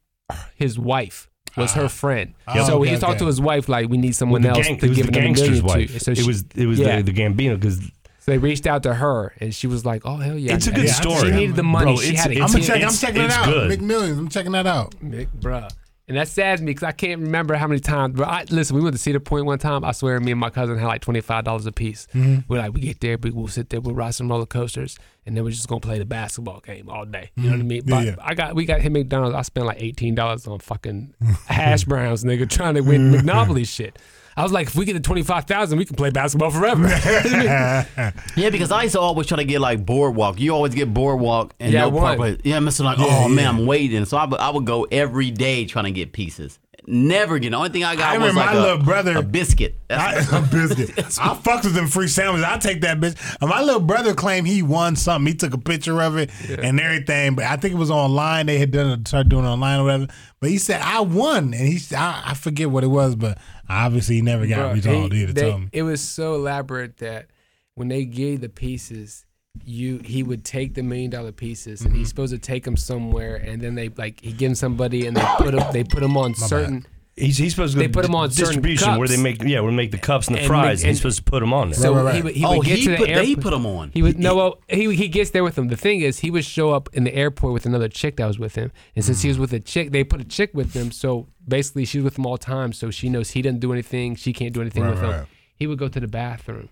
his 0.55 0.77
wife 0.77 1.29
was 1.57 1.73
her 1.73 1.85
ah. 1.85 1.87
friend. 1.87 2.33
Oh, 2.47 2.65
so 2.67 2.81
he 2.81 2.91
okay, 2.91 2.99
talked 2.99 3.11
okay. 3.13 3.19
to 3.19 3.25
his 3.27 3.39
wife 3.41 3.67
like 3.69 3.89
we 3.89 3.97
need 3.97 4.15
someone 4.15 4.41
the, 4.41 4.49
else 4.49 4.67
gang, 4.67 4.77
to 4.79 4.85
it 4.85 4.89
was 4.89 4.97
give 4.97 5.07
the 5.11 5.17
him 5.17 5.23
a 5.23 5.25
gangster's 5.27 5.63
million 5.63 5.65
wife. 5.65 5.93
to. 5.93 5.99
So 5.99 6.11
it 6.11 6.17
she- 6.17 6.27
was 6.27 6.43
it 6.55 6.65
was 6.67 6.79
yeah. 6.79 6.97
the, 7.01 7.11
the 7.11 7.13
Gambino 7.13 7.59
because 7.59 7.79
So 7.79 8.31
they 8.31 8.37
reached 8.37 8.67
out 8.67 8.83
to 8.83 8.93
her 8.93 9.33
and 9.39 9.53
she 9.53 9.67
was 9.67 9.85
like, 9.85 10.01
"Oh 10.05 10.17
hell 10.17 10.37
yeah!" 10.37 10.53
It's 10.55 10.67
a 10.67 10.71
I- 10.71 10.75
good 10.75 10.85
yeah, 10.85 10.91
story. 10.93 11.29
She 11.29 11.31
needed 11.31 11.55
the 11.55 11.63
money. 11.63 11.85
Bro, 11.93 11.97
she 12.01 12.09
it's- 12.09 12.23
had 12.23 12.31
a 12.31 12.35
it's- 12.35 12.53
I'm 12.53 12.59
kid. 12.61 12.67
checking. 12.67 12.85
I'm 12.85 12.93
checking 12.93 13.21
it 13.21 13.25
it's 13.25 13.35
out. 13.35 13.45
good. 13.45 13.79
McMillions. 13.79 14.17
I'm 14.19 14.29
checking 14.29 14.51
that 14.51 14.67
out. 14.67 14.91
Mick, 15.03 15.27
bruh. 15.39 15.69
And 16.07 16.15
that 16.17 16.27
saddens 16.27 16.61
me 16.61 16.67
because 16.67 16.83
I 16.83 16.91
can't 16.91 17.19
remember 17.19 17.55
how 17.55 17.67
many 17.67 17.79
times. 17.79 18.15
But 18.15 18.27
I, 18.27 18.45
listen, 18.51 18.75
we 18.75 18.83
went 18.83 18.95
to 18.95 19.01
Cedar 19.01 19.19
Point 19.19 19.45
one 19.47 19.57
time. 19.57 19.83
I 19.83 19.91
swear, 19.91 20.19
me 20.19 20.31
and 20.31 20.39
my 20.39 20.51
cousin 20.51 20.77
had 20.77 20.85
like 20.85 21.01
twenty 21.01 21.21
five 21.21 21.43
dollars 21.45 21.65
a 21.65 21.71
piece. 21.71 22.07
Mm-hmm. 22.13 22.41
We're 22.47 22.59
like, 22.59 22.73
we 22.73 22.81
get 22.81 22.99
there, 22.99 23.17
we 23.17 23.31
will 23.31 23.47
sit 23.47 23.71
there, 23.71 23.81
we'll 23.81 23.95
ride 23.95 24.13
some 24.13 24.29
roller 24.29 24.45
coasters, 24.45 24.97
and 25.25 25.35
then 25.35 25.43
we're 25.43 25.49
just 25.49 25.67
gonna 25.67 25.81
play 25.81 25.97
the 25.97 26.05
basketball 26.05 26.59
game 26.59 26.89
all 26.89 27.05
day. 27.05 27.31
You 27.35 27.45
know 27.45 27.51
what 27.51 27.59
I 27.59 27.63
mean? 27.63 27.81
Mm-hmm. 27.81 27.89
Yeah, 27.89 27.95
But 27.95 28.05
yeah. 28.05 28.15
I 28.21 28.33
got 28.35 28.55
we 28.55 28.65
got 28.65 28.81
him 28.81 28.93
McDonald's. 28.93 29.35
I 29.35 29.41
spent 29.41 29.65
like 29.65 29.81
eighteen 29.81 30.13
dollars 30.13 30.45
on 30.45 30.59
fucking 30.59 31.15
hash 31.47 31.85
browns, 31.85 32.23
nigga, 32.23 32.47
trying 32.47 32.75
to 32.75 32.81
win 32.81 33.11
McNopoly 33.11 33.67
shit. 33.67 33.97
I 34.37 34.43
was 34.43 34.51
like, 34.51 34.67
if 34.67 34.75
we 34.75 34.85
get 34.85 34.93
to 34.93 34.99
twenty 34.99 35.23
five 35.23 35.45
thousand, 35.45 35.77
we 35.77 35.85
can 35.85 35.95
play 35.95 36.09
basketball 36.09 36.51
forever. 36.51 36.87
Yeah, 38.35 38.49
because 38.49 38.71
I 38.71 38.83
used 38.83 38.95
to 38.95 38.99
always 38.99 39.27
try 39.27 39.37
to 39.37 39.45
get 39.45 39.61
like 39.61 39.85
boardwalk. 39.85 40.39
You 40.39 40.53
always 40.53 40.75
get 40.75 40.93
boardwalk 40.93 41.53
and 41.59 41.71
Yeah, 41.73 41.85
I 41.85 41.89
no 41.89 41.95
won. 41.95 42.17
proper. 42.17 42.37
Yeah, 42.43 42.59
Mister 42.59 42.83
like, 42.83 42.97
Yeah, 42.97 43.05
oh 43.25 43.29
man. 43.29 43.47
I'm 43.47 43.65
waiting. 43.65 44.05
So 44.05 44.17
I 44.17 44.25
would, 44.25 44.39
I 44.39 44.49
would 44.49 44.65
go 44.65 44.83
every 44.91 45.31
day 45.31 45.65
trying 45.65 45.85
to 45.85 45.91
get 45.91 46.11
pieces. 46.13 46.59
Never 46.87 47.39
get. 47.39 47.49
The 47.49 47.57
only 47.57 47.69
thing 47.69 47.83
I 47.83 47.95
got 47.95 48.13
I 48.13 48.17
was 48.19 48.35
like 48.35 48.45
my 48.45 48.53
a, 48.53 48.59
little 48.61 48.83
brother- 48.83 49.17
a 49.17 49.23
biscuit. 49.23 49.75
That's- 49.87 50.31
I, 50.31 50.37
a 50.39 50.41
biscuit. 50.43 50.91
I 51.19 51.33
fucked 51.33 51.63
with 51.63 51.73
them 51.73 51.87
free 51.87 52.07
sandwiches. 52.07 52.45
I 52.45 52.57
take 52.59 52.81
that 52.81 52.99
bitch. 52.99 53.15
And 53.41 53.49
my 53.49 53.61
little 53.61 53.79
brother 53.81 54.13
claimed 54.13 54.45
he 54.47 54.61
won 54.61 54.95
something. 54.95 55.25
He 55.31 55.35
took 55.35 55.53
a 55.55 55.57
picture 55.57 55.99
of 56.01 56.17
it 56.17 56.29
and 56.47 56.79
everything. 56.79 57.33
But 57.35 57.45
I 57.45 57.55
think 57.57 57.73
it 57.73 57.77
was 57.77 57.89
online. 57.89 58.45
They 58.45 58.59
had 58.59 58.69
done 58.71 58.99
it, 58.99 59.07
started 59.07 59.29
doing 59.29 59.45
it 59.45 59.47
online 59.47 59.79
or 59.79 59.83
whatever. 59.85 60.07
But 60.39 60.49
he 60.51 60.59
said 60.59 60.79
I 60.81 60.99
won, 60.99 61.55
and 61.55 61.67
he 61.67 61.79
said 61.79 61.97
I, 61.97 62.21
I 62.27 62.33
forget 62.35 62.69
what 62.69 62.83
it 62.83 62.87
was, 62.87 63.15
but 63.15 63.39
obviously 63.69 64.15
he 64.15 64.21
never 64.21 64.45
got 64.47 64.71
Bruh, 64.71 64.73
retold 64.75 65.13
he- 65.13 65.23
either. 65.23 65.33
they- 65.33 65.49
told 65.49 65.61
me. 65.61 65.69
It 65.71 65.83
was 65.83 66.01
so 66.01 66.35
elaborate 66.35 66.97
that 66.97 67.27
when 67.75 67.87
they 67.87 68.05
gave 68.05 68.41
the 68.41 68.49
pieces, 68.49 69.25
you 69.63 69.99
he 70.03 70.21
would 70.21 70.43
take 70.43 70.73
the 70.73 70.83
million 70.83 71.09
dollar 71.11 71.31
pieces 71.31 71.81
and 71.81 71.91
Mm-hmm. 71.91 71.99
he's 71.99 72.09
supposed 72.09 72.33
to 72.33 72.39
take 72.39 72.63
them 72.65 72.75
somewhere, 72.77 73.35
and 73.37 73.61
then 73.61 73.75
they 73.75 73.89
like 73.89 74.19
he 74.21 74.31
give 74.33 74.49
them 74.49 74.55
somebody 74.55 75.07
and 75.07 75.15
they 75.15 75.25
put 75.37 75.51
them 75.55 75.71
they 75.71 75.83
put 75.83 76.01
them 76.01 76.17
on 76.17 76.33
certain. 76.35 76.85
He's, 77.15 77.37
he's 77.37 77.53
supposed 77.53 77.73
to 77.73 77.79
go 77.79 77.85
They 77.87 77.91
put 77.91 78.01
to 78.03 78.09
'em 78.09 78.15
on 78.15 78.31
certain 78.31 78.61
distribution 78.61 78.97
where 78.97 79.07
they 79.07 79.17
make 79.17 79.41
yeah 79.43 79.59
where 79.61 79.71
they 79.71 79.75
make 79.77 79.91
the 79.91 79.97
cups 79.97 80.27
and 80.27 80.35
the 80.35 80.41
And 80.41 80.47
fries. 80.47 80.79
make- 80.79 80.83
and 80.85 80.89
he's 80.89 80.97
supposed 80.97 81.17
to 81.17 81.23
put 81.23 81.39
them 81.39 81.53
on 81.53 81.69
there. 81.69 81.79
So 81.79 81.93
Right, 81.95 82.03
right, 82.03 82.13
he 82.15 82.21
right. 82.21 82.23
would 82.25 82.35
he 82.35 82.45
oh, 82.45 82.61
get 82.61 82.77
he 82.79 82.83
to 82.85 82.91
the 82.91 82.97
put 82.97 83.09
airport. 83.09 83.25
they 83.25 83.35
put 83.35 83.49
them 83.51 83.65
on. 83.65 83.91
He 83.93 84.01
would 84.01 84.19
no, 84.19 84.35
well, 84.35 84.61
he 84.67 84.93
he 84.95 85.07
gets 85.07 85.29
there 85.31 85.43
with 85.43 85.55
them. 85.55 85.67
The 85.69 85.77
thing 85.77 86.01
is, 86.01 86.19
he 86.19 86.31
would 86.31 86.45
show 86.45 86.71
up 86.71 86.89
in 86.93 87.03
the 87.03 87.13
airport 87.15 87.53
with 87.53 87.65
another 87.65 87.87
chick 87.89 88.17
that 88.17 88.25
was 88.27 88.37
with 88.39 88.55
him, 88.55 88.71
and 88.95 89.03
since 89.05 89.21
he 89.21 89.27
was 89.29 89.37
mm. 89.37 89.41
with 89.41 89.53
a 89.53 89.59
chick, 89.59 89.91
they 89.91 90.03
put 90.03 90.21
a 90.21 90.25
chick 90.25 90.51
with 90.53 90.73
him. 90.73 90.91
So 90.91 91.27
basically, 91.47 91.85
she's 91.85 92.03
with 92.03 92.17
him 92.17 92.25
all 92.25 92.37
the 92.37 92.43
time. 92.45 92.73
So 92.73 92.91
she 92.91 93.09
knows 93.09 93.31
he 93.31 93.41
doesn't 93.41 93.59
do 93.59 93.71
anything. 93.71 94.15
She 94.15 94.33
can't 94.33 94.53
do 94.53 94.61
anything 94.61 94.83
Right, 94.83 94.93
with 94.93 95.03
right. 95.03 95.15
him. 95.21 95.27
He 95.55 95.67
would 95.67 95.77
go 95.79 95.87
to 95.87 95.99
the 95.99 96.07
bathroom, 96.07 96.69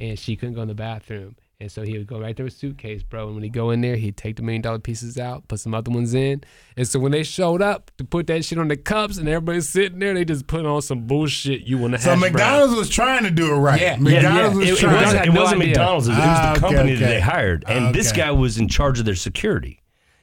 and 0.00 0.18
she 0.18 0.34
couldn't 0.36 0.54
go 0.56 0.62
in 0.62 0.68
the 0.68 0.74
bathroom, 0.74 1.36
and 1.60 1.70
so 1.70 1.82
he 1.82 1.96
would 1.96 2.06
go 2.06 2.20
right 2.20 2.36
there 2.36 2.44
with 2.44 2.52
suitcase, 2.52 3.02
bro. 3.02 3.26
And 3.26 3.34
when 3.36 3.44
he 3.44 3.48
go 3.50 3.70
in 3.70 3.80
there, 3.80 3.96
he'd 3.96 4.16
take 4.16 4.36
the 4.36 4.42
million 4.42 4.60
dollar 4.62 4.78
pieces 4.78 5.18
out, 5.18 5.46
put 5.48 5.60
some 5.60 5.72
other 5.74 5.90
ones 5.90 6.12
in, 6.14 6.42
and 6.76 6.86
so 6.86 6.98
when 6.98 7.12
they 7.12 7.22
showed 7.22 7.62
up 7.62 7.90
to 7.98 8.04
put 8.04 8.26
that 8.26 8.44
shit 8.44 8.58
on 8.58 8.68
the 8.68 8.76
cups, 8.76 9.18
and 9.18 9.28
everybody's 9.28 9.68
sitting 9.68 9.98
there, 9.98 10.14
they 10.14 10.24
just 10.24 10.46
put 10.46 10.66
on 10.66 10.82
some 10.82 11.06
bullshit. 11.06 11.62
You 11.62 11.78
want 11.78 11.92
to 11.92 11.98
have. 11.98 12.04
So 12.04 12.10
hash 12.10 12.20
McDonald's 12.20 12.74
was 12.74 12.88
trying 12.88 13.22
to 13.24 13.30
do 13.30 13.52
it 13.52 13.56
right. 13.56 13.80
Yeah, 13.80 13.96
McDonald's 13.96 14.54
yeah, 14.54 14.58
was 14.58 14.68
it- 14.68 14.72
it 14.72 14.78
trying. 14.78 14.94
It 14.96 15.04
was- 15.04 15.12
to 15.12 15.18
had 15.18 15.26
wasn't, 15.26 15.26
it 15.26 15.32
no 15.34 15.40
wasn't 15.40 15.60
idea. 15.62 15.68
McDonald's. 15.72 16.08
It 16.08 16.10
was 16.10 16.18
Ah, 16.20 16.52
the 16.54 16.60
company 16.60 16.92
okay. 16.92 17.00
that 17.00 17.06
they 17.08 17.20
hired, 17.20 17.64
and 17.68 17.94
this 17.94 18.12
guy 18.12 18.30
was 18.30 18.58
in 18.58 18.68
charge 18.68 18.98
of 18.98 19.04
their 19.04 19.14
security. 19.14 19.80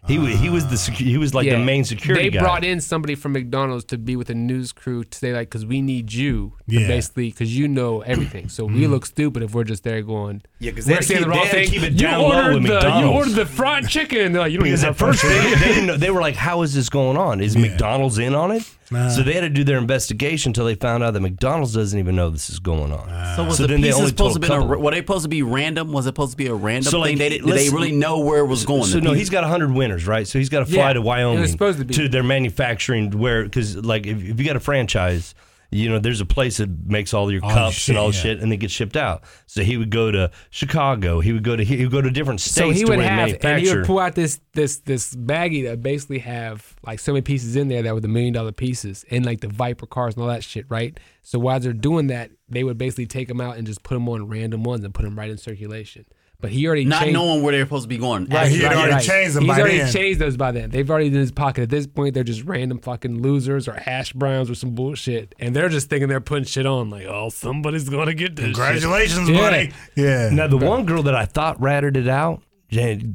He 0.08 0.18
wa- 0.18 0.26
he 0.26 0.50
was 0.50 0.66
the 0.68 0.76
secu- 0.78 1.06
he 1.06 1.18
was 1.20 1.34
like 1.36 1.48
the 1.48 1.60
main 1.60 1.84
security 1.84 2.24
They 2.24 2.30
guy. 2.32 2.40
brought 2.42 2.64
in 2.64 2.82
somebody 2.82 3.14
from 3.14 3.34
McDonald's 3.34 3.86
to 3.86 4.00
be 4.00 4.16
with 4.16 4.28
the 4.28 4.34
news 4.34 4.72
crew 4.72 5.04
to 5.04 5.18
say 5.18 5.32
like, 5.32 5.50
because 5.50 5.64
we 5.66 5.80
need 5.82 6.12
you, 6.12 6.54
to 6.68 6.74
Yeah. 6.74 6.80
Mm-hmm. 6.82 6.88
basically, 6.90 7.30
because 7.30 7.56
you 7.56 7.68
know 7.68 8.02
everything. 8.02 8.50
So 8.50 8.66
we 8.66 8.88
look 8.88 9.06
stupid 9.06 9.44
if 9.44 9.54
we're 9.54 9.64
just 9.64 9.84
there 9.84 10.02
going. 10.02 10.42
Yeah, 10.60 10.72
'cause 10.72 10.86
we're 10.86 10.90
they 10.90 10.94
had 10.96 11.02
to 11.02 11.08
saying 11.08 11.18
keep- 11.20 11.26
the 11.26 11.30
wrong 11.30 11.40
they 11.40 11.46
had 11.46 11.52
to 11.52 11.62
thing. 11.62 11.70
keep 11.70 11.84
it 11.84 11.94
you 11.94 12.00
down 12.00 12.22
low 12.22 12.36
ordered 12.36 12.54
with 12.56 12.64
the 12.64 12.68
you 12.70 12.74
McDonald's. 12.74 13.16
ordered 13.16 13.36
the 13.36 13.46
fried 13.46 13.88
chicken. 13.88 14.32
They're 14.34 14.42
like, 14.42 14.52
you 14.52 14.58
don't 14.58 14.64
Because 14.66 14.84
even 14.84 14.94
at 14.94 15.00
have 15.00 15.08
first 15.08 15.22
they, 15.22 15.56
they 15.56 15.68
didn't 15.76 15.86
know, 15.86 15.98
they 15.98 16.10
were 16.10 16.22
like, 16.22 16.36
"How 16.36 16.64
is 16.64 16.74
this 16.74 16.90
going 16.90 17.18
on? 17.18 17.40
Is 17.40 17.56
McDonald's 17.56 18.18
in 18.18 18.34
on 18.34 18.52
it?" 18.52 18.64
Ah. 18.94 19.10
So 19.10 19.24
they 19.24 19.34
had 19.34 19.42
to 19.42 19.50
do 19.50 19.64
their 19.64 19.78
investigation 19.78 20.50
until 20.50 20.66
they 20.66 20.76
found 20.76 21.04
out 21.04 21.14
that 21.14 21.20
McDonald's 21.22 21.74
doesn't 21.74 21.98
even 21.98 22.16
know 22.16 22.30
this 22.30 22.50
is 22.50 22.60
going 22.60 22.92
on. 22.92 23.08
Ah. 23.10 23.34
So 23.36 23.44
was 23.46 23.58
So 23.58 23.64
the 23.64 23.68
then 23.74 23.82
they 23.82 23.88
pieces 23.88 24.00
only 24.00 24.10
supposed 24.10 24.42
to 24.42 24.48
told 24.48 24.70
be 24.70 24.76
a, 24.76 24.78
were 24.80 24.92
they 24.92 24.98
supposed 24.98 25.24
to 25.24 25.30
be 25.30 25.44
random? 25.44 25.92
Was 25.92 26.06
it 26.06 26.10
supposed 26.10 26.32
to 26.32 26.38
be 26.38 26.48
a 26.48 26.54
random 26.54 26.92
So, 26.92 27.00
like, 27.00 27.10
thing? 27.10 27.18
They, 27.18 27.30
did, 27.30 27.46
did 27.46 27.56
they 27.56 27.70
really 27.70 27.92
know 27.92 28.20
where 28.20 28.40
it 28.40 28.48
was 28.48 28.66
going? 28.66 28.84
So 28.84 29.00
The 29.00 29.02
no, 29.02 29.14
he's 29.14 29.30
got 29.30 29.44
hundred 29.44 29.72
winners, 29.74 30.06
right? 30.08 30.28
So 30.28 30.40
he's 30.40 30.50
got 30.50 30.60
to 30.60 30.66
fly 30.66 30.76
Yeah, 30.88 30.94
to 30.94 30.98
it 30.98 31.00
was 31.00 31.06
Wyoming 31.06 31.48
supposed 31.48 31.80
to 31.80 31.86
be. 31.86 32.08
their 32.08 32.24
manufacturing 32.24 33.12
where 33.18 33.44
because 33.44 33.76
like 33.78 34.06
if, 34.06 34.22
if 34.24 34.40
you 34.40 34.46
got 34.46 34.56
a 34.56 34.60
franchise, 34.60 35.34
you 35.72 35.90
know 35.90 36.00
there's 36.00 36.20
a 36.20 36.26
place 36.26 36.58
that 36.58 36.70
makes 36.86 37.14
all 37.14 37.32
your 37.32 37.44
All 37.44 37.50
cups 37.50 37.76
shit, 37.76 37.90
and 37.90 37.98
all 37.98 38.14
yeah. 38.14 38.20
shit, 38.20 38.40
and 38.42 38.52
they 38.52 38.58
get 38.58 38.70
shipped 38.70 38.98
out. 38.98 39.24
So 39.48 39.64
he 39.64 39.78
would 39.78 39.90
go 39.90 40.12
to 40.12 40.30
Chicago. 40.50 41.22
He 41.22 41.32
would 41.32 41.44
go 41.44 41.56
to 41.56 41.64
he 41.64 41.84
would 41.84 41.92
go 41.92 42.02
to 42.02 42.12
different 42.12 42.42
states 42.42 42.56
So 42.56 42.70
he 42.70 42.84
to 42.84 42.90
would 42.90 43.00
have, 43.00 43.38
and 43.44 43.62
he 43.62 43.74
would 43.74 43.86
pull 43.86 44.00
out 44.00 44.14
this 44.16 44.42
this 44.54 44.80
this 44.80 45.16
baggie 45.16 45.64
that 45.66 45.82
basically 45.82 46.20
have 46.20 46.76
like 46.86 47.00
so 47.00 47.14
many 47.14 47.22
pieces 47.22 47.56
in 47.56 47.70
there 47.70 47.82
that 47.84 47.94
were 47.94 48.02
the 48.02 48.10
million 48.10 48.34
dollar 48.34 48.52
pieces, 48.52 49.06
and 49.10 49.26
like 49.26 49.40
the 49.40 49.48
Viper 49.48 49.86
cars 49.86 50.16
and 50.16 50.24
all 50.24 50.30
that 50.30 50.44
shit, 50.44 50.66
right? 50.70 51.00
So 51.22 51.40
while 51.40 51.60
they're 51.60 51.74
doing 51.74 52.08
that, 52.08 52.32
they 52.50 52.64
would 52.64 52.78
basically 52.78 53.06
take 53.06 53.30
them 53.30 53.40
out 53.40 53.58
and 53.58 53.66
just 53.66 53.84
put 53.84 53.96
them 53.96 54.10
on 54.10 54.28
random 54.28 54.64
ones 54.64 54.84
and 54.84 54.94
put 54.94 55.04
them 55.04 55.18
right 55.18 55.30
in 55.30 55.38
circulation. 55.38 56.06
But 56.42 56.50
he 56.52 56.66
already 56.66 56.86
not 56.86 57.02
changed, 57.04 57.14
knowing 57.14 57.44
where 57.44 57.52
they're 57.54 57.64
supposed 57.66 57.84
to 57.84 57.88
be 57.88 57.98
going. 58.00 58.26
Right, 58.26 58.52
he 58.52 58.60
had 58.62 58.74
already 58.74 59.06
changed 59.06 59.36
them 59.36 59.44
He's 59.44 59.54
by 59.54 59.60
already 59.62 59.78
then. 59.78 59.94
changed 59.94 60.20
those 60.20 60.36
by 60.38 60.52
then. 60.52 60.72
They've 60.72 60.90
already 60.90 61.08
in 61.08 61.14
his 61.14 61.32
pocket. 61.32 61.62
At 61.62 61.70
this 61.70 61.86
point, 61.86 62.16
they're 62.16 62.24
just 62.24 62.44
random 62.44 62.80
fucking 62.80 63.22
losers 63.22 63.68
or 63.68 63.74
hash 63.74 64.12
browns 64.14 64.50
or 64.50 64.56
some 64.56 64.72
bullshit, 64.76 65.36
and 65.40 65.56
they're 65.56 65.70
just 65.70 65.90
thinking 65.90 66.10
they're 66.10 66.20
putting 66.20 66.46
shit 66.46 66.66
on. 66.66 66.90
Like, 66.90 67.06
oh, 67.06 67.30
somebody's 67.30 67.88
gonna 67.88 68.16
get 68.16 68.36
this. 68.36 68.46
Congratulations, 68.46 69.30
Yeah. 69.30 69.38
buddy. 69.38 69.72
Yeah. 69.96 70.30
Now 70.32 70.48
the 70.48 70.58
one 70.58 70.86
girl 70.86 71.04
that 71.04 71.16
I 71.16 71.26
thought 71.26 71.62
ratted 71.62 71.96
it 71.96 72.08
out, 72.08 72.42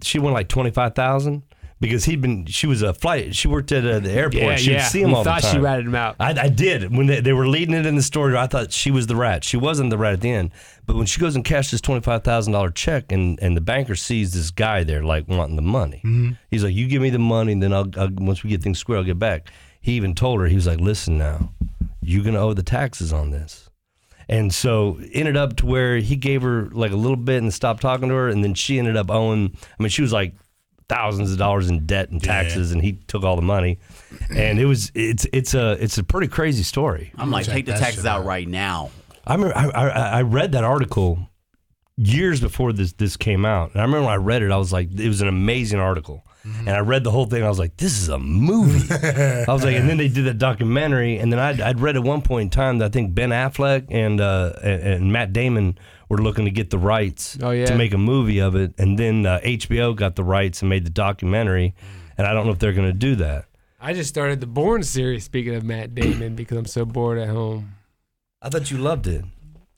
she 0.02 0.18
won 0.18 0.32
like 0.32 0.48
twenty 0.48 0.70
five 0.70 0.94
thousand 0.94 1.42
because 1.80 2.04
he'd 2.04 2.20
been. 2.20 2.46
She 2.46 2.66
was 2.66 2.82
a 2.82 2.94
flight. 2.94 3.34
She 3.34 3.48
worked 3.48 3.70
at 3.72 3.86
uh, 3.86 3.98
the 3.98 4.10
airport. 4.10 4.42
Yeah, 4.42 4.56
She'd 4.56 4.72
yeah. 4.72 4.88
see 4.88 5.02
him 5.02 5.10
We 5.10 5.16
all 5.16 5.24
thought 5.24 5.42
the 5.42 5.48
she 5.52 5.58
ratted 5.58 5.86
him 5.86 5.94
out. 5.94 6.16
I, 6.18 6.30
I 6.38 6.48
did 6.48 6.96
when 6.96 7.06
they, 7.06 7.20
they 7.20 7.32
were 7.32 7.46
leading 7.46 7.74
it 7.74 7.86
in 7.86 7.96
the 7.96 8.02
story. 8.02 8.36
I 8.36 8.46
thought 8.46 8.72
she 8.72 8.90
was 8.90 9.06
the 9.06 9.16
rat. 9.16 9.44
She 9.44 9.56
wasn't 9.56 9.90
the 9.90 9.98
rat 9.98 10.14
at 10.14 10.20
the 10.20 10.30
end. 10.30 10.52
But 10.86 10.96
when 10.96 11.06
she 11.06 11.20
goes 11.20 11.34
and 11.36 11.44
cashes 11.44 11.72
this 11.72 11.80
twenty 11.80 12.00
five 12.00 12.24
thousand 12.24 12.52
dollar 12.52 12.70
check, 12.70 13.12
and 13.12 13.38
and 13.42 13.56
the 13.56 13.60
banker 13.60 13.94
sees 13.94 14.32
this 14.32 14.50
guy 14.50 14.84
there 14.84 15.02
like 15.02 15.28
wanting 15.28 15.56
the 15.56 15.62
money, 15.62 16.00
he's 16.50 16.64
like, 16.64 16.74
"You 16.74 16.88
give 16.88 17.02
me 17.02 17.10
the 17.10 17.18
money, 17.18 17.52
and 17.52 17.62
then 17.62 17.72
I'll, 17.72 17.90
I'll 17.98 18.10
once 18.12 18.42
we 18.42 18.50
get 18.50 18.62
things 18.62 18.78
square, 18.78 18.98
I'll 18.98 19.04
get 19.04 19.18
back." 19.18 19.50
He 19.80 19.92
even 19.92 20.14
told 20.14 20.40
her 20.40 20.46
he 20.46 20.54
was 20.54 20.66
like, 20.66 20.80
"Listen 20.80 21.18
now, 21.18 21.52
you're 22.00 22.24
gonna 22.24 22.40
owe 22.40 22.54
the 22.54 22.62
taxes 22.62 23.12
on 23.12 23.30
this." 23.30 23.68
And 24.28 24.52
so 24.52 24.98
ended 25.12 25.36
up 25.36 25.56
to 25.58 25.66
where 25.66 25.98
he 25.98 26.16
gave 26.16 26.42
her 26.42 26.68
like 26.72 26.90
a 26.90 26.96
little 26.96 27.16
bit 27.16 27.42
and 27.42 27.54
stopped 27.54 27.82
talking 27.82 28.08
to 28.08 28.14
her, 28.14 28.28
and 28.28 28.42
then 28.42 28.54
she 28.54 28.78
ended 28.78 28.96
up 28.96 29.10
owing. 29.10 29.56
I 29.78 29.82
mean, 29.82 29.90
she 29.90 30.02
was 30.02 30.12
like 30.12 30.34
thousands 30.88 31.32
of 31.32 31.38
dollars 31.38 31.68
in 31.68 31.86
debt 31.86 32.10
and 32.10 32.22
taxes, 32.22 32.72
and 32.72 32.82
he 32.82 32.92
took 33.08 33.24
all 33.24 33.36
the 33.36 33.42
money. 33.42 33.78
And 34.34 34.58
it 34.58 34.66
was 34.66 34.92
it's 34.94 35.26
it's 35.32 35.54
a 35.54 35.72
it's 35.82 35.98
a 35.98 36.04
pretty 36.04 36.28
crazy 36.28 36.62
story. 36.62 37.12
I'm 37.16 37.30
like, 37.30 37.46
take 37.46 37.66
the 37.66 37.72
that 37.72 37.80
taxes 37.80 38.06
out 38.06 38.20
out. 38.20 38.26
right 38.26 38.48
now. 38.48 38.90
I 39.26 39.34
remember 39.34 39.56
I, 39.56 39.68
I 39.68 39.88
I 39.88 40.22
read 40.22 40.52
that 40.52 40.64
article 40.64 41.28
years 41.96 42.40
before 42.40 42.72
this 42.72 42.92
this 42.92 43.16
came 43.16 43.44
out, 43.44 43.72
and 43.72 43.80
I 43.80 43.84
remember 43.84 44.06
when 44.06 44.12
I 44.14 44.16
read 44.16 44.42
it, 44.42 44.50
I 44.50 44.56
was 44.56 44.72
like, 44.72 44.88
it 44.98 45.08
was 45.08 45.20
an 45.20 45.28
amazing 45.28 45.80
article. 45.80 46.22
And 46.60 46.70
I 46.70 46.78
read 46.78 47.02
the 47.02 47.10
whole 47.10 47.26
thing. 47.26 47.42
I 47.42 47.48
was 47.48 47.58
like, 47.58 47.76
"This 47.76 48.00
is 48.00 48.08
a 48.08 48.20
movie." 48.20 48.88
I 48.94 49.52
was 49.52 49.64
like, 49.64 49.74
and 49.74 49.88
then 49.88 49.96
they 49.96 50.06
did 50.06 50.26
that 50.26 50.38
documentary, 50.38 51.18
and 51.18 51.32
then 51.32 51.40
I'd, 51.40 51.60
I'd 51.60 51.80
read 51.80 51.96
at 51.96 52.04
one 52.04 52.22
point 52.22 52.42
in 52.42 52.50
time 52.50 52.78
that 52.78 52.84
I 52.84 52.88
think 52.88 53.16
Ben 53.16 53.30
Affleck 53.30 53.86
and 53.90 54.20
uh, 54.20 54.52
and, 54.62 54.82
and 54.82 55.12
Matt 55.12 55.32
Damon 55.32 55.76
were 56.08 56.18
looking 56.18 56.44
to 56.44 56.50
get 56.50 56.70
the 56.70 56.78
rights 56.78 57.36
Oh, 57.42 57.50
yeah. 57.50 57.66
to 57.66 57.76
make 57.76 57.92
a 57.94 57.98
movie 57.98 58.38
of 58.40 58.54
it, 58.54 58.74
and 58.78 58.98
then 58.98 59.26
uh, 59.26 59.40
HBO 59.42 59.94
got 59.96 60.16
the 60.16 60.24
rights 60.24 60.62
and 60.62 60.68
made 60.68 60.84
the 60.84 60.90
documentary. 60.90 61.74
And 62.18 62.26
I 62.26 62.32
don't 62.32 62.46
know 62.46 62.52
if 62.52 62.58
they're 62.58 62.72
going 62.72 62.88
to 62.88 62.92
do 62.92 63.16
that. 63.16 63.46
I 63.80 63.92
just 63.92 64.08
started 64.08 64.40
the 64.40 64.46
Bourne 64.46 64.82
series. 64.82 65.24
Speaking 65.24 65.54
of 65.54 65.64
Matt 65.64 65.94
Damon, 65.94 66.34
because 66.34 66.56
I'm 66.56 66.64
so 66.66 66.84
bored 66.84 67.18
at 67.18 67.28
home. 67.28 67.74
I 68.40 68.48
thought 68.48 68.70
you 68.70 68.78
loved 68.78 69.06
it. 69.06 69.24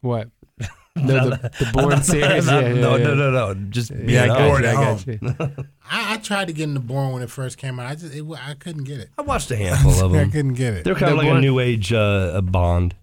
What? 0.03 0.29
No, 0.97 1.31
the, 1.31 1.37
the 1.61 1.71
Bourne 1.73 2.03
series. 2.03 2.47
Yeah, 2.49 2.59
yeah, 2.61 2.73
no, 2.75 2.97
yeah. 2.97 3.05
no, 3.07 3.15
no, 3.15 3.31
no. 3.31 3.55
Just 3.71 3.93
being 3.95 4.09
Yeah, 4.09 4.25
I 4.25 4.27
got 4.27 4.41
honest. 4.41 5.07
you. 5.07 5.15
I 5.15 5.19
got 5.19 5.37
Bored 5.39 5.55
you. 5.59 5.65
I, 5.89 6.15
I 6.15 6.17
tried 6.17 6.49
to 6.49 6.53
get 6.53 6.65
into 6.65 6.81
Bourne 6.81 7.13
when 7.13 7.23
it 7.23 7.31
first 7.31 7.57
came 7.57 7.79
out. 7.79 7.87
I 7.87 7.95
just 7.95 8.13
it, 8.13 8.25
I 8.33 8.55
couldn't 8.55 8.83
get 8.83 8.99
it. 8.99 9.11
I 9.17 9.23
watched 9.23 9.49
a 9.53 9.57
handful 9.57 9.93
of 10.05 10.13
I 10.17 10.19
them. 10.19 10.33
couldn't 10.33 10.55
get 10.55 10.75
it. 10.75 10.83
They're 10.85 10.97
kind 10.97 11.13
of 11.13 11.19
The 11.21 11.25
like 11.29 11.37
a 11.37 11.41
new 11.41 11.61
age 11.61 11.93
uh, 11.93 12.33
a 12.35 12.43
Bond. 12.43 12.97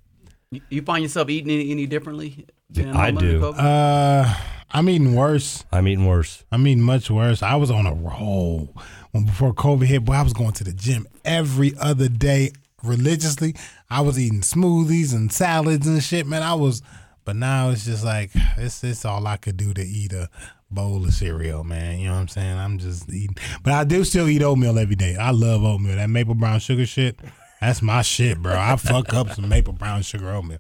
You, 0.51 0.59
you 0.69 0.82
find 0.82 1.03
yourself 1.03 1.30
eating 1.30 1.49
any, 1.49 1.71
any 1.71 1.86
differently 1.88 2.45
being 2.72 2.95
I 2.95 3.11
do. 3.11 3.45
Uh, 3.45 4.34
I'm 4.72 4.89
eating 4.89 5.16
worse. 5.16 5.63
I'm 5.72 5.88
eating 5.88 6.05
worse. 6.05 6.43
I'm 6.51 6.68
eating 6.68 6.84
much 6.84 7.09
worse. 7.09 7.41
I 7.41 7.55
was 7.55 7.72
on 7.72 7.86
a 7.86 7.93
roll 7.93 8.76
when 9.11 9.26
before 9.26 9.53
COVID 9.53 9.86
hit. 9.86 10.05
Boy, 10.05 10.13
I 10.13 10.22
was 10.22 10.34
going 10.34 10.51
to 10.53 10.63
the 10.63 10.74
gym 10.74 11.07
every 11.24 11.74
other 11.80 12.09
day 12.09 12.51
religiously. 12.84 13.55
I 13.89 14.01
was 14.01 14.20
eating 14.20 14.41
smoothies 14.41 15.13
and 15.13 15.32
salads 15.32 15.88
and 15.88 16.03
shit, 16.03 16.28
man. 16.28 16.43
I 16.43 16.55
was, 16.55 16.82
but 17.24 17.36
now 17.36 17.70
it's 17.70 17.86
just 17.86 18.03
like 18.03 18.32
it's 18.57 18.84
it's 18.84 19.05
all 19.05 19.26
I 19.28 19.38
could 19.38 19.57
do 19.57 19.74
to 19.74 19.82
eat 19.82 20.13
a 20.13 20.30
bowl 20.70 21.05
of 21.05 21.13
cereal, 21.13 21.63
man. 21.63 21.99
You 21.99 22.07
know 22.07 22.13
what 22.16 22.22
I'm 22.22 22.28
saying? 22.28 22.57
I'm 22.57 22.78
just 22.78 23.09
eating, 23.09 23.38
but 23.63 23.74
I 23.74 23.84
do 23.84 24.03
still 24.03 24.28
eat 24.28 24.43
oatmeal 24.43 24.78
every 24.78 24.95
day. 24.95 25.16
I 25.16 25.32
love 25.32 25.63
oatmeal. 25.63 25.95
That 25.95 26.09
maple 26.09 26.36
brown 26.36 26.59
sugar 26.59 26.86
shit, 26.86 27.20
that's 27.61 27.82
my 27.82 28.01
shit, 28.01 28.41
bro. 28.41 28.57
I 28.57 28.76
fuck 28.76 29.13
up 29.13 29.32
some 29.32 29.47
maple 29.47 29.74
brown 29.74 30.01
sugar 30.01 30.32
oatmeal. 30.32 30.59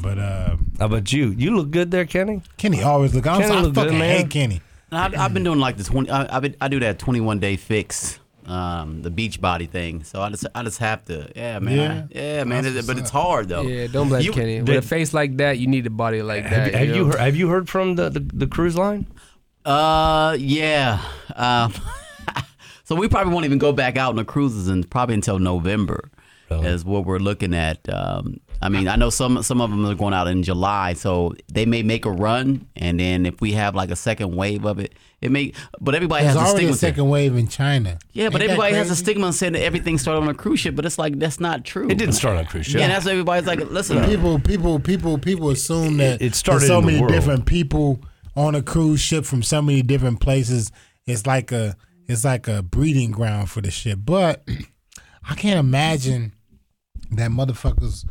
But 0.00 0.18
uh, 0.18 0.56
How 0.78 0.86
about 0.86 1.12
you? 1.12 1.30
You 1.30 1.56
look 1.56 1.70
good 1.70 1.90
there, 1.90 2.04
Kenny. 2.06 2.42
Kenny 2.56 2.82
always 2.82 3.14
look. 3.14 3.26
I'm, 3.26 3.40
Kenny 3.40 3.54
I 3.54 3.60
look 3.60 3.74
good, 3.74 3.84
fucking 3.84 3.98
man. 3.98 4.16
hate 4.18 4.30
Kenny. 4.30 4.60
And 4.90 4.98
I've, 4.98 5.14
I've 5.18 5.34
been 5.34 5.44
doing 5.44 5.58
like 5.60 5.76
the 5.76 5.84
twenty. 5.84 6.10
I, 6.10 6.36
I, 6.36 6.40
been, 6.40 6.56
I 6.60 6.68
do 6.68 6.80
that 6.80 6.98
twenty-one 6.98 7.40
day 7.40 7.56
fix, 7.56 8.18
um, 8.46 9.02
the 9.02 9.10
beach 9.10 9.40
body 9.40 9.66
thing. 9.66 10.02
So 10.04 10.22
I 10.22 10.30
just, 10.30 10.46
I 10.54 10.62
just 10.62 10.78
have 10.78 11.04
to. 11.06 11.30
Yeah, 11.36 11.58
man. 11.58 12.08
Yeah. 12.10 12.36
yeah, 12.38 12.44
man. 12.44 12.64
It- 12.64 12.86
but 12.86 12.96
it's 12.98 13.10
hard 13.10 13.48
though. 13.48 13.62
Yeah, 13.62 13.86
don't 13.88 14.08
blame 14.08 14.22
You- 14.22 14.32
Kenny. 14.32 14.58
With 14.58 14.66
did- 14.66 14.76
a 14.76 14.82
face 14.82 15.12
like 15.12 15.36
that, 15.38 15.58
you 15.58 15.66
need 15.66 15.86
a 15.86 15.90
body 15.90 16.22
like 16.22 16.44
Have, 16.44 16.72
that. 16.72 16.74
have 16.74 16.88
you 16.88 16.94
you 16.94 17.00
know? 17.04 17.10
heard, 17.10 17.20
have 17.20 17.36
you 17.36 17.48
heard 17.48 17.68
from 17.68 17.96
the, 17.96 18.08
the, 18.08 18.20
the 18.20 18.46
cruise 18.46 18.76
line? 18.76 19.06
Uh, 19.64 20.36
yeah. 20.38 21.02
Um, 21.36 21.74
so 22.84 22.94
we 22.94 23.08
probably 23.08 23.34
won't 23.34 23.44
even 23.44 23.58
go 23.58 23.72
back 23.72 23.96
out 23.98 24.10
on 24.10 24.16
the 24.16 24.24
cruises 24.24 24.68
and 24.68 24.88
probably 24.90 25.14
until 25.16 25.38
November 25.38 26.10
Really? 26.50 26.66
is 26.68 26.84
what 26.84 27.04
we're 27.04 27.18
looking 27.18 27.52
at. 27.52 27.86
Um, 27.92 28.40
I 28.60 28.68
mean, 28.68 28.88
I 28.88 28.96
know 28.96 29.10
some 29.10 29.42
some 29.42 29.60
of 29.60 29.70
them 29.70 29.86
are 29.86 29.94
going 29.94 30.14
out 30.14 30.26
in 30.26 30.42
July, 30.42 30.94
so 30.94 31.34
they 31.52 31.64
may 31.64 31.82
make 31.82 32.04
a 32.04 32.10
run, 32.10 32.66
and 32.74 32.98
then 32.98 33.24
if 33.26 33.40
we 33.40 33.52
have 33.52 33.74
like 33.74 33.90
a 33.90 33.96
second 33.96 34.34
wave 34.34 34.64
of 34.64 34.78
it, 34.80 34.94
it 35.20 35.30
may. 35.30 35.52
But 35.80 35.94
everybody 35.94 36.24
There's 36.24 36.36
has 36.36 36.48
a 36.50 36.56
stigma. 36.56 36.72
a 36.72 36.76
second 36.76 37.08
wave 37.08 37.36
in 37.36 37.46
China. 37.48 37.98
yeah, 38.12 38.30
but 38.30 38.40
Ain't 38.40 38.48
that 38.48 38.54
everybody 38.54 38.74
has 38.74 38.90
a 38.90 38.96
stigma 38.96 39.32
saying 39.32 39.52
that 39.52 39.62
everything 39.62 39.96
started 39.98 40.22
on 40.22 40.28
a 40.28 40.34
cruise 40.34 40.60
ship, 40.60 40.74
but 40.74 40.84
it's 40.84 40.98
like 40.98 41.18
that's 41.18 41.38
not 41.38 41.64
true. 41.64 41.88
It 41.88 41.98
didn't 41.98 42.14
start 42.14 42.36
on 42.36 42.44
a 42.44 42.48
cruise 42.48 42.66
ship. 42.66 42.78
Yeah, 42.78 42.84
and 42.86 42.92
that's 42.92 43.04
what 43.04 43.12
everybody's 43.12 43.46
like. 43.46 43.60
Listen, 43.70 44.04
people 44.04 44.40
people 44.40 44.80
people 44.80 45.18
people 45.18 45.50
assume 45.50 45.98
that 45.98 46.20
it 46.20 46.34
started 46.34 46.66
so 46.66 46.78
in 46.78 46.86
the 46.86 46.86
many 46.92 47.00
world. 47.00 47.12
different 47.12 47.46
people 47.46 48.00
on 48.36 48.54
a 48.54 48.62
cruise 48.62 49.00
ship 49.00 49.24
from 49.24 49.42
so 49.42 49.60
many 49.60 49.82
different 49.82 50.20
places 50.20 50.70
it's 51.06 51.26
like 51.26 51.50
a 51.50 51.76
it's 52.06 52.24
like 52.24 52.46
a 52.46 52.62
breeding 52.62 53.10
ground 53.10 53.50
for 53.50 53.60
the 53.60 53.70
shit 53.70 54.04
but 54.06 54.44
i 55.28 55.34
can't 55.34 55.58
imagine 55.58 56.32
that 57.10 57.30
motherfuckers 57.32 58.04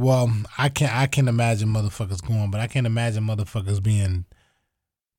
well 0.00 0.30
i 0.58 0.68
can't 0.68 0.94
i 0.94 1.06
can 1.06 1.28
imagine 1.28 1.68
motherfuckers 1.68 2.26
going 2.26 2.50
but 2.50 2.60
i 2.60 2.66
can't 2.66 2.86
imagine 2.86 3.22
motherfuckers 3.24 3.82
being 3.82 4.24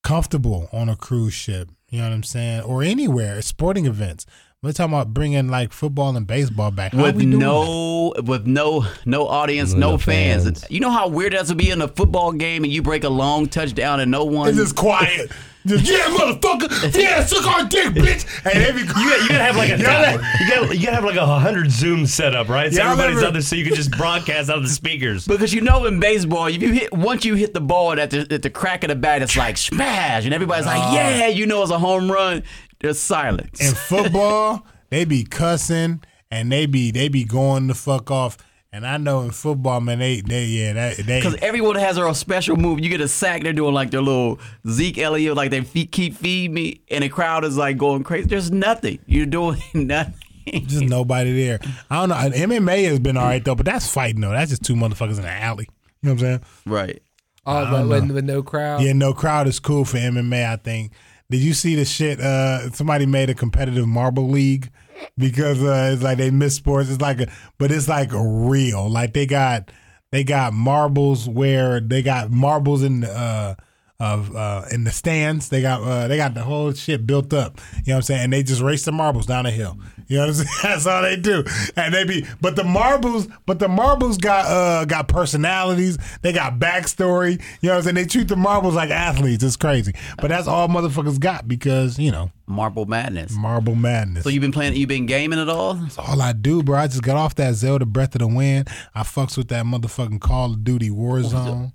comfortable 0.04 0.68
on 0.74 0.90
a 0.90 0.96
cruise 0.96 1.34
ship 1.34 1.70
you 1.90 2.00
know 2.00 2.06
what 2.06 2.14
i'm 2.14 2.24
saying 2.24 2.62
or 2.62 2.82
anywhere 2.82 3.42
sporting 3.42 3.86
events 3.86 4.26
we're 4.64 4.72
talking 4.72 4.94
about 4.94 5.14
bringing 5.14 5.48
like 5.48 5.72
football 5.74 6.16
and 6.16 6.28
baseball 6.28 6.70
back 6.72 6.94
How 6.94 7.04
with 7.04 7.16
we 7.16 7.24
doing 7.24 7.40
that? 7.40 7.46
no 7.46 8.14
with 8.24 8.46
no 8.46 8.86
no 9.06 9.28
audience, 9.28 9.74
No 9.74 9.92
no, 9.92 9.98
fans. 9.98 10.44
fans. 10.44 10.66
You 10.70 10.80
know 10.82 10.92
how 10.92 11.08
weird 11.08 11.34
that 11.34 11.48
would 11.48 11.58
be 11.58 11.72
in 11.72 11.82
a 11.82 11.88
football 11.88 12.32
game 12.32 12.64
and 12.64 12.72
you 12.72 12.84
break 12.84 13.04
a 13.04 13.10
long 13.10 13.48
touchdown 13.48 14.00
and 14.00 14.12
no 14.12 14.24
one. 14.24 14.50
It's 14.50 14.58
just 14.60 14.76
quiet. 14.76 15.32
Just, 15.66 15.86
yeah, 15.92 16.00
motherfucker. 16.10 16.98
Yeah, 17.00 17.24
suck 17.24 17.46
our 17.46 17.66
dick, 17.68 17.94
bitch. 17.94 18.26
And 18.46 18.64
every 18.64 18.82
You 18.82 18.88
got, 18.88 19.22
you 19.22 19.28
gotta 19.30 19.44
have 19.44 19.56
like 19.56 19.70
a 19.70 19.78
Yeah. 19.78 20.14
you 20.40 20.50
gotta 20.50 20.78
you 20.78 20.86
gotta 20.86 20.96
have 20.96 21.06
like 21.06 21.16
a 21.18 21.26
hundred 21.26 21.70
Zoom 21.72 22.06
set 22.08 22.34
up, 22.36 22.50
right? 22.50 22.72
So 22.74 22.80
Yeah, 22.80 22.92
everybody's 22.92 23.16
remember- 23.18 23.28
out 23.28 23.34
there, 23.34 23.42
so 23.42 23.56
you 23.56 23.66
can 23.66 23.76
just 23.76 23.92
broadcast 23.92 24.50
out 24.50 24.58
of 24.58 24.64
the 24.64 24.70
speakers. 24.70 25.28
because 25.28 25.54
you 25.54 25.62
know 25.62 25.86
in 25.86 26.00
baseball, 26.00 26.48
if 26.48 26.62
you 26.62 26.72
hit 26.72 26.94
once 26.94 27.26
you 27.26 27.36
hit 27.36 27.54
the 27.54 27.62
ball 27.62 28.00
at 28.00 28.10
the, 28.10 28.28
at 28.32 28.42
the 28.42 28.50
crack 28.50 28.84
of 28.84 28.88
the 28.90 28.96
bat, 28.96 29.22
it's 29.22 29.38
like 29.38 29.58
smash, 29.58 30.26
and 30.26 30.34
everybody's 30.34 30.66
like, 30.66 30.94
yeah, 30.94 31.28
you 31.28 31.46
know 31.46 31.62
it's 31.62 31.72
a 31.72 31.80
home 31.80 32.12
run. 32.12 32.44
There's 32.80 32.98
silence. 33.00 33.62
in 33.62 33.76
football, 33.76 34.66
they 34.90 35.06
be 35.06 35.24
cussing 35.24 36.02
and 36.32 36.52
they 36.52 36.66
be 36.66 36.90
they 36.92 37.08
be 37.10 37.24
going 37.24 37.68
the 37.68 37.76
fuck 37.76 38.10
off. 38.10 38.38
And 38.74 38.88
I 38.88 38.96
know 38.96 39.20
in 39.22 39.32
football, 39.32 39.82
man, 39.82 40.00
they 40.00 40.22
they 40.22 40.46
yeah 40.46 40.72
that 40.74 40.98
they 40.98 41.20
Because 41.20 41.36
everyone 41.42 41.76
has 41.76 41.98
their 41.98 42.08
own 42.08 42.16
special 42.16 42.56
move. 42.56 42.80
You 42.80 42.90
get 42.90 43.02
a 43.02 43.08
sack, 43.10 43.44
they're 43.44 43.52
doing 43.52 43.74
like 43.74 43.92
their 43.92 44.02
little 44.02 44.40
Zeke 44.66 44.98
Elliott, 45.00 45.36
like 45.36 45.52
they 45.52 45.60
fe- 45.62 45.88
keep 45.88 46.16
feed 46.16 46.52
me, 46.52 46.82
and 46.90 47.04
the 47.04 47.10
crowd 47.10 47.44
is 47.44 47.58
like 47.58 47.78
going 47.78 48.04
crazy. 48.04 48.28
There's 48.28 48.50
nothing. 48.50 49.00
You're 49.06 49.26
doing 49.26 49.62
nothing. 49.74 50.68
just 50.68 50.86
nobody 50.86 51.34
there. 51.34 51.60
I 51.90 52.00
don't 52.00 52.10
know. 52.10 52.16
MMA 52.38 52.88
has 52.88 53.00
been 53.00 53.18
all 53.18 53.26
right 53.26 53.44
though, 53.44 53.56
but 53.56 53.66
that's 53.66 53.92
fighting 53.94 54.22
though. 54.22 54.32
That's 54.32 54.52
just 54.52 54.64
two 54.64 54.76
motherfuckers 54.76 55.18
in 55.18 55.24
the 55.24 55.30
alley. 55.30 55.68
You 56.02 56.08
know 56.08 56.14
what 56.14 56.24
I'm 56.24 56.26
saying? 56.26 56.42
right. 56.66 57.02
Oh, 57.46 57.72
but 57.72 57.88
with, 57.88 58.12
with 58.12 58.24
no 58.26 58.42
crowd. 58.42 58.84
Yeah, 58.84 58.94
no 58.94 59.14
crowd 59.14 59.48
is 59.48 59.60
cool 59.60 59.84
for 59.84 59.98
MMA. 59.98 60.46
I 60.46 60.56
think. 60.56 60.94
Did 61.30 61.42
you 61.42 61.54
see 61.54 61.76
the 61.76 61.86
shit? 61.86 62.22
Uh, 62.22 62.70
somebody 62.72 63.06
made 63.06 63.30
a 63.30 63.34
competitive 63.34 63.88
marble 63.88 64.30
league 64.30 64.70
because 65.18 65.62
uh, 65.62 65.92
it's 65.94 66.04
like 66.04 66.18
they 66.18 66.32
miss 66.32 66.56
sports. 66.56 66.90
It's 66.90 67.02
like 67.02 67.22
a, 67.22 67.32
but 67.58 67.72
it's 67.72 67.88
like 67.88 68.10
real. 68.14 68.90
Like 68.90 69.14
they 69.14 69.26
got 69.26 69.72
they 70.12 70.24
got 70.24 70.54
marbles 70.54 71.28
where 71.28 71.80
they 71.80 72.02
got 72.02 72.32
marbles 72.32 72.84
in 72.84 73.04
uh 73.04 73.56
of 74.02 74.36
uh 74.36 74.64
in 74.72 74.84
the 74.84 74.92
stands. 74.92 75.50
They 75.50 75.62
got 75.62 75.82
uh 75.84 76.08
they 76.08 76.18
got 76.18 76.34
the 76.34 76.42
whole 76.42 76.74
shit 76.74 77.06
built 77.06 77.34
up. 77.34 77.60
You 77.86 77.94
know 77.94 77.94
what 77.94 77.96
I'm 77.98 78.02
saying? 78.04 78.22
And 78.26 78.34
they 78.34 78.42
just 78.44 78.62
race 78.62 78.84
the 78.84 78.92
marbles 78.92 79.28
down 79.28 79.46
a 79.46 79.52
hill. 79.52 79.78
You 80.08 80.18
know 80.18 80.24
what 80.24 80.30
I'm 80.30 80.36
saying? 80.36 80.50
That's 80.64 80.86
all 80.88 81.04
they 81.04 81.16
do. 81.16 81.44
And 81.78 81.94
they 81.94 82.04
be 82.04 82.26
but 82.42 82.56
the 82.56 82.64
marbles 82.64 83.28
but 83.46 83.60
the 83.60 83.68
marbles 83.68 84.18
got 84.18 84.46
uh 84.46 84.86
got 84.86 85.08
personalities. 85.08 85.98
They 86.24 86.34
got 86.34 86.58
backstory. 86.60 87.42
You 87.62 87.70
know 87.70 87.74
what 87.74 87.78
I'm 87.78 87.84
saying? 87.84 87.96
They 87.96 88.06
treat 88.06 88.28
the 88.28 88.36
marbles 88.36 88.74
like 88.74 88.90
athletes. 88.90 89.44
It's 89.44 89.56
crazy. 89.56 89.94
But 90.18 90.30
that's 90.30 90.48
all 90.48 90.68
motherfuckers 90.68 91.20
got 91.20 91.48
because, 91.48 92.00
you 92.00 92.12
know, 92.12 92.32
Marble 92.48 92.86
Madness. 92.86 93.32
marble 93.34 93.76
madness. 93.76 94.24
So 94.24 94.30
you've 94.30 94.42
been 94.42 94.52
playing? 94.52 94.76
You've 94.76 94.90
been 94.90 95.06
gaming 95.06 95.40
at 95.40 95.48
all? 95.48 95.76
That's 95.76 95.98
all 95.98 96.22
I 96.22 96.34
do, 96.34 96.62
bro. 96.64 96.78
I 96.80 96.88
just 96.88 97.02
got 97.04 97.16
off 97.16 97.36
that 97.36 97.54
Zelda 97.54 97.86
Breath 97.86 98.14
of 98.16 98.20
the 98.20 98.28
Wild. 98.28 98.68
I 98.94 99.04
fucks 99.04 99.38
with 99.38 99.48
that 99.50 99.64
motherfucking 99.66 100.20
Call 100.20 100.52
of 100.54 100.64
Duty 100.66 100.90
Warzone. 100.90 101.72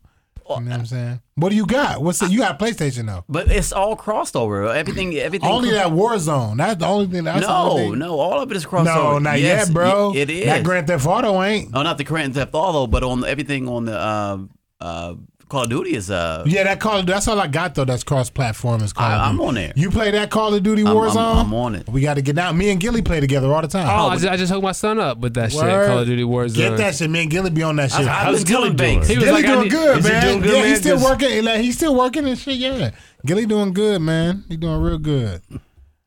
You 0.49 0.61
know 0.61 0.71
what 0.71 0.81
I'm 0.81 0.87
saying? 0.87 1.21
What 1.35 1.49
do 1.51 1.57
you 1.57 1.67
got? 1.67 2.01
What's 2.03 2.23
it? 2.23 2.31
You 2.31 2.39
got 2.39 2.59
PlayStation 2.59 3.07
though? 3.07 3.25
But 3.29 3.51
it's 3.51 3.73
all 3.73 3.97
crossover. 3.97 4.75
Everything. 4.75 5.15
Everything. 5.17 5.49
Only 5.51 5.71
that 5.73 5.89
Warzone. 5.89 6.57
That's 6.59 6.79
the 6.79 6.87
only 6.87 7.07
thing. 7.07 7.25
That's 7.25 7.41
no, 7.47 7.93
no. 7.95 8.19
All 8.21 8.41
of 8.41 8.51
it 8.51 8.57
is 8.57 8.65
crossover. 8.65 8.85
no, 8.85 9.19
not 9.19 9.41
Yes, 9.41 9.67
yet, 9.67 9.75
bro. 9.75 10.11
y- 10.11 10.17
It 10.19 10.31
is. 10.31 10.45
That 10.47 10.65
Grand 10.65 10.87
Theft 10.87 11.07
Auto 11.07 11.43
ain't. 11.43 11.71
oh, 11.75 11.83
not 11.83 11.99
the 11.99 12.05
Grand 12.05 12.35
Theft 12.35 12.55
Auto, 12.55 12.87
but 12.87 13.03
on 13.03 13.25
everything 13.25 13.69
on 13.69 13.85
the 13.87 13.99
uh, 13.99 14.39
uh, 14.81 15.15
Call 15.49 15.63
of 15.63 15.71
Duty 15.71 15.95
is 15.95 16.11
uh. 16.11 16.43
Yeah, 16.45 16.65
that 16.65 16.81
Call 16.81 16.99
of 16.99 17.07
That's 17.07 17.29
all 17.29 17.39
I 17.41 17.47
got 17.47 17.75
though. 17.77 17.85
That's 17.85 18.03
cross-platform. 18.03 18.83
Is 18.83 18.93
Call 18.93 19.07
I- 19.07 19.15
of 19.15 19.21
I'm 19.35 19.41
on 19.41 19.55
there. 19.55 19.73
You 19.77 19.91
play 19.93 20.11
that 20.11 20.29
Call 20.31 20.53
of 20.53 20.63
Duty 20.63 20.83
I'm- 20.85 20.95
Warzone? 20.97 21.17
I'm- 21.17 21.47
I'm 21.47 21.55
on 21.55 21.75
it. 21.77 21.89
We 21.89 22.01
got 22.01 22.15
to 22.15 22.23
get 22.23 22.35
down. 22.35 22.59
Me 22.59 22.71
and 22.71 22.81
Gilly 22.81 23.01
play 23.01 23.21
together 23.21 23.53
all 23.55 23.63
the 23.63 23.69
time. 23.69 23.87
Oh, 23.89 24.09
I 24.09 24.15
just, 24.17 24.27
I 24.27 24.37
just 24.37 24.51
hooked 24.53 24.65
my 24.65 24.73
son 24.73 24.99
up 24.99 25.19
with 25.19 25.35
that 25.35 25.53
shit. 25.53 25.61
Call 25.61 25.99
of 26.01 26.07
Duty 26.07 26.25
Warzone. 26.25 26.55
Get 26.57 26.77
that 26.79 26.97
shit. 26.97 27.09
Me 27.11 27.23
and 27.23 27.31
Gilly 27.31 27.51
be 27.51 27.63
on 27.63 27.77
that 27.77 27.93
shit. 27.93 28.01
I've 28.01 28.07
How's 28.09 28.39
been 28.45 28.47
killing 28.55 28.77
Gilly 28.77 28.95
doing? 28.97 29.07
He 29.09 29.17
was 29.17 29.25
Gilly 29.25 29.31
like, 29.43 29.47
doing 29.47 29.61
need- 29.63 29.71
good, 29.71 30.03
man. 30.05 30.23
doing 30.23 30.41
good, 30.41 30.53
yeah, 30.55 30.61
man? 30.61 30.69
he's 30.69 30.79
still 30.81 30.97
'Cause- 30.97 31.05
working. 31.11 31.45
Like, 31.45 31.61
he's 31.61 31.77
still 31.77 31.95
working 31.95 32.27
and 32.27 32.39
shit. 32.39 32.57
Yeah, 32.57 32.91
Gilly 33.25 33.47
doing 33.47 33.73
good, 33.73 34.01
man. 34.03 34.45
He 34.49 34.57
doing 34.57 34.81
real 34.81 34.99
good. 34.99 35.43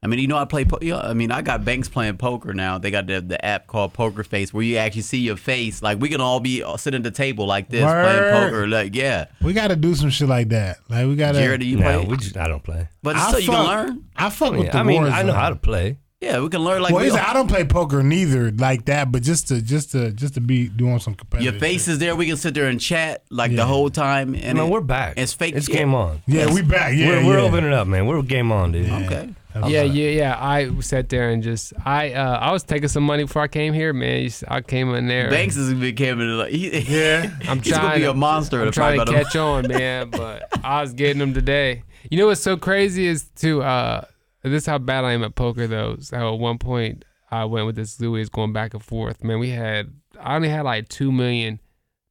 I 0.01 0.07
mean, 0.07 0.19
you 0.19 0.27
know, 0.27 0.37
I 0.37 0.45
play. 0.45 0.63
Po- 0.63 0.79
you 0.81 0.95
I 0.95 1.13
mean, 1.13 1.29
I 1.29 1.41
got 1.41 1.65
banks 1.65 1.89
playing 1.89 2.15
poker 2.17 2.53
now. 2.53 2.77
They 2.77 2.89
got 2.89 3.07
the, 3.07 3.19
the 3.19 3.43
app 3.43 3.67
called 3.67 3.91
Poker 3.93 4.23
Face, 4.23 4.53
where 4.53 4.63
you 4.63 4.77
actually 4.77 5.01
see 5.01 5.17
your 5.19 5.35
face. 5.35 5.81
Like 5.81 5.99
we 5.99 6.07
can 6.07 6.21
all 6.21 6.39
be 6.39 6.63
uh, 6.63 6.77
sitting 6.77 6.99
at 6.99 7.03
the 7.03 7.11
table 7.11 7.45
like 7.45 7.67
this 7.69 7.83
Word. 7.83 8.03
playing 8.05 8.33
poker. 8.33 8.67
Like 8.67 8.95
yeah, 8.95 9.25
We 9.41 9.51
got 9.51 9.67
to 9.67 9.75
do 9.75 9.93
some 9.95 10.09
shit 10.09 10.29
like 10.29 10.49
that. 10.49 10.77
Like 10.89 11.05
we 11.05 11.15
got 11.17 11.33
to. 11.33 11.39
Jared, 11.39 11.59
do 11.59 11.67
you 11.67 11.75
No, 11.77 11.83
play? 11.83 12.05
we 12.05 12.15
just, 12.17 12.37
I 12.37 12.47
don't 12.47 12.63
play. 12.63 12.87
but 13.03 13.17
I 13.17 13.27
still, 13.27 13.39
you 13.41 13.49
can 13.49 13.65
learn. 13.67 14.05
I 14.15 14.29
fuck 14.29 14.53
with 14.53 14.67
Yeah, 14.67 14.71
the 14.71 14.77
I 14.77 14.83
mean, 14.83 15.01
Warzone. 15.03 15.11
I 15.11 15.23
know 15.23 15.33
how 15.33 15.49
to 15.49 15.55
play. 15.57 15.97
Yeah, 16.21 16.39
we 16.41 16.49
can 16.49 16.61
learn. 16.61 16.81
Like 16.81 16.93
well, 16.93 17.03
we 17.03 17.11
all- 17.11 17.17
I 17.17 17.33
don't 17.33 17.47
play 17.49 17.63
poker 17.65 18.01
neither 18.03 18.51
like 18.51 18.85
that, 18.85 19.09
but 19.11 19.21
just 19.21 19.47
to 19.49 19.61
just 19.61 19.91
to 19.91 20.11
just 20.11 20.33
to 20.35 20.41
be 20.41 20.67
doing 20.69 20.99
some 20.99 21.15
competitive. 21.15 21.53
your 21.53 21.59
face 21.61 21.83
shit. 21.85 21.93
is 21.93 21.99
there. 21.99 22.13
We 22.15 22.25
can 22.27 22.35
sit 22.37 22.53
there 22.53 22.67
and 22.67 22.79
chat 22.79 23.23
like 23.29 23.51
Yeah. 23.51 23.57
the 23.57 23.65
whole 23.65 23.89
time. 23.89 24.33
And 24.35 24.57
man, 24.57 24.67
it- 24.67 24.69
we're 24.69 24.79
back. 24.81 25.13
It's 25.17 25.33
fake. 25.33 25.55
It's 25.55 25.67
yeah. 25.69 25.75
game 25.77 25.93
on. 25.93 26.21
Yeah, 26.25 26.53
we 26.53 26.61
back. 26.61 26.93
Yeah, 26.95 27.23
we're, 27.25 27.25
we're 27.25 27.39
opening 27.39 27.73
up, 27.73 27.87
man. 27.87 28.05
We're 28.05 28.21
game 28.21 28.51
on, 28.51 28.71
dude. 28.73 28.89
Okay. 28.89 29.33
Yeah, 29.55 29.81
yeah, 29.83 30.09
yeah. 30.11 30.37
I 30.39 30.79
sat 30.79 31.09
there 31.09 31.29
and 31.31 31.41
just 31.41 31.73
I 31.83 32.13
uh, 32.13 32.37
I 32.39 32.51
was 32.51 32.63
taking 32.63 32.87
some 32.87 33.03
money 33.03 33.23
before 33.23 33.41
I 33.41 33.47
came 33.47 33.73
here, 33.73 33.93
man. 33.93 34.19
You 34.21 34.27
s- 34.27 34.43
I 34.47 34.61
came 34.61 34.93
in 34.93 35.07
there. 35.07 35.29
Banks 35.29 35.55
is 35.57 35.73
becoming 35.73 36.27
like 36.37 36.51
he, 36.51 36.77
Yeah. 36.79 37.31
I'm 37.47 37.59
he's 37.59 37.73
trying 37.73 37.81
gonna 37.83 37.95
be 37.95 38.01
to- 38.01 38.11
a 38.11 38.13
monster. 38.13 38.61
I'm 38.61 38.67
in 38.67 38.73
trying 38.73 38.99
to 38.99 39.05
probably 39.05 39.15
about 39.15 39.21
a- 39.21 39.25
catch 39.25 39.35
on, 39.35 39.67
man. 39.69 40.09
But 40.11 40.43
I 40.63 40.81
was 40.81 40.93
getting 40.93 41.17
them 41.17 41.33
today. 41.33 41.83
You 42.11 42.17
know 42.19 42.27
what's 42.27 42.41
so 42.41 42.57
crazy 42.57 43.07
is 43.07 43.23
to 43.37 43.63
uh, 43.63 44.05
this 44.43 44.63
is 44.63 44.65
how 44.67 44.77
bad 44.77 45.03
I 45.03 45.13
am 45.13 45.23
at 45.23 45.33
poker 45.35 45.65
though. 45.67 45.97
So 45.99 46.33
at 46.35 46.39
one 46.39 46.59
point 46.59 47.03
I 47.31 47.45
went 47.45 47.65
with 47.65 47.75
this 47.75 47.99
Louis 47.99 48.29
going 48.29 48.53
back 48.53 48.73
and 48.75 48.83
forth. 48.83 49.23
Man, 49.23 49.39
we 49.39 49.49
had 49.49 49.91
I 50.19 50.35
only 50.35 50.49
had 50.49 50.61
like 50.61 50.89
two 50.89 51.11
million 51.11 51.59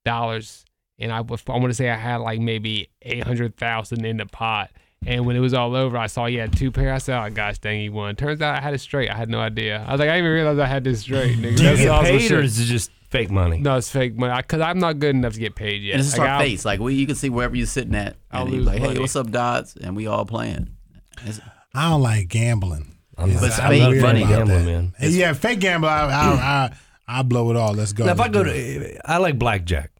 dollars, 0.04 0.64
and 0.98 1.12
I 1.12 1.20
was- 1.20 1.42
I 1.48 1.52
want 1.52 1.66
to 1.66 1.74
say 1.74 1.88
I 1.88 1.96
had 1.96 2.16
like 2.16 2.40
maybe 2.40 2.90
eight 3.02 3.22
hundred 3.24 3.56
thousand 3.56 4.04
in 4.04 4.16
the 4.16 4.26
pot. 4.26 4.70
And 5.06 5.24
when 5.26 5.36
it 5.36 5.40
was 5.40 5.54
all 5.54 5.74
over, 5.76 5.96
I 5.96 6.06
saw 6.08 6.26
he 6.26 6.34
had 6.36 6.56
two 6.56 6.70
pair. 6.70 6.92
I 6.92 6.98
said, 6.98 7.18
"Oh 7.24 7.30
gosh, 7.30 7.58
dang, 7.58 7.80
he 7.80 7.88
won." 7.88 8.16
Turns 8.16 8.42
out 8.42 8.56
I 8.56 8.60
had 8.60 8.74
it 8.74 8.78
straight. 8.80 9.10
I 9.10 9.14
had 9.16 9.28
no 9.30 9.40
idea. 9.40 9.84
I 9.86 9.92
was 9.92 10.00
like, 10.00 10.08
I 10.08 10.14
didn't 10.16 10.24
even 10.26 10.32
realize 10.32 10.58
I 10.58 10.66
had 10.66 10.84
this 10.84 11.00
straight. 11.00 11.36
Nigga. 11.38 11.42
Do 11.42 11.48
you 11.62 11.68
That's 11.68 11.80
get 11.80 11.88
awesome 11.88 12.06
paid 12.06 12.20
shit. 12.22 12.32
or 12.32 12.40
is 12.42 12.58
it 12.60 12.64
just 12.64 12.90
fake 13.08 13.30
money? 13.30 13.58
No, 13.58 13.76
it's 13.76 13.88
fake 13.88 14.16
money. 14.16 14.34
Because 14.36 14.60
I'm 14.60 14.80
not 14.80 14.98
good 14.98 15.14
enough 15.14 15.34
to 15.34 15.38
get 15.40 15.54
paid 15.54 15.82
yet. 15.82 15.92
And 15.92 16.00
it's 16.00 16.08
just 16.10 16.18
Like, 16.18 16.28
our 16.28 16.34
I'll- 16.34 16.40
face. 16.42 16.64
Like 16.64 16.80
we, 16.80 16.94
you 16.94 17.06
can 17.06 17.14
see 17.14 17.30
wherever 17.30 17.54
you're 17.56 17.66
sitting 17.66 17.94
at, 17.94 18.16
I'll 18.32 18.42
and 18.42 18.50
he's 18.50 18.58
lose 18.58 18.66
like, 18.66 18.78
"Hey, 18.80 18.98
what's 18.98 19.16
up, 19.16 19.30
Dots?" 19.30 19.76
And 19.76 19.96
we 19.96 20.06
all 20.08 20.26
playing. 20.26 20.70
It's- 21.22 21.40
I 21.74 21.90
don't 21.90 22.02
like 22.02 22.28
gambling. 22.28 22.96
I'm 23.16 23.28
But 23.32 23.34
not- 23.34 23.44
it's 23.44 23.58
I'm 23.60 23.68
fake 23.70 23.82
not 23.82 23.94
money. 24.02 24.22
about 24.24 24.30
gambling, 24.30 24.64
that. 24.66 24.70
man. 24.72 24.92
Hey, 24.98 25.08
yeah, 25.10 25.32
fake 25.32 25.60
gambling. 25.60 25.92
I, 25.92 26.06
I, 26.06 26.08
I, 27.08 27.18
I 27.20 27.22
blow 27.22 27.50
it 27.50 27.56
all. 27.56 27.72
Let's 27.72 27.92
go. 27.92 28.04
Now, 28.04 28.12
if 28.12 28.20
I 28.20 28.24
Let's 28.24 28.34
go 28.34 28.44
do 28.44 28.50
it. 28.50 28.94
to, 28.96 29.10
I 29.10 29.18
like 29.18 29.38
blackjack 29.38 29.92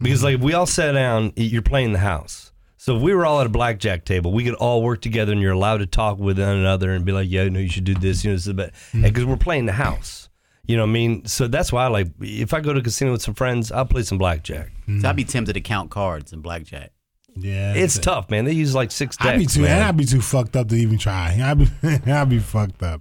because 0.00 0.22
like 0.22 0.36
if 0.36 0.40
we 0.42 0.52
all 0.54 0.66
sat 0.66 0.92
down, 0.92 1.32
you're 1.34 1.62
playing 1.62 1.92
the 1.92 1.98
house. 1.98 2.47
So 2.78 2.96
if 2.96 3.02
we 3.02 3.12
were 3.12 3.26
all 3.26 3.40
at 3.40 3.46
a 3.46 3.50
blackjack 3.50 4.04
table, 4.04 4.32
we 4.32 4.44
could 4.44 4.54
all 4.54 4.82
work 4.82 5.02
together, 5.02 5.32
and 5.32 5.42
you're 5.42 5.52
allowed 5.52 5.78
to 5.78 5.86
talk 5.86 6.18
with 6.18 6.38
one 6.38 6.48
another 6.48 6.92
and 6.92 7.04
be 7.04 7.12
like, 7.12 7.28
"Yeah, 7.28 7.48
no, 7.48 7.58
you 7.58 7.68
should 7.68 7.84
do 7.84 7.94
this," 7.94 8.24
you 8.24 8.30
know, 8.30 8.36
so, 8.36 8.52
but 8.52 8.72
because 8.92 9.24
we're 9.24 9.36
playing 9.36 9.66
the 9.66 9.72
house, 9.72 10.28
you 10.68 10.76
know, 10.76 10.82
what 10.82 10.90
I 10.90 10.92
mean, 10.92 11.24
so 11.24 11.48
that's 11.48 11.72
why 11.72 11.84
I 11.84 11.88
like. 11.88 12.08
If 12.20 12.52
I 12.52 12.60
go 12.60 12.74
to 12.74 12.80
a 12.80 12.82
casino 12.82 13.12
with 13.12 13.22
some 13.22 13.34
friends, 13.34 13.72
I'll 13.72 13.86
play 13.86 14.02
some 14.02 14.18
blackjack. 14.18 14.66
So 14.86 14.92
mm-hmm. 14.92 15.06
I'd 15.06 15.16
be 15.16 15.24
tempted 15.24 15.54
to 15.54 15.60
count 15.62 15.90
cards 15.90 16.32
in 16.32 16.40
blackjack. 16.40 16.92
yeah, 17.34 17.72
It's 17.74 17.98
tough, 17.98 18.28
man. 18.28 18.44
They 18.44 18.52
use 18.52 18.74
like 18.74 18.90
six 18.90 19.16
decks. 19.16 19.28
I'd 19.28 19.38
be 19.38 19.46
too, 19.46 19.62
man. 19.62 19.78
and 19.78 19.84
I'd 19.84 19.96
be 19.96 20.04
too 20.04 20.20
fucked 20.20 20.56
up 20.56 20.68
to 20.68 20.76
even 20.76 20.98
try. 20.98 21.38
I'd 21.42 21.58
be, 21.58 22.12
I'd 22.12 22.28
be 22.28 22.38
fucked 22.38 22.82
up. 22.82 23.00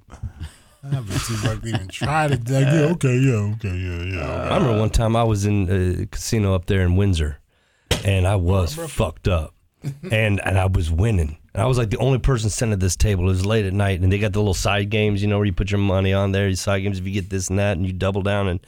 I'd 0.82 1.06
be 1.06 1.12
too 1.12 1.36
fucked 1.36 1.64
to 1.64 1.68
even 1.68 1.88
try 1.90 2.30
to. 2.30 2.36
Like, 2.36 2.48
yeah, 2.48 2.72
okay, 2.94 3.18
yeah, 3.18 3.54
okay, 3.56 3.76
yeah, 3.76 4.04
yeah. 4.16 4.44
I 4.44 4.58
remember 4.58 4.80
one 4.80 4.90
time 4.90 5.18
I 5.18 5.24
was 5.24 5.46
in 5.46 5.70
a 5.70 6.06
casino 6.06 6.56
up 6.56 6.68
there 6.68 6.82
in 6.82 6.96
Windsor, 6.96 7.40
and 8.06 8.26
I 8.26 8.38
was 8.38 8.76
fucked 8.76 9.28
up, 9.28 9.54
and 10.12 10.40
and 10.46 10.58
I 10.58 10.66
was 10.68 10.92
winning. 10.92 11.38
And 11.54 11.64
I 11.64 11.66
was 11.66 11.78
like 11.78 11.90
the 11.90 11.98
only 11.98 12.20
person 12.20 12.50
sitting 12.50 12.74
at 12.74 12.80
this 12.80 12.96
table. 12.96 13.24
It 13.26 13.28
was 13.28 13.46
late 13.46 13.66
at 13.66 13.74
night, 13.74 14.00
and 14.02 14.12
they 14.12 14.20
got 14.20 14.34
the 14.34 14.40
little 14.40 14.54
side 14.54 14.90
games, 14.90 15.22
you 15.22 15.28
know, 15.28 15.38
where 15.38 15.46
you 15.46 15.54
put 15.54 15.72
your 15.72 15.80
money 15.80 16.14
on 16.14 16.32
there. 16.32 16.48
Your 16.48 16.56
side 16.56 16.80
games, 16.80 17.00
if 17.00 17.06
you 17.08 17.14
get 17.14 17.30
this 17.30 17.50
and 17.50 17.58
that, 17.60 17.78
and 17.78 17.86
you 17.86 17.94
double 17.94 18.22
down. 18.22 18.48
And 18.48 18.60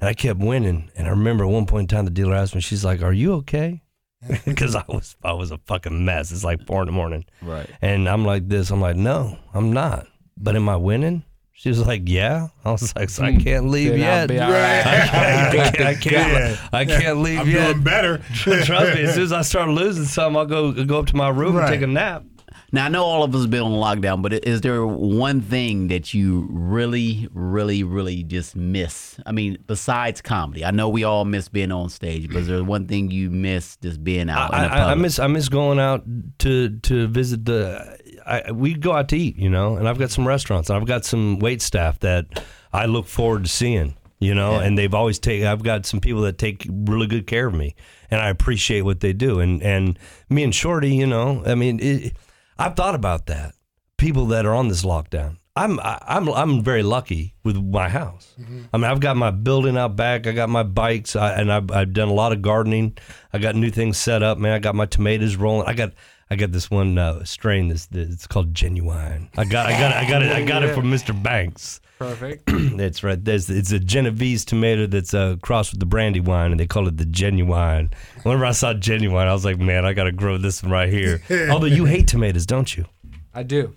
and 0.00 0.08
I 0.08 0.14
kept 0.14 0.40
winning. 0.40 0.90
And 0.96 1.06
I 1.06 1.10
remember 1.10 1.44
at 1.44 1.50
one 1.50 1.66
point 1.66 1.90
in 1.92 1.96
time, 1.96 2.04
the 2.06 2.10
dealer 2.10 2.34
asked 2.34 2.54
me, 2.54 2.60
she's 2.60 2.84
like, 2.84 3.02
"Are 3.02 3.12
you 3.12 3.34
okay?" 3.34 3.82
Because 4.44 4.74
I 4.74 4.84
was 4.88 5.16
I 5.22 5.32
was 5.32 5.50
a 5.50 5.58
fucking 5.66 6.04
mess. 6.04 6.30
It's 6.32 6.44
like 6.44 6.66
four 6.66 6.82
in 6.82 6.86
the 6.86 6.92
morning, 6.92 7.24
Right. 7.42 7.68
and 7.82 8.08
I'm 8.08 8.24
like 8.24 8.48
this. 8.48 8.70
I'm 8.70 8.80
like, 8.80 8.96
no, 8.96 9.36
I'm 9.54 9.72
not. 9.72 10.06
But 10.36 10.56
am 10.56 10.68
I 10.68 10.76
winning? 10.76 11.24
She 11.60 11.68
was 11.68 11.86
like, 11.86 12.04
yeah. 12.06 12.48
I 12.64 12.70
was 12.72 12.96
like, 12.96 13.10
so 13.10 13.22
I 13.22 13.32
hmm. 13.32 13.38
can't 13.40 13.68
leave 13.68 13.90
Then 13.90 14.00
I'll 14.00 14.20
yet. 14.20 14.28
be 14.30 14.38
all 14.40 14.50
right. 14.50 14.80
I 14.86 15.06
can't, 15.52 15.80
I 15.82 15.94
can't, 16.00 16.04
Yeah. 16.32 16.68
I 16.72 16.84
can't 16.86 17.18
leave 17.18 17.40
I'm 17.40 17.50
yet. 17.50 17.72
doing 17.72 17.84
better. 17.84 18.18
Trust 18.34 18.94
me, 18.94 19.02
as 19.02 19.12
soon 19.14 19.24
as 19.24 19.32
I 19.32 19.42
start 19.42 19.68
losing 19.68 20.06
some, 20.06 20.38
I'll 20.38 20.46
go 20.46 20.72
go 20.72 20.98
up 21.00 21.06
to 21.08 21.16
my 21.16 21.28
room 21.28 21.56
Right. 21.56 21.64
and 21.70 21.74
take 21.74 21.82
a 21.82 21.86
nap. 21.86 22.24
Now 22.72 22.86
I 22.86 22.88
know 22.88 23.04
all 23.04 23.24
of 23.24 23.34
us 23.34 23.42
have 23.42 23.50
been 23.50 23.62
on 23.62 23.72
lockdown, 23.72 24.22
but 24.22 24.32
is 24.32 24.62
there 24.62 24.86
one 24.86 25.42
thing 25.42 25.88
that 25.88 26.14
you 26.14 26.48
really, 26.50 27.28
really, 27.34 27.82
really 27.82 28.22
just 28.22 28.56
miss? 28.56 29.18
I 29.26 29.32
mean, 29.32 29.58
besides 29.66 30.22
comedy, 30.22 30.64
I 30.64 30.70
know 30.70 30.88
we 30.88 31.04
all 31.04 31.26
miss 31.26 31.48
being 31.50 31.72
on 31.72 31.90
stage, 31.90 32.28
but 32.28 32.36
is 32.38 32.46
there 32.46 32.64
one 32.64 32.86
thing 32.86 33.10
you 33.10 33.28
miss 33.28 33.76
just 33.76 34.02
being 34.02 34.30
out 34.30 34.54
in 34.54 34.60
I, 34.60 34.62
the 34.68 34.72
I, 34.72 34.76
I 34.76 34.80
public? 34.84 34.98
miss 35.02 35.18
I 35.18 35.26
miss 35.26 35.48
going 35.50 35.78
out 35.78 36.04
to 36.38 36.70
to 36.70 37.06
visit 37.08 37.44
the. 37.44 37.98
I, 38.26 38.52
we 38.52 38.74
go 38.74 38.92
out 38.92 39.08
to 39.08 39.16
eat, 39.16 39.36
you 39.36 39.50
know, 39.50 39.76
and 39.76 39.88
I've 39.88 39.98
got 39.98 40.10
some 40.10 40.26
restaurants, 40.26 40.70
and 40.70 40.76
I've 40.76 40.86
got 40.86 41.04
some 41.04 41.38
wait 41.38 41.62
staff 41.62 41.98
that 42.00 42.42
I 42.72 42.86
look 42.86 43.06
forward 43.06 43.44
to 43.44 43.50
seeing, 43.50 43.96
you 44.18 44.34
know, 44.34 44.56
and 44.56 44.76
they've 44.78 44.94
always 44.94 45.18
take. 45.18 45.42
I've 45.44 45.62
got 45.62 45.86
some 45.86 46.00
people 46.00 46.22
that 46.22 46.38
take 46.38 46.66
really 46.70 47.06
good 47.06 47.26
care 47.26 47.46
of 47.46 47.54
me, 47.54 47.74
and 48.10 48.20
I 48.20 48.28
appreciate 48.28 48.82
what 48.82 49.00
they 49.00 49.12
do. 49.12 49.40
And 49.40 49.62
and 49.62 49.98
me 50.28 50.44
and 50.44 50.54
Shorty, 50.54 50.94
you 50.94 51.06
know, 51.06 51.42
I 51.46 51.54
mean, 51.54 51.80
it, 51.80 52.16
I've 52.58 52.76
thought 52.76 52.94
about 52.94 53.26
that. 53.26 53.54
People 53.96 54.26
that 54.26 54.46
are 54.46 54.54
on 54.54 54.68
this 54.68 54.82
lockdown. 54.84 55.36
I'm 55.56 55.80
I- 55.80 56.02
I'm 56.06 56.28
I'm 56.28 56.62
very 56.62 56.82
lucky 56.82 57.34
with 57.44 57.56
my 57.56 57.88
house. 57.88 58.32
Mm-hmm. 58.40 58.62
I 58.72 58.76
mean, 58.78 58.84
I've 58.84 59.00
got 59.00 59.16
my 59.16 59.30
building 59.30 59.76
out 59.76 59.96
back. 59.96 60.26
I 60.26 60.32
got 60.32 60.48
my 60.48 60.62
bikes, 60.62 61.16
I, 61.16 61.32
and 61.34 61.52
I've, 61.52 61.70
I've 61.70 61.92
done 61.92 62.08
a 62.08 62.14
lot 62.14 62.32
of 62.32 62.40
gardening. 62.40 62.96
I 63.32 63.38
got 63.38 63.56
new 63.56 63.70
things 63.70 63.98
set 63.98 64.22
up, 64.22 64.38
man. 64.38 64.52
I 64.52 64.58
got 64.60 64.74
my 64.74 64.86
tomatoes 64.86 65.36
rolling. 65.36 65.66
I 65.66 65.74
got 65.74 65.92
I 66.32 66.36
got 66.36 66.52
this 66.52 66.70
one 66.70 66.96
uh, 66.96 67.24
strain. 67.24 67.68
This 67.68 67.88
it's 67.92 68.26
called 68.26 68.54
Genuwine. 68.54 69.28
I 69.36 69.44
got 69.44 69.66
I 69.66 69.72
got 69.72 69.92
I 69.92 70.08
got 70.08 70.22
it 70.22 70.30
I 70.30 70.44
got 70.44 70.62
it 70.62 70.74
from 70.74 70.84
Mr. 70.84 71.20
Banks. 71.20 71.80
Perfect. 71.98 72.44
that's 72.76 73.02
right. 73.02 73.22
There's 73.22 73.50
it's 73.50 73.72
a 73.72 73.80
Genovese 73.80 74.44
tomato 74.44 74.86
that's 74.86 75.12
uh, 75.12 75.36
crossed 75.42 75.72
with 75.72 75.80
the 75.80 75.86
Brandywine, 75.86 76.52
and 76.52 76.60
they 76.60 76.66
call 76.66 76.86
it 76.86 76.96
the 76.96 77.04
Genuwine. 77.04 77.92
Whenever 78.22 78.46
I 78.46 78.52
saw 78.52 78.72
Genuwine, 78.72 79.26
I 79.26 79.32
was 79.32 79.44
like, 79.44 79.58
man, 79.58 79.84
I 79.84 79.92
got 79.92 80.04
to 80.04 80.12
grow 80.12 80.38
this 80.38 80.62
one 80.62 80.72
right 80.72 80.88
here. 80.88 81.20
Although 81.50 81.66
you 81.66 81.84
hate 81.84 82.06
tomatoes, 82.06 82.46
don't 82.46 82.74
you? 82.74 82.86
I 83.34 83.42
do. 83.42 83.74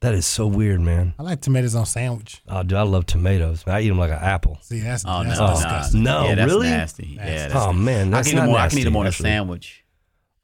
That 0.00 0.14
is 0.14 0.26
so 0.26 0.48
weird, 0.48 0.80
man. 0.80 1.14
I 1.16 1.22
like 1.22 1.40
tomatoes 1.40 1.76
on 1.76 1.86
sandwich. 1.86 2.42
Oh, 2.48 2.64
dude, 2.64 2.76
I 2.76 2.82
love 2.82 3.06
tomatoes. 3.06 3.64
Man, 3.64 3.76
I 3.76 3.82
eat 3.82 3.88
them 3.88 3.98
like 3.98 4.10
an 4.10 4.18
apple. 4.18 4.58
See, 4.60 4.80
that's, 4.80 5.04
oh 5.06 5.22
that's 5.22 5.38
no, 5.38 5.46
disgusting. 5.46 6.02
No, 6.02 6.24
yeah, 6.24 6.34
that's 6.34 6.52
really? 6.52 6.68
nasty. 6.68 7.06
Yeah, 7.16 7.48
that's 7.48 7.54
Oh 7.54 7.72
man, 7.72 8.08
I 8.12 8.16
that's 8.16 8.28
can 8.28 8.36
eat 8.36 8.40
not 8.40 8.42
them 8.42 8.50
more. 8.50 8.58
I 8.58 8.68
can 8.68 8.78
eat 8.78 8.84
them 8.84 8.96
on 8.96 9.06
a 9.06 9.12
sandwich. 9.12 9.81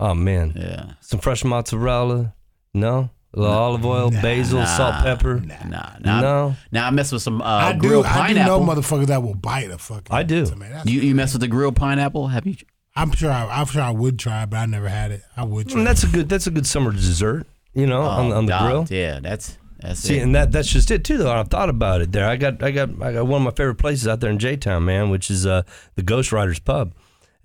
Oh 0.00 0.14
man, 0.14 0.52
Yeah. 0.56 0.92
some 1.00 1.20
fresh 1.20 1.44
mozzarella. 1.44 2.34
No, 2.74 3.10
a 3.34 3.40
little 3.40 3.54
olive 3.54 3.84
oil, 3.84 4.10
basil, 4.10 4.64
salt, 4.66 5.02
pepper. 5.02 5.40
Nah, 5.40 5.96
nah. 6.00 6.20
No. 6.20 6.56
Now 6.70 6.86
I 6.86 6.90
mess 6.90 7.10
with 7.12 7.22
some 7.22 7.40
uh, 7.42 7.44
I 7.44 7.72
do. 7.72 7.78
grilled 7.80 8.06
I 8.06 8.28
do 8.28 8.34
know 8.34 8.60
motherfuckers 8.60 9.06
that 9.06 9.22
will 9.22 9.34
bite 9.34 9.70
a 9.70 9.78
fucking. 9.78 10.06
I 10.14 10.22
do. 10.22 10.46
Tomato. 10.46 10.82
You 10.84 11.00
you 11.00 11.14
mess 11.14 11.32
with 11.32 11.40
the 11.40 11.48
grilled 11.48 11.76
pineapple? 11.76 12.28
Have 12.28 12.46
you? 12.46 12.56
I'm 12.94 13.10
sure. 13.12 13.30
I, 13.30 13.46
I'm 13.46 13.66
sure 13.66 13.82
I 13.82 13.90
would 13.90 14.18
try, 14.18 14.44
but 14.46 14.56
I 14.58 14.66
never 14.66 14.88
had 14.88 15.10
it. 15.12 15.22
I 15.36 15.44
would 15.44 15.68
try. 15.68 15.78
And 15.78 15.86
that's 15.86 16.04
a 16.04 16.08
good. 16.08 16.28
That's 16.28 16.46
a 16.46 16.50
good 16.50 16.66
summer 16.66 16.92
dessert. 16.92 17.46
You 17.74 17.86
know, 17.86 18.02
on, 18.02 18.32
on 18.32 18.46
the 18.46 18.50
dog, 18.50 18.62
grill. 18.70 18.80
Oh, 18.80 18.86
Yeah, 18.90 19.20
that's 19.20 19.56
that's 19.80 20.00
See, 20.00 20.18
it. 20.18 20.22
and 20.22 20.34
that 20.34 20.50
that's 20.52 20.68
just 20.68 20.90
it 20.90 21.04
too. 21.04 21.18
Though 21.18 21.32
I 21.32 21.42
thought 21.44 21.68
about 21.70 22.00
it 22.00 22.12
there. 22.12 22.28
I 22.28 22.36
got 22.36 22.62
I 22.62 22.70
got 22.70 22.90
I 23.02 23.12
got 23.12 23.26
one 23.26 23.42
of 23.42 23.44
my 23.44 23.50
favorite 23.52 23.76
places 23.76 24.06
out 24.08 24.20
there 24.20 24.30
in 24.30 24.38
J 24.38 24.56
Town, 24.56 24.84
man, 24.84 25.10
which 25.10 25.30
is 25.30 25.46
uh, 25.46 25.62
the 25.94 26.02
Ghost 26.02 26.32
Riders 26.32 26.58
Pub, 26.58 26.92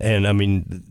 and 0.00 0.26
I 0.26 0.32
mean, 0.32 0.82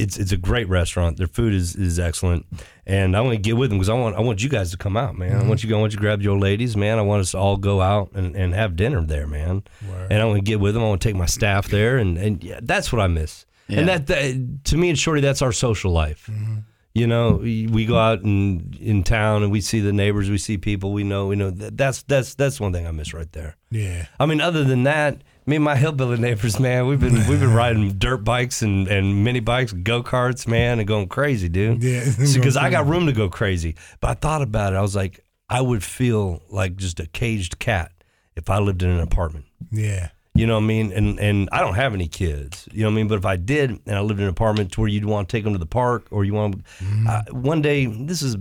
it's 0.00 0.16
it's 0.16 0.32
a 0.32 0.36
great 0.36 0.68
restaurant. 0.68 1.18
Their 1.18 1.26
food 1.26 1.52
is 1.52 1.76
is 1.76 1.98
excellent, 1.98 2.46
and 2.86 3.16
I 3.16 3.20
want 3.20 3.34
to 3.34 3.40
get 3.40 3.56
with 3.56 3.70
them 3.70 3.78
because 3.78 3.88
I 3.88 3.94
want 3.94 4.16
I 4.16 4.20
want 4.20 4.42
you 4.42 4.48
guys 4.48 4.70
to 4.70 4.76
come 4.76 4.96
out, 4.96 5.16
man. 5.16 5.32
I 5.32 5.40
mm-hmm. 5.40 5.48
want 5.48 5.62
you 5.62 5.76
I 5.76 5.78
want 5.78 5.92
you 5.92 5.98
to 5.98 6.00
grab 6.00 6.22
your 6.22 6.38
ladies, 6.38 6.76
man. 6.76 6.98
I 6.98 7.02
want 7.02 7.20
us 7.20 7.32
to 7.32 7.38
all 7.38 7.56
go 7.56 7.80
out 7.80 8.10
and, 8.14 8.34
and 8.34 8.54
have 8.54 8.76
dinner 8.76 9.02
there, 9.02 9.26
man. 9.26 9.62
And 10.08 10.22
I 10.22 10.24
want 10.24 10.38
to 10.38 10.42
get 10.44 10.58
with 10.60 10.74
them. 10.74 10.82
I 10.82 10.88
want 10.88 11.02
to 11.02 11.08
take 11.08 11.16
my 11.16 11.26
staff 11.26 11.68
there, 11.68 11.98
and 11.98 12.16
and 12.16 12.42
yeah, 12.42 12.60
that's 12.62 12.92
what 12.92 13.00
I 13.00 13.06
miss. 13.06 13.46
And 13.68 13.88
that, 13.88 14.08
that 14.08 14.64
to 14.64 14.76
me 14.76 14.88
and 14.88 14.98
Shorty, 14.98 15.20
that's 15.20 15.42
our 15.42 15.52
social 15.52 15.92
life. 15.92 16.28
Mm-hmm. 16.30 16.58
You 16.92 17.06
know, 17.06 17.34
we 17.34 17.68
we 17.68 17.86
go 17.86 17.96
out 17.96 18.22
in 18.22 18.74
in 18.80 19.04
town 19.04 19.44
and 19.44 19.52
we 19.52 19.60
see 19.60 19.78
the 19.80 19.92
neighbors, 19.92 20.28
we 20.28 20.38
see 20.38 20.58
people 20.58 20.92
we 20.92 21.04
know. 21.04 21.26
We 21.28 21.36
know 21.36 21.50
that, 21.50 21.76
that's 21.76 22.02
that's 22.02 22.34
that's 22.34 22.58
one 22.58 22.72
thing 22.72 22.86
I 22.86 22.90
miss 22.90 23.14
right 23.14 23.30
there. 23.32 23.56
yeah. 23.70 24.06
I 24.18 24.26
mean, 24.26 24.40
other 24.40 24.64
than 24.64 24.82
that, 24.84 25.22
me 25.46 25.56
and 25.56 25.64
my 25.64 25.76
hillbilly 25.76 26.18
neighbors, 26.18 26.60
man, 26.60 26.86
we've 26.86 27.00
been 27.00 27.26
we've 27.26 27.40
been 27.40 27.54
riding 27.54 27.98
dirt 27.98 28.18
bikes 28.18 28.62
and, 28.62 28.88
and 28.88 29.24
mini 29.24 29.40
bikes, 29.40 29.72
go 29.72 30.02
karts, 30.02 30.46
man, 30.46 30.78
and 30.78 30.86
going 30.86 31.08
crazy, 31.08 31.48
dude. 31.48 31.82
Yeah. 31.82 32.04
because 32.34 32.56
I 32.56 32.70
got 32.70 32.86
room 32.86 33.06
to 33.06 33.12
go 33.12 33.28
crazy. 33.28 33.76
But 34.00 34.10
I 34.10 34.14
thought 34.14 34.42
about 34.42 34.72
it. 34.72 34.76
I 34.76 34.82
was 34.82 34.96
like, 34.96 35.24
I 35.48 35.60
would 35.60 35.82
feel 35.82 36.42
like 36.48 36.76
just 36.76 37.00
a 37.00 37.06
caged 37.06 37.58
cat 37.58 37.92
if 38.36 38.48
I 38.48 38.58
lived 38.58 38.82
in 38.82 38.90
an 38.90 39.00
apartment. 39.00 39.46
Yeah. 39.70 40.10
You 40.34 40.46
know 40.46 40.54
what 40.54 40.64
I 40.64 40.66
mean? 40.66 40.92
And 40.92 41.18
and 41.18 41.48
I 41.52 41.60
don't 41.60 41.74
have 41.74 41.92
any 41.92 42.06
kids. 42.06 42.68
You 42.72 42.82
know 42.82 42.88
what 42.88 42.92
I 42.92 42.96
mean? 42.96 43.08
But 43.08 43.18
if 43.18 43.26
I 43.26 43.36
did, 43.36 43.70
and 43.70 43.96
I 43.96 44.00
lived 44.00 44.20
in 44.20 44.24
an 44.24 44.30
apartment 44.30 44.72
to 44.72 44.80
where 44.80 44.88
you'd 44.88 45.04
want 45.04 45.28
to 45.28 45.36
take 45.36 45.44
them 45.44 45.52
to 45.54 45.58
the 45.58 45.66
park, 45.66 46.06
or 46.10 46.24
you 46.24 46.34
want 46.34 46.62
uh, 47.08 47.22
one 47.32 47.60
day, 47.60 47.86
this 47.86 48.22
is 48.22 48.36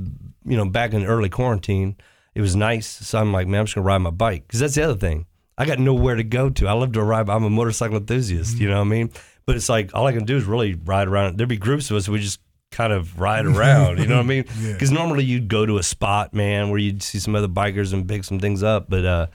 you 0.46 0.56
know 0.56 0.66
back 0.66 0.94
in 0.94 1.04
early 1.06 1.30
quarantine, 1.30 1.98
it 2.36 2.42
was 2.42 2.56
nice. 2.56 2.88
So 2.88 3.20
I'm 3.20 3.34
like, 3.34 3.48
man, 3.48 3.62
I'm 3.62 3.66
just 3.66 3.76
gonna 3.76 3.88
ride 3.88 3.98
my 3.98 4.12
bike 4.12 4.48
because 4.48 4.60
that's 4.60 4.76
the 4.76 4.84
other 4.84 4.96
thing. 4.96 5.26
I 5.60 5.66
got 5.66 5.78
nowhere 5.78 6.16
to 6.16 6.24
go 6.24 6.50
to. 6.50 6.68
I 6.68 6.72
love 6.72 6.94
to 6.94 7.04
ride. 7.04 7.30
I'm 7.30 7.44
a 7.44 7.50
motorcycle 7.50 7.98
enthusiast. 7.98 8.58
You 8.58 8.70
know 8.70 8.78
what 8.78 8.86
I 8.86 8.90
mean? 8.90 9.12
But 9.46 9.58
it's 9.58 9.68
like 9.68 9.94
all 9.94 10.08
I 10.08 10.14
can 10.14 10.24
do 10.24 10.38
is 10.38 10.46
really 10.46 10.74
ride 10.74 11.10
around. 11.10 11.38
There'd 11.38 11.50
be 11.50 11.58
groups 11.58 11.92
of 11.92 11.98
us. 11.98 12.08
We 12.08 12.20
just 12.20 12.40
kind 12.72 12.94
of 12.94 13.20
ride 13.20 13.46
around. 13.58 14.00
You 14.00 14.08
know 14.08 14.16
what 14.16 14.26
I 14.26 14.28
mean? 14.28 14.46
Yeah. 14.60 14.74
Because 14.74 14.90
normally 14.92 15.26
you'd 15.26 15.50
go 15.50 15.66
to 15.66 15.78
a 15.78 15.84
spot, 15.84 16.34
man, 16.34 16.70
where 16.70 16.80
you'd 16.80 17.04
see 17.04 17.20
some 17.20 17.36
other 17.36 17.50
bikers 17.50 17.94
and 17.94 18.08
pick 18.08 18.24
some 18.24 18.40
things 18.40 18.64
up. 18.64 18.90
But 18.90 19.06
uh, 19.06 19.28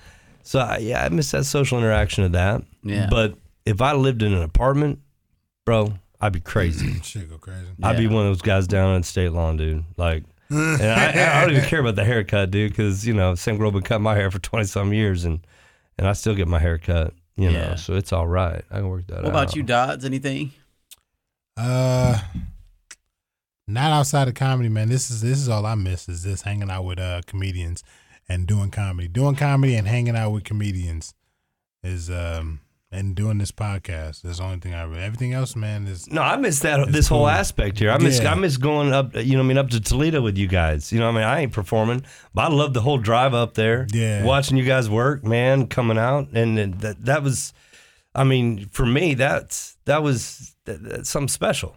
so 0.43 0.61
I, 0.61 0.79
yeah, 0.79 1.05
I 1.05 1.11
miss 1.11 1.31
that 1.33 1.45
social 1.45 1.79
interaction 1.79 2.25
of 2.25 2.33
that. 2.33 2.63
Yeah. 2.83 3.07
But 3.11 3.35
if 3.67 3.83
I 3.83 3.93
lived 3.93 4.23
in 4.23 4.33
an 4.33 4.43
apartment, 4.43 5.01
bro, 5.67 5.93
I'd 6.23 6.33
be 6.33 6.41
crazy. 6.41 7.01
Shit 7.03 7.29
go 7.29 7.37
crazy. 7.37 7.67
I'd 7.83 7.99
be 7.99 8.07
one 8.07 8.23
of 8.25 8.31
those 8.31 8.43
guys 8.43 8.67
down 8.67 8.95
on 8.95 9.03
state 9.03 9.31
lawn, 9.31 9.59
dude. 9.59 9.85
Like, 9.99 10.25
and 10.49 10.83
I, 10.83 11.39
I 11.39 11.41
don't 11.43 11.55
even 11.57 11.69
care 11.69 11.81
about 11.81 11.97
the 11.97 12.05
haircut, 12.05 12.51
dude, 12.51 12.71
because 12.71 13.07
you 13.07 13.13
know 13.13 13.35
Sam 13.35 13.59
Grohl 13.59 13.73
been 13.73 13.83
cutting 13.83 14.05
my 14.05 14.15
hair 14.15 14.31
for 14.31 14.39
twenty 14.39 14.65
some 14.65 14.93
years, 14.93 15.25
and 15.25 15.47
and 15.99 16.07
I 16.07 16.13
still 16.13 16.35
get 16.35 16.49
my 16.49 16.59
hair 16.59 16.79
cut. 16.79 17.15
You 17.37 17.51
know, 17.51 17.75
so 17.77 17.95
it's 17.95 18.13
all 18.13 18.29
right. 18.29 18.63
I 18.71 18.77
can 18.77 18.89
work 18.89 19.09
that 19.09 19.19
out. 19.19 19.23
What 19.25 19.31
about 19.31 19.57
you, 19.57 19.65
Dodds? 19.65 20.05
Anything? 20.05 20.53
Uh, 21.57 22.21
not 23.67 23.93
outside 23.93 24.29
of 24.29 24.35
comedy, 24.35 24.69
man. 24.69 24.89
This 24.89 25.11
is 25.11 25.21
this 25.21 25.39
is 25.39 25.49
all 25.49 25.67
I 25.67 25.75
miss 25.75 26.09
is 26.09 26.23
this 26.23 26.43
hanging 26.43 26.71
out 26.71 26.85
with 26.85 27.01
uh 27.01 27.23
comedians 27.27 27.83
and 28.29 28.47
doing 28.47 28.71
comedy, 28.71 29.09
doing 29.09 29.35
comedy 29.37 29.75
and 29.75 29.89
hanging 29.89 30.17
out 30.17 30.31
with 30.31 30.45
comedians 30.45 31.15
is 31.83 32.09
um 32.11 32.61
and 32.95 33.15
doing 33.15 33.39
this 33.39 33.51
podcast. 33.51 34.23
That's 34.23 34.39
the 34.39 34.45
only 34.45 34.59
thing 34.59 34.75
I 34.75 34.85
really. 34.85 35.03
Everything 35.03 35.33
else, 35.33 35.57
man, 35.57 35.87
is 35.87 36.11
No, 36.11 36.23
I 36.23 36.37
miss 36.37 36.61
that 36.61 36.93
this 36.93 37.09
whole 37.09 37.29
aspect 37.29 37.79
here. 37.79 37.91
I 37.91 37.99
miss 37.99 38.21
Yeah. 38.21 38.33
I 38.33 38.35
miss 38.35 38.57
going 38.57 38.93
up, 38.93 39.15
you 39.15 39.33
know, 39.33 39.39
what 39.39 39.45
I 39.45 39.49
mean, 39.49 39.59
up 39.59 39.71
to 39.71 39.81
Toledo 39.81 40.23
with 40.23 40.39
you 40.39 40.47
guys. 40.47 40.93
You 40.93 41.01
know, 41.01 41.07
what 41.07 41.19
I 41.19 41.21
mean, 41.21 41.29
I 41.29 41.41
ain't 41.41 41.53
performing, 41.53 42.05
but 42.33 42.43
I 42.43 42.49
love 42.49 42.73
the 42.73 42.81
whole 42.81 42.99
drive 42.99 43.35
up 43.35 43.55
there. 43.55 43.87
Yeah. 43.93 44.25
watching 44.25 44.57
you 44.57 44.65
guys 44.65 44.89
work, 44.89 45.25
man, 45.25 45.67
coming 45.67 45.99
out, 45.99 46.29
and 46.33 46.57
then 46.57 46.73
that 46.79 47.05
that 47.05 47.23
was, 47.23 47.53
I 48.15 48.25
mean, 48.25 48.69
for 48.71 48.87
me, 48.87 49.15
that's 49.15 49.77
that 49.85 50.03
was 50.03 50.55
that, 50.65 50.83
that's 50.83 51.11
something 51.11 51.29
special. 51.29 51.77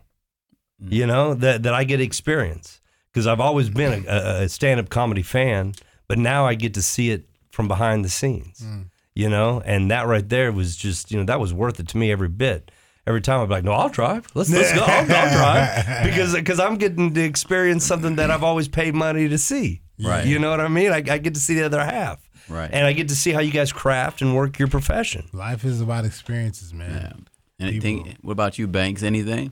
Mm. 0.82 0.91
You 0.91 1.07
know 1.07 1.34
that 1.34 1.63
that 1.63 1.74
I 1.74 1.84
get 1.84 1.99
experience 1.99 2.80
because 3.11 3.26
I've 3.26 3.39
always 3.41 3.70
been 3.70 4.05
a, 4.07 4.43
a 4.43 4.49
stand 4.49 4.80
up 4.80 4.89
comedy 4.89 5.24
fan, 5.24 5.74
but 6.07 6.20
now 6.20 6.45
I 6.45 6.53
get 6.53 6.76
to 6.76 6.82
see 6.82 7.09
it 7.09 7.28
from 7.51 7.68
behind 7.68 8.05
the 8.05 8.09
scenes. 8.09 8.59
Mm. 8.59 8.89
You 9.18 9.30
know, 9.30 9.63
and 9.65 9.89
that 9.89 10.05
right 10.05 10.30
there 10.30 10.51
was 10.51 10.76
just 10.76 11.09
you 11.11 11.18
know 11.18 11.24
that 11.26 11.39
was 11.39 11.51
worth 11.51 11.80
it 11.80 11.88
to 11.88 11.97
me 11.97 12.11
every 12.11 12.30
bit. 12.30 12.70
Every 13.07 13.20
time 13.20 13.39
I'd 13.41 13.47
be 13.47 13.53
like, 13.55 13.63
no, 13.63 13.72
I'll 13.72 13.89
drive. 13.89 14.28
Let's 14.36 14.51
let's 14.51 14.72
go. 14.74 14.84
I'll, 14.86 14.99
I'll 14.99 15.05
drive 15.05 16.03
because 16.03 16.36
because 16.36 16.59
I'm 16.59 16.76
getting 16.76 17.15
to 17.15 17.22
experience 17.24 17.84
something 17.84 18.18
that 18.18 18.30
I've 18.30 18.43
always 18.43 18.68
paid 18.68 18.93
money 18.93 19.28
to 19.28 19.39
see. 19.39 19.82
Right. 19.99 20.24
You 20.28 20.38
know 20.38 20.51
what 20.51 20.61
I 20.61 20.68
mean? 20.68 20.91
I, 20.91 20.97
I 20.97 21.18
get 21.18 21.34
to 21.34 21.39
see 21.39 21.55
the 21.55 21.63
other 21.63 21.84
half. 21.84 22.30
Right. 22.47 22.70
And 22.72 22.86
I 22.86 22.93
get 22.93 23.09
to 23.09 23.15
see 23.15 23.32
how 23.32 23.39
you 23.39 23.51
guys 23.51 23.74
craft 23.74 24.22
and 24.22 24.36
work 24.36 24.59
your 24.59 24.68
profession. 24.68 25.28
life 25.34 25.65
is 25.65 25.82
about 25.82 26.05
experiences, 26.05 26.72
man. 26.72 27.26
Yeah. 27.57 27.68
Anything? 27.68 28.18
What 28.22 28.34
about 28.34 28.59
you, 28.59 28.68
Banks? 28.68 29.01
Anything? 29.01 29.51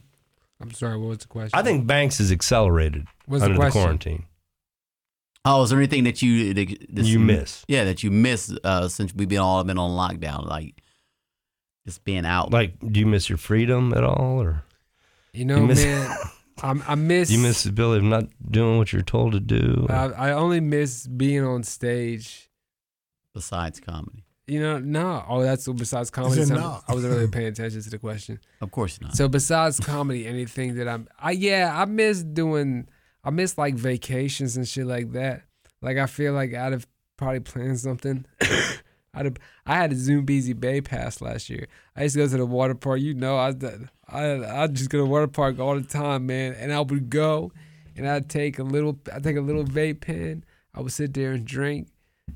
I'm 0.61 0.72
sorry. 0.74 0.97
What 0.97 1.07
was 1.07 1.18
the 1.18 1.28
question? 1.28 1.57
I 1.57 1.63
think 1.63 1.88
Banks 1.88 2.20
is 2.20 2.32
accelerated 2.32 3.07
What's 3.26 3.41
the 3.41 3.45
under 3.45 3.55
the, 3.55 3.61
question? 3.61 3.82
quarantine. 3.82 4.26
Oh, 5.46 5.62
is 5.64 5.70
there 5.70 5.78
anything 5.80 6.04
that 6.06 6.22
you 6.22 6.54
that, 6.54 6.68
that's- 6.89 7.08
You 7.08 7.20
miss. 7.20 7.64
Yeah, 7.68 7.84
that 7.86 8.04
you 8.04 8.12
miss 8.12 8.52
uh, 8.64 8.88
since 8.88 9.14
we've 9.14 9.30
been 9.30 9.39
all 9.39 9.64
been 9.64 9.78
on 9.78 9.91
lockdown, 9.91 10.48
like 10.48 10.82
just 11.86 12.04
being 12.04 12.26
out. 12.26 12.52
Like, 12.52 12.80
do 12.80 13.00
you 13.00 13.06
miss 13.06 13.30
your 13.30 13.38
freedom 13.38 13.93
at 13.93 14.04
all, 14.04 14.41
or 14.41 14.64
you 15.34 15.46
know, 15.46 15.58
you 15.58 15.68
miss- 15.68 15.84
man. 15.86 16.18
I, 16.64 16.74
I 16.88 16.96
miss. 16.96 17.30
you 17.30 17.38
miss 17.39 17.64
the 17.64 17.70
ability 17.70 17.98
of 18.06 18.10
not 18.10 18.24
doing 18.50 18.78
what 18.78 18.93
you're 18.93 19.02
told 19.02 19.34
to 19.34 19.41
do? 19.41 19.88
I, 19.89 20.06
I 20.06 20.32
only 20.32 20.62
miss 20.62 21.06
being 21.06 21.43
on 21.43 21.64
stage. 21.64 22.50
besides 23.34 23.82
comedy, 23.82 24.24
You 24.48 24.62
know, 24.62 24.80
no. 24.80 25.26
Oh, 25.28 25.43
that's 25.43 25.68
besides 25.68 26.10
comedy. 26.10 26.41
it 26.41 26.48
so 26.48 26.56
no? 26.56 26.80
I 26.88 26.93
wasn't 26.93 27.14
really 27.14 27.28
paying 27.28 27.48
attention 27.48 27.82
to 27.82 27.89
the 27.89 27.98
question. 28.00 28.39
of 28.62 28.72
course 28.72 29.02
not. 29.02 29.18
So 29.18 29.28
besides 29.28 29.82
comedy, 29.82 30.26
anything 30.26 30.76
that 30.76 30.88
I'm, 30.88 31.10
I 31.20 31.32
yeah, 31.32 31.74
I 31.76 31.84
miss 31.86 32.24
doing. 32.24 32.88
I 33.26 33.32
miss 33.32 33.57
like 33.57 33.73
vacations 33.73 34.55
and 34.55 34.67
shit 34.67 34.86
like 34.86 35.11
that. 35.13 35.41
Like 35.82 35.97
I 35.97 36.05
feel 36.05 36.34
like 36.34 36.53
I'd 36.53 36.71
have 36.71 36.88
probably 37.17 37.39
planned 37.39 37.80
something. 37.80 38.26
I'd 39.13 39.26
have, 39.26 39.38
I 39.65 39.76
had 39.76 39.91
a 39.91 39.95
Zoombezi 39.95 40.59
Bay 40.59 40.82
pass 40.82 41.21
last 41.21 41.49
year. 41.49 41.67
I 41.95 42.03
used 42.03 42.15
to 42.15 42.21
go 42.21 42.28
to 42.28 42.38
the 42.38 42.45
water 42.45 42.76
park. 42.76 42.99
You 42.99 43.13
know, 43.13 43.38
I 43.38 43.53
I 44.07 44.63
I 44.63 44.67
just 44.67 44.89
go 44.89 44.99
to 44.99 45.03
the 45.05 45.09
water 45.09 45.28
park 45.28 45.57
all 45.59 45.76
the 45.76 45.88
time, 45.88 46.28
man. 46.28 46.53
And 46.53 46.71
I 46.71 46.82
would 46.82 47.09
go, 47.09 47.51
and 47.95 48.07
I'd 48.07 48.30
take 48.30 48.59
a 48.59 48.63
little, 48.63 48.99
I 49.11 49.19
take 49.19 49.38
a 49.38 49.41
little 49.41 49.63
vape 49.63 50.01
pen. 50.01 50.43
I 50.73 50.82
would 50.82 50.91
sit 50.91 51.13
there 51.13 51.32
and 51.32 51.45
drink. 51.45 51.88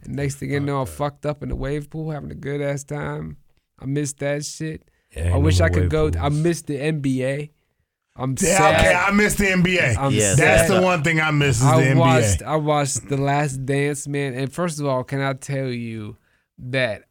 And 0.04 0.16
next 0.16 0.36
thing 0.36 0.52
you 0.52 0.60
know, 0.60 0.82
I'm 0.82 0.88
fucked 0.88 1.26
up 1.26 1.44
in 1.44 1.50
the 1.50 1.56
wave 1.56 1.90
pool, 1.90 2.12
having 2.12 2.32
a 2.32 2.36
good 2.36 2.62
ass 2.62 2.84
time. 2.84 3.38
I 3.78 3.86
miss 3.86 4.14
that 4.14 4.46
shit. 4.46 4.90
Yeah, 5.16 5.34
I 5.34 5.38
wish 5.38 5.60
I 5.60 5.70
could 5.70 5.90
go. 5.90 6.08
I 6.08 6.30
pools. 6.30 6.34
miss 6.34 6.62
the 6.62 6.78
NBA. 6.78 7.50
I'm 8.20 8.36
Yeah, 8.40 8.58
sad. 8.58 8.80
okay, 8.80 8.94
I 8.94 9.12
miss 9.12 9.36
the 9.36 9.46
NBA. 9.46 9.96
I'm 9.98 10.12
Yes. 10.12 10.38
That's 10.38 10.68
sad. 10.68 10.78
the 10.80 10.84
one 10.86 11.04
thing 11.04 11.20
I 11.22 11.32
miss 11.32 11.58
is 11.58 11.64
the 11.64 11.68
I 11.70 11.82
NBA. 11.84 11.98
watched. 11.98 12.42
I 12.44 12.56
watched 12.58 13.08
the 13.10 13.18
Last 13.18 13.66
Dance, 13.66 14.08
man. 14.08 14.34
And 14.34 14.52
first 14.52 14.80
of 14.80 14.86
all, 14.86 15.04
can 15.04 15.22
I 15.22 15.34
tell 15.34 15.68
you 15.68 16.18
that 16.60 17.04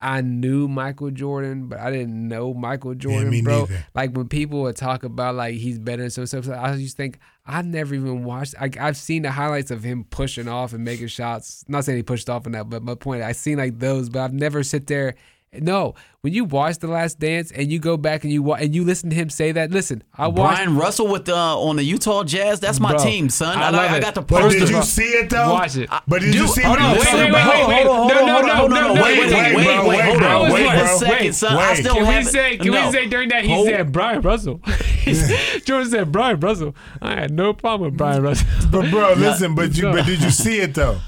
I 0.00 0.20
knew 0.20 0.68
Michael 0.68 1.10
Jordan, 1.10 1.68
but 1.68 1.78
I 1.80 1.90
didn't 1.90 2.28
know 2.28 2.52
Michael 2.52 2.94
Jordan, 2.94 3.30
me 3.30 3.40
bro. 3.40 3.60
neither. 3.60 3.86
Like 3.94 4.14
when 4.14 4.28
people 4.28 4.60
would 4.62 4.76
talk 4.76 5.04
about 5.04 5.34
like 5.36 5.54
he's 5.54 5.78
better 5.78 6.02
and 6.02 6.12
so 6.12 6.26
so, 6.26 6.42
so 6.42 6.52
I 6.52 6.74
used 6.74 6.96
to 6.96 7.02
think 7.02 7.18
I 7.46 7.62
never 7.62 7.94
even 7.94 8.22
watched. 8.24 8.54
I, 8.60 8.70
I've 8.78 8.96
seen 8.98 9.22
the 9.22 9.30
highlights 9.30 9.70
of 9.70 9.82
him 9.82 10.04
pushing 10.04 10.48
off 10.48 10.74
and 10.74 10.84
making 10.84 11.06
shots. 11.08 11.64
Not 11.66 11.84
saying 11.86 11.96
he 11.96 12.02
pushed 12.02 12.28
off 12.28 12.44
in 12.44 12.52
that, 12.52 12.68
but 12.68 12.82
my 12.82 12.94
point, 12.94 13.22
I 13.22 13.32
seen 13.32 13.56
like 13.56 13.78
those, 13.78 14.08
but 14.10 14.20
I've 14.20 14.34
never 14.34 14.62
sit 14.62 14.86
there. 14.86 15.14
No, 15.62 15.94
when 16.22 16.32
you 16.32 16.44
watch 16.44 16.78
the 16.78 16.86
Last 16.88 17.18
Dance 17.18 17.50
and 17.52 17.70
you 17.70 17.78
go 17.78 17.96
back 17.96 18.24
and 18.24 18.32
you 18.32 18.42
wa- 18.42 18.56
and 18.56 18.74
you 18.74 18.84
listen 18.84 19.10
to 19.10 19.16
him 19.16 19.30
say 19.30 19.52
that, 19.52 19.70
listen, 19.70 20.02
I 20.16 20.28
watched. 20.28 20.56
Bryon 20.56 20.76
Russell 20.76 21.08
with 21.08 21.28
uh, 21.28 21.58
on 21.60 21.76
the 21.76 21.84
Utah 21.84 22.24
Jazz. 22.24 22.60
That's 22.60 22.80
my 22.80 22.90
Bro, 22.94 23.04
team, 23.04 23.28
son. 23.30 23.58
I 23.58 23.66
I, 23.66 23.70
love 23.70 23.90
I 23.92 23.96
it. 23.96 24.00
got 24.00 24.14
the 24.14 24.22
But 24.22 24.50
did 24.50 24.68
you 24.68 24.82
see 24.82 25.02
it 25.04 25.30
though? 25.30 25.52
watch 25.52 25.76
it. 25.76 25.88
But 26.08 26.20
did 26.22 26.34
you 26.34 26.46
see 26.48 26.62
hold 26.62 26.78
what 26.78 26.82
on, 26.84 26.90
he 26.90 26.92
wait, 26.92 26.98
was 26.98 27.06
wait, 27.06 27.12
saying? 27.12 27.32
wait, 27.32 27.42
Hold 27.42 27.54
wait, 27.54 27.62
on, 27.62 27.68
wait. 27.68 27.86
hold 27.86 28.08
No, 28.08 28.18
on, 28.20 28.26
no, 28.26 28.32
hold 28.32 28.44
on, 28.44 28.46
no, 28.46 28.54
hold 28.56 28.72
on, 28.72 28.78
no, 28.78 28.86
hold 28.86 28.96
no, 28.96 29.02
on. 29.02 29.02
Wait, 29.02 29.18
wait, 29.18 29.32
wait, 29.32 29.56
wait, 29.56 29.64
bro, 29.64 29.88
wait, 29.88 29.88
wait, 29.88 30.00
hold 30.04 30.18
bro, 30.18 30.28
on, 30.28 30.42
wait, 30.42 30.52
wait 30.52 30.74
bro, 30.74 30.84
a 30.84 30.88
second, 30.98 31.18
wait, 31.26 31.34
son. 31.34 31.52
I 31.56 31.70
wait. 31.70 31.76
still 31.78 31.94
Can 31.94 32.02
we 32.02 32.12
haven't- 32.14 32.30
say? 32.32 32.56
Can 32.56 32.72
no. 32.72 32.86
we 32.86 32.92
say 32.92 33.06
during 33.08 33.28
that 33.30 33.44
he 33.44 33.50
Hold- 33.54 33.66
said 33.68 33.92
Bryon 33.92 34.20
Russell? 34.22 34.60
Jordan 35.64 35.90
said 35.90 36.12
Bryon 36.12 36.40
Russell. 36.40 36.74
I 37.00 37.14
had 37.14 37.30
no 37.30 37.52
problem 37.52 37.90
with 37.90 37.98
Bryon 37.98 38.22
Russell. 38.22 38.46
But 38.70 38.90
bro, 38.90 39.14
listen, 39.16 39.54
but 39.54 39.76
you, 39.76 39.84
but 39.84 40.06
did 40.06 40.22
you 40.22 40.30
see 40.30 40.58
it 40.60 40.74
though? 40.74 40.98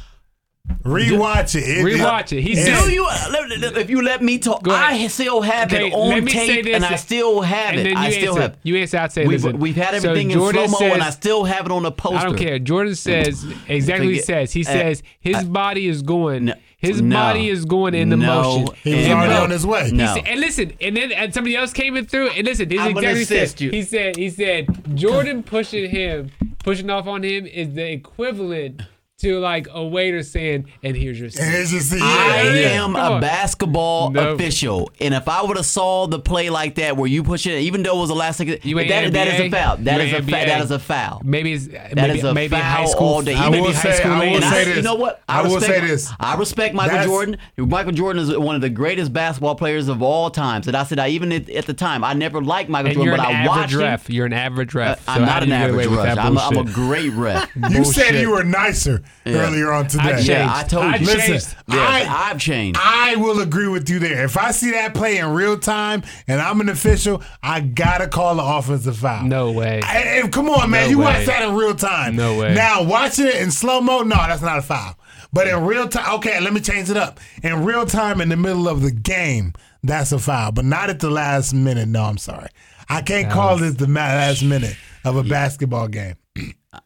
Rewatch 0.84 1.54
it. 1.54 1.64
it 1.64 1.84
Rewatch 1.84 2.36
it. 2.36 2.42
He 2.42 2.54
said- 2.56 2.84
Do 2.84 2.90
you? 2.92 3.04
uh, 3.04 3.28
let- 3.30 3.58
let- 3.60 3.76
If 3.76 3.90
you 3.90 4.00
let 4.02 4.22
me 4.22 4.38
talk, 4.38 4.66
I 4.68 5.06
still 5.08 5.42
have 5.42 5.72
Okay, 5.72 5.88
it 5.88 5.92
on 5.92 6.08
let 6.08 6.24
me 6.24 6.30
say 6.32 6.46
tape, 6.46 6.64
this, 6.66 6.76
and 6.76 6.84
I 6.84 6.96
still 6.96 7.40
have 7.42 7.70
and 7.70 7.80
it. 7.80 7.82
then 7.84 7.92
you 7.92 7.98
I 7.98 8.10
still 8.10 8.28
answer. 8.34 8.40
have. 8.42 8.56
You 8.62 8.76
answer. 8.76 8.98
I'd 8.98 9.12
say 9.12 9.26
We've, 9.26 9.44
listen. 9.44 9.58
we've 9.58 9.76
had 9.76 10.00
so 10.00 10.08
everything 10.10 10.30
in 10.30 10.38
slow 10.38 10.66
mo, 10.68 10.78
and 10.94 11.02
I 11.02 11.10
still 11.10 11.44
have 11.44 11.66
it 11.66 11.72
on 11.72 11.82
the 11.82 11.92
poster. 11.92 12.18
I 12.18 12.24
don't 12.24 12.38
care. 12.38 12.58
Jordan 12.58 12.94
says 12.94 13.44
exactly 13.68 14.06
what 14.06 14.14
he 14.14 14.20
says. 14.22 14.52
He 14.52 14.62
uh, 14.62 14.64
says 14.64 15.02
his 15.20 15.36
uh, 15.36 15.44
body 15.44 15.86
is 15.88 16.02
going. 16.02 16.46
no, 16.46 16.54
his 16.78 17.02
no, 17.02 17.16
body 17.16 17.48
is 17.48 17.64
going 17.64 17.94
in 17.94 18.08
the 18.08 18.16
no, 18.16 18.42
motion. 18.42 18.74
He 18.84 18.94
was 18.94 19.04
and 19.06 19.12
already 19.14 19.34
no. 19.34 19.42
on 19.42 19.50
his 19.50 19.66
way. 19.66 19.90
No. 19.92 20.06
He 20.06 20.20
said- 20.20 20.28
and 20.28 20.40
listen, 20.40 20.72
and 20.80 20.96
then 20.96 21.12
and 21.12 21.34
somebody 21.34 21.56
else 21.56 21.72
came 21.72 21.96
in 21.96 22.06
through. 22.06 22.28
And 22.30 22.46
listen, 22.46 22.68
this 22.68 22.78
is 22.80 22.84
I'm 22.86 22.96
exactly 22.96 23.20
what 23.20 23.48
said. 23.48 23.60
you. 23.60 23.70
He 23.70 23.82
said 23.82 24.16
he 24.16 24.30
said 24.30 24.96
Jordan 24.96 25.42
pushing 25.42 25.90
him, 25.90 26.30
pushing 26.62 26.88
off 26.88 27.06
on 27.06 27.24
him 27.24 27.46
is 27.46 27.74
the 27.74 27.90
equivalent 27.90 28.82
to 29.18 29.40
like 29.40 29.66
a 29.72 29.84
waiter 29.84 30.22
saying, 30.22 30.66
"And 30.84 30.96
here's 30.96 31.18
your 31.18 31.28
seat." 31.28 31.42
And 31.42 31.52
it's 31.52 31.72
just, 31.72 31.90
yeah, 31.92 31.98
I 32.04 32.42
yeah. 32.54 32.68
am 32.84 32.92
Come 32.92 32.96
a 32.96 33.14
on. 33.14 33.20
basketball 33.20 34.10
No. 34.12 34.34
official, 34.34 34.92
and 35.00 35.12
if 35.12 35.28
I 35.28 35.42
would 35.42 35.56
have 35.56 35.66
saw 35.66 36.06
the 36.06 36.20
play 36.20 36.50
like 36.50 36.76
that 36.76 36.96
where 36.96 37.08
you 37.08 37.24
push 37.24 37.44
it, 37.44 37.58
even 37.62 37.82
though 37.82 37.96
it 37.96 38.00
was 38.00 38.10
the 38.10 38.14
last 38.14 38.36
second, 38.36 38.60
You 38.62 38.78
ain't 38.78 38.88
that, 38.90 39.12
that 39.14 39.26
is 39.26 39.40
a 39.40 39.50
foul. 39.50 39.76
That 39.78 39.96
You 40.00 40.06
is 40.06 40.12
a 40.12 40.22
fa- 40.22 40.30
that 40.30 40.60
is 40.60 40.70
a 40.70 40.78
foul. 40.78 41.20
Maybe 41.24 41.52
it's 41.52 41.66
That 41.66 41.96
maybe 41.96 42.18
is 42.18 42.24
a 42.24 42.32
maybe 42.32 42.52
foul 42.54 42.62
high 42.62 42.84
school. 42.84 43.08
all 43.08 43.22
day. 43.22 43.34
I 43.34 43.50
maybe 43.50 43.62
will 43.62 43.72
high 43.72 43.82
say- 43.82 43.92
school 43.98 44.12
I 44.12 44.30
will 44.30 44.40
say 44.40 44.60
I, 44.60 44.64
this. 44.64 44.76
you 44.76 44.82
know 44.82 44.94
what? 44.94 45.20
I 45.28 45.42
will 45.42 45.56
respect, 45.56 45.80
say 45.80 45.86
this. 45.88 46.12
I 46.20 46.36
respect 46.36 46.74
Michael 46.76 46.90
That's- 46.92 47.06
Jordan. 47.08 47.38
Michael 47.56 47.92
Jordan 47.92 48.22
is 48.22 48.36
one 48.36 48.54
of 48.54 48.60
the 48.60 48.70
greatest 48.70 49.12
basketball 49.12 49.56
players 49.56 49.88
of 49.88 50.00
all 50.00 50.30
times. 50.30 50.68
And 50.68 50.76
I 50.76 50.84
said, 50.84 51.00
I 51.00 51.08
even 51.08 51.32
at, 51.32 51.50
at 51.50 51.66
the 51.66 51.74
time, 51.74 52.04
I 52.04 52.12
never 52.12 52.40
liked 52.40 52.70
Michael 52.70 52.90
And 52.90 52.94
Jordan, 52.94 53.14
you're 53.14 53.16
but 53.16 53.28
an 53.28 53.34
I 53.34 53.38
average 53.40 53.48
watched 53.48 53.72
him. 53.72 53.78
ref. 53.80 54.10
You're 54.10 54.26
an 54.26 54.32
average 54.32 54.76
Uh, 54.76 54.78
ref. 54.78 55.04
So 55.06 55.12
I'm 55.12 55.22
not 55.22 55.42
an 55.42 55.48
you 55.48 55.56
get 55.56 55.70
away 55.70 55.84
average 55.86 55.98
ref. 56.06 56.18
I'm 56.18 56.36
a, 56.36 56.40
I'm 56.40 56.56
a 56.58 56.64
great 56.70 57.12
ref. 57.14 57.50
You 57.70 57.84
said 57.84 58.14
you 58.20 58.30
were 58.30 58.44
nicer 58.44 59.02
earlier 59.26 59.72
on 59.72 59.86
today. 59.88 60.02
I 60.04 60.12
changed. 60.12 60.28
yeah, 60.28 60.52
I 60.54 60.62
told 60.64 60.84
I 60.86 60.96
you. 60.96 61.06
Listen, 61.06 61.20
changed. 61.20 61.56
Yes, 61.68 62.08
I, 62.08 62.30
I've 62.30 62.38
changed. 62.38 62.80
I 62.82 63.16
will 63.16 63.40
agree 63.40 63.68
with 63.68 63.88
you 63.90 63.98
there. 63.98 64.24
If 64.24 64.36
I 64.36 64.50
see 64.52 64.70
that 64.72 64.94
play 64.94 65.18
in 65.18 65.32
real 65.32 65.58
time 65.58 66.02
and 66.26 66.40
I'm 66.40 66.60
an 66.60 66.68
official, 66.68 67.22
I 67.42 67.60
gotta 67.60 68.08
call 68.08 68.36
the 68.36 68.44
offensive 68.44 68.96
foul. 68.96 69.24
No 69.24 69.52
way. 69.52 69.80
I- 69.82 70.20
I- 70.24 70.28
come 70.28 70.48
on, 70.50 70.70
man. 70.70 70.84
No 70.84 70.90
you 70.90 70.98
way. 70.98 71.04
watch 71.04 71.26
that 71.26 71.48
in 71.48 71.54
real 71.54 71.74
time. 71.74 72.16
No 72.16 72.38
way. 72.38 72.54
Now 72.54 72.82
watching 72.82 73.26
it 73.26 73.36
in 73.36 73.50
slow 73.50 73.80
mo, 73.80 74.02
no, 74.02 74.16
that's 74.16 74.42
not 74.42 74.58
a 74.58 74.62
foul. 74.62 74.96
But 75.32 75.46
in 75.46 75.64
real 75.66 75.88
time, 75.88 76.14
okay, 76.16 76.40
let 76.40 76.52
me 76.54 76.60
change 76.60 76.88
it 76.88 76.96
up. 76.96 77.20
In 77.42 77.64
real 77.64 77.84
time, 77.84 78.20
in 78.22 78.30
the 78.30 78.36
middle 78.36 78.66
of 78.66 78.80
the 78.80 78.90
game, 78.90 79.52
that's 79.82 80.10
a 80.12 80.18
foul. 80.18 80.52
But 80.52 80.64
not 80.64 80.88
at 80.88 81.00
the 81.00 81.10
last 81.10 81.52
minute. 81.52 81.88
No, 81.88 82.04
I'm 82.04 82.16
sorry. 82.18 82.48
I 82.88 83.02
can't 83.02 83.30
call 83.30 83.58
this 83.58 83.74
the 83.74 83.86
last 83.86 84.42
minute 84.42 84.74
of 85.04 85.16
a 85.16 85.22
basketball 85.22 85.88
game. 85.88 86.14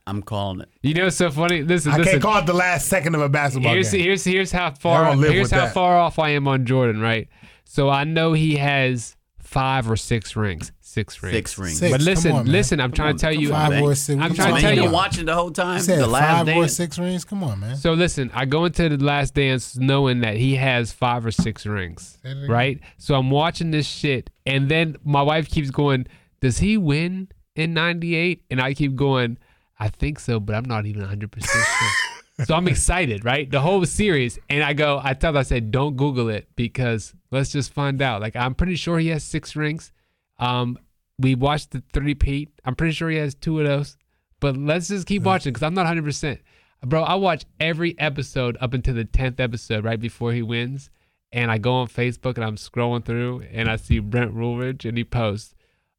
I'm 0.07 0.23
calling 0.23 0.61
it. 0.61 0.69
You 0.83 0.95
know, 0.95 1.05
what's 1.05 1.17
so 1.17 1.31
funny. 1.31 1.63
This 1.63 1.83
is 1.83 1.89
I 1.89 1.97
listen. 1.99 2.13
can't 2.13 2.23
call 2.23 2.39
it 2.39 2.47
the 2.47 2.53
last 2.55 2.87
second 2.89 3.15
of 3.15 3.21
a 3.21 3.29
basketball 3.29 3.73
here's 3.73 3.91
game. 3.91 4.01
here's 4.03 4.25
here's 4.25 4.53
how 4.53 4.71
far 4.71 5.15
here's 5.17 5.51
how 5.51 5.67
that. 5.67 5.75
far 5.75 5.99
off 5.99 6.19
I 6.19 6.31
am 6.31 6.47
on 6.49 6.67
Jordan. 6.67 7.01
Right. 7.01 7.29
So 7.65 7.89
I 7.89 8.05
know 8.05 8.33
he 8.33 8.57
has 8.57 9.17
five 9.41 9.91
or 9.91 9.97
six 9.97 10.37
rings. 10.37 10.73
Six 10.81 11.23
rings. 11.23 11.35
Six 11.37 11.59
rings. 11.59 11.79
Six. 11.79 11.91
But 11.91 11.99
Come 12.01 12.05
listen, 12.05 12.33
on, 12.33 12.45
man. 12.45 12.53
listen. 12.53 12.81
I'm 12.81 12.93
trying 12.93 13.17
to 13.17 13.21
tell 13.21 13.33
you. 13.33 13.49
Five 13.49 13.71
man. 13.71 13.83
or 13.83 13.95
six. 13.95 14.21
I'm 14.21 14.35
trying 14.35 14.51
you 14.51 14.55
to 14.57 14.61
So 14.61 14.61
tell 14.61 14.61
you 14.61 14.61
talking 14.63 14.77
you- 14.77 14.83
been 14.83 14.93
watching 14.93 15.25
the 15.27 15.35
whole 15.35 15.51
time. 15.51 15.79
You 15.79 15.83
said 15.83 15.99
the 16.01 16.07
last 16.07 16.31
five 16.47 16.49
or 16.49 16.61
dance. 16.61 16.77
six 16.77 16.99
rings. 16.99 17.25
Come 17.25 17.43
on, 17.45 17.61
man. 17.61 17.77
So 17.77 17.95
listen, 17.95 18.31
I 18.35 18.45
go 18.45 18.67
into 18.67 18.89
the 18.95 19.03
last 19.03 19.33
dance 19.35 19.77
knowing 19.77 20.21
that 20.21 20.37
he 20.37 20.57
has 20.57 20.93
five 20.93 21.25
or 21.25 21.31
six 21.31 21.65
rings, 21.65 22.19
Say 22.23 22.29
it 22.31 22.33
again. 22.39 22.51
right? 22.51 22.81
So 22.99 23.15
I'm 23.15 23.31
watching 23.31 23.71
this 23.71 23.87
shit, 23.87 24.29
and 24.45 24.69
then 24.69 24.97
my 25.03 25.23
wife 25.23 25.49
keeps 25.49 25.71
going, 25.71 26.07
"Does 26.43 26.59
he 26.59 26.77
win 26.77 27.29
in 27.55 27.75
'98?" 27.75 28.45
And 28.51 28.61
I 28.61 28.75
keep 28.75 28.95
going, 28.95 29.39
"I 29.79 29.89
think 29.89 30.19
so, 30.19 30.41
but 30.41 30.55
I'm 30.55 30.65
not 30.65 30.87
even 30.87 31.03
100 31.03 31.31
percent 31.31 31.67
sure." 31.67 31.89
so 32.47 32.55
I'm 32.55 32.69
excited, 32.69 33.25
right? 33.25 33.51
The 33.51 33.61
whole 33.61 33.85
series, 33.85 34.39
and 34.49 34.63
I 34.63 34.73
go, 34.73 35.01
I 35.03 35.15
tell 35.15 35.37
I 35.37 35.43
said, 35.43 35.71
"Don't 35.71 35.97
Google 35.97 36.29
it 36.29 36.49
because 36.57 37.15
let's 37.31 37.53
just 37.53 37.73
find 37.73 38.01
out." 38.03 38.21
Like 38.21 38.37
I'm 38.37 38.55
pretty 38.55 38.77
sure 38.77 38.99
he 38.99 39.09
has 39.09 39.25
six 39.25 39.57
rings. 39.57 39.93
Um, 40.39 40.79
we 41.19 41.35
watched 41.35 41.71
the 41.71 41.83
three-peat. 41.93 42.61
I'm 42.65 42.75
pretty 42.75 42.95
sure 42.95 43.09
he 43.09 43.19
has 43.19 43.35
two 43.35 43.61
of 43.61 43.67
those. 43.67 43.97
But 44.41 44.57
let's 44.57 44.89
just 44.89 45.07
keep 45.07 45.23
watching 45.23 45.53
because 45.53 45.63
I'm 45.63 45.75
not 45.75 45.83
100. 45.83 46.05
percent 46.05 46.41
Bro, 46.85 47.05
I 47.05 47.15
watch 47.15 47.45
every 47.61 47.97
episode 47.99 48.59
up 48.61 48.75
until 48.75 48.95
the 48.95 49.05
tenth 49.05 49.39
episode, 49.39 49.85
right 49.85 50.01
before 50.01 50.33
he 50.33 50.43
wins, 50.43 50.91
and 51.31 51.49
I 51.49 51.59
go 51.59 51.75
on 51.75 51.87
Facebook 51.87 52.35
and 52.35 52.45
I'm 52.45 52.57
scrolling 52.57 53.05
through 53.05 53.45
and 53.53 53.71
I 53.71 53.77
see 53.77 54.01
Brent 54.01 54.35
Woolridge 54.35 54.85
and 54.85 54.99
he 54.99 55.05
posts, 55.05 55.55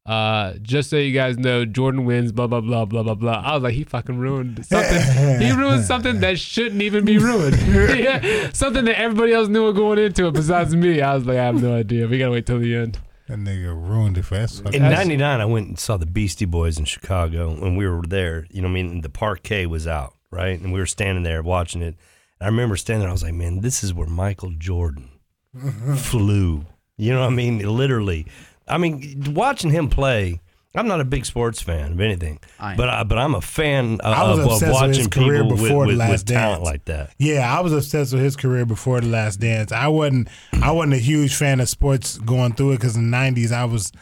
uh, 0.06 0.52
just 0.60 0.90
so 0.90 0.96
you 0.96 1.12
guys 1.12 1.38
know, 1.38 1.64
Jordan 1.64 2.04
wins, 2.04 2.30
blah 2.30 2.46
blah 2.46 2.60
blah 2.60 2.84
blah 2.84 3.02
blah 3.02 3.14
blah. 3.14 3.42
I 3.44 3.54
was 3.54 3.62
like, 3.62 3.74
he 3.74 3.84
fucking 3.84 4.18
ruined 4.18 4.64
something. 4.66 5.40
he 5.40 5.50
ruined 5.52 5.84
something 5.86 6.20
that 6.20 6.38
shouldn't 6.38 6.82
even 6.82 7.04
be 7.06 7.16
ruined. 7.16 7.56
yeah, 7.98 8.50
something 8.52 8.84
that 8.84 8.98
everybody 8.98 9.32
else 9.32 9.48
knew 9.48 9.64
were 9.64 9.72
going 9.72 9.98
into 9.98 10.26
it 10.26 10.34
besides 10.34 10.76
me. 10.76 11.00
I 11.00 11.14
was 11.14 11.24
like, 11.24 11.38
I 11.38 11.44
have 11.44 11.62
no 11.62 11.74
idea. 11.74 12.06
We 12.06 12.18
gotta 12.18 12.32
wait 12.32 12.44
till 12.44 12.58
the 12.58 12.74
end. 12.74 12.98
That 13.28 13.38
nigga 13.38 13.68
ruined 13.68 14.18
it 14.18 14.24
for 14.26 14.34
us. 14.34 14.60
In 14.60 14.82
'99, 14.82 15.40
I 15.40 15.46
went 15.46 15.68
and 15.68 15.78
saw 15.78 15.96
the 15.96 16.04
Beastie 16.04 16.44
Boys 16.44 16.78
in 16.78 16.84
Chicago 16.84 17.54
when 17.58 17.74
we 17.74 17.88
were 17.88 18.02
there. 18.06 18.46
You 18.50 18.60
know, 18.60 18.68
what 18.68 18.78
I 18.78 18.82
mean, 18.82 19.00
the 19.00 19.08
parquet 19.08 19.64
was 19.64 19.86
out, 19.86 20.14
right, 20.30 20.60
and 20.60 20.74
we 20.74 20.78
were 20.80 20.84
standing 20.86 21.24
there 21.24 21.42
watching 21.42 21.80
it. 21.80 21.96
And 22.40 22.42
I 22.42 22.46
remember 22.48 22.76
standing 22.76 23.00
there. 23.00 23.08
I 23.08 23.12
was 23.12 23.22
like, 23.22 23.32
man, 23.32 23.62
this 23.62 23.82
is 23.82 23.94
where 23.94 24.06
Michael 24.06 24.50
Jordan 24.50 25.08
flew. 25.96 26.66
You 26.98 27.12
know 27.14 27.20
what 27.20 27.28
I 27.28 27.34
mean? 27.34 27.60
Literally. 27.60 28.26
I 28.68 28.78
mean, 28.78 29.34
watching 29.34 29.70
him 29.70 29.88
play. 29.88 30.40
I'm 30.76 30.88
not 30.88 31.00
a 31.00 31.04
big 31.04 31.24
sports 31.24 31.62
fan 31.62 31.92
of 31.92 32.00
anything, 32.00 32.40
I 32.58 32.74
but 32.74 32.88
I, 32.88 33.04
but 33.04 33.16
I'm 33.16 33.36
a 33.36 33.40
fan 33.40 34.00
of, 34.00 34.12
I 34.12 34.28
was 34.28 34.38
of, 34.40 34.44
of 34.46 34.60
with 34.60 34.72
watching 34.72 34.94
his 34.94 35.06
career 35.06 35.42
people 35.44 35.50
with, 35.50 35.62
before 35.62 35.84
The 35.84 35.88
with, 35.90 35.98
Last 35.98 36.10
with 36.10 36.24
talent 36.26 36.56
Dance. 36.56 36.64
like 36.64 36.84
that. 36.86 37.10
Yeah, 37.16 37.56
I 37.56 37.60
was 37.60 37.72
obsessed 37.72 38.12
with 38.12 38.22
his 38.22 38.34
career 38.34 38.66
before 38.66 39.00
the 39.00 39.06
Last 39.06 39.38
Dance. 39.38 39.70
I 39.70 39.86
wasn't. 39.86 40.26
I 40.60 40.72
wasn't 40.72 40.94
a 40.94 40.98
huge 40.98 41.36
fan 41.36 41.60
of 41.60 41.68
sports 41.68 42.18
going 42.18 42.54
through 42.54 42.72
it 42.72 42.76
because 42.78 42.96
in 42.96 43.08
the 43.08 43.16
'90s 43.16 43.52
I 43.52 43.66
was, 43.66 43.92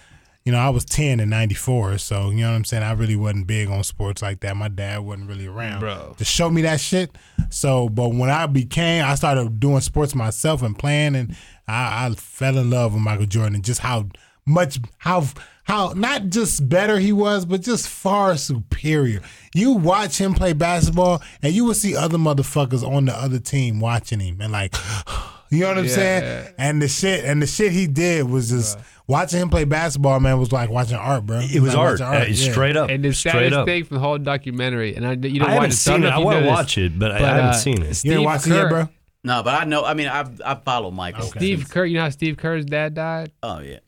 you 0.46 0.52
know, 0.52 0.58
I 0.58 0.70
was 0.70 0.86
10 0.86 1.20
in 1.20 1.28
'94. 1.28 1.98
So 1.98 2.30
you 2.30 2.38
know 2.38 2.48
what 2.48 2.56
I'm 2.56 2.64
saying. 2.64 2.82
I 2.84 2.92
really 2.92 3.16
wasn't 3.16 3.46
big 3.46 3.68
on 3.68 3.84
sports 3.84 4.22
like 4.22 4.40
that. 4.40 4.56
My 4.56 4.68
dad 4.68 5.00
wasn't 5.00 5.28
really 5.28 5.48
around 5.48 5.80
Bro. 5.80 6.14
to 6.16 6.24
show 6.24 6.48
me 6.48 6.62
that 6.62 6.80
shit. 6.80 7.14
So, 7.50 7.90
but 7.90 8.14
when 8.14 8.30
I 8.30 8.46
became, 8.46 9.04
I 9.04 9.14
started 9.16 9.60
doing 9.60 9.80
sports 9.82 10.14
myself 10.14 10.62
and 10.62 10.78
playing, 10.78 11.16
and 11.16 11.36
I, 11.68 12.06
I 12.06 12.14
fell 12.14 12.56
in 12.56 12.70
love 12.70 12.94
with 12.94 13.02
Michael 13.02 13.26
Jordan 13.26 13.56
and 13.56 13.64
just 13.64 13.80
how 13.80 14.06
much 14.46 14.78
how 14.98 15.26
how 15.64 15.92
not 15.94 16.26
just 16.28 16.68
better 16.68 16.98
he 16.98 17.12
was, 17.12 17.44
but 17.44 17.60
just 17.62 17.88
far 17.88 18.36
superior. 18.36 19.20
You 19.54 19.72
watch 19.72 20.18
him 20.18 20.34
play 20.34 20.52
basketball, 20.52 21.22
and 21.42 21.52
you 21.52 21.64
will 21.64 21.74
see 21.74 21.96
other 21.96 22.18
motherfuckers 22.18 22.82
on 22.86 23.04
the 23.04 23.12
other 23.16 23.38
team 23.38 23.78
watching 23.80 24.18
him, 24.20 24.40
and 24.40 24.50
like, 24.52 24.74
you 25.50 25.60
know 25.60 25.68
what 25.68 25.78
I'm 25.78 25.84
Yeah. 25.84 25.90
saying? 25.94 26.54
And 26.58 26.82
the 26.82 26.88
shit, 26.88 27.24
and 27.24 27.40
the 27.40 27.46
shit 27.46 27.72
he 27.72 27.86
did 27.86 28.28
was 28.28 28.48
just 28.50 28.78
watching 29.06 29.40
him 29.40 29.50
play 29.50 29.64
basketball. 29.64 30.18
Man, 30.18 30.38
was 30.40 30.50
like 30.52 30.68
watching 30.70 30.96
art, 30.96 31.26
bro. 31.26 31.40
It 31.40 31.60
was 31.60 31.74
like 31.74 31.78
art, 31.78 32.00
watching 32.00 32.22
uh, 32.22 32.34
yeah. 32.34 32.50
straight 32.52 32.76
up, 32.76 32.90
And 32.90 33.04
the 33.04 33.12
straight 33.12 33.32
saddest 33.32 33.54
up. 33.54 33.66
thing 33.66 33.84
from 33.84 33.96
the 33.96 34.00
whole 34.00 34.18
documentary, 34.18 34.96
and 34.96 35.06
I, 35.06 35.12
you 35.12 35.38
know, 35.38 35.46
I 35.46 35.50
haven't 35.52 35.72
seen 35.72 36.02
it. 36.02 36.08
I 36.08 36.18
want 36.18 36.40
to 36.40 36.46
watch 36.46 36.76
it, 36.78 36.98
but, 36.98 37.12
I, 37.12 37.16
I 37.16 37.18
haven't 37.20 37.44
uh, 37.44 37.52
seen 37.52 37.82
it. 37.82 37.94
Steve 37.94 38.10
You 38.12 38.18
ain't 38.18 38.26
watching 38.26 38.52
it 38.52 38.56
Kerr, 38.56 38.62
yet, 38.62 38.68
bro? 38.70 38.88
No, 39.24 39.42
but 39.44 39.54
I 39.62 39.64
know. 39.64 39.84
I 39.84 39.94
mean, 39.94 40.08
I 40.08 40.24
I 40.44 40.56
follow 40.56 40.90
Michael. 40.90 41.22
Steve 41.22 41.68
Kerr, 41.70 41.84
you 41.84 41.94
know 41.98 42.02
how 42.02 42.10
Steve 42.10 42.36
Kerr's 42.36 42.64
dad 42.64 42.94
died? 42.94 43.30
Oh 43.44 43.60
yeah. 43.60 43.78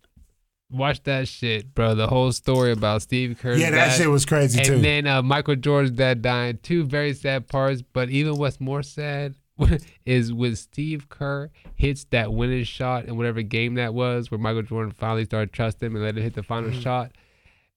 Watch 0.74 1.02
that 1.05 1.28
shit, 1.28 1.74
bro. 1.74 1.94
The 1.94 2.06
whole 2.09 2.32
story 2.32 2.72
about 2.72 3.02
Steve 3.02 3.38
Kerr's 3.40 3.60
Yeah, 3.60 3.70
that 3.70 3.92
shit 3.96 4.10
was 4.10 4.26
crazy 4.26 4.59
and 4.59 4.66
too. 4.66 4.74
And 4.74 4.84
then 4.84 5.06
uh, 5.06 5.22
Michael 5.22 5.56
Jordan's 5.56 5.96
dad 5.96 6.20
dying. 6.22 6.59
Two 6.62 6.84
very 6.84 7.14
sad 7.14 7.46
parts, 7.48 7.82
but 7.92 8.10
even 8.10 8.36
what's 8.36 8.60
more 8.60 8.82
sad 8.82 9.34
is 10.05 10.32
when 10.32 10.56
Steve 10.56 11.09
Kerr 11.09 11.51
hits 11.76 12.05
that 12.10 12.32
winning 12.32 12.64
shot 12.64 13.05
in 13.05 13.16
whatever 13.16 13.42
game 13.42 13.74
that 13.74 13.94
was, 13.94 14.30
where 14.30 14.38
Michael 14.38 14.62
Jordan 14.62 14.92
finally 14.92 15.24
started 15.24 15.52
trusting 15.52 15.86
him 15.86 15.94
and 15.96 16.05
let 16.05 16.16
him 16.16 16.22
hit 16.22 16.34
the 16.34 16.42
final 16.42 16.70
Mm-hmm. 16.70 16.80
shot. 16.80 17.12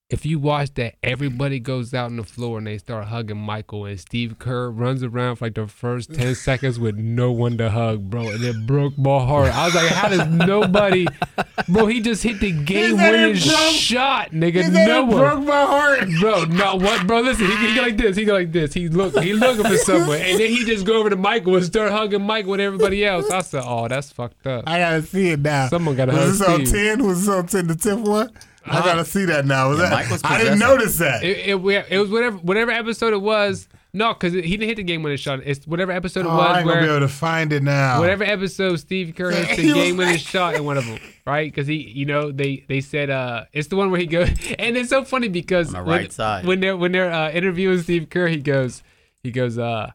If 0.10 0.26
you 0.26 0.40
watch 0.40 0.74
that, 0.76 0.96
everybody 1.04 1.60
goes 1.60 1.94
out 1.94 2.06
on 2.06 2.16
the 2.16 2.24
floor 2.24 2.60
and 2.60 2.68
they 2.68 2.78
start 2.78 3.08
hugging 3.08 3.36
Michael, 3.36 3.84
and 3.84 4.00
Steve 4.00 4.40
Kerr 4.40 4.70
runs 4.72 5.04
around 5.04 5.36
for 5.36 5.48
like 5.48 5.56
the 5.56 5.68
first 5.68 6.14
10 6.14 6.34
seconds 6.36 6.80
with 6.80 6.96
no 6.96 7.34
one 7.34 7.58
to 7.58 7.70
hug, 7.70 8.10
bro. 8.10 8.30
And 8.30 8.42
it 8.42 8.66
broke 8.66 8.98
my 8.98 9.20
heart. 9.20 9.54
I 9.54 9.66
was 9.66 9.76
like, 9.76 9.92
how 9.92 10.08
does 10.08 10.26
nobody, 10.30 11.08
bro, 11.68 11.88
he 11.88 12.00
just 12.00 12.24
hit 12.24 12.40
the 12.40 12.54
game 12.54 12.96
winning 12.96 13.36
shot, 13.36 14.32
nigga. 14.32 14.72
No 14.72 15.04
one. 15.04 15.18
broke 15.18 15.44
my 15.44 15.66
heart. 15.66 16.08
Bro, 16.22 16.46
no, 16.46 16.76
what, 16.78 17.06
bro? 17.06 17.20
Listen, 17.20 17.48
he, 17.48 17.68
he 17.68 17.76
go 17.76 17.82
like 17.82 17.98
this. 17.98 18.16
He 18.16 18.24
go 18.24 18.32
like 18.34 18.54
this. 18.54 18.74
He 18.74 18.88
look, 18.88 19.20
he 19.20 19.34
looking 19.34 19.66
for 19.66 19.76
someone, 19.76 20.22
and 20.22 20.40
then 20.40 20.50
he 20.50 20.64
just 20.64 20.86
go 20.86 21.00
over 21.02 21.10
to 21.10 21.18
Michael 21.18 21.58
and 21.58 21.66
start 21.66 21.92
hugging 21.92 22.22
Michael 22.22 22.52
with 22.52 22.62
everybody 22.62 23.04
else. 23.06 23.30
I 23.30 23.42
said, 23.42 23.64
"Oh, 23.66 23.90
that's 23.90 24.14
fucked 24.14 24.48
up." 24.48 24.64
I 24.68 24.80
gotta 24.80 25.02
see 25.02 25.32
it 25.32 25.42
now. 25.42 25.68
Someone 25.68 25.98
gotta 25.98 26.14
Was 26.14 26.40
hug 26.40 26.62
this 26.62 26.72
on 26.72 26.80
ten? 26.80 27.06
Was 27.06 27.26
this 27.26 27.36
on 27.36 27.48
ten? 27.48 27.68
The 27.68 27.76
tenth 27.76 28.08
one? 28.08 28.32
I 28.70 28.80
gotta 28.86 29.06
see 29.06 29.26
that 29.26 29.46
now. 29.46 29.70
Was 29.70 29.80
Yeah, 29.80 29.90
that? 29.90 30.12
Was 30.12 30.22
I 30.24 30.38
didn't 30.38 30.60
notice 30.60 30.98
that. 30.98 31.24
It, 31.24 31.38
it, 31.50 31.86
it 31.90 31.98
was 32.00 32.10
whatever, 32.10 32.38
whatever 32.38 32.72
episode 32.72 33.14
it 33.14 33.22
was. 33.22 33.68
No, 33.94 34.14
because 34.14 34.34
he 34.34 34.42
didn't 34.42 34.68
hit 34.68 34.76
the 34.76 34.84
game 34.84 35.02
winning 35.02 35.18
shot. 35.18 35.40
It's 35.44 35.66
whatever 35.66 35.92
episode 35.92 36.22
it 36.22 36.26
oh, 36.28 36.32
I 36.32 36.36
was 36.50 36.58
ain't 36.60 36.68
gonna 36.68 36.82
be 36.82 36.88
able 36.88 37.00
to 37.00 37.08
find 37.08 37.52
it 37.54 37.64
now. 37.64 38.00
whatever 38.00 38.24
episode 38.26 38.76
Steve 38.80 39.16
Kerr 39.16 39.32
hits 39.32 39.56
the 39.56 39.74
game 39.74 39.98
winning 39.98 40.16
like- 40.16 40.22
shot 40.22 40.54
in 40.56 40.66
one 40.66 40.78
of 40.78 40.86
them, 40.86 41.00
right? 41.26 41.52
Because 41.52 41.66
he, 41.68 41.76
you 41.76 42.06
know, 42.06 42.32
they 42.32 42.64
they 42.68 42.82
said 42.82 43.10
uh, 43.10 43.46
it's 43.54 43.70
the 43.70 43.76
one 43.76 43.90
where 43.90 44.00
he 44.00 44.06
goes, 44.06 44.30
and 44.60 44.78
it's 44.78 44.90
so 44.90 45.04
funny 45.04 45.30
because 45.30 45.74
On 45.74 45.84
the 45.84 45.90
when, 45.90 46.00
right 46.02 46.12
side. 46.12 46.46
when 46.46 46.60
they're 46.60 46.78
when 46.78 46.92
they're 46.92 47.12
uh, 47.12 47.32
interviewing 47.32 47.82
Steve 47.82 48.10
Kerr, 48.10 48.28
he 48.28 48.38
goes, 48.38 48.84
he 49.24 49.32
goes, 49.32 49.58
uh, 49.58 49.92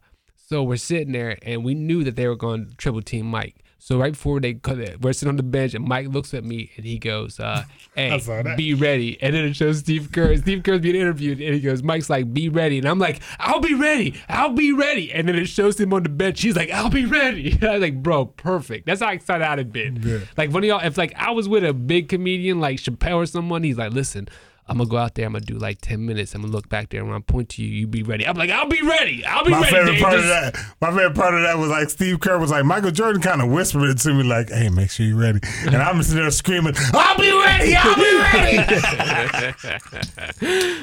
so 0.49 0.63
we're 0.65 0.77
sitting 0.77 1.13
there 1.13 1.39
and 1.43 1.65
we 1.65 1.75
knew 1.75 2.03
that 2.03 2.17
they 2.17 2.27
were 2.27 2.37
going 2.37 2.71
to 2.71 2.77
triple 2.77 3.03
team 3.03 3.27
Mike. 3.27 3.57
So 3.85 3.99
right 3.99 4.13
before 4.13 4.39
they 4.39 4.55
cut 4.55 4.79
it, 4.79 5.01
we're 5.01 5.13
sitting 5.13 5.31
on 5.31 5.37
the 5.37 5.43
bench 5.43 5.75
and 5.75 5.85
Mike 5.85 6.07
looks 6.07 6.33
at 6.35 6.45
me 6.45 6.71
and 6.77 6.87
he 6.87 6.99
goes, 7.01 7.41
uh, 7.41 7.65
"Hey, 7.97 8.17
be 8.57 8.75
ready." 8.75 9.21
And 9.21 9.35
then 9.35 9.45
it 9.45 9.57
shows 9.57 9.81
Steve 9.81 10.13
Kerr. 10.13 10.37
Steve 10.37 10.63
Kerr's 10.63 10.79
being 10.79 10.95
interviewed 10.95 11.41
and 11.41 11.53
he 11.53 11.61
goes, 11.61 11.83
"Mike's 11.83 12.09
like, 12.09 12.33
be 12.33 12.49
ready," 12.49 12.79
and 12.79 12.89
I'm 12.89 13.01
like, 13.01 13.21
"I'll 13.41 13.59
be 13.59 13.75
ready. 13.75 14.15
I'll 14.29 14.53
be 14.53 14.73
ready." 14.73 15.13
And 15.13 15.27
then 15.27 15.35
it 15.35 15.47
shows 15.47 15.81
him 15.81 15.93
on 15.93 16.05
the 16.05 16.11
bench. 16.11 16.41
He's 16.43 16.55
like, 16.55 16.71
"I'll 16.71 16.91
be 16.91 17.07
ready." 17.07 17.51
And 17.61 17.65
I 17.65 17.73
was 17.73 17.83
like, 17.83 18.01
"Bro, 18.01 18.27
perfect." 18.27 18.87
That's 18.87 19.03
how 19.03 19.11
excited 19.11 19.45
I'd 19.45 19.59
have 19.59 19.73
been. 19.73 20.01
Like 20.37 20.53
one 20.53 20.63
of 20.63 20.69
y'all, 20.69 20.81
if 20.87 20.97
like 20.97 21.13
I 21.17 21.33
was 21.33 21.49
with 21.49 21.65
a 21.65 21.75
big 21.75 22.09
comedian 22.09 22.61
like 22.61 22.79
Chappelle 22.79 23.17
or 23.17 23.27
someone, 23.27 23.65
he's 23.65 23.79
like, 23.79 23.93
"Listen." 23.93 24.29
I'm 24.69 24.79
gonna 24.79 24.89
go 24.89 24.97
out 24.97 25.17
there. 25.17 25.27
I'm 25.27 25.33
gonna 25.33 25.45
do 25.45 25.59
like 25.59 25.79
ten 25.83 26.07
minutes. 26.07 26.35
I'm 26.35 26.43
gonna 26.43 26.53
look 26.53 26.69
back 26.69 26.89
there 26.91 27.01
and 27.01 27.09
when 27.11 27.19
I 27.19 27.21
point 27.21 27.49
to 27.51 27.63
you, 27.63 27.69
you 27.69 27.87
be 27.89 28.03
ready. 28.05 28.27
I'm 28.27 28.37
like, 28.37 28.49
I'll 28.51 28.69
be 28.69 28.81
ready. 28.81 29.25
I'll 29.27 29.45
be 29.45 29.51
my 29.51 29.61
ready. 29.61 29.75
favorite 29.75 29.93
Dave. 29.95 30.03
part 30.03 30.15
of 30.19 30.25
that, 30.27 30.57
my 30.81 30.89
favorite 30.91 31.15
part 31.17 31.35
of 31.35 31.43
that 31.43 31.59
was 31.59 31.69
like 31.69 31.91
Steve 31.91 32.21
Kerr 32.21 32.39
was 32.39 32.51
like 32.53 32.65
Michael 32.65 32.93
Jordan 32.93 33.21
kind 33.21 33.43
of 33.43 33.51
whispered 33.51 33.89
it 33.91 33.99
to 33.99 34.15
me 34.15 34.23
like, 34.23 34.51
"Hey, 34.51 34.69
make 34.69 34.91
sure 34.91 35.05
you're 35.05 35.19
ready," 35.19 35.41
and 35.67 35.77
I'm 35.77 36.01
sitting 36.03 36.23
there 36.23 36.31
screaming, 36.31 36.75
"I'll 36.95 37.19
be 37.19 37.33
ready! 37.33 37.75
I'll 37.77 37.97
be 37.97 38.19
ready!" 38.19 38.57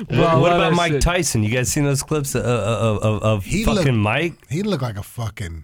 Bro, 0.06 0.18
I 0.26 0.35
What, 0.35 0.41
what 0.41 0.53
about 0.53 0.73
Mike 0.73 0.93
shit. 0.93 1.01
Tyson? 1.01 1.43
You 1.43 1.49
guys 1.49 1.72
seen 1.72 1.84
those 1.85 2.03
clips 2.03 2.35
of, 2.35 2.43
of, 2.45 2.97
of, 3.03 3.23
of 3.23 3.45
He 3.45 3.64
fucking 3.64 3.84
looked- 3.85 3.93
Mike? 3.97 4.34
he 4.49 4.61
looked 4.64 4.84
like 4.84 4.97
a 4.97 5.03
fucking 5.03 5.64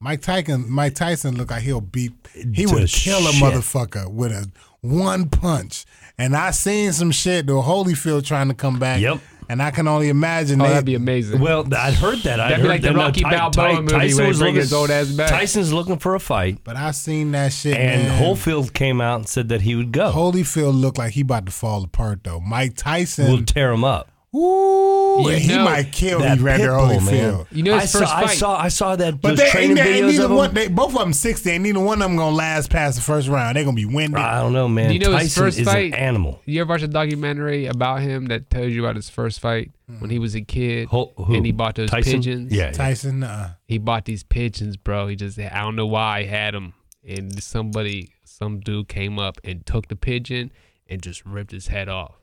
Mike 0.00 0.22
Tyson. 0.22 0.66
Mike 0.70 0.94
Tyson 0.94 1.36
looked 1.36 1.50
like 1.50 1.62
he'll 1.62 1.80
beat. 1.80 2.12
He 2.54 2.66
would 2.66 2.88
kill 2.88 3.26
a 3.26 3.32
motherfucker 3.32 4.10
with 4.12 4.32
a 4.32 4.50
one 4.80 5.28
punch. 5.28 5.84
And 6.18 6.36
I 6.36 6.50
seen 6.52 6.92
some 6.92 7.10
shit. 7.10 7.46
The 7.46 7.52
Holyfield 7.54 8.24
trying 8.24 8.48
to 8.48 8.54
come 8.54 8.78
back. 8.78 9.00
Yep. 9.00 9.20
And 9.48 9.60
I 9.60 9.70
can 9.70 9.86
only 9.88 10.08
imagine. 10.08 10.60
Oh, 10.60 10.64
they- 10.64 10.70
that'd 10.70 10.84
be 10.86 10.94
amazing. 10.94 11.40
Well, 11.40 11.66
I'd 11.74 11.94
heard 11.94 12.18
that. 12.20 12.38
I'd 12.40 12.52
That'd 12.52 12.56
be 12.58 12.62
heard 12.62 12.68
like 12.68 12.80
the 12.82 12.88
that, 12.88 12.94
no, 12.94 13.00
Rocky 13.02 13.22
Ty- 13.22 13.30
Balboa 13.30 13.50
Ty- 13.74 13.80
movie 13.80 13.92
Tyson 13.92 14.26
was 14.28 14.40
looking- 14.40 14.54
his 14.54 14.72
old 14.72 14.90
ass 14.90 15.08
back. 15.08 15.28
Tyson's 15.30 15.72
looking 15.72 15.98
for 15.98 16.14
a 16.14 16.20
fight, 16.20 16.58
But 16.64 16.76
I 16.76 16.92
seen 16.92 17.32
that 17.32 17.52
shit. 17.52 17.76
and 17.76 18.04
man. 18.08 18.22
Holyfield 18.22 18.72
came 18.72 19.00
out 19.00 19.16
and 19.16 19.28
said 19.28 19.48
that 19.50 19.62
he 19.62 19.74
would 19.74 19.92
go. 19.92 20.12
Holyfield 20.12 20.80
looked 20.80 20.96
like 20.96 21.12
he 21.14 21.22
about 21.22 21.44
to 21.46 21.52
fall 21.52 21.82
apart 21.82 22.20
though. 22.24 22.40
Mike 22.40 22.74
Tyson. 22.76 23.26
We'll 23.26 23.42
tear 23.44 23.72
him 23.72 23.84
up. 23.84 24.08
Ooh, 24.34 25.20
You 25.30 25.36
he 25.36 25.48
know- 25.48 25.64
might 25.64 25.92
kill 25.92 26.20
That 26.20 26.38
Evander 26.38 26.68
Pitbull, 26.68 27.04
man. 27.04 27.34
Holyfield. 27.34 27.46
You 27.52 27.62
know 27.64 27.78
his 27.78 27.94
I 27.94 27.98
first 27.98 28.10
saw, 28.10 28.16
I 28.18 28.26
fight. 28.26 28.38
saw, 28.38 28.60
I 28.60 28.68
saw 28.68 28.96
that 28.96 29.20
But 29.20 29.28
those 29.30 29.38
they, 29.40 29.50
training 29.50 29.76
ain't, 29.78 29.86
ain't 29.88 30.06
videos 30.06 30.10
neither 30.12 30.24
of 30.24 30.30
him. 30.30 30.36
one. 30.38 30.54
They, 30.54 30.68
both 30.68 30.92
of 30.94 30.98
them 31.00 31.12
sixty. 31.12 31.50
Ain't 31.50 31.62
neither 31.64 31.80
one 31.80 32.00
of 32.00 32.08
them 32.08 32.16
gonna 32.16 32.34
last 32.34 32.70
past 32.70 32.96
the 32.96 33.02
first 33.02 33.28
round. 33.28 33.56
They're 33.56 33.64
gonna 33.64 33.74
be 33.76 33.84
winded. 33.84 34.18
I 34.20 34.40
don't 34.40 34.54
know, 34.54 34.68
man. 34.68 34.88
Do 34.88 34.94
you 34.94 35.00
know 35.00 35.10
his 35.12 35.34
Tyson 35.34 35.42
first 35.42 35.58
is 35.58 35.66
fight? 35.66 35.92
an 35.92 35.98
animal. 35.98 36.40
You 36.46 36.62
ever 36.62 36.70
watch 36.70 36.82
a 36.82 36.88
documentary 36.88 37.66
about 37.66 38.00
him 38.00 38.26
that 38.26 38.48
tells 38.48 38.72
you 38.72 38.82
about 38.84 38.96
his 38.96 39.10
first 39.10 39.38
fight 39.40 39.70
when 39.98 40.08
he 40.08 40.18
was 40.18 40.34
a 40.34 40.40
kid 40.40 40.88
Who- 40.88 41.10
who? 41.16 41.34
and 41.34 41.44
he 41.44 41.52
bought 41.52 41.74
those 41.74 41.90
Tyson? 41.90 42.12
pigeons? 42.14 42.52
Yeah, 42.52 42.64
yeah. 42.66 42.72
Tyson. 42.72 43.22
Uh, 43.22 43.54
He 43.66 43.76
bought 43.76 44.06
these 44.06 44.22
pigeons, 44.22 44.78
bro. 44.78 45.08
He 45.08 45.16
just 45.16 45.38
I 45.38 45.60
don't 45.60 45.76
know 45.76 45.86
why 45.86 46.22
he 46.22 46.28
had 46.28 46.54
them, 46.54 46.72
and 47.06 47.42
somebody, 47.42 48.12
some 48.24 48.60
dude 48.60 48.88
came 48.88 49.18
up 49.18 49.38
and 49.44 49.66
took 49.66 49.88
the 49.88 49.96
pigeon 49.96 50.50
and 50.88 51.02
just 51.02 51.24
ripped 51.26 51.50
his 51.52 51.66
head 51.66 51.90
off. 51.90 52.14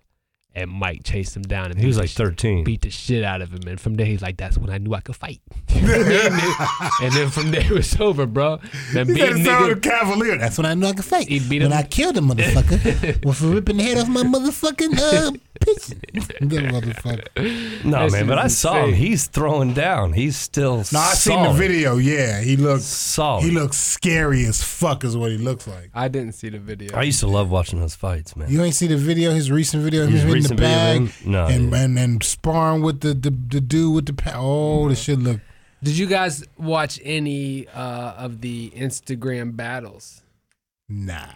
And 0.56 0.72
Mike 0.72 1.04
chased 1.04 1.36
him 1.38 1.44
down 1.44 1.70
and 1.72 1.80
He 1.80 1.86
was 1.86 1.98
like 1.98 2.10
the 2.10 2.24
13. 2.26 2.64
beat 2.64 2.82
the 2.82 2.90
shit 2.90 3.24
out 3.24 3.42
of 3.42 3.52
him. 3.54 3.68
And 3.68 3.80
from 3.80 3.96
there, 3.96 4.06
he's 4.08 4.22
like, 4.22 4.36
"That's 4.38 4.58
when 4.58 4.70
I 4.72 4.80
knew 4.80 4.94
I 4.96 5.00
could 5.00 5.16
fight." 5.16 5.40
You 5.70 5.82
know 5.88 5.98
what 6.00 6.08
I 6.08 6.10
mean? 6.10 6.20
and, 6.20 6.40
then, 6.40 6.80
and 7.04 7.14
then 7.14 7.30
from 7.30 7.52
there, 7.52 7.62
it 7.62 7.70
was 7.72 7.96
over, 8.02 8.26
bro. 8.26 8.60
Then 8.92 9.08
he 9.08 9.14
beat 9.14 9.20
said 9.22 9.30
it 9.38 9.46
sounded 9.46 9.78
nigga. 9.78 9.82
Cavalier. 9.84 10.38
That's 10.38 10.58
when 10.58 10.66
I 10.66 10.74
knew 10.74 10.88
I 10.88 10.94
could 10.94 11.06
fight. 11.06 11.28
He 11.30 11.40
beat 11.40 11.62
when 11.62 11.72
him. 11.72 11.78
I 11.78 11.84
killed 11.84 12.18
a 12.18 12.22
motherfucker 12.22 13.24
was 13.26 13.40
for 13.40 13.46
ripping 13.48 13.78
the 13.78 13.84
head 13.84 13.98
off 14.00 14.10
my 14.10 14.24
motherfucking 14.24 14.98
uh, 15.00 15.32
pigeon. 15.62 16.02
Motherfucker. 16.50 17.84
No, 17.86 18.04
This 18.04 18.14
man, 18.14 18.28
but 18.28 18.38
is 18.40 18.44
I 18.44 18.48
saw 18.48 18.86
him. 18.86 18.94
He's 18.94 19.28
throwing 19.28 19.74
down. 19.74 20.14
He's 20.14 20.36
still 20.38 20.78
No, 20.92 21.00
I 21.00 21.14
seen 21.14 21.42
the 21.44 21.54
video. 21.54 21.98
Yeah, 21.98 22.42
he 22.42 22.58
looks. 22.58 22.84
Solid. 22.84 23.44
He 23.44 23.52
looks 23.52 23.78
scary 23.78 24.46
as 24.46 24.62
fuck. 24.64 25.04
Is 25.04 25.16
what 25.16 25.32
he 25.32 25.38
looks 25.38 25.68
like. 25.68 25.92
I 25.94 26.08
didn't 26.08 26.34
see 26.34 26.50
the 26.50 26.60
video. 26.60 26.96
I 26.98 27.04
used 27.04 27.20
to 27.22 27.28
love 27.28 27.50
watching 27.52 27.80
those 27.80 27.96
fights, 27.96 28.36
man. 28.36 28.50
You 28.50 28.62
ain't 28.64 28.76
see 28.76 28.88
the 28.88 28.98
video, 28.98 29.32
his 29.32 29.52
recent 29.52 29.84
video, 29.84 30.04
of 30.04 30.10
His 30.10 30.24
him 30.24 30.30
hitting 30.42 30.58
the 30.58 30.58
recent 30.58 30.60
video 30.60 31.04
of 31.06 31.20
bag. 31.20 31.28
No, 31.28 31.46
and, 31.46 31.72
didn't. 31.72 31.74
and 31.74 32.00
and 32.00 32.24
sparring 32.24 32.82
with 32.82 33.02
the, 33.02 33.14
the 33.14 33.30
the 33.30 33.62
dude 33.62 33.96
with 33.96 34.06
the 34.06 34.14
pa- 34.14 34.34
oh, 34.36 34.90
the 34.90 34.96
shit 34.96 35.20
look 35.20 35.42
Did 35.84 35.98
you 35.98 36.08
guys 36.08 36.44
watch 36.58 37.00
any 37.04 37.68
uh, 37.68 38.14
of 38.18 38.42
the 38.42 38.72
Instagram 38.72 39.56
battles? 39.56 40.24
Nah. 40.88 41.28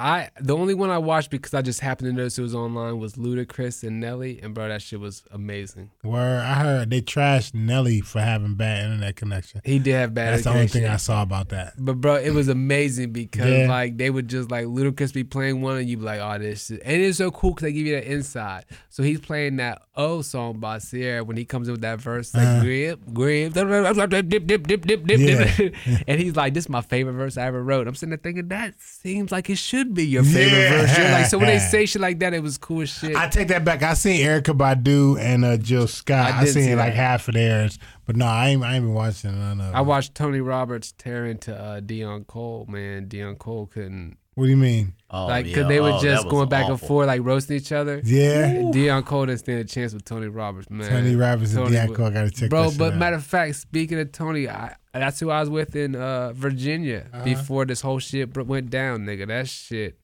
I 0.00 0.28
the 0.40 0.56
only 0.56 0.74
one 0.74 0.90
I 0.90 0.98
watched 0.98 1.30
because 1.30 1.54
I 1.54 1.62
just 1.62 1.80
happened 1.80 2.06
to 2.10 2.12
notice 2.12 2.38
it 2.38 2.42
was 2.42 2.54
online 2.54 2.98
was 3.00 3.14
Ludacris 3.14 3.82
and 3.82 3.98
Nelly, 3.98 4.38
and 4.40 4.54
bro, 4.54 4.68
that 4.68 4.80
shit 4.80 5.00
was 5.00 5.24
amazing. 5.32 5.90
Where 6.02 6.40
I 6.40 6.54
heard 6.54 6.90
they 6.90 7.00
trashed 7.02 7.52
Nelly 7.54 8.00
for 8.00 8.20
having 8.20 8.54
bad 8.54 8.84
internet 8.84 9.16
connection. 9.16 9.60
He 9.64 9.80
did 9.80 9.94
have 9.94 10.14
bad. 10.14 10.34
That's 10.34 10.44
the 10.44 10.50
only 10.50 10.68
thing 10.68 10.86
I 10.86 10.98
saw 10.98 11.22
about 11.22 11.48
that. 11.48 11.72
But 11.76 12.00
bro, 12.00 12.14
it 12.14 12.30
was 12.30 12.46
amazing 12.48 13.12
because 13.12 13.50
Yeah. 13.50 13.68
like 13.68 13.96
they 13.96 14.10
would 14.10 14.28
just 14.28 14.50
like 14.52 14.66
Ludacris 14.66 15.12
be 15.12 15.24
playing 15.24 15.62
one 15.62 15.78
and 15.78 15.88
you 15.88 15.96
be 15.96 16.04
like, 16.04 16.20
oh 16.20 16.38
this 16.38 16.66
shit. 16.66 16.80
and 16.84 17.02
it's 17.02 17.18
so 17.18 17.32
cool 17.32 17.50
because 17.50 17.64
they 17.64 17.72
give 17.72 17.86
you 17.86 17.94
that 17.96 18.04
inside. 18.04 18.66
So 18.90 19.02
he's 19.02 19.18
playing 19.20 19.56
that 19.56 19.82
O 19.98 20.22
song 20.22 20.60
by 20.60 20.78
Ciara 20.78 21.24
when 21.24 21.36
he 21.36 21.44
comes 21.44 21.66
in 21.68 21.72
with 21.72 21.80
that 21.82 22.00
verse 22.00 22.32
like 22.32 22.46
Uh-huh. 22.46 22.60
grip, 22.62 23.00
grip, 23.12 23.52
dip, 23.52 24.08
dip, 24.08 24.28
dip, 24.46 24.46
dip, 24.46 24.86
dip, 24.86 25.04
dip, 25.04 25.18
Yeah. 25.20 25.56
dip. 25.56 25.74
and 26.06 26.20
he's 26.20 26.36
like, 26.36 26.54
this 26.54 26.64
is 26.64 26.68
my 26.70 26.80
favorite 26.82 27.14
verse 27.14 27.36
I 27.36 27.46
ever 27.46 27.62
wrote. 27.62 27.88
I'm 27.88 27.94
sitting 27.96 28.10
there 28.10 28.18
thinking 28.18 28.48
that 28.48 28.80
seems 28.80 29.32
like 29.32 29.50
it 29.50 29.58
should 29.58 29.94
be 29.94 30.06
your 30.06 30.22
favorite 30.22 30.56
Yeah. 30.58 30.70
verse. 30.86 30.96
You're 30.98 31.10
like 31.10 31.26
so 31.26 31.38
when 31.38 31.48
they 31.48 31.58
say 31.72 31.84
shit 31.84 32.00
like 32.00 32.20
that, 32.20 32.32
it 32.32 32.42
was 32.42 32.56
cool 32.58 32.82
as 32.82 32.90
shit. 32.90 33.16
I 33.16 33.28
take 33.28 33.48
that 33.48 33.64
back. 33.64 33.82
I 33.82 33.94
seen 33.94 34.24
Erykah 34.24 34.56
Badu 34.56 35.18
and 35.20 35.44
uh, 35.44 35.56
Jill 35.56 35.88
Scott. 35.88 36.32
I 36.32 36.38
I, 36.38 36.44
did 36.44 36.54
see 36.54 36.62
seen 36.62 36.76
like 36.78 36.94
half 36.94 37.26
of 37.26 37.34
theirs, 37.34 37.78
but 38.06 38.14
no, 38.16 38.24
I 38.26 38.50
ain't. 38.50 38.62
I 38.62 38.76
ain't 38.76 38.84
been 38.84 38.94
watching 38.94 39.36
none 39.38 39.60
of. 39.60 39.74
I 39.74 39.80
watched 39.80 40.14
Tony 40.14 40.40
Roberts 40.40 40.92
tear 40.96 41.26
into 41.26 41.54
uh, 41.54 41.80
Deon 41.80 42.26
Cole. 42.28 42.66
Man, 42.68 43.06
Deon 43.08 43.36
Cole 43.38 43.66
couldn't 43.66 44.16
What 44.38 44.44
do 44.44 44.50
you 44.50 44.56
mean? 44.56 44.94
Oh, 45.10 45.26
like 45.26 45.46
yeah. 45.46 45.50
because 45.52 45.68
they 45.68 45.80
were 45.80 45.92
Oh, 45.92 46.00
just 46.00 46.28
going 46.28 46.48
back 46.48 46.68
and 46.68 46.78
forth 46.80 47.06
like 47.08 47.22
roasting 47.24 47.56
each 47.56 47.72
other. 47.72 48.00
Yeah, 48.04 48.52
Deon 48.54 49.04
Cole 49.04 49.26
didn't 49.26 49.40
stand 49.40 49.58
a 49.58 49.64
chance 49.64 49.92
with 49.94 50.04
Tony 50.04 50.28
Roberts, 50.28 50.68
man. 50.70 50.88
Tony 50.88 51.16
Roberts 51.16 51.54
and 51.54 51.64
Tony 51.64 51.76
Deion 51.76 51.88
wa- 51.88 51.94
Cole. 51.96 52.06
I 52.06 52.10
gotta 52.10 52.30
check 52.30 52.50
Bro, 52.50 52.62
that 52.64 52.70
shit 52.70 52.78
but 52.78 52.92
out. 52.92 52.98
matter 52.98 53.16
of 53.16 53.24
fact, 53.24 53.56
speaking 53.56 53.98
of 53.98 54.12
Tony, 54.12 54.48
I, 54.48 54.76
that's 54.94 55.18
who 55.18 55.30
I 55.30 55.40
was 55.40 55.50
with 55.50 55.74
in 55.74 55.96
uh, 55.96 56.32
Virginia 56.34 57.06
Uh-huh. 57.12 57.24
before 57.24 57.64
this 57.64 57.80
whole 57.80 57.98
shit 57.98 58.32
br- 58.32 58.42
went 58.42 58.70
down, 58.70 59.06
nigga. 59.06 59.26
That 59.26 59.48
shit 59.48 59.98